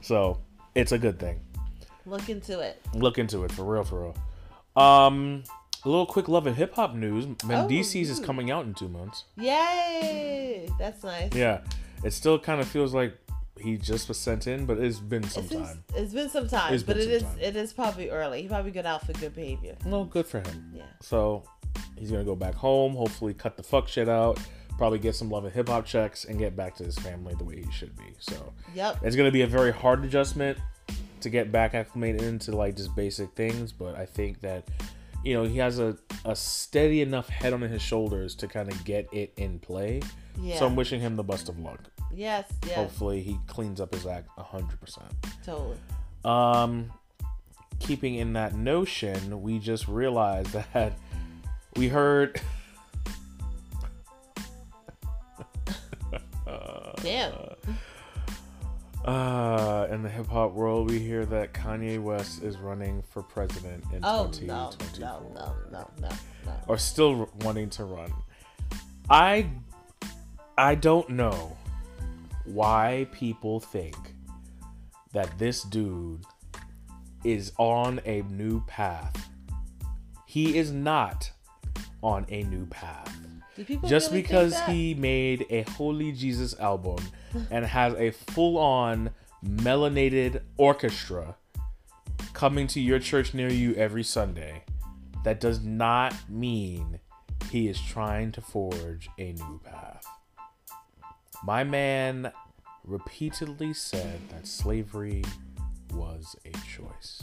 So 0.00 0.40
it's 0.74 0.92
a 0.92 0.98
good 0.98 1.18
thing. 1.18 1.40
Look 2.06 2.28
into 2.28 2.60
it. 2.60 2.80
Look 2.94 3.18
into 3.18 3.44
it 3.44 3.52
for 3.52 3.64
real, 3.64 3.84
for 3.84 4.00
real. 4.02 4.82
Um, 4.82 5.44
a 5.84 5.88
little 5.88 6.06
quick 6.06 6.28
love 6.28 6.46
and 6.46 6.56
hip 6.56 6.74
hop 6.74 6.94
news. 6.94 7.26
Mendeecees 7.26 8.08
is 8.08 8.20
ooh. 8.20 8.24
coming 8.24 8.50
out 8.50 8.64
in 8.66 8.74
two 8.74 8.88
months. 8.88 9.24
Yay! 9.36 10.68
That's 10.78 11.04
nice. 11.04 11.34
Yeah, 11.34 11.60
it 12.04 12.12
still 12.12 12.38
kind 12.38 12.60
of 12.60 12.68
feels 12.68 12.94
like 12.94 13.14
he 13.60 13.76
just 13.76 14.08
was 14.08 14.18
sent 14.18 14.46
in, 14.46 14.64
but 14.64 14.78
it's 14.78 14.98
been 14.98 15.22
some 15.24 15.44
It's, 15.44 15.52
been- 15.52 15.64
time. 15.64 15.84
it's 15.94 16.12
been 16.14 16.28
some 16.30 16.48
time, 16.48 16.72
It's 16.74 16.82
but 16.82 16.96
been 16.96 17.04
some 17.04 17.12
is 17.12 17.22
time. 17.22 17.38
it 17.40 17.56
is 17.56 17.72
probably 17.72 18.08
early. 18.10 18.42
He 18.42 18.48
probably 18.48 18.70
got 18.70 18.86
out 18.86 19.04
for 19.06 19.12
good 19.14 19.34
behavior. 19.34 19.76
Well, 19.84 20.04
good 20.04 20.26
for 20.26 20.38
him. 20.38 20.72
Yeah. 20.74 20.84
So 21.00 21.44
he's 21.98 22.10
gonna 22.10 22.24
go 22.24 22.34
back 22.36 22.54
home. 22.54 22.94
Hopefully, 22.94 23.34
cut 23.34 23.56
the 23.56 23.62
fuck 23.62 23.86
shit 23.88 24.08
out. 24.08 24.38
Probably 24.78 24.98
get 24.98 25.14
some 25.14 25.28
love 25.30 25.44
and 25.44 25.52
hip 25.52 25.68
hop 25.68 25.84
checks 25.84 26.24
and 26.24 26.38
get 26.38 26.56
back 26.56 26.74
to 26.76 26.84
his 26.84 26.98
family 26.98 27.34
the 27.34 27.44
way 27.44 27.62
he 27.62 27.70
should 27.70 27.94
be. 27.96 28.14
So 28.18 28.54
Yep. 28.74 29.00
it's 29.02 29.14
gonna 29.14 29.30
be 29.30 29.42
a 29.42 29.46
very 29.46 29.72
hard 29.72 30.02
adjustment 30.04 30.56
to 31.20 31.28
get 31.28 31.52
back 31.52 31.74
acclimated 31.74 32.22
into 32.22 32.52
like 32.56 32.76
just 32.76 32.96
basic 32.96 33.30
things. 33.34 33.72
But 33.72 33.94
I 33.94 34.06
think 34.06 34.40
that 34.40 34.66
you 35.22 35.34
know 35.34 35.44
he 35.44 35.58
has 35.58 35.78
a, 35.78 35.98
a 36.24 36.34
steady 36.34 37.02
enough 37.02 37.28
head 37.28 37.52
on 37.52 37.60
his 37.60 37.82
shoulders 37.82 38.34
to 38.36 38.48
kind 38.48 38.72
of 38.72 38.84
get 38.86 39.06
it 39.12 39.34
in 39.36 39.58
play. 39.58 40.00
Yeah. 40.40 40.58
So 40.58 40.66
I'm 40.66 40.76
wishing 40.76 41.00
him 41.00 41.16
the 41.16 41.22
best 41.24 41.48
of 41.48 41.58
luck. 41.58 41.80
yes. 42.14 42.50
Yes. 42.66 42.76
Hopefully 42.76 43.22
he 43.22 43.38
cleans 43.46 43.80
up 43.80 43.94
his 43.94 44.06
act 44.06 44.28
hundred 44.38 44.80
percent. 44.80 45.06
Totally. 45.44 45.76
Um, 46.24 46.90
keeping 47.78 48.14
in 48.16 48.32
that 48.34 48.54
notion, 48.54 49.42
we 49.42 49.58
just 49.58 49.86
realized 49.88 50.52
that 50.74 50.92
we 51.76 51.88
heard. 51.88 52.40
Damn. 57.02 57.32
Uh, 59.02 59.88
in 59.90 60.02
the 60.02 60.10
hip 60.10 60.26
hop 60.26 60.52
world, 60.52 60.90
we 60.90 60.98
hear 60.98 61.24
that 61.24 61.54
Kanye 61.54 61.98
West 62.00 62.42
is 62.42 62.58
running 62.58 63.02
for 63.02 63.22
president 63.22 63.82
in 63.94 64.00
Oh 64.04 64.24
no, 64.24 64.30
2024. 64.30 65.00
no, 65.00 65.32
no, 65.34 65.54
no, 65.72 65.90
no, 66.02 66.08
no. 66.44 66.52
Or 66.68 66.76
still 66.76 67.30
wanting 67.40 67.70
to 67.70 67.84
run. 67.84 68.12
I, 69.08 69.46
I 70.60 70.74
don't 70.74 71.08
know 71.08 71.56
why 72.44 73.06
people 73.12 73.60
think 73.60 73.96
that 75.14 75.38
this 75.38 75.62
dude 75.62 76.22
is 77.24 77.52
on 77.56 78.02
a 78.04 78.20
new 78.28 78.60
path. 78.66 79.30
He 80.26 80.58
is 80.58 80.70
not 80.70 81.30
on 82.02 82.26
a 82.28 82.42
new 82.42 82.66
path. 82.66 83.10
Just 83.86 84.10
really 84.10 84.20
because 84.20 84.60
he 84.66 84.92
made 84.92 85.46
a 85.48 85.62
Holy 85.62 86.12
Jesus 86.12 86.54
album 86.60 86.98
and 87.50 87.64
has 87.64 87.94
a 87.94 88.10
full 88.10 88.58
on 88.58 89.12
melanated 89.42 90.42
orchestra 90.58 91.36
coming 92.34 92.66
to 92.66 92.80
your 92.82 92.98
church 92.98 93.32
near 93.32 93.48
you 93.48 93.74
every 93.76 94.04
Sunday, 94.04 94.64
that 95.24 95.40
does 95.40 95.64
not 95.64 96.14
mean 96.28 97.00
he 97.50 97.66
is 97.66 97.80
trying 97.80 98.30
to 98.32 98.42
forge 98.42 99.08
a 99.18 99.32
new 99.32 99.58
path. 99.64 100.04
My 101.44 101.64
man 101.64 102.32
repeatedly 102.84 103.72
said 103.72 104.20
that 104.30 104.46
slavery 104.46 105.24
was 105.92 106.36
a 106.44 106.50
choice. 106.68 107.22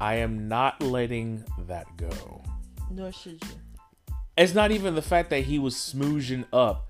I 0.00 0.16
am 0.16 0.48
not 0.48 0.82
letting 0.82 1.44
that 1.66 1.86
go 1.96 2.42
Nor 2.90 3.12
should 3.12 3.42
you. 3.42 4.14
it's 4.36 4.54
not 4.54 4.70
even 4.70 4.94
the 4.94 5.02
fact 5.02 5.30
that 5.30 5.44
he 5.44 5.58
was 5.58 5.74
smoozing 5.74 6.44
up 6.52 6.88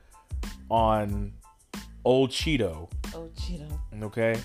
on 0.68 1.34
old 2.04 2.30
Cheeto, 2.30 2.90
Oh, 3.14 3.28
Cheeto. 3.38 3.68
okay? 4.04 4.40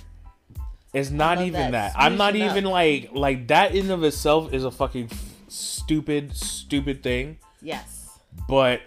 It's 0.94 1.10
not 1.10 1.40
even 1.42 1.72
that, 1.72 1.94
that. 1.94 1.94
I'm 1.96 2.18
not 2.18 2.34
smoozing 2.34 2.46
up. 2.50 2.52
even 2.58 2.66
like 2.66 3.10
like 3.14 3.48
that 3.48 3.74
in 3.74 3.90
of 3.92 4.04
itself 4.04 4.54
is 4.54 4.64
a 4.64 4.72
fucking 4.72 5.08
f- 5.12 5.34
stupid 5.48 6.36
stupid 6.36 7.02
thing, 7.02 7.38
Yes. 7.62 8.10
but 8.48 8.82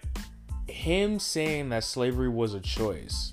him 0.84 1.18
saying 1.18 1.68
that 1.70 1.82
slavery 1.84 2.28
was 2.28 2.54
a 2.54 2.60
choice 2.60 3.32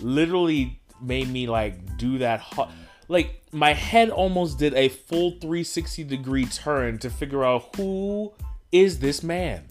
literally 0.00 0.80
made 1.00 1.28
me 1.28 1.46
like 1.46 1.96
do 1.96 2.18
that 2.18 2.40
hot 2.40 2.70
like 3.08 3.40
my 3.52 3.72
head 3.72 4.10
almost 4.10 4.58
did 4.58 4.74
a 4.74 4.88
full 4.88 5.30
360 5.32 6.04
degree 6.04 6.44
turn 6.44 6.98
to 6.98 7.08
figure 7.10 7.42
out 7.44 7.74
who 7.76 8.32
is 8.70 8.98
this 8.98 9.22
man. 9.22 9.64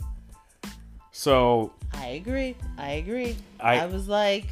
So 1.12 1.74
I 1.94 2.08
agree. 2.08 2.56
I 2.78 2.92
agree. 2.94 3.36
I- 3.60 3.80
I, 3.80 3.86
was 3.86 4.08
like, 4.08 4.48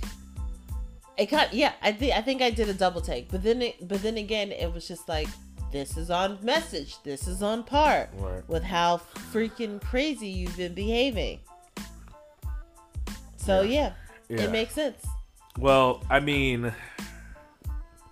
it 1.18 1.32
got 1.32 1.54
yeah. 1.54 1.74
I 1.82 1.92
think 1.92 2.14
I 2.14 2.22
think 2.22 2.42
I 2.44 2.52
did 2.52 2.70
a 2.70 2.74
double 2.74 3.02
take, 3.02 3.32
but 3.32 3.42
then 3.42 3.62
it, 3.64 3.88
but 3.88 4.04
then 4.04 4.18
again, 4.18 4.52
it 4.52 4.72
was 4.72 4.88
just 4.88 5.10
like 5.10 5.28
this 5.72 5.98
is 5.98 6.12
on 6.12 6.38
message. 6.44 7.02
This 7.04 7.28
is 7.28 7.42
on 7.42 7.64
par 7.64 8.10
Right. 8.18 8.48
with 8.48 8.64
how 8.64 9.02
freaking 9.34 9.82
crazy 9.82 10.28
you've 10.28 10.56
been 10.58 10.76
behaving. 10.76 11.40
So 13.46 13.62
yeah, 13.62 13.94
Yeah. 14.28 14.42
it 14.42 14.52
makes 14.52 14.74
sense. 14.74 15.06
Well, 15.60 16.04
I 16.10 16.20
mean, 16.20 16.74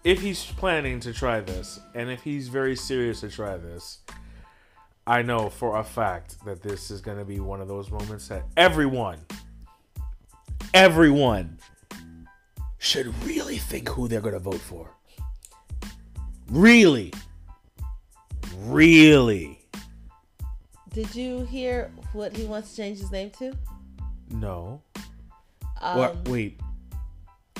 if 0.04 0.22
he's 0.22 0.46
planning 0.46 1.00
to 1.02 1.12
try 1.14 1.40
this, 1.42 1.80
and 1.96 2.10
if 2.12 2.22
he's 2.22 2.48
very 2.50 2.76
serious 2.76 3.22
to 3.22 3.30
try 3.30 3.58
this, 3.58 4.00
I 5.08 5.24
know 5.24 5.50
for 5.50 5.78
a 5.78 5.84
fact 5.84 6.38
that 6.46 6.62
this 6.62 6.92
is 6.92 7.02
going 7.02 7.18
to 7.18 7.26
be 7.26 7.40
one 7.40 7.62
of 7.62 7.68
those 7.68 7.90
moments 7.90 8.28
that 8.28 8.44
everyone, 8.56 9.20
everyone 10.74 11.58
should 12.78 13.14
really 13.26 13.58
think 13.58 13.90
who 13.90 14.08
they're 14.08 14.22
going 14.22 14.34
to 14.34 14.40
vote 14.40 14.62
for. 14.62 14.90
Really. 16.50 17.12
Really. 18.60 19.60
Did 20.94 21.14
you 21.16 21.44
hear 21.46 21.92
what 22.14 22.36
he 22.38 22.46
wants 22.46 22.70
to 22.72 22.78
change 22.78 23.00
his 23.00 23.12
name 23.12 23.32
to? 23.40 23.54
No. 24.30 24.82
Um, 25.84 25.98
What? 26.00 26.28
Wait, 26.30 26.60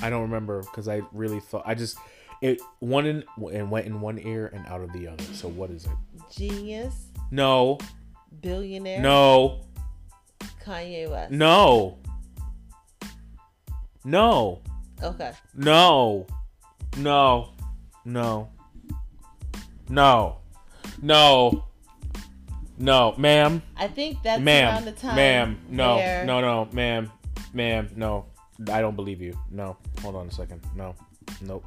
I 0.02 0.10
don't 0.10 0.22
remember 0.22 0.60
because 0.62 0.88
I 0.88 1.02
really 1.12 1.40
thought 1.40 1.62
I 1.66 1.74
just 1.74 1.98
it 2.42 2.60
one 2.80 3.06
in 3.06 3.24
and 3.52 3.70
went 3.70 3.86
in 3.86 4.00
one 4.00 4.18
ear 4.18 4.50
and 4.52 4.66
out 4.66 4.80
of 4.82 4.92
the 4.92 5.06
other. 5.08 5.24
So 5.34 5.48
what 5.48 5.70
is 5.70 5.84
it? 5.84 5.90
Genius, 6.30 7.06
No, 7.30 7.78
billionaire, 8.40 9.00
no, 9.00 9.60
Kanye 10.64 11.08
West. 11.10 11.32
no, 11.32 11.98
no, 14.04 14.60
Okay. 15.02 15.32
no, 15.54 16.26
no, 16.98 17.48
no, 18.04 18.48
no, 19.88 20.36
no, 21.00 21.64
no, 22.78 23.14
ma'am, 23.16 23.62
I 23.76 23.88
think 23.88 24.22
that's 24.22 24.38
around 24.38 24.44
ma'am, 24.44 24.84
the 24.84 24.92
time. 24.92 25.16
ma'am, 25.16 25.58
no, 25.70 25.96
no, 26.26 26.40
no, 26.40 26.68
ma'am, 26.72 27.10
ma'am, 27.54 27.88
no. 27.96 28.26
I 28.70 28.80
don't 28.80 28.94
believe 28.96 29.20
you. 29.20 29.36
No, 29.50 29.76
hold 30.02 30.14
on 30.16 30.28
a 30.28 30.30
second. 30.30 30.60
No, 30.76 30.94
nope. 31.40 31.64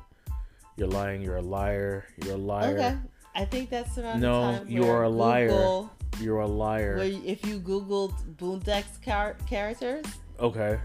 You're 0.77 0.87
lying. 0.87 1.21
You're 1.21 1.37
a 1.37 1.41
liar. 1.41 2.05
You're 2.23 2.35
a 2.35 2.37
liar. 2.37 2.73
Okay. 2.77 2.97
I 3.35 3.45
think 3.45 3.69
that's 3.69 3.97
around 3.97 4.21
No, 4.21 4.51
the 4.53 4.57
time. 4.59 4.69
you 4.69 4.85
are 4.85 5.03
a 5.03 5.09
liar. 5.09 5.47
Google, 5.49 5.91
You're 6.21 6.39
a 6.41 6.47
liar. 6.47 6.95
Where 6.97 7.05
if 7.25 7.45
you 7.45 7.59
Googled 7.59 8.13
Boondocks 8.37 9.01
char- 9.03 9.35
characters, 9.47 10.05
Okay. 10.39 10.79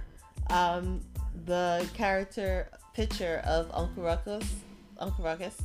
um, 0.50 1.00
the 1.46 1.86
character 1.94 2.68
picture 2.94 3.40
of 3.46 3.70
Uncle 3.72 4.02
Ruckus, 4.02 4.44
Uncle 4.98 5.24
Ruckus, 5.24 5.56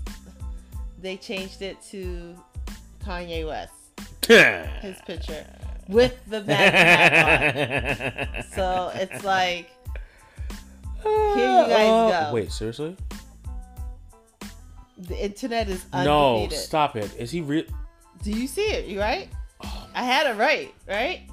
they 1.01 1.17
changed 1.17 1.61
it 1.61 1.81
to 1.91 2.35
Kanye 3.03 3.45
West, 3.45 3.73
his 4.81 4.97
picture 5.05 5.45
with 5.87 6.17
the 6.27 6.41
bad 6.41 6.73
hat 6.73 8.37
on. 8.37 8.43
So 8.53 8.91
it's 8.95 9.23
like, 9.23 9.69
Here 11.03 11.61
you 11.61 11.67
guys 11.67 12.13
uh, 12.13 12.25
go. 12.27 12.33
Wait, 12.33 12.51
seriously? 12.51 12.95
the 14.97 15.23
internet 15.23 15.69
is 15.69 15.85
No, 15.93 16.47
stop 16.49 16.95
it. 16.95 17.13
Is 17.17 17.31
he 17.31 17.41
real? 17.41 17.63
Do 18.23 18.31
you 18.31 18.47
see 18.47 18.65
it? 18.65 18.85
You 18.85 18.99
right? 18.99 19.29
Oh. 19.63 19.89
I 19.93 20.03
had 20.03 20.27
it 20.27 20.37
right, 20.39 20.73
right? 20.87 21.29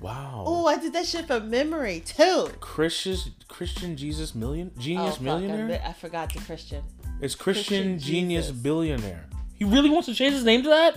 Wow. 0.00 0.44
Oh, 0.46 0.66
I 0.66 0.78
did 0.78 0.92
that 0.92 1.06
shit 1.06 1.26
from 1.26 1.50
memory 1.50 2.00
too. 2.04 2.50
Christian 2.60 3.16
Christian 3.48 3.96
Jesus 3.96 4.34
million 4.34 4.70
genius 4.78 5.14
oh, 5.14 5.16
fuck, 5.16 5.20
I, 5.20 5.24
millionaire. 5.24 5.82
I 5.84 5.92
forgot 5.92 6.32
the 6.32 6.40
Christian. 6.40 6.82
It's 7.20 7.34
Christian, 7.34 7.94
Christian 7.94 7.98
genius 7.98 8.46
Jesus. 8.46 8.62
billionaire. 8.62 9.26
He 9.54 9.64
really 9.64 9.90
wants 9.90 10.06
to 10.06 10.14
change 10.14 10.34
his 10.34 10.44
name 10.44 10.62
to 10.62 10.68
that? 10.68 10.96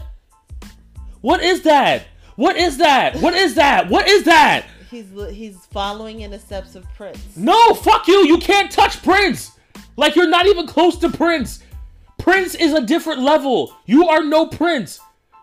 What 1.22 1.42
is 1.42 1.64
that? 1.64 2.06
What 2.36 2.58
is 2.58 2.78
that? 2.78 3.16
What 3.18 3.34
is 3.34 3.56
that? 3.56 3.90
What 3.90 4.08
is 4.08 4.24
that? 4.24 4.66
He's 4.90 5.06
he's 5.32 5.66
following 5.68 6.22
in 6.22 6.32
the 6.32 6.40
steps 6.40 6.76
of 6.76 6.86
Prince. 6.96 7.38
No, 7.38 7.74
fuck 7.74 8.08
you. 8.08 8.26
You 8.28 8.38
can't 8.38 8.72
touch 8.72 9.02
Prince. 9.04 9.52
Like 9.96 10.16
you're 10.16 10.30
not 10.30 10.48
even 10.48 10.68
close 10.68 10.98
to 10.98 11.10
Prince. 11.10 11.64
Prince 12.18 12.56
is 12.56 12.74
a 12.74 12.82
different 12.82 13.22
level. 13.22 13.76
You 13.86 14.08
are 14.10 14.24
no 14.24 14.48
Prince. 14.48 15.00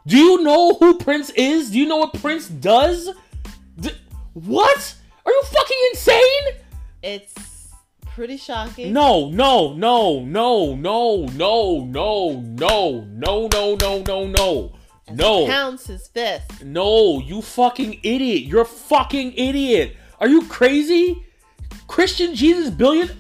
Do 0.07 0.16
you 0.16 0.43
know 0.43 0.74
who 0.74 0.99
Prince 0.99 1.30
is? 1.30 1.70
Do 1.70 1.78
you 1.78 1.86
know 1.86 1.97
what 1.97 2.14
Prince 2.14 2.49
does? 2.49 3.11
D- 3.78 3.91
what? 4.32 4.95
Are 5.26 5.32
you 5.32 5.43
fucking 5.45 5.76
insane? 5.91 6.43
It's 7.03 7.34
pretty 8.07 8.36
shocking. 8.36 8.93
No, 8.93 9.28
no, 9.28 9.74
no, 9.74 10.20
no, 10.24 10.74
no, 10.74 11.26
no, 11.26 11.76
no, 11.76 12.41
no, 12.41 12.41
no, 12.41 13.49
no, 13.49 13.76
no, 13.76 14.03
no, 14.03 14.26
no. 14.26 14.72
No. 15.12 15.46
Pounds 15.46 15.86
his 15.86 16.09
fist. 16.09 16.64
No, 16.64 17.20
you 17.20 17.42
fucking 17.42 18.00
idiot. 18.02 18.42
You're 18.42 18.62
a 18.62 18.66
fucking 18.66 19.32
idiot. 19.34 19.96
Are 20.20 20.28
you 20.28 20.46
crazy? 20.46 21.24
Christian 21.86 22.34
Jesus 22.34 22.70
billion? 22.70 23.11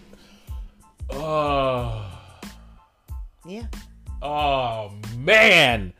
Oh, 1.10 2.04
Yeah. 3.46 3.62
Ah. 4.22 4.90
oh 4.90 4.94
man. 5.16 5.94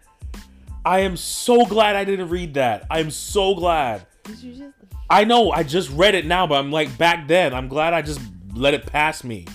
I 0.84 1.00
am 1.00 1.16
so 1.16 1.64
glad 1.66 1.96
I 1.96 2.04
didn't 2.04 2.28
read 2.28 2.54
that. 2.54 2.86
I'm 2.90 3.10
so 3.10 3.54
glad. 3.54 4.06
Did 4.24 4.38
you 4.38 4.54
just? 4.54 4.74
I 5.10 5.24
know 5.24 5.50
I 5.50 5.62
just 5.62 5.90
read 5.90 6.14
it 6.14 6.26
now, 6.26 6.46
but 6.46 6.56
I'm 6.56 6.70
like 6.70 6.96
back 6.98 7.28
then. 7.28 7.54
I'm 7.54 7.68
glad 7.68 7.94
I 7.94 8.02
just 8.02 8.20
let 8.54 8.74
it 8.74 8.86
pass 8.86 9.24
me. 9.24 9.46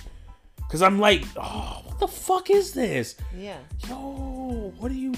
Cause 0.69 0.81
I'm 0.81 0.99
like, 0.99 1.23
oh, 1.38 1.84
what 1.86 1.99
the 1.99 2.07
fuck 2.07 2.49
is 2.49 2.73
this? 2.73 3.15
Yeah. 3.38 3.57
Yo, 3.88 4.73
what 4.79 4.91
are 4.91 4.95
you? 4.95 5.13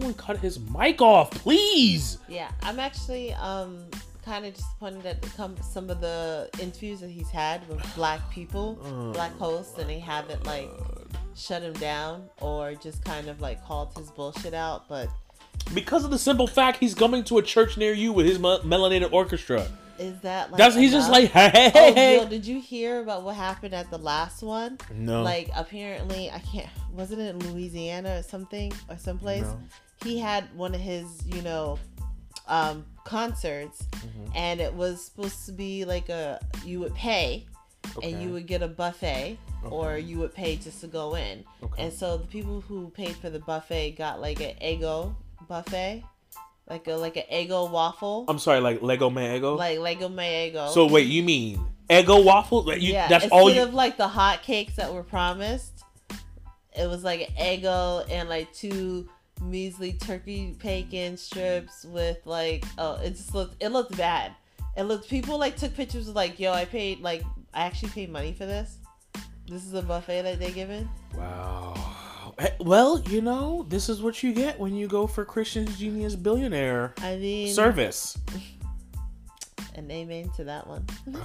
Someone 0.00 0.14
cut 0.14 0.38
his 0.38 0.58
mic 0.58 1.02
off, 1.02 1.30
please. 1.30 2.16
Yeah. 2.26 2.50
I'm 2.62 2.80
actually 2.80 3.34
um 3.34 3.84
kind 4.24 4.46
of 4.46 4.54
disappointed 4.54 5.04
at 5.04 5.20
the 5.20 5.28
com- 5.30 5.56
some 5.62 5.90
of 5.90 6.00
the 6.00 6.48
interviews 6.58 7.00
that 7.00 7.10
he's 7.10 7.28
had 7.28 7.66
with 7.68 7.82
black 7.94 8.20
people, 8.30 8.78
Oh, 8.82 9.12
black 9.12 9.32
hosts, 9.36 9.76
and 9.78 9.90
they 9.90 9.98
haven't 9.98 10.46
like 10.46 10.70
shut 11.36 11.60
him 11.62 11.74
down 11.74 12.30
or 12.40 12.74
just 12.76 13.04
kind 13.04 13.28
of 13.28 13.42
like 13.42 13.62
called 13.66 13.92
his 13.98 14.10
bullshit 14.10 14.54
out. 14.54 14.88
But 14.88 15.10
Because 15.74 16.02
of 16.06 16.10
the 16.10 16.18
simple 16.18 16.46
fact 16.46 16.78
he's 16.78 16.94
coming 16.94 17.22
to 17.24 17.36
a 17.36 17.42
church 17.42 17.76
near 17.76 17.92
you 17.92 18.14
with 18.14 18.24
his 18.24 18.38
me- 18.38 18.58
melanated 18.64 19.12
orchestra. 19.12 19.66
is 19.98 20.18
that 20.20 20.50
like? 20.50 20.56
That's 20.58 20.76
he's 20.76 20.92
just 20.92 21.10
like, 21.10 21.30
hey, 21.30 21.70
hey, 21.74 22.18
Oh, 22.18 22.22
yo, 22.22 22.28
did 22.28 22.46
you 22.46 22.58
hear 22.58 23.00
about 23.02 23.22
what 23.22 23.36
happened 23.36 23.74
at 23.74 23.90
the 23.90 23.98
last 23.98 24.42
one? 24.42 24.78
No. 24.94 25.22
Like 25.22 25.50
apparently, 25.54 26.30
I 26.30 26.38
can't. 26.38 26.70
Wasn't 26.94 27.20
it 27.20 27.34
in 27.34 27.52
Louisiana 27.52 28.16
or 28.18 28.22
something 28.22 28.72
or 28.88 28.96
someplace? 28.98 29.42
No. 29.44 29.58
He 30.04 30.18
had 30.18 30.44
one 30.56 30.74
of 30.74 30.80
his, 30.80 31.06
you 31.26 31.42
know, 31.42 31.78
um, 32.48 32.84
concerts, 33.04 33.82
Mm-hmm. 33.92 34.32
and 34.34 34.60
it 34.60 34.72
was 34.72 35.04
supposed 35.04 35.44
to 35.46 35.52
be 35.52 35.84
like 35.84 36.08
a 36.08 36.40
you 36.64 36.80
would 36.80 36.94
pay, 36.94 37.46
Okay. 37.96 38.12
and 38.12 38.22
you 38.22 38.30
would 38.30 38.46
get 38.46 38.62
a 38.62 38.68
buffet, 38.68 39.36
or 39.64 39.98
you 39.98 40.18
would 40.18 40.34
pay 40.34 40.56
just 40.56 40.80
to 40.80 40.86
go 40.86 41.16
in. 41.16 41.44
Okay. 41.62 41.82
And 41.84 41.92
so 41.92 42.16
the 42.16 42.26
people 42.26 42.62
who 42.62 42.88
paid 42.90 43.14
for 43.16 43.28
the 43.30 43.40
buffet 43.40 43.92
got 43.92 44.20
like 44.20 44.40
an 44.40 44.54
ego 44.62 45.14
buffet, 45.48 46.02
like 46.68 46.86
a 46.88 46.92
like 46.94 47.16
an 47.16 47.24
ego 47.30 47.66
waffle, 47.68 48.24
I'm 48.28 48.38
sorry, 48.38 48.60
like 48.60 48.80
Lego 48.82 49.10
Man 49.10 49.36
Ego. 49.36 49.54
like 49.56 49.78
Lego 49.78 50.08
my 50.08 50.24
Eggo. 50.24 50.70
so 50.72 50.86
wait, 50.86 51.06
you 51.08 51.22
mean 51.22 51.60
Ego 51.90 52.22
waffle? 52.22 52.62
Like, 52.62 52.80
You, 52.80 52.92
yeah, 52.94 53.08
that's 53.08 53.24
instead 53.24 53.36
all 53.38 53.50
you. 53.50 53.62
of 53.62 53.74
like 53.74 53.96
the 53.96 54.08
hot 54.08 54.42
cakes 54.42 54.76
that 54.76 54.92
were 54.94 55.02
promised, 55.02 55.84
it 56.76 56.88
was 56.88 57.02
like 57.04 57.28
an 57.28 57.34
Eggo 57.36 58.06
and 58.10 58.28
like 58.28 58.52
two 58.54 59.08
measly 59.40 59.92
turkey 59.94 60.56
bacon 60.62 61.16
strips 61.16 61.84
with 61.84 62.18
like 62.24 62.64
oh 62.78 63.00
it 63.02 63.10
just 63.10 63.34
looked 63.34 63.62
it 63.62 63.68
looked 63.68 63.96
bad. 63.96 64.32
It 64.76 64.84
looked 64.84 65.08
people 65.08 65.38
like 65.38 65.56
took 65.56 65.74
pictures 65.74 66.08
of 66.08 66.14
like 66.14 66.38
yo 66.38 66.52
I 66.52 66.64
paid 66.64 67.00
like 67.00 67.22
I 67.52 67.62
actually 67.62 67.90
paid 67.90 68.10
money 68.10 68.32
for 68.32 68.46
this. 68.46 68.78
This 69.48 69.64
is 69.64 69.74
a 69.74 69.82
buffet 69.82 70.22
that 70.22 70.38
they 70.38 70.52
given. 70.52 70.88
Wow. 71.16 71.74
Well, 72.60 73.00
you 73.02 73.20
know, 73.20 73.66
this 73.68 73.88
is 73.88 74.00
what 74.00 74.22
you 74.22 74.32
get 74.32 74.58
when 74.58 74.74
you 74.74 74.86
go 74.86 75.06
for 75.06 75.24
Christian's 75.24 75.78
Genius 75.78 76.14
Billionaire 76.14 76.94
I 76.98 77.16
mean, 77.16 77.52
service. 77.52 78.16
and 79.74 79.90
amen 79.90 80.30
to 80.36 80.44
that 80.44 80.66
one. 80.66 80.86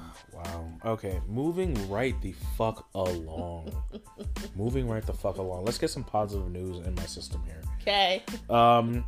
Wow. 0.32 0.68
Okay, 0.84 1.20
moving 1.28 1.88
right 1.88 2.20
the 2.22 2.32
fuck 2.56 2.88
along. 2.94 3.70
moving 4.56 4.88
right 4.88 5.04
the 5.04 5.12
fuck 5.12 5.36
along. 5.38 5.64
Let's 5.64 5.78
get 5.78 5.90
some 5.90 6.04
positive 6.04 6.50
news 6.50 6.86
in 6.86 6.94
my 6.94 7.04
system 7.06 7.42
here. 7.46 7.62
Okay. 7.82 8.22
Um, 8.50 9.04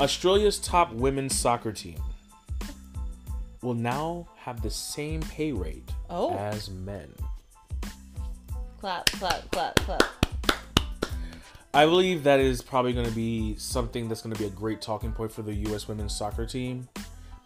Australia's 0.00 0.58
top 0.58 0.92
women's 0.92 1.38
soccer 1.38 1.72
team 1.72 2.00
will 3.62 3.74
now 3.74 4.28
have 4.36 4.62
the 4.62 4.70
same 4.70 5.20
pay 5.22 5.52
rate 5.52 5.90
Oh. 6.08 6.34
as 6.36 6.70
men. 6.70 7.12
Clap, 8.80 9.06
clap, 9.06 9.50
clap, 9.50 9.74
clap. 9.76 10.02
I 11.74 11.84
believe 11.84 12.22
that 12.24 12.40
is 12.40 12.62
probably 12.62 12.92
going 12.92 13.06
to 13.06 13.14
be 13.14 13.54
something 13.58 14.08
that's 14.08 14.22
going 14.22 14.34
to 14.34 14.38
be 14.38 14.46
a 14.46 14.50
great 14.50 14.80
talking 14.80 15.12
point 15.12 15.30
for 15.32 15.42
the 15.42 15.54
U.S. 15.54 15.86
women's 15.86 16.16
soccer 16.16 16.46
team. 16.46 16.88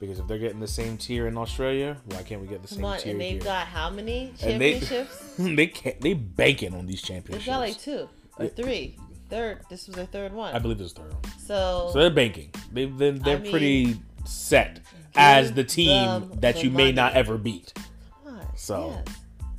Because 0.03 0.19
if 0.19 0.27
they're 0.27 0.39
getting 0.39 0.59
the 0.59 0.67
same 0.67 0.97
tier 0.99 1.29
in 1.29 1.39
Australia, 1.39 1.97
why 2.07 2.25
can't 2.25 2.41
we 2.41 2.49
get 2.49 2.61
the 2.61 2.67
Come 2.67 2.77
same 2.79 2.85
on, 2.87 2.99
tier 2.99 3.13
and 3.13 3.21
they've 3.21 3.33
here? 3.35 3.41
got 3.45 3.69
how 3.69 3.89
many 3.89 4.35
And 4.43 4.61
they- 4.61 4.73
championships? 4.81 5.35
they 5.39 5.67
can't. 5.69 6.01
They 6.01 6.13
banking 6.15 6.75
on 6.75 6.87
these 6.87 7.01
championships. 7.03 7.47
They've 7.47 7.55
got 7.55 7.61
like 7.61 7.79
two 7.79 8.09
or 8.37 8.49
three. 8.49 8.97
Third. 9.31 9.61
This 9.71 9.87
was 9.87 9.95
their 9.95 10.07
third 10.07 10.33
one. 10.33 10.57
I 10.57 10.59
believe 10.59 10.79
there's 10.79 10.93
third 10.93 11.13
one. 11.13 11.23
so, 11.39 11.91
So 11.93 12.01
they're 12.01 12.11
banking. 12.11 12.51
They 12.73 12.87
they're, 12.87 13.13
they're 13.13 13.39
mean, 13.39 13.51
pretty 13.53 14.01
set 14.25 14.81
as 15.15 15.53
the 15.53 15.63
team 15.63 16.33
that 16.41 16.57
the 16.57 16.65
you 16.65 16.71
may 16.73 16.91
not 16.91 17.15
ever 17.15 17.39
beat. 17.39 17.73
God, 18.27 18.45
So- 18.57 19.01
yes. 19.07 19.17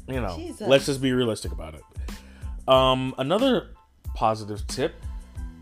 You 0.10 0.20
know, 0.20 0.36
Jesus. 0.36 0.68
let's 0.68 0.86
just 0.88 1.02
be 1.02 1.14
realistic 1.14 1.54
about 1.54 1.76
it. 1.76 1.84
Um, 2.68 3.16
another 3.18 3.70
positive 4.14 4.68
tip: 4.68 4.94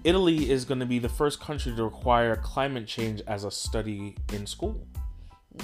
Italy 0.03 0.49
is 0.49 0.65
going 0.65 0.79
to 0.79 0.85
be 0.85 0.99
the 0.99 1.09
first 1.09 1.39
country 1.39 1.75
to 1.75 1.83
require 1.83 2.35
climate 2.35 2.87
change 2.87 3.21
as 3.27 3.43
a 3.43 3.51
study 3.51 4.15
in 4.33 4.45
school. 4.47 4.85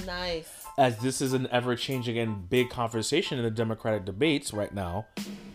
nice. 0.05 0.65
As 0.77 0.97
this 0.99 1.21
is 1.21 1.33
an 1.33 1.47
ever-changing 1.51 2.19
and 2.19 2.47
big 2.49 2.69
conversation 2.69 3.39
in 3.39 3.43
the 3.43 3.49
Democratic 3.49 4.05
debates 4.05 4.53
right 4.53 4.71
now, 4.73 5.07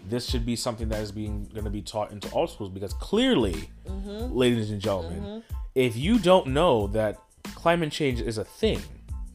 this 0.09 0.28
should 0.28 0.45
be 0.45 0.57
something 0.57 0.89
that 0.89 1.01
is 1.01 1.12
being 1.12 1.45
going 1.53 1.64
to 1.64 1.70
be 1.70 1.83
taught 1.83 2.11
into 2.11 2.28
all 2.30 2.47
schools 2.49 2.70
because 2.70 2.93
clearly, 2.95 3.68
Mm-hmm. 3.87 4.35
ladies 4.35 4.70
and 4.70 4.80
gentlemen, 4.80 5.43
if 5.74 5.97
you 5.97 6.18
don't 6.18 6.49
know 6.49 6.89
that 6.89 7.18
climate 7.55 7.93
change 7.93 8.20
is 8.20 8.37
a 8.39 8.45
thing, 8.45 8.80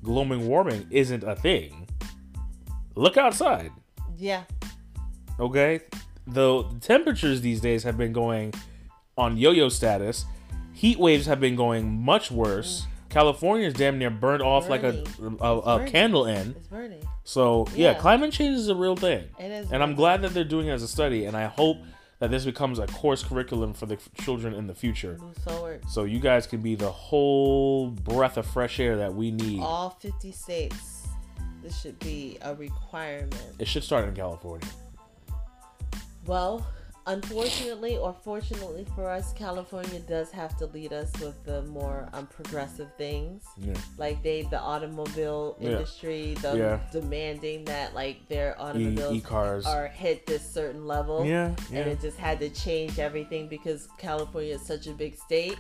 global 0.04 0.38
warming 0.40 0.88
isn't 0.90 1.24
a 1.24 1.36
thing, 1.36 1.88
look 2.96 3.16
outside. 3.18 3.72
Yeah. 4.18 4.44
Okay, 5.40 5.82
the 6.26 6.64
temperatures 6.82 7.40
these 7.42 7.62
days 7.62 7.84
have 7.84 7.98
been 7.98 8.12
going 8.12 8.54
on 9.18 9.38
yo-yo 9.38 9.70
status. 9.70 10.26
Heat 10.74 11.00
waves 11.00 11.26
have 11.26 11.40
been 11.40 11.56
going 11.56 12.04
much 12.04 12.30
worse. 12.30 12.86
California's 13.10 13.74
damn 13.74 13.98
near 13.98 14.10
burned 14.12 14.44
off 14.44 14.70
like 14.70 14.84
a, 14.84 15.04
a, 15.42 15.58
a 15.58 15.86
candle 15.88 16.28
end. 16.28 16.56
It's 16.58 16.68
burning. 16.68 17.02
So 17.24 17.66
yeah, 17.74 17.92
Yeah. 17.92 17.98
climate 18.00 18.32
change 18.32 18.58
is 18.58 18.68
a 18.68 18.76
real 18.76 18.96
thing, 18.96 19.24
It 19.40 19.46
is. 19.52 19.72
and 19.72 19.82
I'm 19.82 19.90
burning. 19.90 19.96
glad 19.96 20.22
that 20.22 20.34
they're 20.34 20.44
doing 20.44 20.68
it 20.68 20.72
as 20.72 20.84
a 20.84 20.88
study. 20.88 21.26
And 21.26 21.36
I 21.36 21.46
hope 21.46 21.78
that 22.20 22.32
this 22.32 22.46
becomes 22.46 22.80
a 22.80 22.88
course 22.88 23.24
curriculum 23.24 23.74
for 23.74 23.86
the 23.86 23.96
f- 23.96 24.10
children 24.24 24.54
in 24.54 24.68
the 24.68 24.74
future. 24.76 25.18
Move 25.20 25.38
forward. 25.38 25.84
So 25.90 26.04
you 26.04 26.20
guys 26.20 26.46
can 26.48 26.62
be 26.62 26.76
the 26.76 26.92
whole 26.92 27.90
breath 27.92 28.38
of 28.38 28.46
fresh 28.46 28.80
air 28.80 28.98
that 28.98 29.14
we 29.14 29.32
need. 29.32 29.62
All 29.62 29.92
50 30.00 30.32
states. 30.32 31.08
This 31.64 31.80
should 31.82 31.98
be 32.00 32.38
a 32.42 32.54
requirement. 32.56 33.36
It 33.60 33.68
should 33.68 33.84
start 33.84 34.08
in 34.08 34.16
California. 34.16 34.68
Well, 36.26 36.66
unfortunately 37.08 37.98
or 37.98 38.14
fortunately 38.24 38.86
for 38.96 39.10
us, 39.10 39.34
California 39.34 40.00
does 40.02 40.30
have 40.32 40.56
to 40.58 40.66
lead 40.68 40.94
us 40.94 41.12
with 41.20 41.44
the 41.46 41.62
more 41.64 42.08
um, 42.14 42.28
progressive 42.28 42.90
things. 42.98 43.44
Yeah. 43.58 43.74
Like 43.98 44.22
they, 44.24 44.44
the 44.44 44.60
automobile 44.60 45.58
Yeah. 45.60 45.70
industry, 45.72 46.36
the 46.42 46.58
Yeah. 46.58 46.80
demanding 46.92 47.66
that 47.66 47.94
like 47.96 48.28
their 48.28 48.52
E, 48.52 48.62
automobiles 48.62 49.16
e-cars. 49.16 49.66
are 49.66 49.88
hit 49.88 50.26
this 50.26 50.48
certain 50.48 50.86
level. 50.86 51.26
Yeah. 51.26 51.56
And 51.70 51.88
it 51.90 52.00
just 52.02 52.18
had 52.18 52.40
to 52.42 52.50
change 52.50 53.00
everything 53.00 53.48
because 53.48 53.88
California 53.98 54.54
is 54.56 54.62
such 54.62 54.88
a 54.88 54.92
big 54.92 55.16
state. 55.18 55.58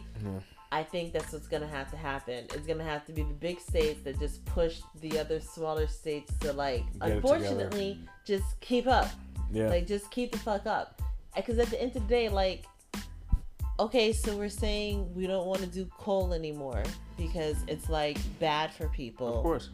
I 0.69 0.83
think 0.83 1.13
that's 1.13 1.31
what's 1.31 1.47
gonna 1.47 1.65
have 1.67 1.89
to 1.91 1.97
happen. 1.97 2.43
It's 2.53 2.67
gonna 2.67 2.83
have 2.83 3.05
to 3.05 3.13
be 3.13 3.23
the 3.23 3.33
big 3.33 3.59
states 3.61 4.01
that 4.03 4.19
just 4.19 4.43
push 4.45 4.81
the 4.99 5.17
other 5.17 5.39
smaller 5.39 5.87
states 5.87 6.33
to 6.41 6.51
like, 6.51 6.83
Get 6.99 7.11
unfortunately, 7.11 7.99
just 8.25 8.59
keep 8.59 8.85
up. 8.85 9.07
Yeah. 9.49 9.69
Like, 9.69 9.87
just 9.87 10.11
keep 10.11 10.33
the 10.33 10.39
fuck 10.39 10.65
up. 10.65 11.01
Because 11.38 11.57
at 11.59 11.67
the 11.69 11.81
end 11.81 11.95
of 11.95 12.01
the 12.03 12.07
day, 12.09 12.27
like, 12.29 12.65
okay, 13.79 14.11
so 14.11 14.35
we're 14.35 14.49
saying 14.49 15.13
we 15.15 15.27
don't 15.27 15.45
want 15.47 15.61
to 15.61 15.67
do 15.67 15.85
coal 15.97 16.33
anymore 16.33 16.83
because 17.17 17.55
it's 17.67 17.89
like 17.89 18.17
bad 18.39 18.73
for 18.73 18.88
people. 18.89 19.38
of 19.38 19.43
course. 19.43 19.69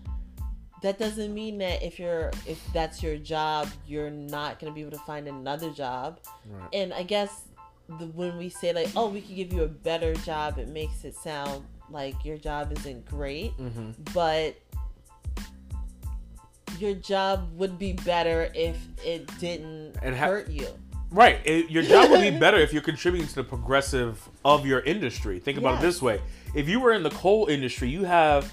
That 0.82 0.99
doesn't 0.99 1.34
mean 1.34 1.57
that 1.59 1.82
if 1.82 1.97
you're 1.97 2.30
if 2.45 2.59
that's 2.74 3.01
your 3.01 3.16
job, 3.18 3.70
you're 3.88 4.09
not 4.09 4.59
gonna 4.59 4.74
be 4.74 4.82
able 4.82 4.91
to 4.91 5.03
find 5.05 5.28
another 5.30 5.70
job. 5.72 6.20
Right. 6.45 6.70
And 6.74 6.93
I 6.93 7.03
guess 7.03 7.43
the, 7.99 8.07
when 8.07 8.38
we 8.38 8.49
say 8.49 8.74
like, 8.74 8.89
oh, 8.95 9.07
we 9.09 9.22
could 9.22 9.36
give 9.38 9.53
you 9.53 9.64
a 9.64 9.68
better 9.70 10.14
job, 10.14 10.59
it 10.59 10.68
makes 10.68 11.05
it 11.05 11.16
sound 11.16 11.64
like 11.89 12.26
your 12.26 12.38
job 12.38 12.74
isn't 12.78 13.05
great, 13.05 13.57
Mm-hmm. 13.57 13.91
but 14.14 14.57
your 16.80 16.95
job 16.95 17.49
would 17.55 17.78
be 17.80 17.93
better 17.93 18.51
if 18.53 18.78
it 19.05 19.28
didn't 19.39 19.95
ha- 19.97 20.11
hurt 20.11 20.49
you. 20.49 20.68
Right. 21.14 21.39
It, 21.45 21.70
your 21.70 21.84
job 21.84 22.09
would 22.09 22.22
be 22.22 22.32
better 22.39 22.57
if 22.57 22.74
you're 22.74 22.82
contributing 22.82 23.28
to 23.30 23.36
the 23.36 23.43
progressive 23.43 24.28
of 24.43 24.66
your 24.66 24.80
industry. 24.82 25.39
Think 25.39 25.57
about 25.57 25.80
it 25.80 25.82
this 25.82 26.01
way. 26.01 26.20
If 26.55 26.68
you 26.68 26.80
were 26.80 26.91
in 26.93 27.03
the 27.03 27.11
coal 27.11 27.45
industry, 27.47 27.88
you 27.89 28.03
have 28.03 28.51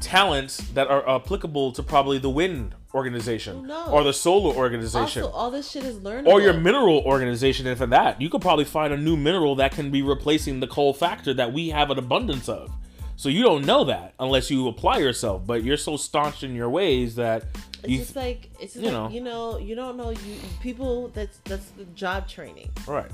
talents 0.00 0.56
that 0.72 0.88
are 0.88 1.06
applicable 1.08 1.72
to 1.72 1.82
probably 1.82 2.18
the 2.18 2.30
wind 2.30 2.74
organization 2.94 3.66
No. 3.66 3.86
or 3.92 4.02
the 4.02 4.12
solar 4.14 4.54
organization 4.56 5.22
Also, 5.22 5.30
all 5.30 5.50
this 5.50 5.70
shit 5.70 5.84
is 5.84 5.98
learnable. 5.98 6.28
or 6.28 6.40
your 6.40 6.54
mineral 6.54 7.00
organization. 7.00 7.66
And 7.66 7.76
for 7.78 7.86
that, 7.86 8.20
you 8.20 8.28
could 8.30 8.40
probably 8.40 8.64
find 8.64 8.92
a 8.92 8.96
new 8.96 9.16
mineral 9.16 9.54
that 9.56 9.72
can 9.72 9.90
be 9.90 10.02
replacing 10.02 10.60
the 10.60 10.66
coal 10.66 10.92
factor 10.94 11.34
that 11.34 11.52
we 11.52 11.68
have 11.68 11.90
an 11.90 11.98
abundance 11.98 12.48
of. 12.48 12.72
So 13.16 13.28
you 13.28 13.42
don't 13.42 13.66
know 13.66 13.84
that 13.84 14.14
unless 14.18 14.50
you 14.50 14.66
apply 14.68 14.98
yourself, 14.98 15.46
but 15.46 15.62
you're 15.62 15.76
so 15.76 15.98
staunch 15.98 16.42
in 16.42 16.54
your 16.54 16.70
ways 16.70 17.14
that 17.16 17.44
It's 17.82 17.88
you 17.92 17.98
just 17.98 18.16
like 18.16 18.50
it's 18.60 18.74
just 18.74 18.84
you 18.84 18.90
like, 18.90 18.92
know. 18.92 19.08
you 19.08 19.20
know 19.20 19.58
you 19.58 19.74
don't 19.74 19.96
know 19.96 20.10
you 20.10 20.36
people 20.60 21.08
that's 21.08 21.38
that's 21.44 21.66
the 21.70 21.84
job 21.94 22.28
training. 22.28 22.70
right. 22.86 23.10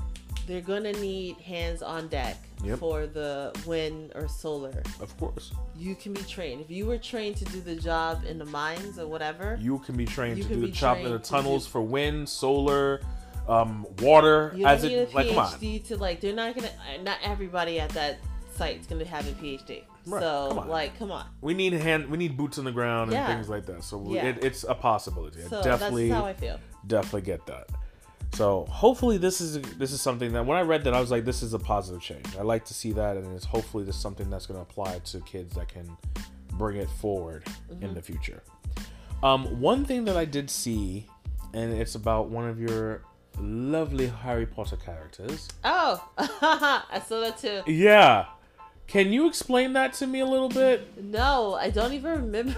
They're 0.47 0.61
gonna 0.61 0.93
need 0.93 1.35
hands 1.37 1.81
on 1.81 2.07
deck 2.07 2.37
Yep. 2.63 2.79
for 2.79 3.05
the 3.05 3.53
wind 3.67 4.13
or 4.15 4.27
solar. 4.29 4.81
Of 5.01 5.15
course, 5.19 5.51
You 5.77 5.93
can 5.93 6.13
be 6.13 6.21
trained. 6.23 6.61
If 6.61 6.71
you 6.71 6.85
were 6.87 6.97
trained 6.97 7.35
to 7.37 7.45
do 7.45 7.59
the 7.61 7.75
job 7.75 8.23
in 8.25 8.37
the 8.39 8.45
mines 8.45 8.97
or 8.97 9.07
whatever, 9.07 9.57
you 9.61 9.77
can 9.79 9.95
be 9.97 10.05
trained 10.05 10.37
You 10.37 10.43
to 10.43 10.49
can 10.49 10.55
do 10.59 10.61
the 10.61 10.67
be 10.67 10.73
chop 10.73 10.97
in 10.97 11.03
the 11.03 11.09
trained 11.09 11.23
to 11.25 11.29
tunnels 11.29 11.65
do- 11.65 11.71
for 11.71 11.81
wind, 11.81 12.27
solar, 12.29 13.01
um, 13.47 13.85
water. 14.01 14.53
you 14.55 14.63
don't 14.63 14.71
as 14.71 14.83
need 14.83 14.93
it 14.93 15.11
a 15.13 15.15
like, 15.15 15.27
come 15.29 15.37
on, 15.39 15.51
PhD 15.51 15.85
to 15.89 15.97
like. 15.97 16.21
They're 16.21 16.33
not 16.33 16.55
gonna. 16.55 16.71
Not 17.03 17.17
everybody 17.23 17.79
at 17.79 17.89
that 17.91 18.17
site 18.55 18.79
is 18.79 18.87
gonna 18.87 19.05
have 19.05 19.27
a 19.27 19.31
PhD. 19.33 19.83
Right, 20.07 20.21
So 20.21 20.51
come 20.55 20.67
like, 20.69 20.97
come 20.97 21.11
on. 21.11 21.25
we 21.41 21.53
need 21.53 21.73
hand, 21.73 22.07
we 22.09 22.17
need 22.17 22.37
boots 22.37 22.57
on 22.57 22.65
the 22.65 22.71
ground 22.71 23.11
and 23.13 23.27
things 23.27 23.49
like 23.49 23.65
that. 23.67 23.83
So 23.83 24.03
Yeah. 24.09 24.25
it, 24.25 24.43
it's 24.43 24.63
a 24.63 24.73
possibility. 24.75 25.43
I 25.43 25.47
So 25.47 25.61
definitely, 25.63 26.09
that's 26.09 26.21
how 26.21 26.27
I 26.27 26.33
feel. 26.33 26.59
definitely 26.87 27.21
get 27.21 27.45
that. 27.47 27.67
So 28.33 28.65
hopefully 28.69 29.17
this 29.17 29.39
is 29.41 29.61
this 29.77 29.91
is 29.91 30.01
something 30.01 30.33
that 30.33 30.45
when 30.45 30.57
I 30.57 30.61
read 30.61 30.83
that 30.83 30.93
I 30.93 30.99
was 30.99 31.09
like 31.11 31.23
this 31.25 31.41
is 31.43 31.53
a 31.53 31.59
positive 31.59 32.01
change. 32.01 32.25
I 32.37 32.41
like 32.43 32.65
to 32.65 32.73
see 32.73 32.91
that 32.93 33.17
and 33.17 33.35
it's 33.35 33.45
hopefully 33.45 33.83
this 33.85 33.95
is 33.95 34.01
something 34.01 34.29
that's 34.29 34.45
going 34.45 34.57
to 34.57 34.61
apply 34.61 34.99
to 34.99 35.19
kids 35.21 35.55
that 35.55 35.67
can 35.69 35.89
bring 36.53 36.77
it 36.77 36.89
forward 36.89 37.45
Mm-hmm. 37.71 37.83
in 37.85 37.93
the 37.93 38.01
future. 38.01 38.43
Um, 39.23 39.59
one 39.61 39.83
thing 39.85 40.05
that 40.05 40.15
I 40.17 40.25
did 40.25 40.49
see, 40.49 41.07
and 41.53 41.73
it's 41.73 41.95
about 41.95 42.29
one 42.29 42.47
of 42.47 42.59
your 42.59 43.01
lovely 43.39 44.07
Harry 44.07 44.45
Potter 44.45 44.75
characters. 44.77 45.47
Oh, 45.63 46.03
I 46.17 47.01
saw 47.07 47.19
that 47.21 47.37
too. 47.37 47.61
Yeah, 47.71 48.25
can 48.87 49.11
you 49.11 49.27
explain 49.27 49.73
that 49.73 49.93
to 49.93 50.07
me 50.07 50.19
a 50.21 50.25
little 50.25 50.49
bit? 50.49 51.03
No, 51.03 51.55
I 51.55 51.69
don't 51.69 51.93
even 51.93 52.11
remember. 52.21 52.55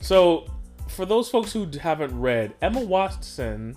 So, 0.00 0.46
for 0.88 1.04
those 1.04 1.28
folks 1.28 1.52
who 1.52 1.68
haven't 1.80 2.18
read, 2.18 2.54
Emma 2.62 2.80
Watson 2.80 3.76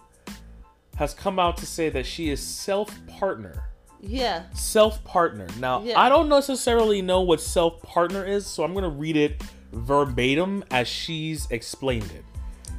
has 0.96 1.14
come 1.14 1.40
out 1.40 1.58
to 1.58 1.66
say 1.66 1.90
that 1.90 2.06
she 2.06 2.30
is 2.30 2.42
self 2.42 2.94
partner. 3.08 3.64
yeah. 4.02 4.44
Self 4.54 5.04
partner. 5.04 5.48
Now, 5.60 5.82
Yeah. 5.84 6.00
I 6.00 6.10
don't 6.10 6.30
necessarily 6.30 7.02
know 7.02 7.22
what 7.22 7.42
self 7.42 7.82
partner 7.82 8.26
is, 8.26 8.46
so 8.46 8.64
I'm 8.64 8.74
going 8.74 8.84
to 8.84 8.90
read 8.90 9.18
it 9.18 9.42
verbatim 9.72 10.64
as 10.72 10.88
she's 10.88 11.48
explained 11.50 12.12
it. 12.12 12.26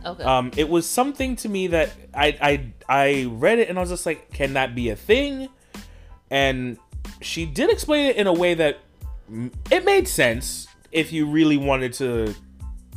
Okay. 0.05 0.25
Um, 0.25 0.51
it 0.57 0.69
was 0.69 0.89
something 0.89 1.37
to 1.37 1.49
me 1.49 1.69
that 1.69 1.91
I, 2.13 2.27
I 2.41 2.73
I 2.89 3.25
read 3.31 3.61
it 3.61 3.69
and 3.69 3.79
I 3.79 3.81
was 3.81 3.91
just 3.91 4.05
like, 4.07 4.33
can 4.33 4.55
that 4.55 4.75
be 4.75 4.91
a 4.91 4.97
thing? 4.97 5.49
And 6.31 6.77
she 7.21 7.47
did 7.47 7.71
explain 7.71 8.07
it 8.11 8.17
in 8.17 8.27
a 8.27 8.33
way 8.33 8.55
that 8.55 8.79
it 9.71 9.85
made 9.85 10.07
sense 10.09 10.67
if 10.91 11.13
you 11.13 11.27
really 11.27 11.57
wanted 11.57 11.93
to 11.95 12.35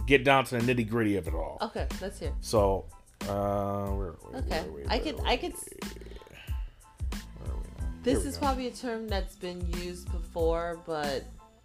get 0.06 0.24
down 0.24 0.44
to 0.46 0.58
the 0.58 0.74
nitty 0.74 0.88
gritty 0.88 1.16
of 1.18 1.28
it 1.28 1.34
all. 1.34 1.58
okay. 1.62 1.88
Let's 2.02 2.20
hear. 2.20 2.32
So, 2.42 2.86
uh, 3.28 3.88
where, 3.88 4.12
where, 4.12 4.42
Okay. 4.42 4.62
where, 4.70 4.84
I 4.90 5.00
could. 5.00 5.20
I 5.26 5.38
could. 5.38 5.54
where 5.54 7.52
are 7.52 7.56
we 7.58 7.64
now? 7.80 7.86
Here 8.04 8.14
This 8.16 8.26
is 8.26 8.36
go. 8.38 8.46
probably 8.46 8.68
a 8.68 8.72
term 8.72 9.08
that's 9.08 9.36
been 9.36 9.66
used 9.84 10.12
before, 10.12 10.80
but 10.86 11.24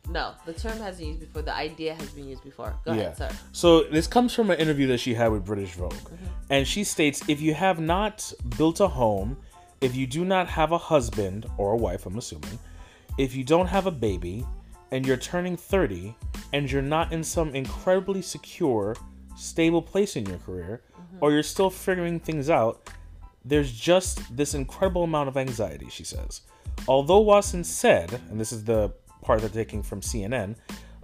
no, 0.08 0.32
the 0.46 0.52
term 0.52 0.78
hasn't 0.78 1.06
used 1.06 1.20
before. 1.20 1.42
The 1.42 1.54
idea 1.54 1.94
has 1.94 2.08
been 2.10 2.28
used 2.28 2.42
before. 2.44 2.74
Go 2.84 2.92
Yeah. 2.92 3.00
ahead, 3.00 3.16
sir. 3.18 3.30
So 3.52 3.82
this 3.84 4.06
comes 4.06 4.34
from 4.34 4.50
an 4.50 4.58
interview 4.58 4.86
that 4.88 4.98
she 4.98 5.14
had 5.14 5.28
with 5.32 5.44
British 5.44 5.74
Vogue. 5.74 5.94
And 6.48 6.66
she 6.66 6.84
states 6.84 7.22
if 7.28 7.40
you 7.40 7.54
have 7.54 7.78
not 7.80 8.32
built 8.56 8.80
a 8.80 8.88
home, 8.88 9.36
if 9.80 9.96
you 9.96 10.06
do 10.06 10.24
not 10.24 10.48
have 10.48 10.72
a 10.72 10.78
husband 10.78 11.46
or 11.56 11.72
a 11.72 11.76
wife, 11.76 12.06
I'm 12.06 12.18
assuming, 12.18 12.58
if 13.18 13.34
you 13.34 13.44
don't 13.44 13.66
have 13.66 13.86
a 13.86 13.90
baby, 13.90 14.46
and 14.90 15.06
you're 15.06 15.16
turning 15.16 15.56
30, 15.56 16.14
and 16.52 16.70
you're 16.70 16.82
not 16.82 17.12
in 17.12 17.22
some 17.22 17.54
incredibly 17.54 18.22
secure, 18.22 18.96
stable 19.36 19.80
place 19.82 20.16
in 20.16 20.26
your 20.26 20.38
career, 20.38 20.82
mm-hmm. 20.92 21.18
or 21.20 21.32
you're 21.32 21.42
still 21.42 21.70
figuring 21.70 22.20
things 22.20 22.50
out, 22.50 22.90
there's 23.44 23.72
just 23.72 24.36
this 24.36 24.54
incredible 24.54 25.04
amount 25.04 25.28
of 25.28 25.36
anxiety, 25.36 25.88
she 25.90 26.04
says. 26.04 26.42
Although 26.86 27.20
Watson 27.20 27.64
said, 27.64 28.20
and 28.30 28.38
this 28.38 28.52
is 28.52 28.64
the 28.64 28.92
part 29.22 29.40
they're 29.40 29.48
taking 29.48 29.82
from 29.82 30.00
CNN, 30.00 30.56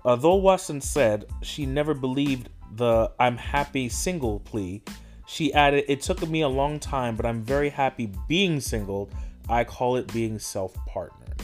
although 0.05 0.35
Watson 0.35 0.81
said 0.81 1.27
she 1.43 1.65
never 1.65 1.95
believed 1.95 2.51
the 2.75 3.11
I'm 3.19 3.37
happy 3.37 3.89
single 3.89 4.41
plea, 4.41 4.83
she 5.27 5.53
added, 5.53 5.85
It 5.89 6.01
took 6.03 6.27
me 6.29 6.41
a 6.43 6.49
long 6.49 6.79
time, 6.79 7.17
but 7.17 7.27
I'm 7.27 7.43
very 7.43 7.69
happy 7.71 8.11
being 8.29 8.61
single. 8.61 9.09
I 9.49 9.65
call 9.65 9.97
it 9.97 10.13
being 10.13 10.39
self 10.39 10.75
partnered. 10.87 11.41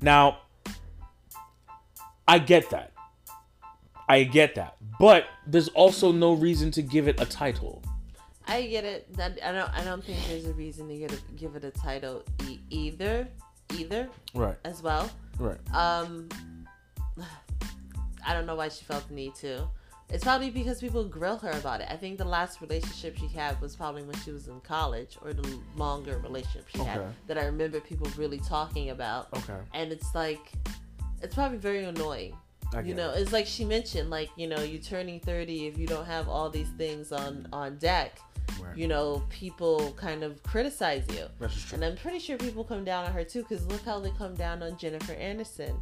Now, 0.00 0.38
I 2.26 2.38
get 2.38 2.70
that. 2.70 2.92
I 4.08 4.24
get 4.24 4.54
that. 4.56 4.76
But 4.98 5.26
there's 5.46 5.68
also 5.68 6.12
no 6.12 6.32
reason 6.34 6.70
to 6.72 6.82
give 6.82 7.08
it 7.08 7.20
a 7.20 7.24
title. 7.26 7.82
I 8.46 8.62
get 8.66 8.84
it. 8.84 9.12
That 9.16 9.38
I 9.42 9.52
don't. 9.52 9.70
I 9.72 9.84
don't 9.84 10.04
think 10.04 10.18
there's 10.28 10.46
a 10.46 10.52
reason 10.52 10.88
to 10.88 10.96
get 10.96 11.12
a, 11.12 11.18
give 11.36 11.56
it 11.56 11.64
a 11.64 11.70
title 11.70 12.22
e- 12.48 12.58
either. 12.70 13.28
Either 13.78 14.08
Right, 14.34 14.56
as 14.66 14.82
well. 14.82 15.08
right. 15.38 15.56
Um, 15.72 16.28
I 18.26 18.34
don't 18.34 18.44
know 18.44 18.54
why 18.54 18.68
she 18.68 18.84
felt 18.84 19.08
the 19.08 19.14
need 19.14 19.34
to. 19.36 19.66
It's 20.10 20.24
probably 20.24 20.50
because 20.50 20.80
people 20.80 21.04
grill 21.04 21.38
her 21.38 21.50
about 21.52 21.80
it. 21.80 21.88
I 21.90 21.96
think 21.96 22.18
the 22.18 22.24
last 22.24 22.60
relationship 22.60 23.16
she 23.16 23.28
had 23.28 23.58
was 23.62 23.74
probably 23.74 24.02
when 24.02 24.16
she 24.20 24.30
was 24.30 24.46
in 24.48 24.60
college, 24.60 25.16
or 25.22 25.32
the 25.32 25.58
longer 25.76 26.18
relationship 26.18 26.68
she 26.68 26.78
had 26.78 27.02
that 27.26 27.38
I 27.38 27.46
remember 27.46 27.80
people 27.80 28.08
really 28.16 28.38
talking 28.40 28.90
about. 28.90 29.28
Okay. 29.38 29.58
And 29.72 29.90
it's 29.90 30.14
like, 30.14 30.52
it's 31.22 31.34
probably 31.34 31.58
very 31.58 31.84
annoying. 31.84 32.36
I 32.74 32.80
You 32.80 32.94
know, 32.94 33.10
it. 33.10 33.20
it's 33.20 33.32
like 33.32 33.46
she 33.46 33.64
mentioned, 33.64 34.10
like 34.10 34.30
you 34.36 34.48
know, 34.48 34.60
you 34.60 34.78
turning 34.78 35.20
thirty 35.20 35.66
if 35.66 35.78
you 35.78 35.86
don't 35.86 36.06
have 36.06 36.28
all 36.28 36.50
these 36.50 36.70
things 36.76 37.12
on 37.12 37.46
on 37.52 37.76
deck. 37.76 38.18
Right. 38.60 38.76
You 38.76 38.88
know, 38.88 39.22
people 39.30 39.92
kind 39.96 40.22
of 40.22 40.42
criticize 40.42 41.04
you. 41.10 41.26
That's 41.38 41.62
true. 41.64 41.76
And 41.76 41.84
I'm 41.84 41.96
pretty 41.96 42.18
sure 42.18 42.36
people 42.36 42.64
come 42.64 42.84
down 42.84 43.06
on 43.06 43.12
her 43.12 43.24
too, 43.24 43.42
because 43.42 43.66
look 43.66 43.84
how 43.84 43.98
they 43.98 44.10
come 44.10 44.34
down 44.34 44.62
on 44.62 44.76
Jennifer 44.76 45.14
Aniston 45.14 45.80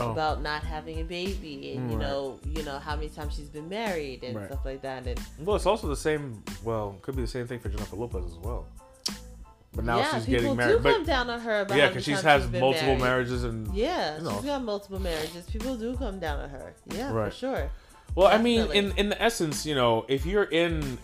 Oh. 0.00 0.12
about 0.12 0.42
not 0.42 0.62
having 0.62 1.00
a 1.00 1.04
baby, 1.04 1.72
and 1.74 1.90
you 1.90 1.96
know, 1.98 2.38
you 2.44 2.62
know 2.64 2.78
how 2.78 2.96
many 2.96 3.08
times 3.08 3.34
she's 3.34 3.48
been 3.48 3.68
married 3.68 4.22
and 4.24 4.36
Right. 4.36 4.46
stuff 4.46 4.64
like 4.64 4.82
that. 4.82 5.06
And 5.06 5.18
Well, 5.40 5.56
it's 5.56 5.66
also 5.66 5.88
the 5.88 5.96
same. 5.96 6.42
Well, 6.64 6.96
could 7.02 7.16
be 7.16 7.22
the 7.22 7.28
same 7.28 7.46
thing 7.46 7.58
for 7.60 7.68
Jennifer 7.68 7.96
Lopez 7.96 8.24
as 8.24 8.36
well. 8.38 8.66
But 9.74 9.84
now 9.84 9.98
yeah, 9.98 10.14
she's 10.14 10.24
people 10.26 10.40
getting 10.42 10.50
do 10.52 10.56
married. 10.56 10.82
come 10.82 11.04
down 11.04 11.28
on 11.30 11.40
her 11.40 11.60
about 11.60 11.76
yeah, 11.76 11.82
how 11.84 11.88
because 11.90 12.06
many 12.06 12.16
she's 12.16 12.22
times 12.24 12.42
has 12.44 12.50
been 12.50 12.60
multiple 12.62 12.86
married. 12.96 13.00
marriages 13.02 13.44
and. 13.44 13.74
Yeah, 13.74 14.16
you 14.18 14.22
know. 14.24 14.36
she's 14.36 14.44
got 14.46 14.64
multiple 14.64 14.98
marriages. 15.00 15.44
People 15.46 15.76
do 15.76 15.94
come 15.96 16.18
down 16.18 16.40
on 16.40 16.48
her. 16.50 16.74
Yeah, 16.86 17.12
Right. 17.12 17.30
for 17.30 17.36
sure. 17.38 17.70
Well, 18.14 18.28
I 18.28 18.38
mean, 18.38 18.70
in 18.72 18.92
in 18.96 19.08
the 19.10 19.20
essence, 19.22 19.66
you 19.66 19.74
know, 19.74 20.06
if 20.08 20.24
you're 20.24 20.44
in 20.44 20.96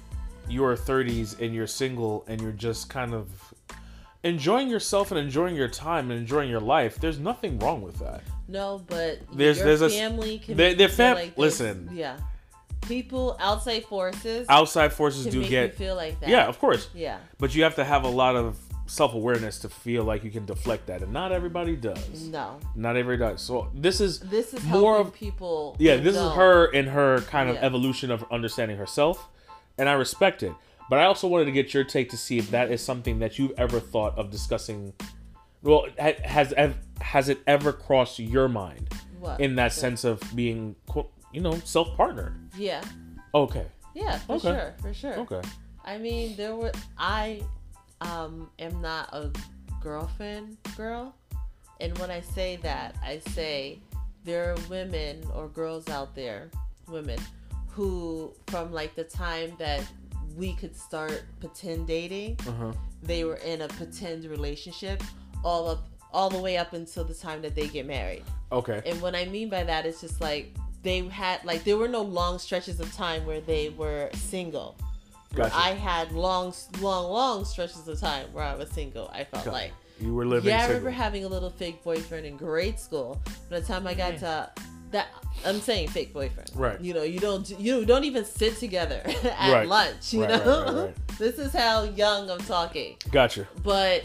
your 0.49 0.75
30s 0.77 1.39
and 1.41 1.55
you're 1.55 1.67
single 1.67 2.25
and 2.29 2.41
you're 2.41 2.53
just 2.53 2.89
kind 2.89 3.13
of 3.13 3.29
enjoying 4.25 4.69
yourself 4.69 5.11
and 5.11 5.21
enjoying 5.21 5.55
your 5.55 5.69
time 5.69 6.11
and 6.11 6.19
enjoying 6.19 6.49
your 6.49 6.61
life, 6.61 6.99
there's 6.99 7.19
nothing 7.19 7.59
wrong 7.59 7.83
with 7.83 7.99
that. 7.99 8.23
No, 8.53 8.83
but 8.87 9.19
There's- 9.35 9.57
your 9.59 9.67
there's 9.67 9.81
a 9.83 9.89
family 9.91 10.43
make 10.49 10.57
they're 10.57 10.89
you 10.89 10.89
fam- 10.89 11.17
like 11.17 11.37
listen. 11.39 11.91
Yeah, 11.93 12.19
people 12.83 13.37
outside 13.41 13.85
forces 13.85 14.47
Outside 14.49 14.93
forces 14.93 15.27
do 15.27 15.41
make 15.41 15.51
get 15.51 15.71
you 15.73 15.77
feel 15.79 15.97
like 15.97 16.21
that. 16.21 16.29
yeah, 16.29 16.47
of 16.47 16.59
course, 16.59 16.89
yeah. 16.95 17.19
but 17.39 17.55
you 17.55 17.63
have 17.63 17.75
to 17.77 17.85
have 17.85 18.05
a 18.05 18.09
lot 18.09 18.37
of 18.37 18.59
self 18.87 19.15
awareness 19.15 19.59
to 19.61 19.69
feel 19.69 20.05
like 20.05 20.23
you 20.25 20.31
can 20.31 20.45
deflect 20.45 20.87
that, 20.89 21.03
and 21.03 21.13
not 21.13 21.33
everybody 21.33 21.77
does. 21.77 22.29
No, 22.29 22.59
Not 22.75 22.97
everybody 22.97 23.33
does. 23.35 23.43
So 23.43 23.71
this 23.75 24.01
is 24.01 24.21
this 24.21 24.53
is 24.53 24.63
More 24.65 24.99
of- 24.99 25.15
people. 25.15 25.77
yeah, 25.79 25.97
this 25.97 26.15
is 26.17 26.33
her 26.33 26.67
in 26.67 26.87
her 26.89 27.21
kind 27.23 27.49
of 27.49 27.57
Yeah. 27.57 27.63
evolution 27.65 28.11
of 28.11 28.25
understanding 28.31 28.77
herself, 28.77 29.29
and 29.79 29.89
I 29.89 29.93
respect 29.95 30.43
it. 30.43 30.53
But 30.91 30.99
I 30.99 31.05
also 31.05 31.27
wanted 31.29 31.47
to 31.47 31.53
get 31.53 31.73
your 31.73 31.85
take 31.85 32.11
to 32.11 32.17
see 32.19 32.37
if 32.39 32.51
that 32.51 32.71
is 32.71 32.83
something 32.83 33.21
that 33.21 33.39
you've 33.39 33.53
ever 33.57 33.81
thought 33.81 34.19
of 34.19 34.31
discussing. 34.31 34.93
Well, 35.63 35.87
ha- 35.99 36.21
has 36.25 36.53
ev- 36.55 36.77
has 37.03 37.29
it 37.29 37.41
ever 37.47 37.73
crossed 37.73 38.19
your 38.19 38.49
mind 38.49 38.89
What? 39.21 39.41
in 39.41 39.57
that 39.57 39.73
sense 39.73 40.05
of 40.05 40.21
being, 40.35 40.77
you 41.33 41.41
know, 41.41 41.59
self 41.65 41.97
partnered? 41.97 42.35
Yeah, 42.57 42.83
Okay, 43.35 43.67
yeah, 43.95 44.19
for 44.19 44.35
Okay. 44.35 44.49
sure, 44.49 44.75
for 44.81 44.95
sure. 44.95 45.15
okay, 45.21 45.43
I 45.85 45.99
mean, 45.99 46.37
there 46.37 46.55
were 46.57 46.73
I 46.99 47.43
um 48.01 48.51
am 48.59 48.81
not 48.81 49.09
a 49.13 49.31
girlfriend 49.81 50.57
girl, 50.77 51.15
and 51.81 51.97
when 51.99 52.11
I 52.11 52.21
say 52.21 52.57
that, 52.63 52.97
I 53.03 53.19
say 53.31 53.79
there 54.25 54.53
are 54.53 54.57
women 54.69 55.23
or 55.35 55.49
girls 55.49 55.89
out 55.89 56.15
there, 56.15 56.51
women 56.89 57.19
who 57.69 58.33
from 58.49 58.71
like 58.73 58.95
the 58.95 59.05
time 59.05 59.53
that 59.59 59.83
we 60.37 60.55
could 60.55 60.77
start 60.77 61.25
pretend 61.41 61.87
dating. 61.87 62.39
Uh-huh. 62.47 62.73
They 63.03 63.25
were 63.25 63.37
in 63.37 63.63
a 63.63 63.69
pretend 63.69 64.25
relationship 64.27 65.03
all 65.45 65.69
up 65.69 65.89
all 66.13 66.31
the 66.31 66.39
way 66.39 66.57
up 66.57 66.73
until 66.73 67.05
the 67.05 67.15
time 67.15 67.43
that 67.43 67.55
they 67.55 67.69
get 67.69 67.87
married. 67.87 68.23
Okay. 68.51 68.83
And 68.87 69.01
what 69.01 69.15
I 69.15 69.25
mean 69.27 69.49
by 69.49 69.65
that 69.65 69.87
is 69.87 70.01
just 70.01 70.21
like 70.21 70.55
they 70.83 71.01
had 71.09 71.45
like 71.45 71.65
there 71.65 71.77
were 71.77 71.89
no 71.89 72.03
long 72.03 72.39
stretches 72.39 72.81
of 72.81 72.93
time 72.95 73.25
where 73.27 73.41
they 73.41 73.71
were 73.71 74.11
single. 74.15 74.77
Gotcha. 75.35 75.55
I 75.57 75.71
had 75.71 76.13
long, 76.13 76.53
long, 76.81 77.11
long 77.11 77.45
stretches 77.47 77.89
of 77.89 77.99
time 77.99 78.27
where 78.35 78.45
I 78.45 78.55
was 78.55 78.69
single. 78.71 79.09
I 79.13 79.25
felt 79.25 79.45
Gotcha. 79.47 79.51
like. 79.53 79.73
You 80.01 80.15
were 80.15 80.27
living 80.27 80.51
Yeah, 80.51 80.63
I 80.65 80.67
remember 80.67 80.91
having 80.91 81.25
a 81.25 81.29
little 81.29 81.51
fake 81.51 81.83
boyfriend 81.85 82.27
in 82.27 82.37
grade 82.37 82.79
school. 82.79 83.21
By 83.49 83.61
the 83.61 83.67
time 83.67 83.87
I 83.87 83.95
got 83.95 84.19
to 84.19 84.51
that, 84.91 85.09
I'm 85.47 85.61
saying 85.61 85.89
fake 85.89 86.13
boyfriend. 86.13 86.51
Right. 86.55 86.79
You 86.81 86.93
know, 86.93 87.03
you 87.05 87.19
don't 87.21 87.49
you 87.59 87.85
don't 87.87 88.05
even 88.05 88.25
sit 88.25 88.57
together 88.57 89.01
at 89.07 89.53
Right. 89.53 89.67
lunch. 89.69 90.13
You 90.13 90.23
Right, 90.23 90.31
right, 90.33 90.45
know, 90.45 90.65
right, 90.65 90.75
right. 90.87 90.95
this 91.19 91.39
is 91.39 91.53
how 91.53 91.85
young 91.85 92.29
I'm 92.31 92.41
talking. 92.41 92.97
Gotcha. 93.13 93.47
But 93.63 94.03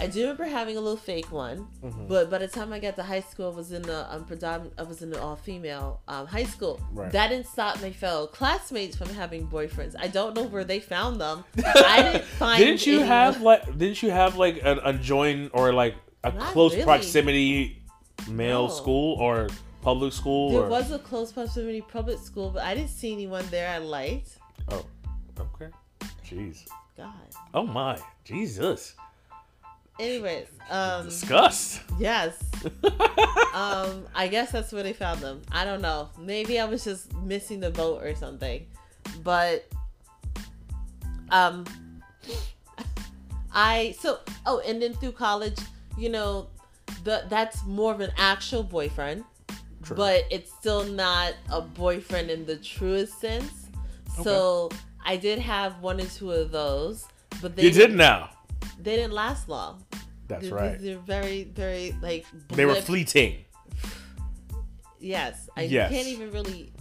I 0.00 0.06
do 0.08 0.20
remember 0.22 0.44
having 0.44 0.76
a 0.76 0.80
little 0.80 0.96
fake 0.96 1.30
one. 1.30 1.68
Mhm. 1.82 2.08
But 2.08 2.30
by 2.30 2.38
the 2.38 2.48
time 2.48 2.72
I 2.72 2.78
got 2.80 2.96
to 2.96 3.02
high 3.02 3.20
school, 3.20 3.52
I 3.52 3.54
was 3.56 3.72
in 3.72 3.82
the 3.82 4.12
um, 4.12 4.24
predominant. 4.24 4.74
I 4.76 4.82
was 4.82 5.02
in 5.02 5.10
the 5.10 5.20
all 5.22 5.36
female 5.36 6.00
um, 6.08 6.26
high 6.26 6.44
school. 6.44 6.80
Right. 6.92 7.10
That 7.12 7.28
didn't 7.28 7.46
stop 7.46 7.80
my 7.80 7.90
fellow 7.92 8.26
classmates 8.26 8.96
from 8.96 9.08
having 9.10 9.46
boyfriends. 9.46 9.94
I 9.98 10.08
don't 10.08 10.34
know 10.34 10.42
where 10.44 10.64
they 10.64 10.80
found 10.80 11.20
them. 11.20 11.44
I 11.64 12.02
didn't 12.02 12.24
find. 12.24 12.58
Didn't 12.58 12.86
you 12.86 12.94
anyone- 13.00 13.08
have 13.08 13.40
like? 13.40 13.78
Didn't 13.78 14.02
you 14.02 14.10
have 14.10 14.36
like 14.36 14.60
an 14.64 14.80
adjoin 14.84 15.50
or 15.52 15.72
like 15.72 15.94
a 16.24 16.32
Not 16.32 16.52
close 16.52 16.72
really. 16.72 16.84
proximity 16.84 17.82
male 18.28 18.68
No. 18.68 18.74
school 18.74 19.16
or 19.20 19.48
public 19.82 20.12
school? 20.12 20.50
There 20.52 20.62
or... 20.62 20.68
was 20.68 20.90
a 20.90 20.98
close 20.98 21.32
proximity 21.32 21.80
public 21.82 22.18
school, 22.18 22.50
but 22.50 22.62
I 22.64 22.74
didn't 22.74 22.90
see 22.90 23.12
anyone 23.12 23.44
there 23.50 23.70
I 23.70 23.78
liked. 23.78 24.38
Oh, 24.70 24.84
okay. 25.38 25.70
Jeez. 26.26 26.66
God. 26.96 27.12
Oh 27.52 27.66
my. 27.66 27.98
Jesus. 28.24 28.94
Anyways, 29.98 30.48
um, 30.70 31.04
Disgust. 31.04 31.82
yes. 31.98 32.36
um, 33.54 34.06
I 34.14 34.28
guess 34.28 34.50
that's 34.50 34.72
where 34.72 34.82
they 34.82 34.92
found 34.92 35.20
them. 35.20 35.42
I 35.52 35.64
don't 35.64 35.80
know. 35.80 36.10
Maybe 36.18 36.58
I 36.58 36.64
was 36.64 36.82
just 36.82 37.14
missing 37.18 37.60
the 37.60 37.70
boat 37.70 38.02
or 38.02 38.14
something. 38.14 38.66
But 39.22 39.68
um 41.30 41.64
I 43.52 43.94
so 43.98 44.18
oh 44.46 44.60
and 44.66 44.82
then 44.82 44.94
through 44.94 45.12
college, 45.12 45.58
you 45.96 46.08
know, 46.08 46.48
the 47.04 47.24
that's 47.28 47.64
more 47.64 47.92
of 47.92 48.00
an 48.00 48.12
actual 48.16 48.62
boyfriend. 48.62 49.24
True. 49.82 49.96
But 49.96 50.24
it's 50.30 50.50
still 50.52 50.84
not 50.84 51.34
a 51.52 51.60
boyfriend 51.60 52.30
in 52.30 52.46
the 52.46 52.56
truest 52.56 53.20
sense. 53.20 53.68
So 54.22 54.70
I 55.04 55.16
did 55.16 55.38
have 55.38 55.80
one 55.80 56.00
or 56.00 56.06
two 56.06 56.32
of 56.32 56.50
those, 56.50 57.06
but 57.42 57.54
they 57.54 57.64
you 57.64 57.70
did 57.70 57.94
now. 57.94 58.30
They 58.78 58.96
didn't 58.96 59.12
last 59.12 59.48
long. 59.48 59.84
That's 60.28 60.44
They- 60.46 60.52
right. 60.52 60.80
They're 60.80 60.98
very, 60.98 61.44
very 61.44 61.94
like. 62.00 62.26
They 62.48 62.64
were 62.66 62.76
fleeting. 62.76 63.44
Yes, 64.98 65.48
I 65.56 65.62
Yes. 65.62 65.90
can't 65.90 66.06
even 66.06 66.30
really. 66.30 66.72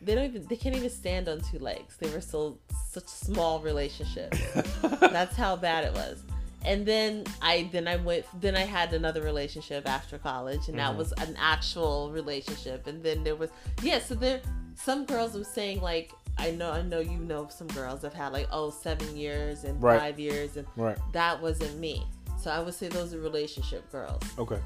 They 0.00 0.14
don't 0.14 0.24
even. 0.24 0.46
They 0.46 0.56
can't 0.56 0.74
even 0.74 0.90
stand 0.90 1.28
on 1.28 1.40
two 1.40 1.58
legs. 1.58 1.96
They 1.98 2.10
were 2.10 2.20
so 2.20 2.58
such 2.90 3.06
small 3.06 3.60
relationships. 3.60 4.38
That's 5.00 5.36
how 5.36 5.56
bad 5.56 5.84
it 5.84 5.92
was. 5.94 6.22
And 6.64 6.86
then 6.86 7.24
I 7.40 7.68
then 7.72 7.86
I 7.88 7.96
went 7.96 8.24
then 8.40 8.56
I 8.56 8.60
had 8.62 8.92
another 8.94 9.20
relationship 9.22 9.86
after 9.88 10.18
college, 10.18 10.68
and 10.68 10.78
that 10.78 10.94
Mhm. 10.94 10.96
was 10.96 11.12
an 11.12 11.36
actual 11.38 12.10
relationship. 12.10 12.86
And 12.86 13.02
then 13.02 13.22
there 13.22 13.36
was 13.36 13.50
yeah. 13.82 13.98
So 14.00 14.14
there 14.14 14.40
some 14.76 15.04
girls 15.04 15.34
were 15.34 15.44
saying 15.44 15.80
like 15.80 16.12
I 16.38 16.50
know 16.50 16.70
I 16.72 16.82
know 16.82 16.98
you 17.00 17.18
know 17.18 17.48
some 17.48 17.68
girls 17.68 18.02
have 18.02 18.14
had 18.14 18.32
like 18.32 18.48
oh 18.50 18.70
seven 18.70 19.16
years 19.16 19.64
and 19.64 19.80
Right. 19.82 20.00
five 20.00 20.18
years 20.18 20.56
and 20.56 20.66
right. 20.76 20.98
that 21.12 21.40
wasn't 21.40 21.78
me. 21.78 22.06
So 22.40 22.50
I 22.50 22.60
would 22.60 22.74
say 22.74 22.88
those 22.88 23.14
are 23.14 23.20
relationship 23.20 23.90
girls. 23.92 24.22
Okay. 24.38 24.58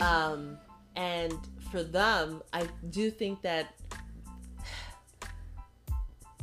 Um, 0.00 0.58
and 0.96 1.34
for 1.70 1.82
them, 1.84 2.42
I 2.52 2.66
do 2.90 3.10
think 3.10 3.42
that 3.42 3.74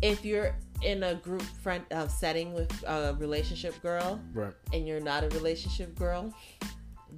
if 0.02 0.24
you're 0.24 0.56
in 0.84 1.04
a 1.04 1.16
group 1.16 1.42
friend 1.42 1.84
uh, 1.92 2.08
setting 2.08 2.54
with 2.54 2.72
a 2.88 3.16
relationship 3.20 3.82
girl 3.82 4.22
Right. 4.34 4.54
and 4.72 4.88
you're 4.88 5.02
not 5.02 5.24
a 5.24 5.30
relationship 5.30 5.98
girl, 5.98 6.34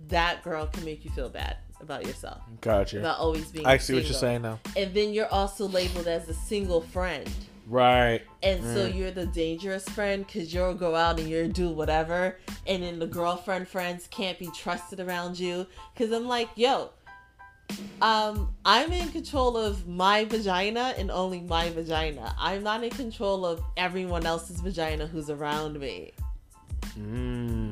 that 0.07 0.41
girl 0.43 0.65
can 0.67 0.85
make 0.85 1.03
you 1.03 1.11
feel 1.11 1.29
bad 1.29 1.57
about 1.81 2.05
yourself 2.05 2.41
Gotcha. 2.61 2.99
about 2.99 3.19
always 3.19 3.51
being. 3.51 3.65
I 3.65 3.77
see 3.77 3.93
what 3.93 4.03
you're 4.03 4.13
saying 4.13 4.41
now. 4.41 4.59
And 4.75 4.93
then 4.93 5.13
you're 5.13 5.27
also 5.31 5.67
labeled 5.67 6.07
as 6.07 6.27
a 6.29 6.33
single 6.33 6.81
friend. 6.81 7.29
Right. 7.67 8.21
And 8.41 8.63
so 8.63 8.89
Mm. 8.89 8.95
you're 8.97 9.11
the 9.11 9.27
dangerous 9.27 9.87
friend 9.89 10.25
because 10.25 10.51
you'll 10.53 10.73
go 10.73 10.95
out 10.95 11.19
and 11.19 11.29
you'll 11.29 11.49
do 11.49 11.69
whatever. 11.69 12.37
And 12.65 12.81
then 12.81 12.97
the 12.99 13.05
girlfriend 13.07 13.67
friends 13.67 14.07
can't 14.09 14.39
be 14.39 14.49
trusted 14.55 14.99
around 14.99 15.37
you. 15.39 15.67
Because 15.93 16.11
I'm 16.11 16.27
like, 16.27 16.49
yo, 16.55 16.89
um, 18.01 18.55
I'm 18.65 18.91
in 18.91 19.09
control 19.09 19.55
of 19.55 19.87
my 19.87 20.25
vagina 20.25 20.95
and 20.97 21.11
only 21.11 21.41
my 21.41 21.69
vagina. 21.69 22.33
I'm 22.39 22.63
not 22.63 22.83
in 22.83 22.89
control 22.89 23.45
of 23.45 23.61
everyone 23.77 24.25
else's 24.25 24.59
vagina 24.61 25.05
who's 25.05 25.29
around 25.29 25.79
me 25.79 26.13
Mm. 26.97 27.68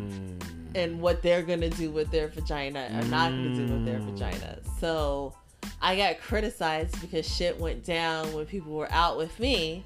And 0.78 1.02
what 1.02 1.22
they're 1.22 1.44
to 1.44 1.70
do 1.70 1.90
with 1.90 2.12
their 2.12 2.28
vagina 2.28 2.88
or 2.94 3.06
not 3.08 3.30
to 3.30 3.56
do 3.56 3.74
with 3.74 3.86
their 3.86 4.00
Mm. 4.00 4.12
vagina. 4.12 4.60
So 4.80 5.34
I 5.82 5.96
got 5.96 6.22
criticized 6.22 7.00
because 7.02 7.28
shit 7.28 7.60
went 7.60 7.84
down 7.84 8.32
when 8.34 8.46
people 8.46 8.74
were 8.74 8.92
out 8.92 9.18
with 9.18 9.40
me. 9.40 9.84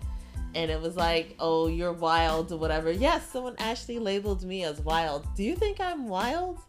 And 0.53 0.69
it 0.69 0.81
was 0.81 0.97
like, 0.97 1.33
oh, 1.39 1.67
you're 1.67 1.93
wild 1.93 2.51
or 2.51 2.57
whatever. 2.57 2.91
Yes, 2.91 3.25
someone 3.29 3.55
actually 3.57 3.99
labeled 3.99 4.43
me 4.43 4.65
as 4.65 4.81
wild. 4.81 5.25
Do 5.37 5.43
you 5.43 5.55
think 5.55 5.79
I'm 5.79 6.09
wild? 6.09 6.59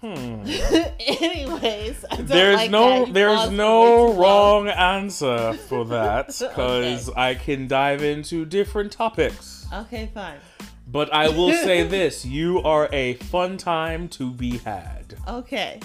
Hmm. 0.00 0.42
Anyways, 1.00 2.04
There's 2.18 2.56
like 2.56 2.70
no. 2.70 3.06
There's 3.06 3.50
no 3.50 4.12
wrong 4.14 4.68
answer 4.68 5.54
for 5.68 5.84
that 5.86 6.26
because 6.38 7.08
I 7.10 7.34
can 7.34 7.66
dive 7.66 8.02
into 8.02 8.44
different 8.44 8.92
topics. 8.92 9.66
Okay, 9.72 10.10
fine. 10.12 10.38
But 10.86 11.12
I 11.12 11.28
will 11.28 11.52
say 11.52 11.82
this, 11.88 12.24
you 12.24 12.62
are 12.62 12.88
a 12.92 13.14
fun 13.14 13.56
time 13.56 14.08
to 14.10 14.30
be 14.32 14.58
had. 14.58 15.16
Okay. 15.26 15.80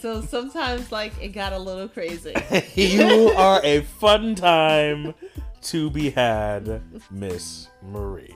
So 0.00 0.20
sometimes, 0.20 0.92
like, 0.92 1.14
it 1.20 1.28
got 1.28 1.54
a 1.54 1.58
little 1.58 1.88
crazy. 1.88 2.34
you 2.74 3.32
are 3.36 3.60
a 3.64 3.80
fun 3.82 4.34
time 4.34 5.14
to 5.62 5.88
be 5.90 6.10
had, 6.10 6.82
Miss 7.10 7.68
Marie. 7.82 8.34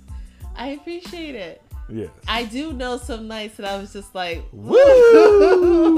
I 0.56 0.68
appreciate 0.68 1.34
it. 1.34 1.62
Yes. 1.88 2.10
I 2.26 2.44
do 2.44 2.72
know 2.72 2.96
some 2.96 3.28
nights 3.28 3.56
that 3.58 3.66
I 3.66 3.76
was 3.76 3.92
just 3.92 4.14
like, 4.14 4.42
Woo! 4.52 5.90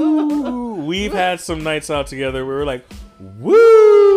We've 0.85 1.13
had 1.13 1.39
some 1.39 1.63
nights 1.63 1.89
out 1.89 2.07
together 2.07 2.45
where 2.45 2.57
we're 2.57 2.65
like, 2.65 2.85
woo! 3.19 4.08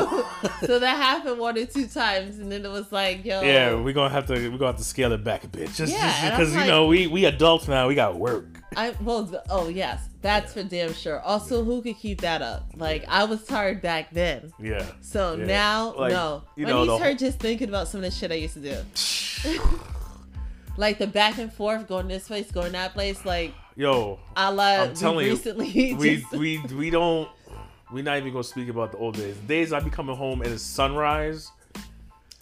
so 0.66 0.78
that 0.78 0.96
happened 0.96 1.38
one 1.38 1.56
or 1.58 1.66
two 1.66 1.86
times, 1.86 2.38
and 2.38 2.50
then 2.50 2.64
it 2.64 2.70
was 2.70 2.90
like, 2.92 3.24
yo, 3.24 3.40
Yeah, 3.42 3.74
we're 3.74 3.92
gonna 3.92 4.12
have 4.12 4.26
to 4.26 4.34
we're 4.34 4.58
gonna 4.58 4.66
have 4.72 4.76
to 4.78 4.84
scale 4.84 5.12
it 5.12 5.22
back 5.24 5.44
a 5.44 5.48
bit, 5.48 5.72
just 5.72 5.92
Yeah, 5.92 6.30
because 6.30 6.54
you 6.54 6.64
know 6.64 6.86
we 6.86 7.06
we 7.06 7.24
adults 7.26 7.68
now, 7.68 7.88
we 7.88 7.94
got 7.94 8.16
work. 8.16 8.46
I 8.76 8.94
well, 9.02 9.30
oh 9.50 9.68
yes, 9.68 10.00
that's 10.22 10.54
for 10.54 10.62
damn 10.62 10.94
sure. 10.94 11.20
Also, 11.20 11.62
who 11.62 11.82
could 11.82 11.98
keep 11.98 12.22
that 12.22 12.40
up? 12.42 12.70
Like 12.74 13.04
I 13.08 13.24
was 13.24 13.44
tired 13.44 13.82
back 13.82 14.12
then, 14.12 14.52
Yeah. 14.58 14.84
so 15.02 15.36
Yeah. 15.36 15.44
now 15.46 15.94
Like, 15.94 16.12
no. 16.12 16.44
you 16.56 16.64
when 16.64 16.74
know, 16.74 16.86
the 16.86 16.96
start 16.96 17.18
just 17.18 17.38
thinking 17.38 17.68
about 17.68 17.88
some 17.88 17.98
of 17.98 18.04
the 18.04 18.10
shit 18.10 18.30
I 18.32 18.36
used 18.36 18.54
to 18.54 18.60
do, 18.60 18.76
like 20.76 20.98
the 20.98 21.06
back 21.06 21.38
and 21.38 21.52
forth, 21.52 21.86
going 21.86 22.08
this 22.08 22.28
place, 22.28 22.50
going 22.50 22.72
that 22.72 22.94
place, 22.94 23.24
like 23.24 23.52
Yo, 23.74 24.18
a 24.36 24.52
la 24.52 24.64
I'm 24.82 24.88
we 24.90 24.94
telling 24.94 25.26
you, 25.26 25.32
recently. 25.32 25.94
we 25.98 26.26
we 26.32 26.58
we 26.74 26.90
don't 26.90 27.28
we're 27.92 28.02
not 28.04 28.16
even 28.18 28.32
gonna 28.32 28.44
speak 28.44 28.68
about 28.68 28.92
the 28.92 28.98
old 28.98 29.16
days. 29.16 29.36
Days 29.46 29.72
I 29.72 29.80
be 29.80 29.90
coming 29.90 30.16
home 30.16 30.42
and 30.42 30.52
it's 30.52 30.62
sunrise. 30.62 31.50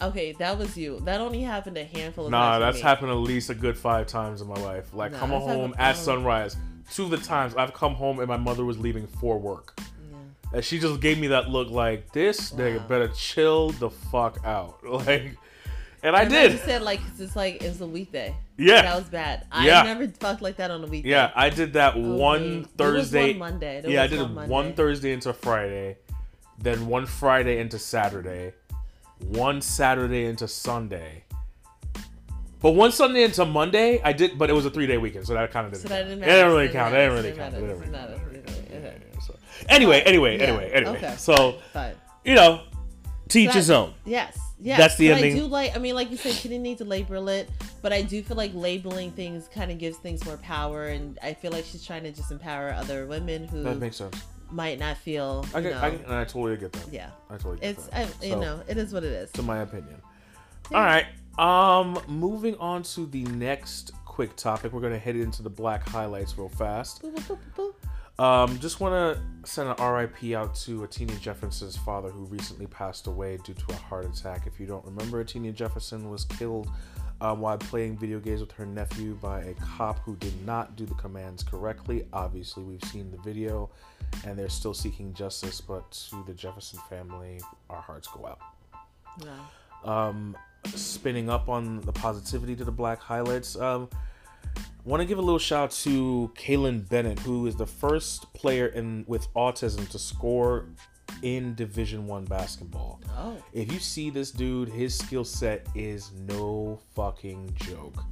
okay, 0.01 0.31
that 0.33 0.57
was 0.57 0.77
you. 0.77 0.99
That 1.01 1.21
only 1.21 1.41
happened 1.41 1.77
a 1.77 1.83
handful 1.83 2.25
of 2.25 2.31
Nah, 2.31 2.39
times. 2.39 2.55
for 2.59 2.65
that's 2.71 2.81
happened 2.81 3.11
at 3.11 3.17
least 3.17 3.49
a 3.49 3.55
good 3.55 3.77
five 3.77 4.07
times 4.07 4.41
in 4.41 4.47
my 4.47 4.55
life. 4.55 4.93
Like 4.93 5.11
Nah, 5.11 5.19
coming 5.19 5.39
home 5.41 5.75
at 5.77 5.95
sunrise. 5.97 6.55
Two 6.91 7.03
of 7.05 7.09
the 7.11 7.17
times 7.17 7.55
I've 7.55 7.73
come 7.73 7.93
home 7.93 8.19
and 8.19 8.27
my 8.27 8.37
mother 8.37 8.65
was 8.65 8.77
leaving 8.77 9.07
for 9.07 9.37
work. 9.39 9.79
And 10.53 10.65
she 10.65 10.79
just 10.79 10.99
gave 10.99 11.17
me 11.17 11.27
that 11.27 11.49
look 11.49 11.69
like 11.69 12.11
this 12.11 12.51
nigga 12.51 12.85
better 12.87 13.07
chill 13.09 13.69
the 13.71 13.89
fuck 13.89 14.39
out. 14.45 14.79
Like 14.85 15.37
and 16.03 16.15
I 16.15 16.23
And 16.23 16.31
then 16.31 16.51
You 16.51 16.57
said 16.57 16.81
like 16.81 16.99
it's 17.19 17.35
like 17.35 17.61
it 17.63 17.67
was 17.67 17.81
a 17.81 17.87
weekday. 17.87 18.35
Yeah. 18.57 18.81
That 18.83 18.95
was 18.95 19.05
bad. 19.09 19.45
I 19.51 19.65
Yeah. 19.67 19.83
never 19.83 20.07
fucked 20.07 20.41
like 20.41 20.57
that 20.57 20.71
on 20.71 20.83
a 20.83 20.87
weekday. 20.87 21.09
Yeah, 21.09 21.31
I 21.35 21.49
did 21.49 21.73
that 21.73 21.95
Oh, 21.95 22.15
one 22.15 22.59
wait. 22.61 22.67
Thursday. 22.77 23.29
One 23.31 23.39
Monday. 23.39 23.81
There 23.81 23.91
yeah, 23.91 24.03
I 24.03 24.07
did 24.07 24.19
one 24.21 24.49
one 24.49 24.73
Thursday 24.73 25.13
into 25.13 25.33
Friday, 25.33 25.97
then 26.59 26.87
one 26.87 27.05
Friday 27.05 27.59
into 27.59 27.77
Saturday, 27.79 28.53
one 29.19 29.61
Saturday 29.61 30.25
into 30.25 30.47
Sunday. 30.47 31.23
But 32.61 32.71
one 32.73 32.91
Sunday 32.91 33.23
into 33.23 33.43
Monday, 33.43 33.99
I 34.03 34.13
did, 34.13 34.37
but 34.37 34.51
it 34.51 34.53
was 34.53 34.67
a 34.67 34.69
three 34.69 34.85
day 34.85 34.97
weekend, 34.99 35.25
so 35.25 35.33
that 35.33 35.51
kind 35.51 35.65
of 35.65 35.71
didn't. 35.73 35.83
So 35.83 35.89
that 35.89 36.03
didn't 36.03 36.17
It 36.19 36.21
matter. 36.21 36.31
didn't 36.33 36.47
really 36.51 36.67
Didn't 36.67 36.79
count. 36.79 36.93
It 36.93 36.97
didn't 36.97 37.13
really 37.15 37.31
count. 37.31 37.53
It 37.55 37.59
didn't 37.59 37.69
really 37.69 37.79
Didn't 37.79 37.93
count. 37.95 38.09
matter. 38.11 38.13
It 38.13 38.33
didn't 38.33 38.45
really 38.45 38.61
count. 38.61 38.85
Okay. 38.85 38.97
Yeah, 39.01 39.13
yeah, 39.15 39.19
so- 39.25 39.35
Anyway, 39.69 40.01
anyway, 40.01 40.37
anyway, 40.39 40.71
anyway. 40.71 41.13
So 41.17 41.55
you 42.23 42.35
know, 42.35 42.61
teach 43.29 43.51
his 43.53 43.71
own. 43.71 43.93
Yes, 44.05 44.37
yes. 44.61 44.77
That's 44.77 44.97
the 44.97 45.11
ending. 45.11 45.33
I 45.33 45.39
do 45.39 45.45
like. 45.45 45.75
I 45.75 45.79
mean, 45.79 45.95
like 45.95 46.11
you 46.11 46.17
said, 46.17 46.33
she 46.33 46.47
didn't 46.47 46.63
need 46.63 46.77
to 46.79 46.85
label 46.85 47.27
it, 47.29 47.49
but 47.81 47.91
I 47.93 48.01
do 48.01 48.21
feel 48.23 48.37
like 48.37 48.51
labeling 48.53 49.11
things 49.11 49.47
kind 49.53 49.71
of 49.71 49.77
gives 49.77 49.97
things 49.97 50.23
more 50.25 50.37
power, 50.37 50.87
and 50.87 51.17
I 51.21 51.33
feel 51.33 51.51
like 51.51 51.65
she's 51.65 51.85
trying 51.85 52.03
to 52.03 52.11
just 52.11 52.31
empower 52.31 52.71
other 52.71 53.05
women 53.07 53.47
who 53.47 53.63
That 53.63 53.77
makes 53.79 53.97
sense. 53.97 54.15
might 54.49 54.79
not 54.79 54.97
feel. 54.97 55.45
I 55.53 55.61
get, 55.61 55.71
know, 55.73 55.79
I, 56.13 56.21
I 56.21 56.23
totally 56.25 56.57
get 56.57 56.71
that. 56.73 56.91
yeah, 56.91 57.09
I 57.29 57.33
totally 57.37 57.57
get 57.59 57.71
it's 57.71 57.87
that. 57.87 58.07
You 58.23 58.31
So, 58.33 58.39
know 58.41 58.63
it 58.67 58.77
is 58.77 58.93
what 58.93 59.03
it 59.03 59.11
is. 59.11 59.31
to 59.33 59.41
my 59.43 59.59
opinion. 59.59 60.01
All 60.73 60.81
right. 60.83 61.05
Um, 61.37 61.99
moving 62.07 62.55
on 62.57 62.83
to 62.83 63.05
the 63.05 63.23
next 63.23 63.91
quick 64.05 64.35
topic, 64.35 64.73
we're 64.73 64.81
gonna 64.81 64.97
head 64.99 65.15
into 65.15 65.41
the 65.43 65.49
black 65.49 65.87
highlights 65.87 66.37
real 66.37 66.49
fast. 66.49 67.01
Boop, 67.01 67.15
boop, 67.21 67.37
boop. 67.57 67.73
Um, 68.19 68.59
just 68.59 68.79
want 68.79 68.93
to 68.93 69.49
send 69.49 69.69
an 69.69 69.75
RIP 69.83 70.35
out 70.35 70.53
to 70.55 70.81
Atatiana 70.81 71.19
Jefferson's 71.19 71.77
father, 71.77 72.09
who 72.09 72.25
recently 72.25 72.67
passed 72.67 73.07
away 73.07 73.37
due 73.43 73.53
to 73.53 73.65
a 73.69 73.75
heart 73.75 74.05
attack. 74.05 74.45
If 74.45 74.59
you 74.59 74.67
don't 74.67 74.85
remember, 74.85 75.23
Atatiana 75.23 75.53
Jefferson 75.53 76.09
was 76.09 76.25
killed 76.25 76.69
uh, 77.19 77.33
while 77.33 77.57
playing 77.57 77.97
video 77.97 78.19
games 78.19 78.41
with 78.41 78.51
her 78.51 78.65
nephew 78.65 79.15
by 79.21 79.41
a 79.41 79.53
cop 79.55 79.99
who 79.99 80.15
did 80.17 80.33
not 80.45 80.75
do 80.75 80.85
the 80.85 80.93
commands 80.95 81.41
correctly. 81.41 82.05
Obviously, 82.13 82.63
we've 82.63 82.83
seen 82.85 83.09
the 83.11 83.17
video, 83.17 83.69
and 84.25 84.37
they're 84.37 84.49
still 84.49 84.73
seeking 84.73 85.13
justice. 85.13 85.59
But 85.61 85.89
to 86.09 86.23
the 86.27 86.33
Jefferson 86.33 86.79
family, 86.89 87.39
our 87.69 87.81
hearts 87.81 88.07
go 88.07 88.27
out 88.27 88.39
No. 89.25 89.91
um, 89.91 90.37
spinning 90.75 91.29
up 91.29 91.49
on 91.49 91.81
the 91.81 91.91
positivity 91.91 92.55
to 92.55 92.65
the 92.65 92.71
black 92.71 92.99
highlights. 92.99 93.55
Um, 93.55 93.89
want 94.83 95.01
to 95.01 95.05
give 95.05 95.17
a 95.17 95.21
little 95.21 95.39
shout 95.39 95.63
out 95.65 95.71
to 95.71 96.31
Kalin 96.35 96.87
Bennett, 96.89 97.19
who 97.19 97.47
is 97.47 97.55
the 97.55 97.67
first 97.67 98.31
player 98.33 98.67
in 98.67 99.05
with 99.07 99.31
autism 99.33 99.87
to 99.89 99.99
score 99.99 100.65
in 101.21 101.53
Division 101.55 102.07
One 102.07 102.25
basketball. 102.25 103.01
Oh, 103.17 103.37
If 103.53 103.71
you 103.71 103.79
see 103.79 104.09
this 104.09 104.31
dude, 104.31 104.69
his 104.69 104.97
skill 104.97 105.23
set 105.23 105.67
is 105.75 106.11
no 106.27 106.79
fucking 106.95 107.53
joke. 107.55 108.03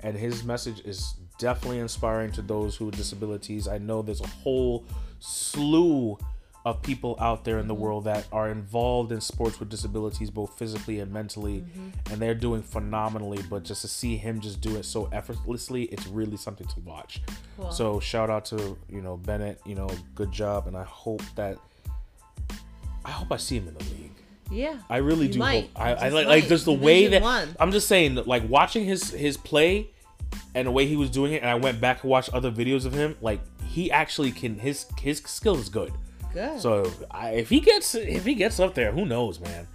And 0.00 0.16
his 0.16 0.44
message 0.44 0.80
is 0.84 1.14
definitely 1.38 1.78
inspiring 1.78 2.32
to 2.32 2.42
those 2.42 2.76
who 2.76 2.86
have 2.86 2.96
disabilities. 2.96 3.68
I 3.68 3.78
know 3.78 4.02
there's 4.02 4.20
a 4.20 4.26
whole 4.26 4.84
slew 5.20 6.18
of 6.64 6.80
people 6.82 7.16
out 7.18 7.44
there 7.44 7.58
in 7.58 7.66
the 7.66 7.74
mm-hmm. 7.74 7.82
world 7.82 8.04
that 8.04 8.26
are 8.30 8.48
involved 8.48 9.10
in 9.10 9.20
sports 9.20 9.58
with 9.58 9.68
disabilities, 9.68 10.30
both 10.30 10.56
physically 10.56 11.00
and 11.00 11.12
mentally, 11.12 11.60
mm-hmm. 11.60 12.12
and 12.12 12.22
they're 12.22 12.34
doing 12.34 12.62
phenomenally. 12.62 13.40
But 13.50 13.64
just 13.64 13.82
to 13.82 13.88
see 13.88 14.16
him 14.16 14.40
just 14.40 14.60
do 14.60 14.76
it 14.76 14.84
so 14.84 15.08
effortlessly, 15.12 15.84
it's 15.84 16.06
really 16.06 16.36
something 16.36 16.66
to 16.68 16.80
watch. 16.80 17.20
cool. 17.56 17.70
So 17.72 18.00
shout 18.00 18.30
out 18.30 18.44
to 18.46 18.78
you 18.88 19.02
know 19.02 19.16
Bennett, 19.16 19.60
you 19.66 19.74
know, 19.74 19.88
good 20.14 20.30
job, 20.30 20.68
and 20.68 20.76
I 20.76 20.84
hope 20.84 21.22
that 21.34 21.58
I 23.04 23.10
hope 23.10 23.32
I 23.32 23.36
see 23.36 23.56
him 23.56 23.68
in 23.68 23.74
the 23.74 23.84
league. 23.84 24.12
yeah. 24.50 24.78
I 24.88 24.98
really 24.98 25.28
do 25.28 25.40
might. 25.40 25.64
hope. 25.64 25.80
I, 25.80 25.94
I 25.94 26.08
like 26.10 26.26
like 26.26 26.46
just 26.46 26.64
the 26.64 26.72
way 26.72 27.08
that 27.08 27.22
one. 27.22 27.56
I'm 27.58 27.72
just 27.72 27.88
saying 27.88 28.14
like 28.14 28.48
watching 28.48 28.84
his 28.84 29.10
his 29.10 29.36
play 29.36 29.90
and 30.54 30.66
the 30.66 30.70
way 30.70 30.86
he 30.86 30.96
was 30.96 31.10
doing 31.10 31.32
it, 31.32 31.42
and 31.42 31.50
I 31.50 31.56
went 31.56 31.80
back 31.80 32.02
and 32.02 32.10
watched 32.10 32.32
other 32.32 32.52
videos 32.52 32.86
of 32.86 32.92
him. 32.92 33.16
Like 33.20 33.40
he 33.66 33.90
actually 33.90 34.30
can 34.30 34.58
his 34.58 34.86
his 35.00 35.18
skill 35.18 35.56
is 35.56 35.68
good. 35.68 35.92
Good. 36.32 36.60
So 36.60 36.90
I, 37.10 37.30
if 37.30 37.48
he 37.48 37.60
gets 37.60 37.94
if 37.94 38.24
he 38.24 38.34
gets 38.34 38.60
up 38.60 38.74
there, 38.74 38.92
who 38.92 39.04
knows, 39.04 39.40
man. 39.40 39.66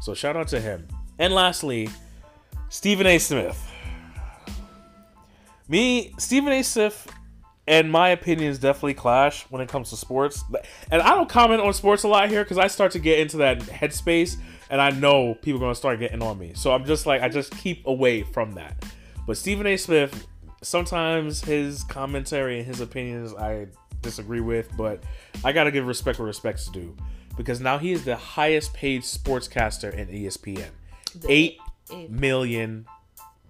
So 0.00 0.14
shout 0.14 0.36
out 0.36 0.48
to 0.48 0.60
him. 0.60 0.86
And 1.18 1.32
lastly, 1.32 1.88
Stephen 2.68 3.06
A. 3.06 3.18
Smith. 3.18 3.70
Me, 5.68 6.12
Stephen 6.18 6.52
A. 6.52 6.62
Smith, 6.62 7.10
and 7.66 7.90
my 7.90 8.08
opinions 8.08 8.58
definitely 8.58 8.94
clash 8.94 9.44
when 9.44 9.62
it 9.62 9.68
comes 9.68 9.90
to 9.90 9.96
sports. 9.96 10.44
And 10.90 11.00
I 11.00 11.10
don't 11.10 11.28
comment 11.28 11.60
on 11.60 11.72
sports 11.72 12.02
a 12.02 12.08
lot 12.08 12.28
here 12.28 12.42
because 12.42 12.58
I 12.58 12.66
start 12.66 12.92
to 12.92 12.98
get 12.98 13.20
into 13.20 13.38
that 13.38 13.60
headspace, 13.60 14.36
and 14.70 14.80
I 14.80 14.90
know 14.90 15.34
people 15.34 15.60
are 15.60 15.64
gonna 15.64 15.74
start 15.74 15.98
getting 16.00 16.22
on 16.22 16.38
me. 16.38 16.52
So 16.54 16.72
I'm 16.72 16.84
just 16.84 17.06
like 17.06 17.22
I 17.22 17.28
just 17.28 17.56
keep 17.56 17.86
away 17.86 18.22
from 18.22 18.52
that. 18.52 18.84
But 19.26 19.36
Stephen 19.36 19.66
A. 19.66 19.76
Smith, 19.76 20.26
sometimes 20.62 21.42
his 21.42 21.84
commentary 21.84 22.58
and 22.58 22.66
his 22.66 22.80
opinions 22.80 23.34
I 23.34 23.68
disagree 24.02 24.40
with, 24.40 24.68
but 24.76 25.02
I 25.44 25.52
gotta 25.52 25.70
give 25.70 25.86
respect 25.86 26.18
where 26.18 26.26
respect's 26.26 26.68
due 26.68 26.96
because 27.36 27.60
now 27.60 27.78
he 27.78 27.92
is 27.92 28.04
the 28.04 28.16
highest 28.16 28.74
paid 28.74 29.02
sportscaster 29.02 29.92
in 29.92 30.08
ESPN, 30.08 30.68
eight 31.28 31.58
eight. 31.92 32.10
million 32.10 32.86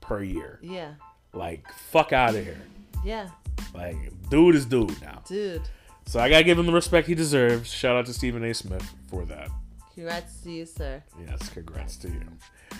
per 0.00 0.22
year. 0.22 0.58
Yeah. 0.62 0.94
Like 1.32 1.70
fuck 1.72 2.12
out 2.12 2.34
of 2.34 2.44
here. 2.44 2.60
Yeah. 3.04 3.30
Like 3.74 3.96
dude 4.30 4.54
is 4.54 4.66
dude 4.66 5.00
now. 5.02 5.22
Dude. 5.26 5.62
So 6.06 6.20
I 6.20 6.28
gotta 6.28 6.44
give 6.44 6.58
him 6.58 6.66
the 6.66 6.72
respect 6.72 7.06
he 7.08 7.14
deserves. 7.14 7.70
Shout 7.72 7.96
out 7.96 8.06
to 8.06 8.12
Stephen 8.12 8.44
A. 8.44 8.52
Smith 8.52 8.88
for 9.08 9.24
that. 9.26 9.48
Congrats 9.94 10.40
to 10.42 10.50
you, 10.50 10.66
sir. 10.66 11.02
Yes, 11.26 11.48
congrats 11.50 11.96
to 11.98 12.08
you. 12.08 12.22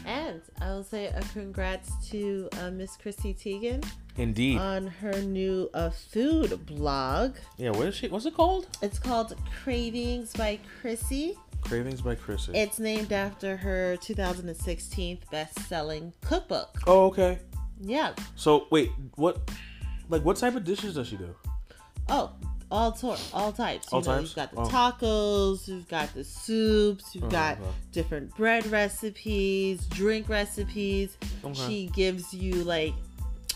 And 0.07 0.40
I 0.61 0.70
will 0.70 0.84
say 0.84 1.07
a 1.07 1.20
congrats 1.32 1.93
to 2.11 2.49
uh, 2.61 2.70
Miss 2.70 2.97
Chrissy 2.97 3.34
Teigen 3.34 3.84
Indeed. 4.16 4.59
on 4.59 4.86
her 4.86 5.20
new 5.22 5.70
uh, 5.74 5.90
food 5.90 6.66
blog. 6.66 7.36
yeah, 7.57 7.70
what 7.70 7.86
is 7.86 7.95
she? 7.95 8.09
What's 8.09 8.26
it 8.26 8.34
called? 8.34 8.66
It's 8.82 8.99
called 8.99 9.34
Cravings 9.62 10.32
by 10.32 10.59
Chrissy. 10.80 11.36
Cravings 11.62 12.01
by 12.03 12.14
Chrissy. 12.16 12.53
It's 12.55 12.78
named 12.78 13.12
after 13.12 13.57
her 13.57 13.97
2016 13.99 15.18
best-selling 15.30 16.12
cookbook. 16.22 16.76
oh, 16.86 17.07
okay. 17.07 17.38
Yeah. 17.80 18.14
So 18.36 18.66
wait, 18.70 18.90
what? 19.16 19.51
Like, 20.09 20.24
what 20.24 20.36
type 20.36 20.55
of 20.57 20.64
dishes 20.64 20.95
does 20.95 21.09
she 21.09 21.16
do? 21.16 21.34
Oh, 22.09 22.32
all 22.73 22.91
tor- 22.93 23.18
all 23.35 23.53
types. 23.53 23.87
You 23.93 23.97
All 23.97 24.01
know, 24.03 24.16
types? 24.16 24.29
You've 24.29 24.37
got 24.37 24.51
the 24.53 24.61
Oh. 24.62 24.66
tacos. 24.66 25.68
You've 25.68 25.89
got 25.89 26.12
the 26.14 26.25
soups. 26.25 27.14
You've 27.14 27.25
Oh, 27.25 27.29
got 27.29 27.59
okay. 27.61 27.68
different 27.93 28.35
bread 28.37 28.66
recipes, 28.66 29.85
drink 29.87 30.29
recipes. 30.29 31.16
Okay. 31.45 31.66
She 31.68 31.87
gives 31.95 32.33
you 32.33 32.64
like, 32.64 32.95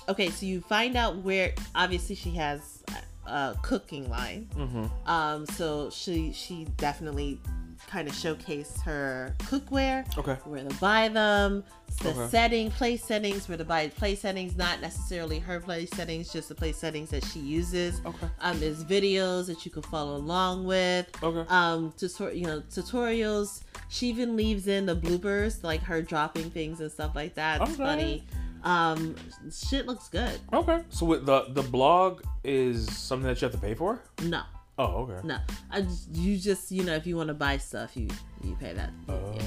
okay, 0.08 0.30
so 0.30 0.44
you 0.46 0.60
find 0.60 0.96
out 0.96 1.16
where. 1.16 1.54
Obviously, 1.74 2.14
she 2.14 2.30
has 2.32 2.82
a 3.26 3.56
cooking 3.62 4.08
line. 4.10 4.48
Mm-hmm. 4.54 5.08
Um, 5.10 5.46
so 5.46 5.90
she 5.90 6.32
she 6.32 6.66
definitely 6.76 7.40
kind 7.88 8.08
of 8.08 8.14
showcase 8.14 8.80
her 8.82 9.34
cookware, 9.40 10.04
Okay. 10.18 10.34
where 10.44 10.64
to 10.64 10.74
buy 10.76 11.08
them, 11.08 11.64
the 12.02 12.10
Okay. 12.10 12.28
setting, 12.28 12.70
place 12.70 13.04
settings, 13.04 13.48
where 13.48 13.58
to 13.58 13.64
buy 13.64 13.88
place 13.88 14.20
settings, 14.20 14.56
not 14.56 14.80
necessarily 14.80 15.38
her 15.38 15.60
place 15.60 15.90
settings, 15.90 16.32
just 16.32 16.48
the 16.48 16.54
place 16.54 16.76
settings 16.76 17.10
that 17.10 17.24
she 17.24 17.38
uses. 17.40 18.00
Okay. 18.04 18.28
Um, 18.40 18.58
there's 18.60 18.84
videos 18.84 19.46
that 19.46 19.64
you 19.64 19.70
can 19.70 19.82
follow 19.82 20.16
along 20.16 20.64
with. 20.64 21.06
Okay. 21.22 21.44
Um, 21.48 21.92
tutor- 21.96 22.32
you 22.32 22.44
know, 22.46 22.60
tutorials. 22.70 23.62
She 23.88 24.08
even 24.08 24.36
leaves 24.36 24.66
in 24.66 24.86
the 24.86 24.96
bloopers, 24.96 25.62
like 25.62 25.82
her 25.82 26.02
dropping 26.02 26.50
things 26.50 26.80
and 26.80 26.90
stuff 26.90 27.14
like 27.14 27.34
that. 27.34 27.60
It's 27.62 27.70
Okay. 27.72 27.82
funny. 27.82 28.26
Um, 28.64 29.14
shit 29.52 29.86
looks 29.86 30.08
good. 30.08 30.40
Okay. 30.52 30.82
So 30.88 31.06
with 31.06 31.24
the 31.24 31.44
the 31.50 31.62
blog 31.62 32.22
is 32.42 32.90
something 32.96 33.28
that 33.28 33.40
you 33.40 33.46
have 33.46 33.52
to 33.52 33.58
pay 33.60 33.74
for? 33.74 34.02
No, 34.22 34.42
Oh, 34.78 35.08
okay. 35.08 35.26
no. 35.26 35.38
I 35.70 35.86
you 36.12 36.36
just 36.38 36.70
you 36.70 36.84
know 36.84 36.94
if 36.94 37.06
you 37.06 37.16
want 37.16 37.28
to 37.28 37.34
buy 37.34 37.56
stuff, 37.58 37.96
you 37.96 38.08
you 38.44 38.56
pay 38.60 38.72
that. 38.74 38.90
Oh. 39.08 39.32
Yeah. 39.34 39.42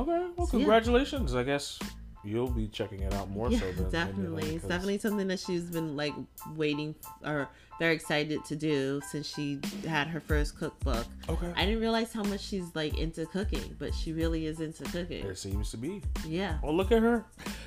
Okay. 0.00 0.26
Well, 0.36 0.46
So, 0.46 0.56
yeah. 0.58 0.64
congratulations. 0.64 1.34
I 1.34 1.42
guess 1.44 1.78
you'll 2.24 2.50
be 2.50 2.66
checking 2.66 3.00
it 3.02 3.12
out 3.14 3.30
more 3.30 3.48
Yeah, 3.50 3.60
so 3.60 3.72
than 3.72 3.90
definitely. 3.90 4.54
you, 4.54 4.58
definitely 4.58 4.98
something 4.98 5.28
that 5.28 5.38
she's 5.38 5.70
been 5.70 5.94
like 5.96 6.12
waiting 6.56 6.94
or 7.24 7.48
very 7.78 7.94
excited 7.94 8.44
to 8.46 8.56
do 8.56 9.00
since 9.08 9.32
she 9.32 9.60
had 9.86 10.08
her 10.08 10.18
first 10.18 10.58
cookbook. 10.58 11.06
Okay. 11.28 11.52
I 11.54 11.64
didn't 11.64 11.80
realize 11.80 12.12
how 12.12 12.24
much 12.24 12.40
she's 12.40 12.74
like 12.74 12.98
into 12.98 13.26
cooking, 13.26 13.76
but 13.78 13.94
she 13.94 14.12
really 14.12 14.46
is 14.46 14.58
into 14.60 14.82
cooking. 14.84 15.22
There 15.22 15.36
seems 15.36 15.70
to 15.70 15.76
be. 15.76 16.02
Yeah. 16.26 16.58
Well, 16.64 16.74
look 16.74 16.90
at 16.90 17.00
her. 17.02 17.24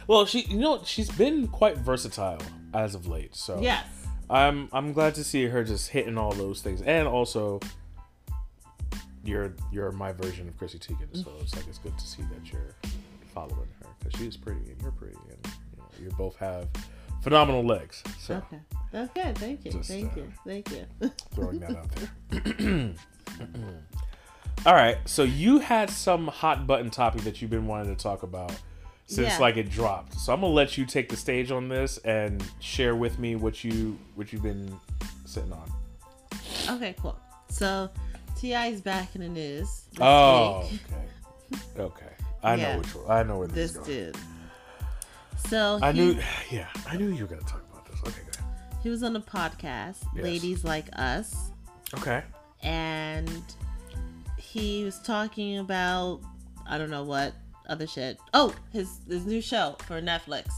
Well, 0.08 0.26
she, 0.26 0.42
you 0.42 0.58
know, 0.58 0.82
she's 0.84 1.10
been 1.10 1.48
quite 1.48 1.78
versatile 1.78 2.42
as 2.74 2.96
of 2.96 3.08
late. 3.08 3.36
So 3.36 3.62
Yes. 3.62 3.86
I'm 4.30 4.70
I'm 4.72 4.94
glad 4.94 5.16
to 5.16 5.24
see 5.24 5.46
her 5.48 5.64
just 5.64 5.90
hitting 5.90 6.18
all 6.18 6.32
those 6.32 6.62
things, 6.62 6.82
and 6.82 7.08
also 7.08 7.60
you're 9.24 9.54
you're 9.72 9.92
my 9.92 10.12
version 10.12 10.48
of 10.48 10.58
Chrissy 10.58 10.80
Teigen, 10.80 11.24
so 11.24 11.32
it's 11.42 11.56
like 11.56 11.68
it's 11.68 11.80
good 11.80 11.98
to 11.98 12.08
see 12.08 12.24
that 12.24 12.52
you're 12.52 12.76
following 13.34 13.68
her 13.80 13.88
because 14.00 14.20
she's 14.20 14.38
pretty 14.38 14.72
and 14.72 14.82
you're 14.82 14.92
pretty, 14.92 15.18
and 15.30 15.54
you 15.72 15.78
know 15.78 15.86
you 16.04 16.10
both 16.18 16.36
have 16.38 16.68
phenomenal 17.22 17.64
legs. 17.64 18.04
So 18.20 18.36
Okay. 18.36 18.60
That's 18.92 19.14
good. 19.14 19.38
Thank 19.38 19.66
you. 19.66 19.72
Just, 19.72 19.90
Thank 19.90 20.14
uh, 20.14 20.22
you. 20.22 20.34
Thank 20.46 20.72
you. 20.72 20.86
throwing 21.34 21.60
that 21.60 21.76
out 21.76 21.92
there. 21.92 22.94
all 24.66 24.74
right, 24.74 24.98
so 25.06 25.24
you 25.24 25.60
had 25.60 25.90
some 25.90 26.28
hot 26.28 26.68
button 26.68 26.90
topic 26.90 27.22
that 27.22 27.42
you've 27.42 27.52
been 27.52 27.68
wanting 27.68 27.96
to 27.96 28.02
talk 28.02 28.24
about 28.24 28.52
since 29.10 29.28
Yeah. 29.34 29.38
like 29.40 29.58
it 29.58 29.70
dropped. 29.70 30.14
So 30.20 30.32
I'm 30.34 30.42
gonna 30.42 30.54
let 30.54 30.78
you 30.78 30.86
take 30.86 31.10
the 31.10 31.18
stage 31.18 31.50
on 31.52 31.68
this 31.68 31.98
and 32.00 32.44
share 32.60 32.96
with 32.96 33.18
me 33.20 33.36
what 33.36 33.64
you 33.64 33.98
what 34.16 34.32
you've 34.32 34.44
been 34.44 34.80
sitting 35.26 35.52
on. 35.52 35.70
okay, 36.70 36.96
cool. 37.02 37.18
So 37.50 37.90
T.I.'s 38.38 38.82
back 38.82 39.16
in 39.16 39.22
the 39.22 39.28
news. 39.30 39.84
Oh, 40.00 40.68
week. 40.72 40.80
okay. 40.92 41.62
Okay. 41.80 42.06
I 42.44 42.56
Yeah. 42.56 42.72
know 42.74 42.78
which 42.80 42.96
one. 42.96 43.12
I 43.12 43.24
know 43.24 43.40
where 43.40 43.48
this, 43.48 43.72
This 43.74 43.88
is 43.88 43.88
going. 43.88 44.12
dude. 44.14 44.18
So 45.50 45.80
I 45.82 45.92
he, 45.92 46.00
knew, 46.00 46.20
yeah, 46.52 46.68
I 46.88 46.96
knew 46.98 47.10
you 47.10 47.24
were 47.26 47.30
gonna 47.30 47.42
talk 47.42 47.64
about 47.72 47.86
this. 47.90 48.00
Okay, 48.02 48.22
good. 48.26 48.38
he 48.84 48.90
was 48.90 49.02
on 49.04 49.16
a 49.16 49.20
podcast, 49.22 49.98
Yes. 50.16 50.24
Ladies 50.24 50.64
Like 50.64 50.86
Us. 50.94 51.36
Okay. 51.98 52.24
and 52.62 53.42
he 54.38 54.84
was 54.84 55.00
talking 55.00 55.58
about 55.58 56.22
I 56.68 56.78
don't 56.78 56.90
know 56.92 57.04
what 57.04 57.34
other 57.70 57.88
shit. 57.88 58.18
Oh, 58.34 58.54
his 58.72 59.00
his 59.08 59.26
new 59.26 59.42
show 59.42 59.76
for 59.86 60.02
Netflix. 60.02 60.50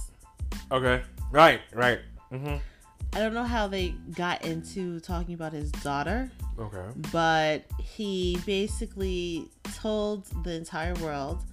Okay. 0.71 1.01
Right. 1.31 1.61
Right. 1.73 1.99
Mm-hmm. 2.31 2.57
I 3.13 3.19
don't 3.19 3.33
know 3.33 3.43
how 3.43 3.67
they 3.67 3.89
got 4.15 4.45
into 4.45 5.01
talking 5.01 5.33
about 5.33 5.51
his 5.51 5.69
daughter, 5.71 6.31
Okay. 6.57 6.85
but 7.11 7.65
he 7.77 8.39
basically 8.45 9.49
told 9.75 10.25
the 10.45 10.53
entire 10.53 10.93
world 10.95 11.43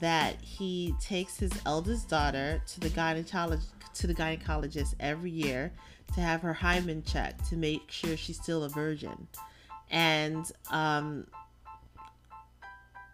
that 0.00 0.40
he 0.42 0.94
takes 1.00 1.38
his 1.38 1.52
eldest 1.64 2.08
daughter 2.08 2.60
to 2.66 2.80
the 2.80 2.90
gynecologist 2.90 3.66
to 3.94 4.06
the 4.06 4.14
gynecologist 4.14 4.94
every 5.00 5.30
year 5.30 5.72
to 6.14 6.20
have 6.20 6.42
her 6.42 6.52
hymen 6.52 7.02
checked 7.02 7.48
to 7.48 7.56
make 7.56 7.90
sure 7.90 8.16
she's 8.16 8.36
still 8.40 8.64
a 8.64 8.68
virgin. 8.68 9.26
And 9.90 10.50
um 10.70 11.26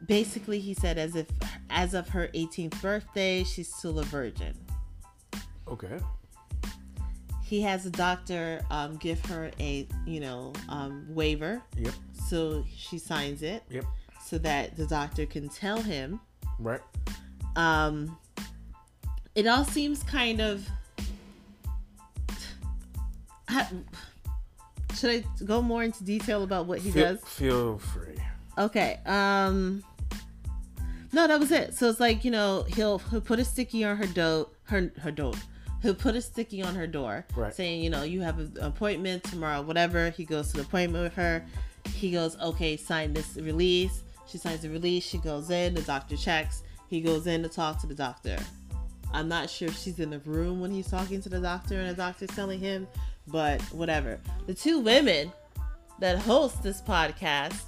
basically 0.06 0.58
he 0.60 0.74
said 0.74 0.98
as 0.98 1.14
if 1.16 1.26
as 1.70 1.94
of 1.94 2.08
her 2.08 2.28
18th 2.34 2.80
birthday 2.82 3.44
she's 3.44 3.72
still 3.72 3.98
a 3.98 4.04
virgin. 4.04 4.54
Okay. 5.68 5.98
He 7.42 7.60
has 7.62 7.84
a 7.86 7.90
doctor 7.90 8.64
um, 8.70 8.96
give 8.96 9.24
her 9.26 9.50
a 9.60 9.86
you 10.06 10.20
know 10.20 10.52
um, 10.68 11.06
waiver 11.08 11.62
Yep. 11.76 11.94
so 12.28 12.64
she 12.74 12.98
signs 12.98 13.42
it 13.42 13.62
Yep. 13.70 13.84
so 14.24 14.38
that 14.38 14.76
the 14.76 14.86
doctor 14.86 15.26
can 15.26 15.48
tell 15.48 15.80
him 15.82 16.18
Right. 16.58 16.80
um 17.56 18.16
it 19.34 19.46
all 19.46 19.64
seems 19.64 20.02
kind 20.04 20.40
of 20.40 20.66
should 24.94 25.10
i 25.10 25.24
go 25.44 25.60
more 25.60 25.82
into 25.82 26.04
detail 26.04 26.42
about 26.42 26.66
what 26.66 26.78
he 26.78 26.90
feel, 26.90 27.04
does 27.14 27.20
Feel 27.24 27.78
free. 27.78 28.16
okay 28.58 28.98
um 29.06 29.82
no 31.12 31.26
that 31.26 31.38
was 31.38 31.50
it. 31.52 31.74
So 31.74 31.88
it's 31.88 32.00
like 32.00 32.24
you 32.24 32.30
know 32.30 32.64
he'll 32.68 32.98
he'll 32.98 33.20
put 33.20 33.38
a 33.38 33.44
sticky 33.44 33.84
on 33.84 33.96
her 33.96 34.06
door 34.06 34.48
her 34.64 34.92
her 35.00 35.10
door. 35.10 35.34
He'll 35.82 35.94
put 35.94 36.14
a 36.14 36.22
sticky 36.22 36.62
on 36.62 36.74
her 36.76 36.86
door 36.86 37.26
Right. 37.34 37.52
saying 37.52 37.82
you 37.82 37.90
know 37.90 38.04
you 38.04 38.20
have 38.20 38.38
an 38.38 38.52
appointment 38.60 39.24
tomorrow 39.24 39.62
whatever. 39.62 40.10
He 40.10 40.24
goes 40.24 40.48
to 40.48 40.56
the 40.58 40.62
appointment 40.62 41.04
with 41.04 41.14
her. 41.14 41.44
He 41.94 42.10
goes 42.12 42.38
okay 42.40 42.76
sign 42.76 43.12
this 43.12 43.36
release. 43.36 44.02
She 44.26 44.38
signs 44.38 44.60
the 44.62 44.70
release. 44.70 45.04
She 45.04 45.18
goes 45.18 45.50
in. 45.50 45.74
The 45.74 45.82
doctor 45.82 46.16
checks. 46.16 46.62
He 46.88 47.00
goes 47.00 47.26
in 47.26 47.42
to 47.42 47.48
talk 47.48 47.80
to 47.80 47.86
the 47.86 47.94
doctor. 47.94 48.38
I'm 49.12 49.28
not 49.28 49.50
sure 49.50 49.68
if 49.68 49.76
she's 49.76 49.98
in 49.98 50.08
the 50.10 50.20
room 50.20 50.60
when 50.60 50.70
he's 50.70 50.88
talking 50.88 51.20
to 51.22 51.28
the 51.28 51.40
doctor 51.40 51.78
and 51.78 51.90
the 51.90 51.94
doctor's 51.94 52.30
telling 52.30 52.60
him 52.60 52.86
but 53.26 53.60
whatever. 53.72 54.18
The 54.46 54.54
two 54.54 54.78
women 54.80 55.32
that 55.98 56.18
host 56.18 56.62
this 56.62 56.80
podcast 56.80 57.60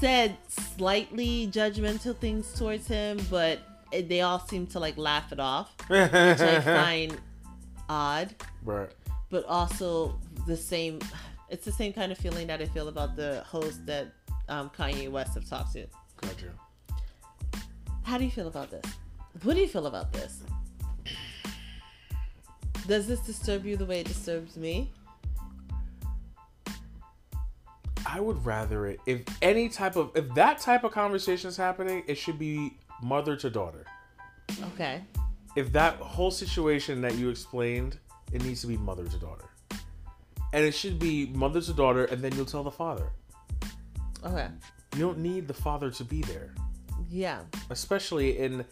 said 0.00 0.36
slightly 0.48 1.48
judgmental 1.48 2.16
things 2.16 2.52
towards 2.54 2.86
him, 2.86 3.18
but 3.30 3.60
they 3.90 4.20
all 4.20 4.38
seem 4.38 4.66
to 4.68 4.80
like 4.80 4.96
laugh 4.96 5.32
it 5.32 5.40
off, 5.40 5.74
which 5.88 6.12
I 6.12 6.60
find 6.60 7.16
odd. 7.88 8.34
right. 8.64 8.90
But 9.30 9.44
also 9.44 10.18
the 10.46 10.56
same, 10.56 11.00
it's 11.50 11.64
the 11.64 11.72
same 11.72 11.92
kind 11.92 12.12
of 12.12 12.18
feeling 12.18 12.46
that 12.46 12.62
I 12.62 12.66
feel 12.66 12.88
about 12.88 13.16
the 13.16 13.42
host 13.46 13.84
that 13.86 14.12
um, 14.48 14.70
Kanye 14.70 15.10
West 15.10 15.34
have 15.34 15.48
talked 15.48 15.74
to. 15.74 15.86
Gotcha. 16.20 16.52
How 18.04 18.16
do 18.16 18.24
you 18.24 18.30
feel 18.30 18.48
about 18.48 18.70
this? 18.70 18.84
What 19.42 19.54
do 19.54 19.60
you 19.60 19.68
feel 19.68 19.86
about 19.86 20.12
this? 20.12 20.42
Does 22.86 23.06
this 23.06 23.20
disturb 23.20 23.66
you 23.66 23.76
the 23.76 23.84
way 23.84 24.00
it 24.00 24.06
disturbs 24.06 24.56
me? 24.56 24.90
I 28.10 28.20
would 28.20 28.44
rather 28.44 28.86
it 28.86 29.00
if 29.04 29.22
any 29.42 29.68
type 29.68 29.96
of 29.96 30.10
if 30.14 30.32
that 30.34 30.60
type 30.60 30.82
of 30.82 30.92
conversation 30.92 31.48
is 31.48 31.56
happening, 31.58 32.02
it 32.06 32.14
should 32.16 32.38
be 32.38 32.78
mother 33.02 33.36
to 33.36 33.50
daughter. 33.50 33.84
Okay. 34.72 35.02
If 35.56 35.72
that 35.72 35.96
whole 35.96 36.30
situation 36.30 37.02
that 37.02 37.16
you 37.16 37.28
explained, 37.28 37.98
it 38.32 38.42
needs 38.42 38.62
to 38.62 38.66
be 38.66 38.78
mother 38.78 39.04
to 39.04 39.18
daughter. 39.18 39.44
And 40.54 40.64
it 40.64 40.72
should 40.72 40.98
be 40.98 41.26
mother 41.26 41.60
to 41.60 41.72
daughter, 41.74 42.06
and 42.06 42.22
then 42.22 42.34
you'll 42.34 42.46
tell 42.46 42.62
the 42.62 42.70
father. 42.70 43.10
Okay. 44.24 44.48
You 44.94 45.00
don't 45.00 45.18
need 45.18 45.46
the 45.46 45.54
father 45.54 45.90
to 45.90 46.04
be 46.04 46.22
there. 46.22 46.54
Yeah. 47.10 47.40
especially 47.70 48.38
in 48.38 48.64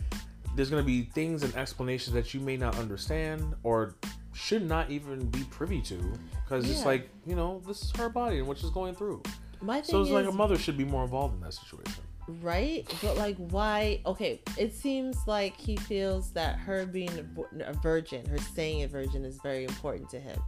there's 0.56 0.70
going 0.70 0.82
to 0.82 0.86
be 0.86 1.02
things 1.02 1.42
and 1.42 1.54
explanations 1.54 2.14
that 2.14 2.32
you 2.32 2.40
may 2.40 2.56
not 2.56 2.76
understand 2.78 3.54
or 3.62 3.94
should 4.36 4.66
not 4.68 4.90
even 4.90 5.26
be 5.30 5.42
privy 5.44 5.80
to 5.80 6.12
because 6.44 6.70
it's 6.70 6.84
like 6.84 7.08
you 7.26 7.34
know 7.34 7.62
this 7.66 7.82
is 7.82 7.90
her 7.92 8.08
body 8.08 8.38
and 8.38 8.46
what 8.46 8.58
she's 8.58 8.70
going 8.70 8.94
through 8.94 9.22
My 9.60 9.80
thing 9.80 9.90
so 9.90 10.00
it's 10.00 10.08
is, 10.08 10.14
like 10.14 10.26
a 10.26 10.32
mother 10.32 10.58
should 10.58 10.76
be 10.76 10.84
more 10.84 11.04
involved 11.04 11.34
in 11.34 11.40
that 11.40 11.54
situation 11.54 12.02
Right? 12.42 12.92
But 13.02 13.16
like 13.16 13.36
why 13.36 14.00
okay, 14.04 14.40
it 14.58 14.74
seems 14.74 15.16
like 15.28 15.56
he 15.56 15.76
feels 15.76 16.32
that 16.32 16.58
her 16.58 16.84
being 16.84 17.10
a 17.10 17.68
a 17.68 17.72
virgin, 17.74 18.26
her 18.26 18.38
staying 18.38 18.82
a 18.82 18.88
virgin 18.88 19.24
is 19.24 19.38
very 19.42 19.62
important 19.62 20.10
to 20.10 20.18
him. 20.18 20.40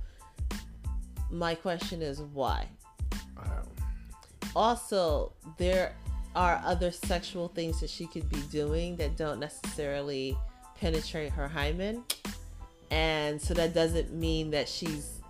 My 1.30 1.54
question 1.54 2.02
is 2.02 2.20
why? 2.20 2.66
Also, 4.56 5.32
there 5.56 5.94
are 6.34 6.60
other 6.64 6.90
sexual 6.90 7.46
things 7.48 7.80
that 7.80 7.90
she 7.90 8.06
could 8.06 8.28
be 8.28 8.40
doing 8.50 8.96
that 8.96 9.16
don't 9.16 9.38
necessarily 9.38 10.36
penetrate 10.74 11.30
her 11.30 11.46
hymen. 11.46 12.02
And 12.90 13.40
so 13.40 13.54
that 13.54 13.74
doesn't 13.74 14.12
mean 14.12 14.50
that 14.50 14.68
she's 14.68 15.20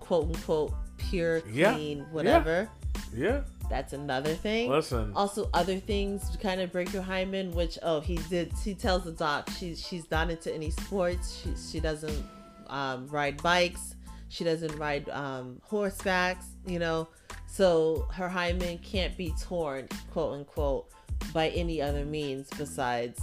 quote 0.00 0.24
unquote 0.26 0.72
pure, 0.98 1.42
Yeah. 1.50 1.74
clean, 1.74 2.00
whatever. 2.10 2.68
yeah. 3.14 3.28
Yeah. 3.28 3.40
That's 3.68 3.92
another 3.92 4.34
thing. 4.34 4.70
Listen. 4.70 5.12
Also 5.14 5.48
other 5.52 5.78
things 5.78 6.36
kind 6.40 6.60
of 6.60 6.70
break 6.70 6.92
your 6.92 7.02
hymen 7.02 7.50
which 7.52 7.78
oh 7.82 8.00
he 8.00 8.16
did 8.30 8.52
he 8.64 8.74
tells 8.74 9.02
the 9.04 9.10
doc 9.12 9.50
she's 9.58 9.84
she's 9.84 10.08
not 10.10 10.30
into 10.30 10.54
any 10.54 10.70
sports. 10.70 11.42
She, 11.42 11.50
she 11.72 11.80
doesn't 11.80 12.24
um, 12.68 13.08
ride 13.08 13.42
bikes. 13.42 13.94
She 14.28 14.44
doesn't 14.44 14.76
ride 14.76 15.08
um, 15.10 15.60
horsebacks 15.70 16.44
you 16.66 16.78
know? 16.78 17.08
So 17.48 18.06
her 18.12 18.28
hymen 18.28 18.78
can't 18.78 19.16
be 19.16 19.32
torn 19.40 19.88
quote 20.12 20.34
unquote 20.34 20.88
by 21.32 21.48
any 21.48 21.80
other 21.82 22.04
means 22.04 22.48
besides 22.56 23.20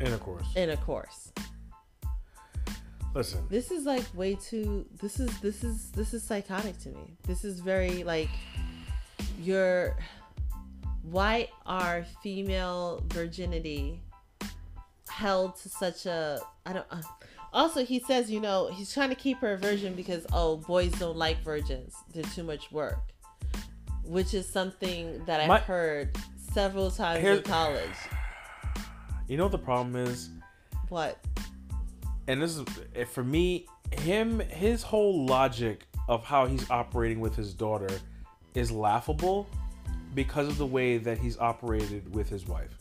intercourse. 0.00 0.46
intercourse 0.56 1.32
listen. 3.14 3.44
This 3.48 3.70
is 3.70 3.84
like 3.84 4.04
way 4.14 4.34
too 4.34 4.86
this 5.00 5.20
is 5.20 5.38
this 5.40 5.64
is 5.64 5.90
this 5.92 6.14
is 6.14 6.22
psychotic 6.22 6.78
to 6.80 6.90
me. 6.90 7.16
This 7.26 7.44
is 7.44 7.60
very 7.60 8.04
like 8.04 8.30
you're 9.40 9.96
why 11.02 11.48
are 11.66 12.04
female 12.22 13.02
virginity 13.08 14.00
held 15.08 15.56
to 15.56 15.68
such 15.68 16.06
a 16.06 16.38
i 16.66 16.72
don't 16.72 16.86
uh, 16.90 17.00
also 17.52 17.84
he 17.84 17.98
says 17.98 18.30
you 18.30 18.38
know 18.38 18.70
he's 18.72 18.92
trying 18.92 19.08
to 19.08 19.14
keep 19.14 19.38
her 19.38 19.54
a 19.54 19.58
virgin 19.58 19.94
because 19.94 20.24
oh 20.32 20.58
boys 20.58 20.92
don't 20.92 21.16
like 21.16 21.42
virgins 21.42 21.94
they're 22.12 22.22
too 22.22 22.42
much 22.42 22.70
work 22.70 23.00
which 24.04 24.34
is 24.34 24.48
something 24.48 25.22
that 25.24 25.40
i've 25.40 25.48
My- 25.48 25.58
heard 25.58 26.16
several 26.52 26.90
times 26.90 27.24
in 27.24 27.42
college. 27.42 27.96
You 29.28 29.36
know 29.36 29.44
what 29.44 29.52
the 29.52 29.58
problem 29.58 29.96
is? 29.96 30.30
What 30.88 31.18
and 32.26 32.40
this 32.40 32.56
is 32.56 32.64
eh, 32.94 33.04
for 33.04 33.24
me 33.24 33.66
him 33.92 34.40
his 34.40 34.82
whole 34.82 35.26
logic 35.26 35.86
of 36.08 36.24
how 36.24 36.46
he's 36.46 36.68
operating 36.70 37.20
with 37.20 37.34
his 37.34 37.54
daughter 37.54 37.90
is 38.54 38.70
laughable 38.70 39.46
because 40.14 40.48
of 40.48 40.58
the 40.58 40.66
way 40.66 40.98
that 40.98 41.18
he's 41.18 41.38
operated 41.38 42.12
with 42.14 42.28
his 42.28 42.46
wife 42.46 42.76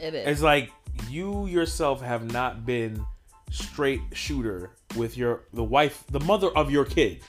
it 0.00 0.14
is 0.14 0.26
It's 0.26 0.42
like 0.42 0.70
you 1.08 1.46
yourself 1.46 2.00
have 2.02 2.30
not 2.32 2.64
been 2.64 3.04
straight 3.50 4.00
shooter 4.12 4.70
with 4.96 5.16
your 5.16 5.44
the 5.52 5.64
wife, 5.64 6.04
the 6.10 6.20
mother 6.20 6.48
of 6.48 6.70
your 6.70 6.84
kid, 6.84 7.22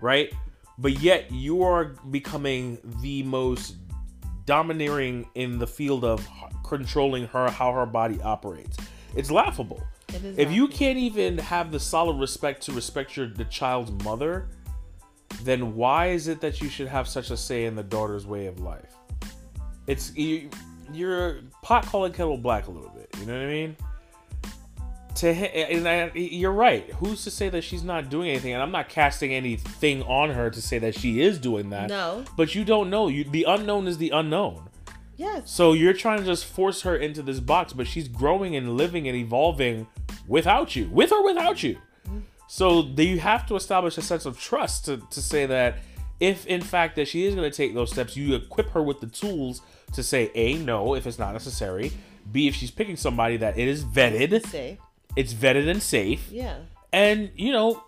right? 0.00 0.32
But 0.78 1.00
yet 1.00 1.30
you 1.30 1.62
are 1.62 1.96
becoming 2.10 2.78
the 3.00 3.22
most 3.22 3.76
domineering 4.44 5.28
in 5.34 5.58
the 5.58 5.66
field 5.66 6.04
of 6.04 6.26
controlling 6.64 7.26
her 7.28 7.50
how 7.50 7.72
her 7.72 7.86
body 7.86 8.20
operates. 8.22 8.76
It's 9.14 9.30
laughable. 9.30 9.82
If 10.36 10.50
you 10.50 10.68
can't 10.68 10.98
even 10.98 11.38
have 11.38 11.72
the 11.72 11.80
solid 11.80 12.18
respect 12.18 12.62
to 12.64 12.72
respect 12.72 13.16
your 13.16 13.28
the 13.28 13.44
child's 13.44 13.90
mother, 14.04 14.48
then 15.42 15.74
why 15.74 16.08
is 16.08 16.28
it 16.28 16.40
that 16.40 16.60
you 16.60 16.68
should 16.68 16.88
have 16.88 17.08
such 17.08 17.30
a 17.30 17.36
say 17.36 17.64
in 17.64 17.74
the 17.74 17.82
daughter's 17.82 18.26
way 18.26 18.46
of 18.46 18.60
life? 18.60 18.94
It's 19.86 20.14
you, 20.16 20.50
you're 20.92 21.40
pot 21.62 21.86
calling 21.86 22.12
kettle 22.12 22.36
black 22.36 22.66
a 22.66 22.70
little 22.70 22.90
bit. 22.90 23.08
You 23.18 23.26
know 23.26 23.34
what 23.34 23.42
I 23.42 23.50
mean? 23.50 23.76
To 25.16 25.28
and 25.28 25.88
I, 25.88 26.10
you're 26.14 26.52
right. 26.52 26.90
Who's 26.94 27.24
to 27.24 27.30
say 27.30 27.48
that 27.50 27.62
she's 27.62 27.82
not 27.82 28.08
doing 28.08 28.30
anything? 28.30 28.52
And 28.54 28.62
I'm 28.62 28.70
not 28.70 28.88
casting 28.88 29.34
anything 29.34 30.02
on 30.04 30.30
her 30.30 30.50
to 30.50 30.62
say 30.62 30.78
that 30.78 30.98
she 30.98 31.20
is 31.20 31.38
doing 31.38 31.70
that. 31.70 31.88
no 31.88 32.24
But 32.36 32.54
you 32.54 32.64
don't 32.64 32.88
know. 32.90 33.08
You 33.08 33.24
the 33.24 33.44
unknown 33.44 33.88
is 33.88 33.98
the 33.98 34.10
unknown. 34.10 34.68
Yes 35.22 35.50
So 35.50 35.72
you're 35.72 35.98
trying 36.04 36.18
to 36.18 36.24
just 36.24 36.44
force 36.44 36.82
her 36.82 36.94
into 36.96 37.22
this 37.22 37.40
box, 37.40 37.72
but 37.72 37.86
she's 37.86 38.08
growing 38.08 38.52
and 38.58 38.76
living 38.76 39.04
and 39.08 39.16
evolving 39.16 39.86
without 40.26 40.68
you, 40.76 40.84
with 40.98 41.10
or 41.12 41.22
without 41.24 41.62
you. 41.62 41.78
So 42.48 42.82
you 42.96 43.18
have 43.20 43.46
to 43.46 43.56
establish 43.56 43.96
a 43.96 44.02
sense 44.02 44.26
of 44.26 44.38
trust 44.38 44.84
to, 44.86 44.98
to 45.10 45.22
say 45.22 45.46
that 45.46 45.78
if 46.20 46.46
in 46.46 46.60
fact 46.60 46.96
that 46.96 47.08
she 47.08 47.24
is 47.26 47.34
going 47.34 47.50
to 47.50 47.56
take 47.56 47.72
those 47.74 47.90
steps, 47.90 48.16
you 48.16 48.34
equip 48.34 48.68
her 48.70 48.82
with 48.82 49.00
the 49.00 49.06
tools 49.06 49.62
to 49.94 50.02
say 50.02 50.30
a 50.34 50.54
no 50.58 50.94
if 50.94 51.06
it's 51.06 51.18
not 51.18 51.32
necessary. 51.32 51.92
B 52.30 52.46
if 52.48 52.54
she's 52.54 52.70
picking 52.70 52.96
somebody 52.96 53.36
that 53.38 53.58
it 53.58 53.68
is 53.68 53.84
vetted, 53.84 54.46
Say, 54.46 54.78
it's 55.16 55.34
vetted 55.34 55.68
and 55.68 55.82
safe, 55.82 56.30
yeah. 56.30 56.58
and 56.92 57.30
you 57.34 57.52
know 57.52 57.82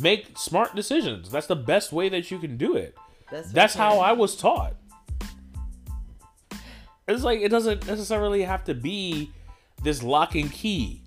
make 0.00 0.36
smart 0.36 0.74
decisions. 0.74 1.30
That's 1.30 1.46
the 1.46 1.56
best 1.72 1.92
way 1.92 2.08
that 2.08 2.30
you 2.30 2.38
can 2.38 2.56
do 2.56 2.74
it. 2.74 2.96
That's 3.30 3.52
That's 3.52 3.74
how 3.74 3.98
I 3.98 4.12
was 4.12 4.36
taught. 4.36 4.74
It's 7.08 7.22
like 7.22 7.40
it 7.40 7.48
doesn't 7.50 7.86
necessarily 7.86 8.42
have 8.42 8.64
to 8.64 8.74
be 8.74 9.30
this 9.82 10.02
lock 10.02 10.34
and 10.34 10.50
key. 10.50 11.02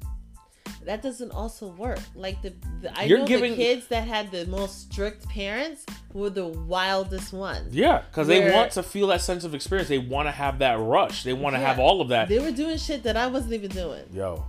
that 0.85 1.01
doesn't 1.01 1.31
also 1.31 1.67
work. 1.67 1.99
Like 2.15 2.41
the, 2.41 2.53
the 2.81 2.97
I 2.97 3.03
You're 3.03 3.19
know 3.19 3.25
giving- 3.27 3.51
the 3.51 3.57
kids 3.57 3.87
that 3.87 4.07
had 4.07 4.31
the 4.31 4.45
most 4.45 4.91
strict 4.91 5.27
parents 5.27 5.85
were 6.13 6.29
the 6.29 6.47
wildest 6.47 7.33
ones. 7.33 7.75
Yeah, 7.75 8.03
because 8.09 8.27
they 8.27 8.51
want 8.51 8.71
to 8.73 8.83
feel 8.83 9.07
that 9.07 9.21
sense 9.21 9.43
of 9.43 9.53
experience. 9.53 9.89
They 9.89 9.97
want 9.97 10.27
to 10.27 10.31
have 10.31 10.59
that 10.59 10.79
rush. 10.79 11.23
They 11.23 11.33
want 11.33 11.55
to 11.55 11.59
have 11.59 11.79
all 11.79 11.99
of 12.01 12.07
that. 12.09 12.29
They 12.29 12.39
were 12.39 12.51
doing 12.51 12.77
shit 12.77 13.03
that 13.03 13.17
I 13.17 13.27
wasn't 13.27 13.53
even 13.53 13.69
doing. 13.71 14.03
Yo, 14.13 14.45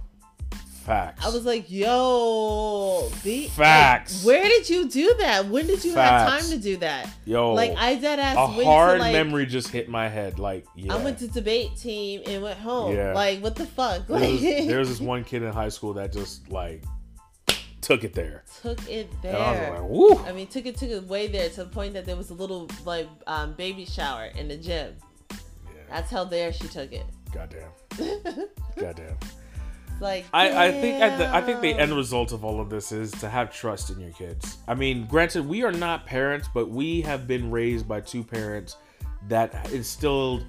facts. 0.91 1.25
I 1.25 1.29
was 1.31 1.45
like, 1.47 1.71
yo, 1.71 3.09
the, 3.23 3.43
like, 3.43 3.51
Facts. 3.53 4.25
where 4.25 4.43
did 4.43 4.69
you 4.69 4.89
do 4.89 5.15
that? 5.21 5.47
When 5.47 5.67
did 5.67 5.85
you 5.85 5.95
have 5.95 6.29
time 6.29 6.51
to 6.51 6.59
do 6.59 6.77
that? 6.79 7.09
yo, 7.25 7.53
Like 7.55 7.77
I 7.77 7.95
dead 7.95 8.19
ass 8.19 8.37
a 8.37 8.47
hard 8.47 8.99
to 8.99 9.05
like 9.05 9.13
memory 9.13 9.47
just 9.47 9.69
hit 9.69 9.89
my 9.89 10.09
head. 10.09 10.39
Like, 10.39 10.67
yeah. 10.75 10.95
I 10.95 11.03
went 11.05 11.19
to 11.19 11.29
debate 11.29 11.77
team 11.77 12.23
and 12.27 12.43
went 12.43 12.59
home. 12.59 12.95
Yeah. 12.95 13.13
Like 13.15 13.41
what 13.41 13.55
the 13.55 13.67
fuck? 13.67 14.07
there, 14.09 14.19
Like 14.19 14.33
was, 14.33 14.41
there 14.43 14.79
was 14.81 14.89
this 14.93 15.01
one 15.01 15.23
kid 15.25 15.43
in 15.43 15.53
high 15.53 15.69
school 15.69 15.93
that 15.95 16.13
just 16.13 16.49
like 16.51 16.83
took 17.81 18.05
it 18.05 18.13
there, 18.13 18.45
took 18.63 18.79
it 18.89 19.09
I 19.21 19.23
there. 19.23 19.73
was 19.73 19.81
like, 19.81 19.91
woo. 19.91 20.19
I 20.29 20.33
mean, 20.33 20.47
took 20.49 20.67
it 20.67 20.77
took 20.77 20.91
it 20.91 21.05
way 21.05 21.29
there 21.29 21.49
to 21.51 21.65
the 21.65 21.71
point 21.71 21.95
that 21.95 22.05
there 22.05 22.17
was 22.17 22.31
a 22.31 22.35
little 22.35 22.69
like 22.85 23.09
um, 23.27 23.53
baby 23.55 23.85
shower 23.85 24.27
in 24.37 24.49
the 24.49 24.57
gym. 24.57 24.95
Yeah, 25.31 25.37
That's 25.89 26.11
how 26.11 26.25
there 26.25 26.53
she 26.53 26.69
took 26.69 26.93
it. 26.93 27.07
goddamn, 27.33 27.71
goddamn. 28.79 29.17
Like 30.01 30.27
I, 30.33 30.67
I 30.67 30.71
think 30.73 31.01
at 31.01 31.19
the 31.19 31.35
I 31.35 31.41
think 31.41 31.61
the 31.61 31.73
end 31.73 31.95
result 31.95 32.33
of 32.33 32.45
all 32.45 32.61
of 32.61 32.71
this 32.71 32.93
is 32.93 33.11
to 33.13 33.29
have 33.29 33.53
trust 33.53 33.91
in 33.91 34.01
your 34.01 34.13
kids. 34.13 34.59
I 34.67 34.75
mean, 34.75 35.07
granted, 35.07 35.47
we 35.47 35.63
are 35.63 35.73
not 35.73 36.07
parents, 36.07 36.49
but 36.53 36.69
we 36.71 37.03
have 37.03 37.27
been 37.27 37.51
raised 37.51 37.87
by 37.87 38.01
two 38.01 38.25
parents 38.25 38.77
that 39.29 39.71
instilled 39.73 40.45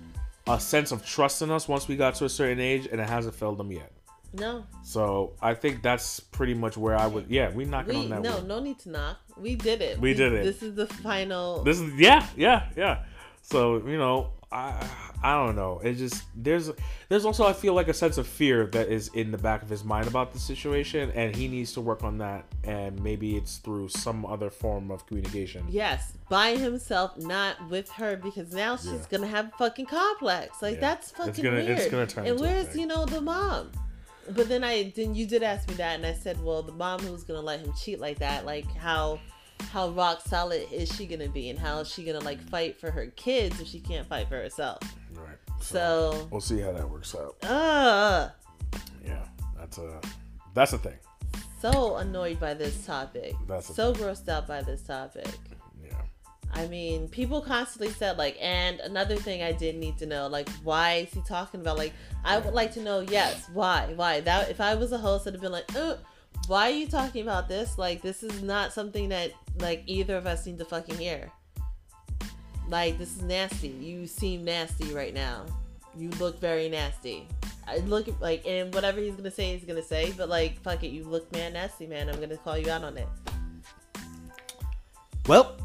a 0.47 0.59
sense 0.59 0.91
of 0.91 1.05
trust 1.05 1.41
in 1.41 1.51
us 1.51 1.67
once 1.67 1.87
we 1.87 1.95
got 1.95 2.15
to 2.15 2.25
a 2.25 2.29
certain 2.29 2.59
age, 2.59 2.87
and 2.91 2.99
it 2.99 3.07
hasn't 3.07 3.35
failed 3.35 3.57
them 3.57 3.71
yet. 3.71 3.91
No, 4.33 4.63
So 4.81 5.33
I 5.41 5.53
think 5.53 5.83
that's 5.83 6.21
pretty 6.21 6.53
much 6.53 6.77
where 6.77 6.95
I 6.95 7.05
would. 7.05 7.25
Yeah, 7.27 7.49
we 7.51 7.65
knocking 7.65 7.95
we 7.95 8.03
on 8.05 8.09
that. 8.09 8.21
no 8.21 8.35
wood. 8.37 8.47
no 8.47 8.59
need 8.61 8.79
to 8.79 8.89
knock. 8.89 9.17
We 9.35 9.55
did 9.55 9.81
it. 9.81 9.99
We 9.99 10.13
did 10.13 10.31
it. 10.31 10.45
This 10.45 10.63
is 10.63 10.73
the 10.73 10.87
final. 10.87 11.63
This 11.63 11.81
is 11.81 11.93
yeah, 11.99 12.25
yeah, 12.37 12.67
yeah. 12.77 13.03
So 13.41 13.85
you 13.85 13.97
know, 13.97 14.31
I 14.49 14.87
I 15.23 15.33
don't 15.35 15.55
know. 15.55 15.79
It 15.83 15.93
just 15.95 16.23
there's 16.35 16.71
there's 17.09 17.25
also 17.25 17.45
I 17.45 17.53
feel 17.53 17.73
like 17.75 17.87
a 17.87 17.93
sense 17.93 18.17
of 18.17 18.25
fear 18.25 18.65
that 18.67 18.89
is 18.89 19.09
in 19.09 19.31
the 19.31 19.37
back 19.37 19.61
of 19.61 19.69
his 19.69 19.83
mind 19.83 20.07
about 20.07 20.33
the 20.33 20.39
situation, 20.39 21.11
and 21.13 21.35
he 21.35 21.47
needs 21.47 21.73
to 21.73 21.81
work 21.81 22.03
on 22.03 22.17
that. 22.17 22.45
And 22.63 23.01
maybe 23.03 23.35
it's 23.37 23.57
through 23.57 23.89
some 23.89 24.25
other 24.25 24.49
form 24.49 24.89
of 24.89 25.05
communication. 25.05 25.65
Yes, 25.69 26.13
by 26.29 26.55
himself, 26.55 27.17
not 27.17 27.55
with 27.69 27.89
her, 27.91 28.15
because 28.17 28.51
now 28.51 28.75
she's 28.77 28.91
Yeah. 28.93 28.97
gonna 29.11 29.27
have 29.27 29.47
a 29.53 29.57
fucking 29.57 29.85
complex. 29.85 30.61
Like 30.61 30.75
Yeah. 30.75 30.79
that's 30.81 31.09
It's 31.09 31.17
fucking 31.17 31.43
gonna- 31.43 31.57
weird. 31.57 31.69
it's 31.79 31.89
gonna 31.91 32.07
turn 32.07 32.25
and 32.25 32.39
where's 32.39 32.75
you 32.75 32.87
know 32.87 33.05
the 33.05 33.21
mom? 33.21 33.71
But 34.29 34.49
then 34.49 34.63
I 34.63 34.91
then 34.95 35.13
you 35.13 35.25
did 35.27 35.43
ask 35.43 35.67
me 35.67 35.75
that, 35.75 35.95
and 35.97 36.05
I 36.05 36.13
said, 36.13 36.41
well, 36.43 36.63
the 36.63 36.71
mom 36.71 36.99
who's 37.01 37.23
gonna 37.23 37.41
let 37.41 37.59
him 37.59 37.73
cheat 37.79 37.99
like 37.99 38.19
that, 38.19 38.45
like 38.45 38.65
how 38.75 39.19
how 39.71 39.89
rock 39.89 40.21
solid 40.27 40.65
is 40.71 40.91
she 40.91 41.05
gonna 41.05 41.29
be, 41.29 41.49
and 41.51 41.59
how 41.59 41.79
is 41.79 41.87
she 41.91 42.03
gonna 42.03 42.19
like 42.19 42.41
fight 42.49 42.79
for 42.79 42.89
her 42.89 43.05
kids 43.15 43.59
if 43.61 43.67
she 43.67 43.79
can't 43.79 44.07
fight 44.07 44.27
for 44.27 44.35
herself? 44.37 44.79
Right. 45.61 45.67
So, 45.81 46.27
we'll 46.31 46.41
see 46.41 46.59
how 46.59 46.71
that 46.71 46.89
works 46.89 47.15
out. 47.15 47.35
uh, 47.43 48.29
Yeah, 49.05 49.23
that's 49.57 49.77
a 49.77 49.99
that's 50.53 50.73
a 50.73 50.77
thing. 50.77 50.97
so 51.61 51.97
annoyed 51.97 52.39
by 52.39 52.53
this 52.53 52.85
topic. 52.85 53.35
That's 53.47 53.73
so 53.73 53.93
grossed 53.93 54.27
out 54.27 54.47
by 54.47 54.61
this 54.63 54.81
topic. 54.81 55.27
Yeah. 55.83 55.93
I 56.53 56.67
mean, 56.67 57.07
people 57.07 57.41
constantly 57.41 57.89
said 57.93 58.17
like, 58.17 58.37
and 58.41 58.79
another 58.81 59.15
thing 59.15 59.43
I 59.43 59.51
did 59.51 59.75
need 59.77 59.97
to 59.99 60.05
know, 60.05 60.27
like, 60.27 60.49
why 60.63 60.93
is 61.07 61.13
he 61.13 61.21
talking 61.27 61.61
about? 61.61 61.77
Like, 61.77 61.93
I 62.25 62.39
would 62.39 62.53
like 62.53 62.73
to 62.73 62.81
know, 62.81 62.99
yes, 63.01 63.47
why, 63.53 63.93
why? 63.95 64.21
That 64.21 64.49
if 64.49 64.59
I 64.59 64.75
was 64.75 64.91
a 64.91 64.97
host, 64.97 65.27
I'd 65.27 65.33
have 65.33 65.41
been 65.41 65.51
like, 65.51 65.73
uh, 65.75 65.95
why 66.47 66.69
are 66.71 66.75
you 66.75 66.87
talking 66.87 67.21
about 67.21 67.47
this? 67.47 67.77
Like, 67.77 68.01
this 68.01 68.23
is 68.23 68.41
not 68.41 68.73
something 68.73 69.09
that 69.09 69.31
like 69.59 69.83
either 69.85 70.15
of 70.17 70.25
us 70.25 70.45
need 70.45 70.57
to 70.57 70.65
fucking 70.65 70.97
hear. 70.97 71.31
Like, 72.71 72.97
this 72.97 73.15
is 73.17 73.21
nasty. 73.21 73.67
You 73.67 74.07
seem 74.07 74.43
nasty 74.45 74.93
right 74.93 75.13
now. 75.13 75.45
You 75.95 76.09
look 76.11 76.39
very 76.39 76.69
nasty. 76.69 77.27
I 77.67 77.77
look 77.79 78.07
like, 78.21 78.47
and 78.47 78.73
whatever 78.73 79.01
he's 79.01 79.13
gonna 79.13 79.29
say, 79.29 79.53
he's 79.57 79.65
gonna 79.67 79.83
say. 79.83 80.13
But 80.17 80.29
like, 80.29 80.59
fuck 80.61 80.81
it, 80.83 80.87
you 80.87 81.03
look 81.03 81.29
man 81.33 81.51
nasty, 81.53 81.85
man. 81.85 82.09
I'm 82.09 82.19
gonna 82.21 82.37
call 82.37 82.57
you 82.57 82.71
out 82.71 82.83
on 82.85 82.97
it. 82.97 83.07
Well, 85.27 85.55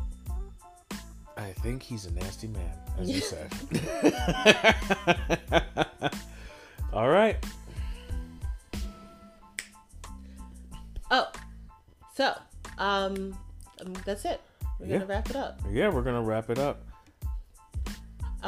I 1.37 1.53
think 1.53 1.83
he's 1.83 2.07
a 2.07 2.13
nasty 2.13 2.49
man, 2.49 2.73
as 2.99 3.09
you 3.09 3.21
said. 3.21 3.53
All 6.93 7.09
right. 7.09 7.37
Oh, 11.11 11.31
so 12.17 12.35
um, 12.79 13.37
um, 13.81 13.93
that's 14.05 14.25
it. 14.25 14.41
We're 14.81 14.87
Yeah. 14.87 14.93
gonna 14.95 15.07
wrap 15.07 15.31
it 15.31 15.37
up. 15.37 15.61
Yeah, 15.71 15.89
we're 15.89 16.03
gonna 16.03 16.23
wrap 16.23 16.51
it 16.51 16.59
up. 16.59 16.83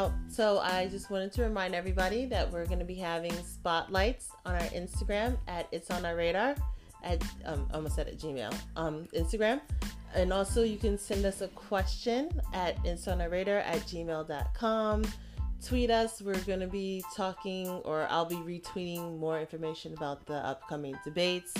Oh, 0.00 0.12
so 0.28 0.60
I 0.60 0.86
just 0.86 1.10
wanted 1.10 1.32
to 1.32 1.42
remind 1.42 1.74
everybody 1.74 2.24
that 2.26 2.52
we're 2.52 2.66
gonna 2.66 2.84
be 2.84 2.94
having 2.94 3.32
spotlights 3.44 4.28
on 4.46 4.54
our 4.54 4.68
Instagram 4.68 5.36
at 5.48 5.66
It's 5.72 5.90
on 5.90 6.06
Our 6.06 6.14
Radar, 6.14 6.54
at 7.02 7.20
um, 7.44 7.66
I 7.72 7.74
almost 7.74 7.96
said 7.96 8.06
at 8.06 8.16
Gmail, 8.16 8.54
um, 8.76 9.08
Instagram, 9.12 9.60
and 10.14 10.32
also 10.32 10.62
you 10.62 10.76
can 10.76 10.98
send 10.98 11.24
us 11.24 11.40
a 11.40 11.48
question 11.48 12.30
at 12.54 12.76
It's 12.84 13.08
on 13.08 13.20
Our 13.20 13.28
Radar 13.28 13.58
at 13.58 13.80
gmail.com. 13.88 15.02
Tweet 15.66 15.90
us. 15.90 16.22
We're 16.22 16.38
gonna 16.42 16.68
be 16.68 17.02
talking, 17.16 17.66
or 17.84 18.06
I'll 18.08 18.24
be 18.24 18.36
retweeting 18.36 19.18
more 19.18 19.40
information 19.40 19.94
about 19.94 20.24
the 20.26 20.36
upcoming 20.46 20.96
debates 21.04 21.54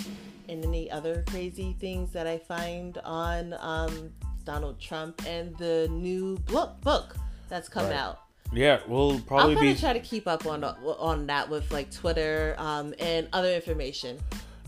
and 0.47 0.63
any 0.63 0.89
other 0.89 1.25
crazy 1.27 1.75
things 1.81 2.13
that 2.13 2.25
I 2.25 2.37
find 2.37 2.99
on 2.99 3.53
um, 3.59 4.13
Donald 4.45 4.79
Trump 4.79 5.21
and 5.27 5.57
the 5.57 5.89
new 5.91 6.37
book 6.45 6.79
book 6.79 7.17
that's 7.49 7.67
come 7.67 7.87
Right. 7.87 7.95
out. 7.95 8.28
Yeah, 8.51 8.79
we'll 8.87 9.19
probably 9.21 9.53
I'll 9.55 9.61
kind 9.61 9.75
be. 9.75 9.79
try 9.79 9.93
to 9.93 9.99
keep 9.99 10.27
up 10.27 10.45
on 10.45 10.63
on 10.63 11.27
that 11.27 11.49
with 11.49 11.71
like 11.71 11.91
Twitter 11.91 12.55
um, 12.57 12.93
and 12.99 13.27
other 13.33 13.53
information. 13.53 14.17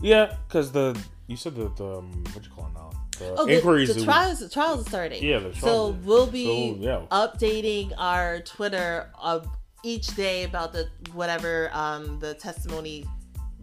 Yeah, 0.00 0.36
because 0.48 0.70
the 0.72 0.98
you 1.26 1.36
said 1.36 1.54
the, 1.54 1.68
the 1.76 1.98
um, 1.98 2.24
what 2.32 2.44
you 2.44 2.50
call 2.50 2.66
it 2.66 2.74
now? 2.74 2.90
The 3.18 3.34
Oh, 3.36 3.46
inquiries. 3.46 3.88
the 3.88 3.94
that 3.94 4.00
we- 4.00 4.04
trials 4.06 4.38
the 4.40 4.48
trials 4.48 4.86
are 4.86 4.88
starting. 4.88 5.22
Yeah, 5.22 5.38
the 5.40 5.52
So 5.54 5.60
trials 5.60 5.94
are- 5.94 5.98
we'll 6.06 6.26
be 6.26 6.74
so, 6.74 6.80
yeah. 6.80 7.00
updating 7.10 7.92
our 7.98 8.40
Twitter 8.40 9.10
of 9.20 9.48
each 9.84 10.08
day 10.14 10.44
about 10.44 10.72
the 10.72 10.88
whatever 11.12 11.68
um, 11.72 12.20
the 12.20 12.34
testimony 12.34 13.04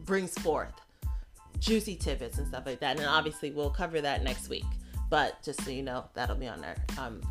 brings 0.05 0.33
forth, 0.37 0.73
juicy 1.59 1.95
tidbits 1.95 2.37
and 2.39 2.47
stuff 2.47 2.65
like 2.65 2.79
that. 2.81 2.97
And 2.97 3.05
obviously 3.05 3.51
we'll 3.51 3.69
cover 3.69 4.01
that 4.01 4.23
next 4.23 4.49
week. 4.49 4.65
But 5.09 5.41
just 5.43 5.63
so 5.63 5.71
you 5.71 5.81
know, 5.81 6.05
that'll 6.13 6.35
be 6.35 6.47
on 6.47 6.63
our 6.63 6.75
um 6.97 7.21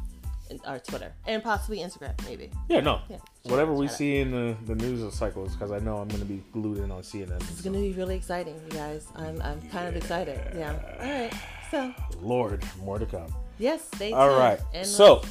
our 0.65 0.79
Twitter 0.79 1.13
and 1.27 1.43
possibly 1.43 1.79
Instagram 1.79 2.15
maybe. 2.27 2.51
Yeah, 2.69 2.81
no. 2.81 3.01
Yeah. 3.09 3.19
Whatever 3.45 3.73
we 3.73 3.89
see 3.89 4.19
in 4.19 4.31
the, 4.31 4.57
the 4.67 4.75
news 4.75 5.15
cycles, 5.15 5.55
because 5.55 5.71
I 5.73 5.79
know 5.79 5.97
I'm 5.97 6.09
going 6.09 6.21
to 6.21 6.27
be 6.27 6.43
glued 6.53 6.79
in 6.79 6.91
on 6.91 7.03
CNN. 7.03 7.41
It's 7.51 7.63
gonna 7.63 7.79
be 7.79 7.93
really 7.93 8.17
exciting, 8.17 8.55
you 8.65 8.71
guys. 8.77 9.07
I'm 9.17 9.41
I'm 9.43 9.61
kind 9.71 9.89
of 9.89 9.97
excited. 9.97 10.39
Yeah. 10.57 10.75
All 11.01 11.07
right. 11.11 11.33
So 11.71 11.95
Lord, 12.21 12.63
more 12.83 12.99
to 12.99 13.07
come. 13.07 13.33
yes, 13.59 13.85
stay 13.95 14.09
tuned. 14.11 14.21
All 14.21 14.39
right. 14.39 14.61
And 14.75 14.87
So, 14.87 15.23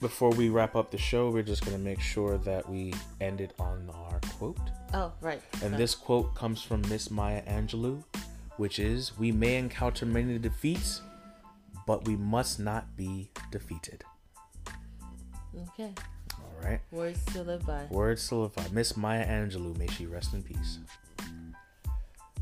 before 0.00 0.30
we 0.30 0.48
wrap 0.50 0.76
up 0.76 0.90
the 0.90 0.98
show, 0.98 1.30
we're 1.30 1.42
just 1.42 1.64
going 1.64 1.76
to 1.76 1.82
make 1.82 2.00
sure 2.00 2.36
that 2.38 2.68
we 2.68 2.92
end 3.20 3.40
it 3.40 3.52
on 3.58 3.88
our 3.94 4.20
quote. 4.38 4.58
oh 4.94 5.12
right. 5.20 5.40
And 5.62 5.74
this 5.74 5.94
quote 5.94 6.34
comes 6.34 6.62
from 6.62 6.82
Miss 6.88 7.10
Maya 7.10 7.42
Angelou, 7.46 8.02
which 8.56 8.78
is 8.78 9.16
We 9.18 9.32
may 9.32 9.56
encounter 9.56 10.04
many 10.06 10.38
defeats, 10.38 11.00
but 11.86 12.06
we 12.06 12.16
must 12.16 12.58
not 12.60 12.96
be 12.96 13.30
defeated. 13.50 14.04
Okay. 15.56 15.92
All 16.38 16.62
right. 16.70 16.80
Words 16.90 17.24
to 17.32 17.42
live 17.42 17.64
by. 17.66 17.84
Words 17.90 18.28
to 18.28 18.34
live 18.36 18.54
by. 18.54 18.64
Miss 18.72 18.96
Maya 18.96 19.26
Angelou, 19.26 19.76
may 19.78 19.86
she 19.88 20.06
rest 20.06 20.34
in 20.34 20.42
peace. 20.42 20.78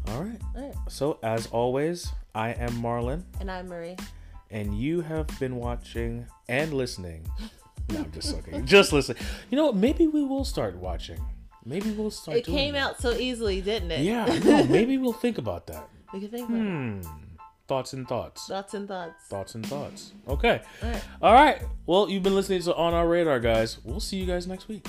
All 0.09 0.23
right. 0.23 0.41
All 0.57 0.63
right. 0.67 0.75
So, 0.89 1.19
as 1.23 1.47
always, 1.49 2.13
I 2.35 2.51
am 2.51 2.73
Marlon, 2.83 3.23
And 3.41 3.51
I'm 3.51 3.69
Marie. 3.69 3.97
and 4.51 4.79
you 4.79 5.01
have 5.01 5.27
been 5.41 5.57
watching 5.57 6.27
and 6.49 6.73
listening. 6.75 7.27
No, 7.91 7.99
I'm 7.99 8.11
just 8.13 8.35
looking. 8.35 8.65
just 8.65 8.95
listen. 8.95 9.15
You 9.51 9.59
know 9.59 9.67
what? 9.67 9.77
Maybe 9.77 10.07
we 10.07 10.25
will 10.25 10.47
start 10.47 10.75
watching. 10.77 11.21
Maybe 11.67 11.91
we'll 11.91 12.11
start. 12.11 12.39
It 12.39 12.47
came 12.47 12.73
that. 12.73 12.83
out 12.83 12.99
so 12.99 13.13
easily, 13.13 13.61
didn't 13.61 13.91
it? 13.91 14.01
Yeah. 14.01 14.25
No, 14.43 14.65
maybe 14.71 14.97
we'll 14.97 15.13
think 15.13 15.37
about 15.37 15.67
that. 15.67 15.87
we 16.11 16.21
can 16.21 16.31
think 16.31 16.49
about 16.49 16.61
it. 16.63 16.65
Hmm. 16.65 17.01
Thoughts 17.67 17.95
and 17.95 18.07
thoughts. 18.07 18.47
Thoughts 18.47 18.75
and 18.75 18.87
thoughts. 18.87 19.25
Thoughts 19.29 19.55
and 19.55 19.67
thoughts. 19.67 20.13
Okay. 20.29 20.61
All 20.83 20.91
right. 20.91 21.05
All 21.23 21.33
right. 21.33 21.63
Well, 21.87 22.11
you've 22.11 22.23
been 22.23 22.35
listening 22.35 22.61
to 22.63 22.75
On 22.75 22.93
Our 22.93 23.09
Radar, 23.09 23.41
guys. 23.41 23.79
We'll 23.85 24.01
see 24.01 24.19
you 24.19 24.27
guys 24.27 24.47
next 24.47 24.69
week. 24.69 24.87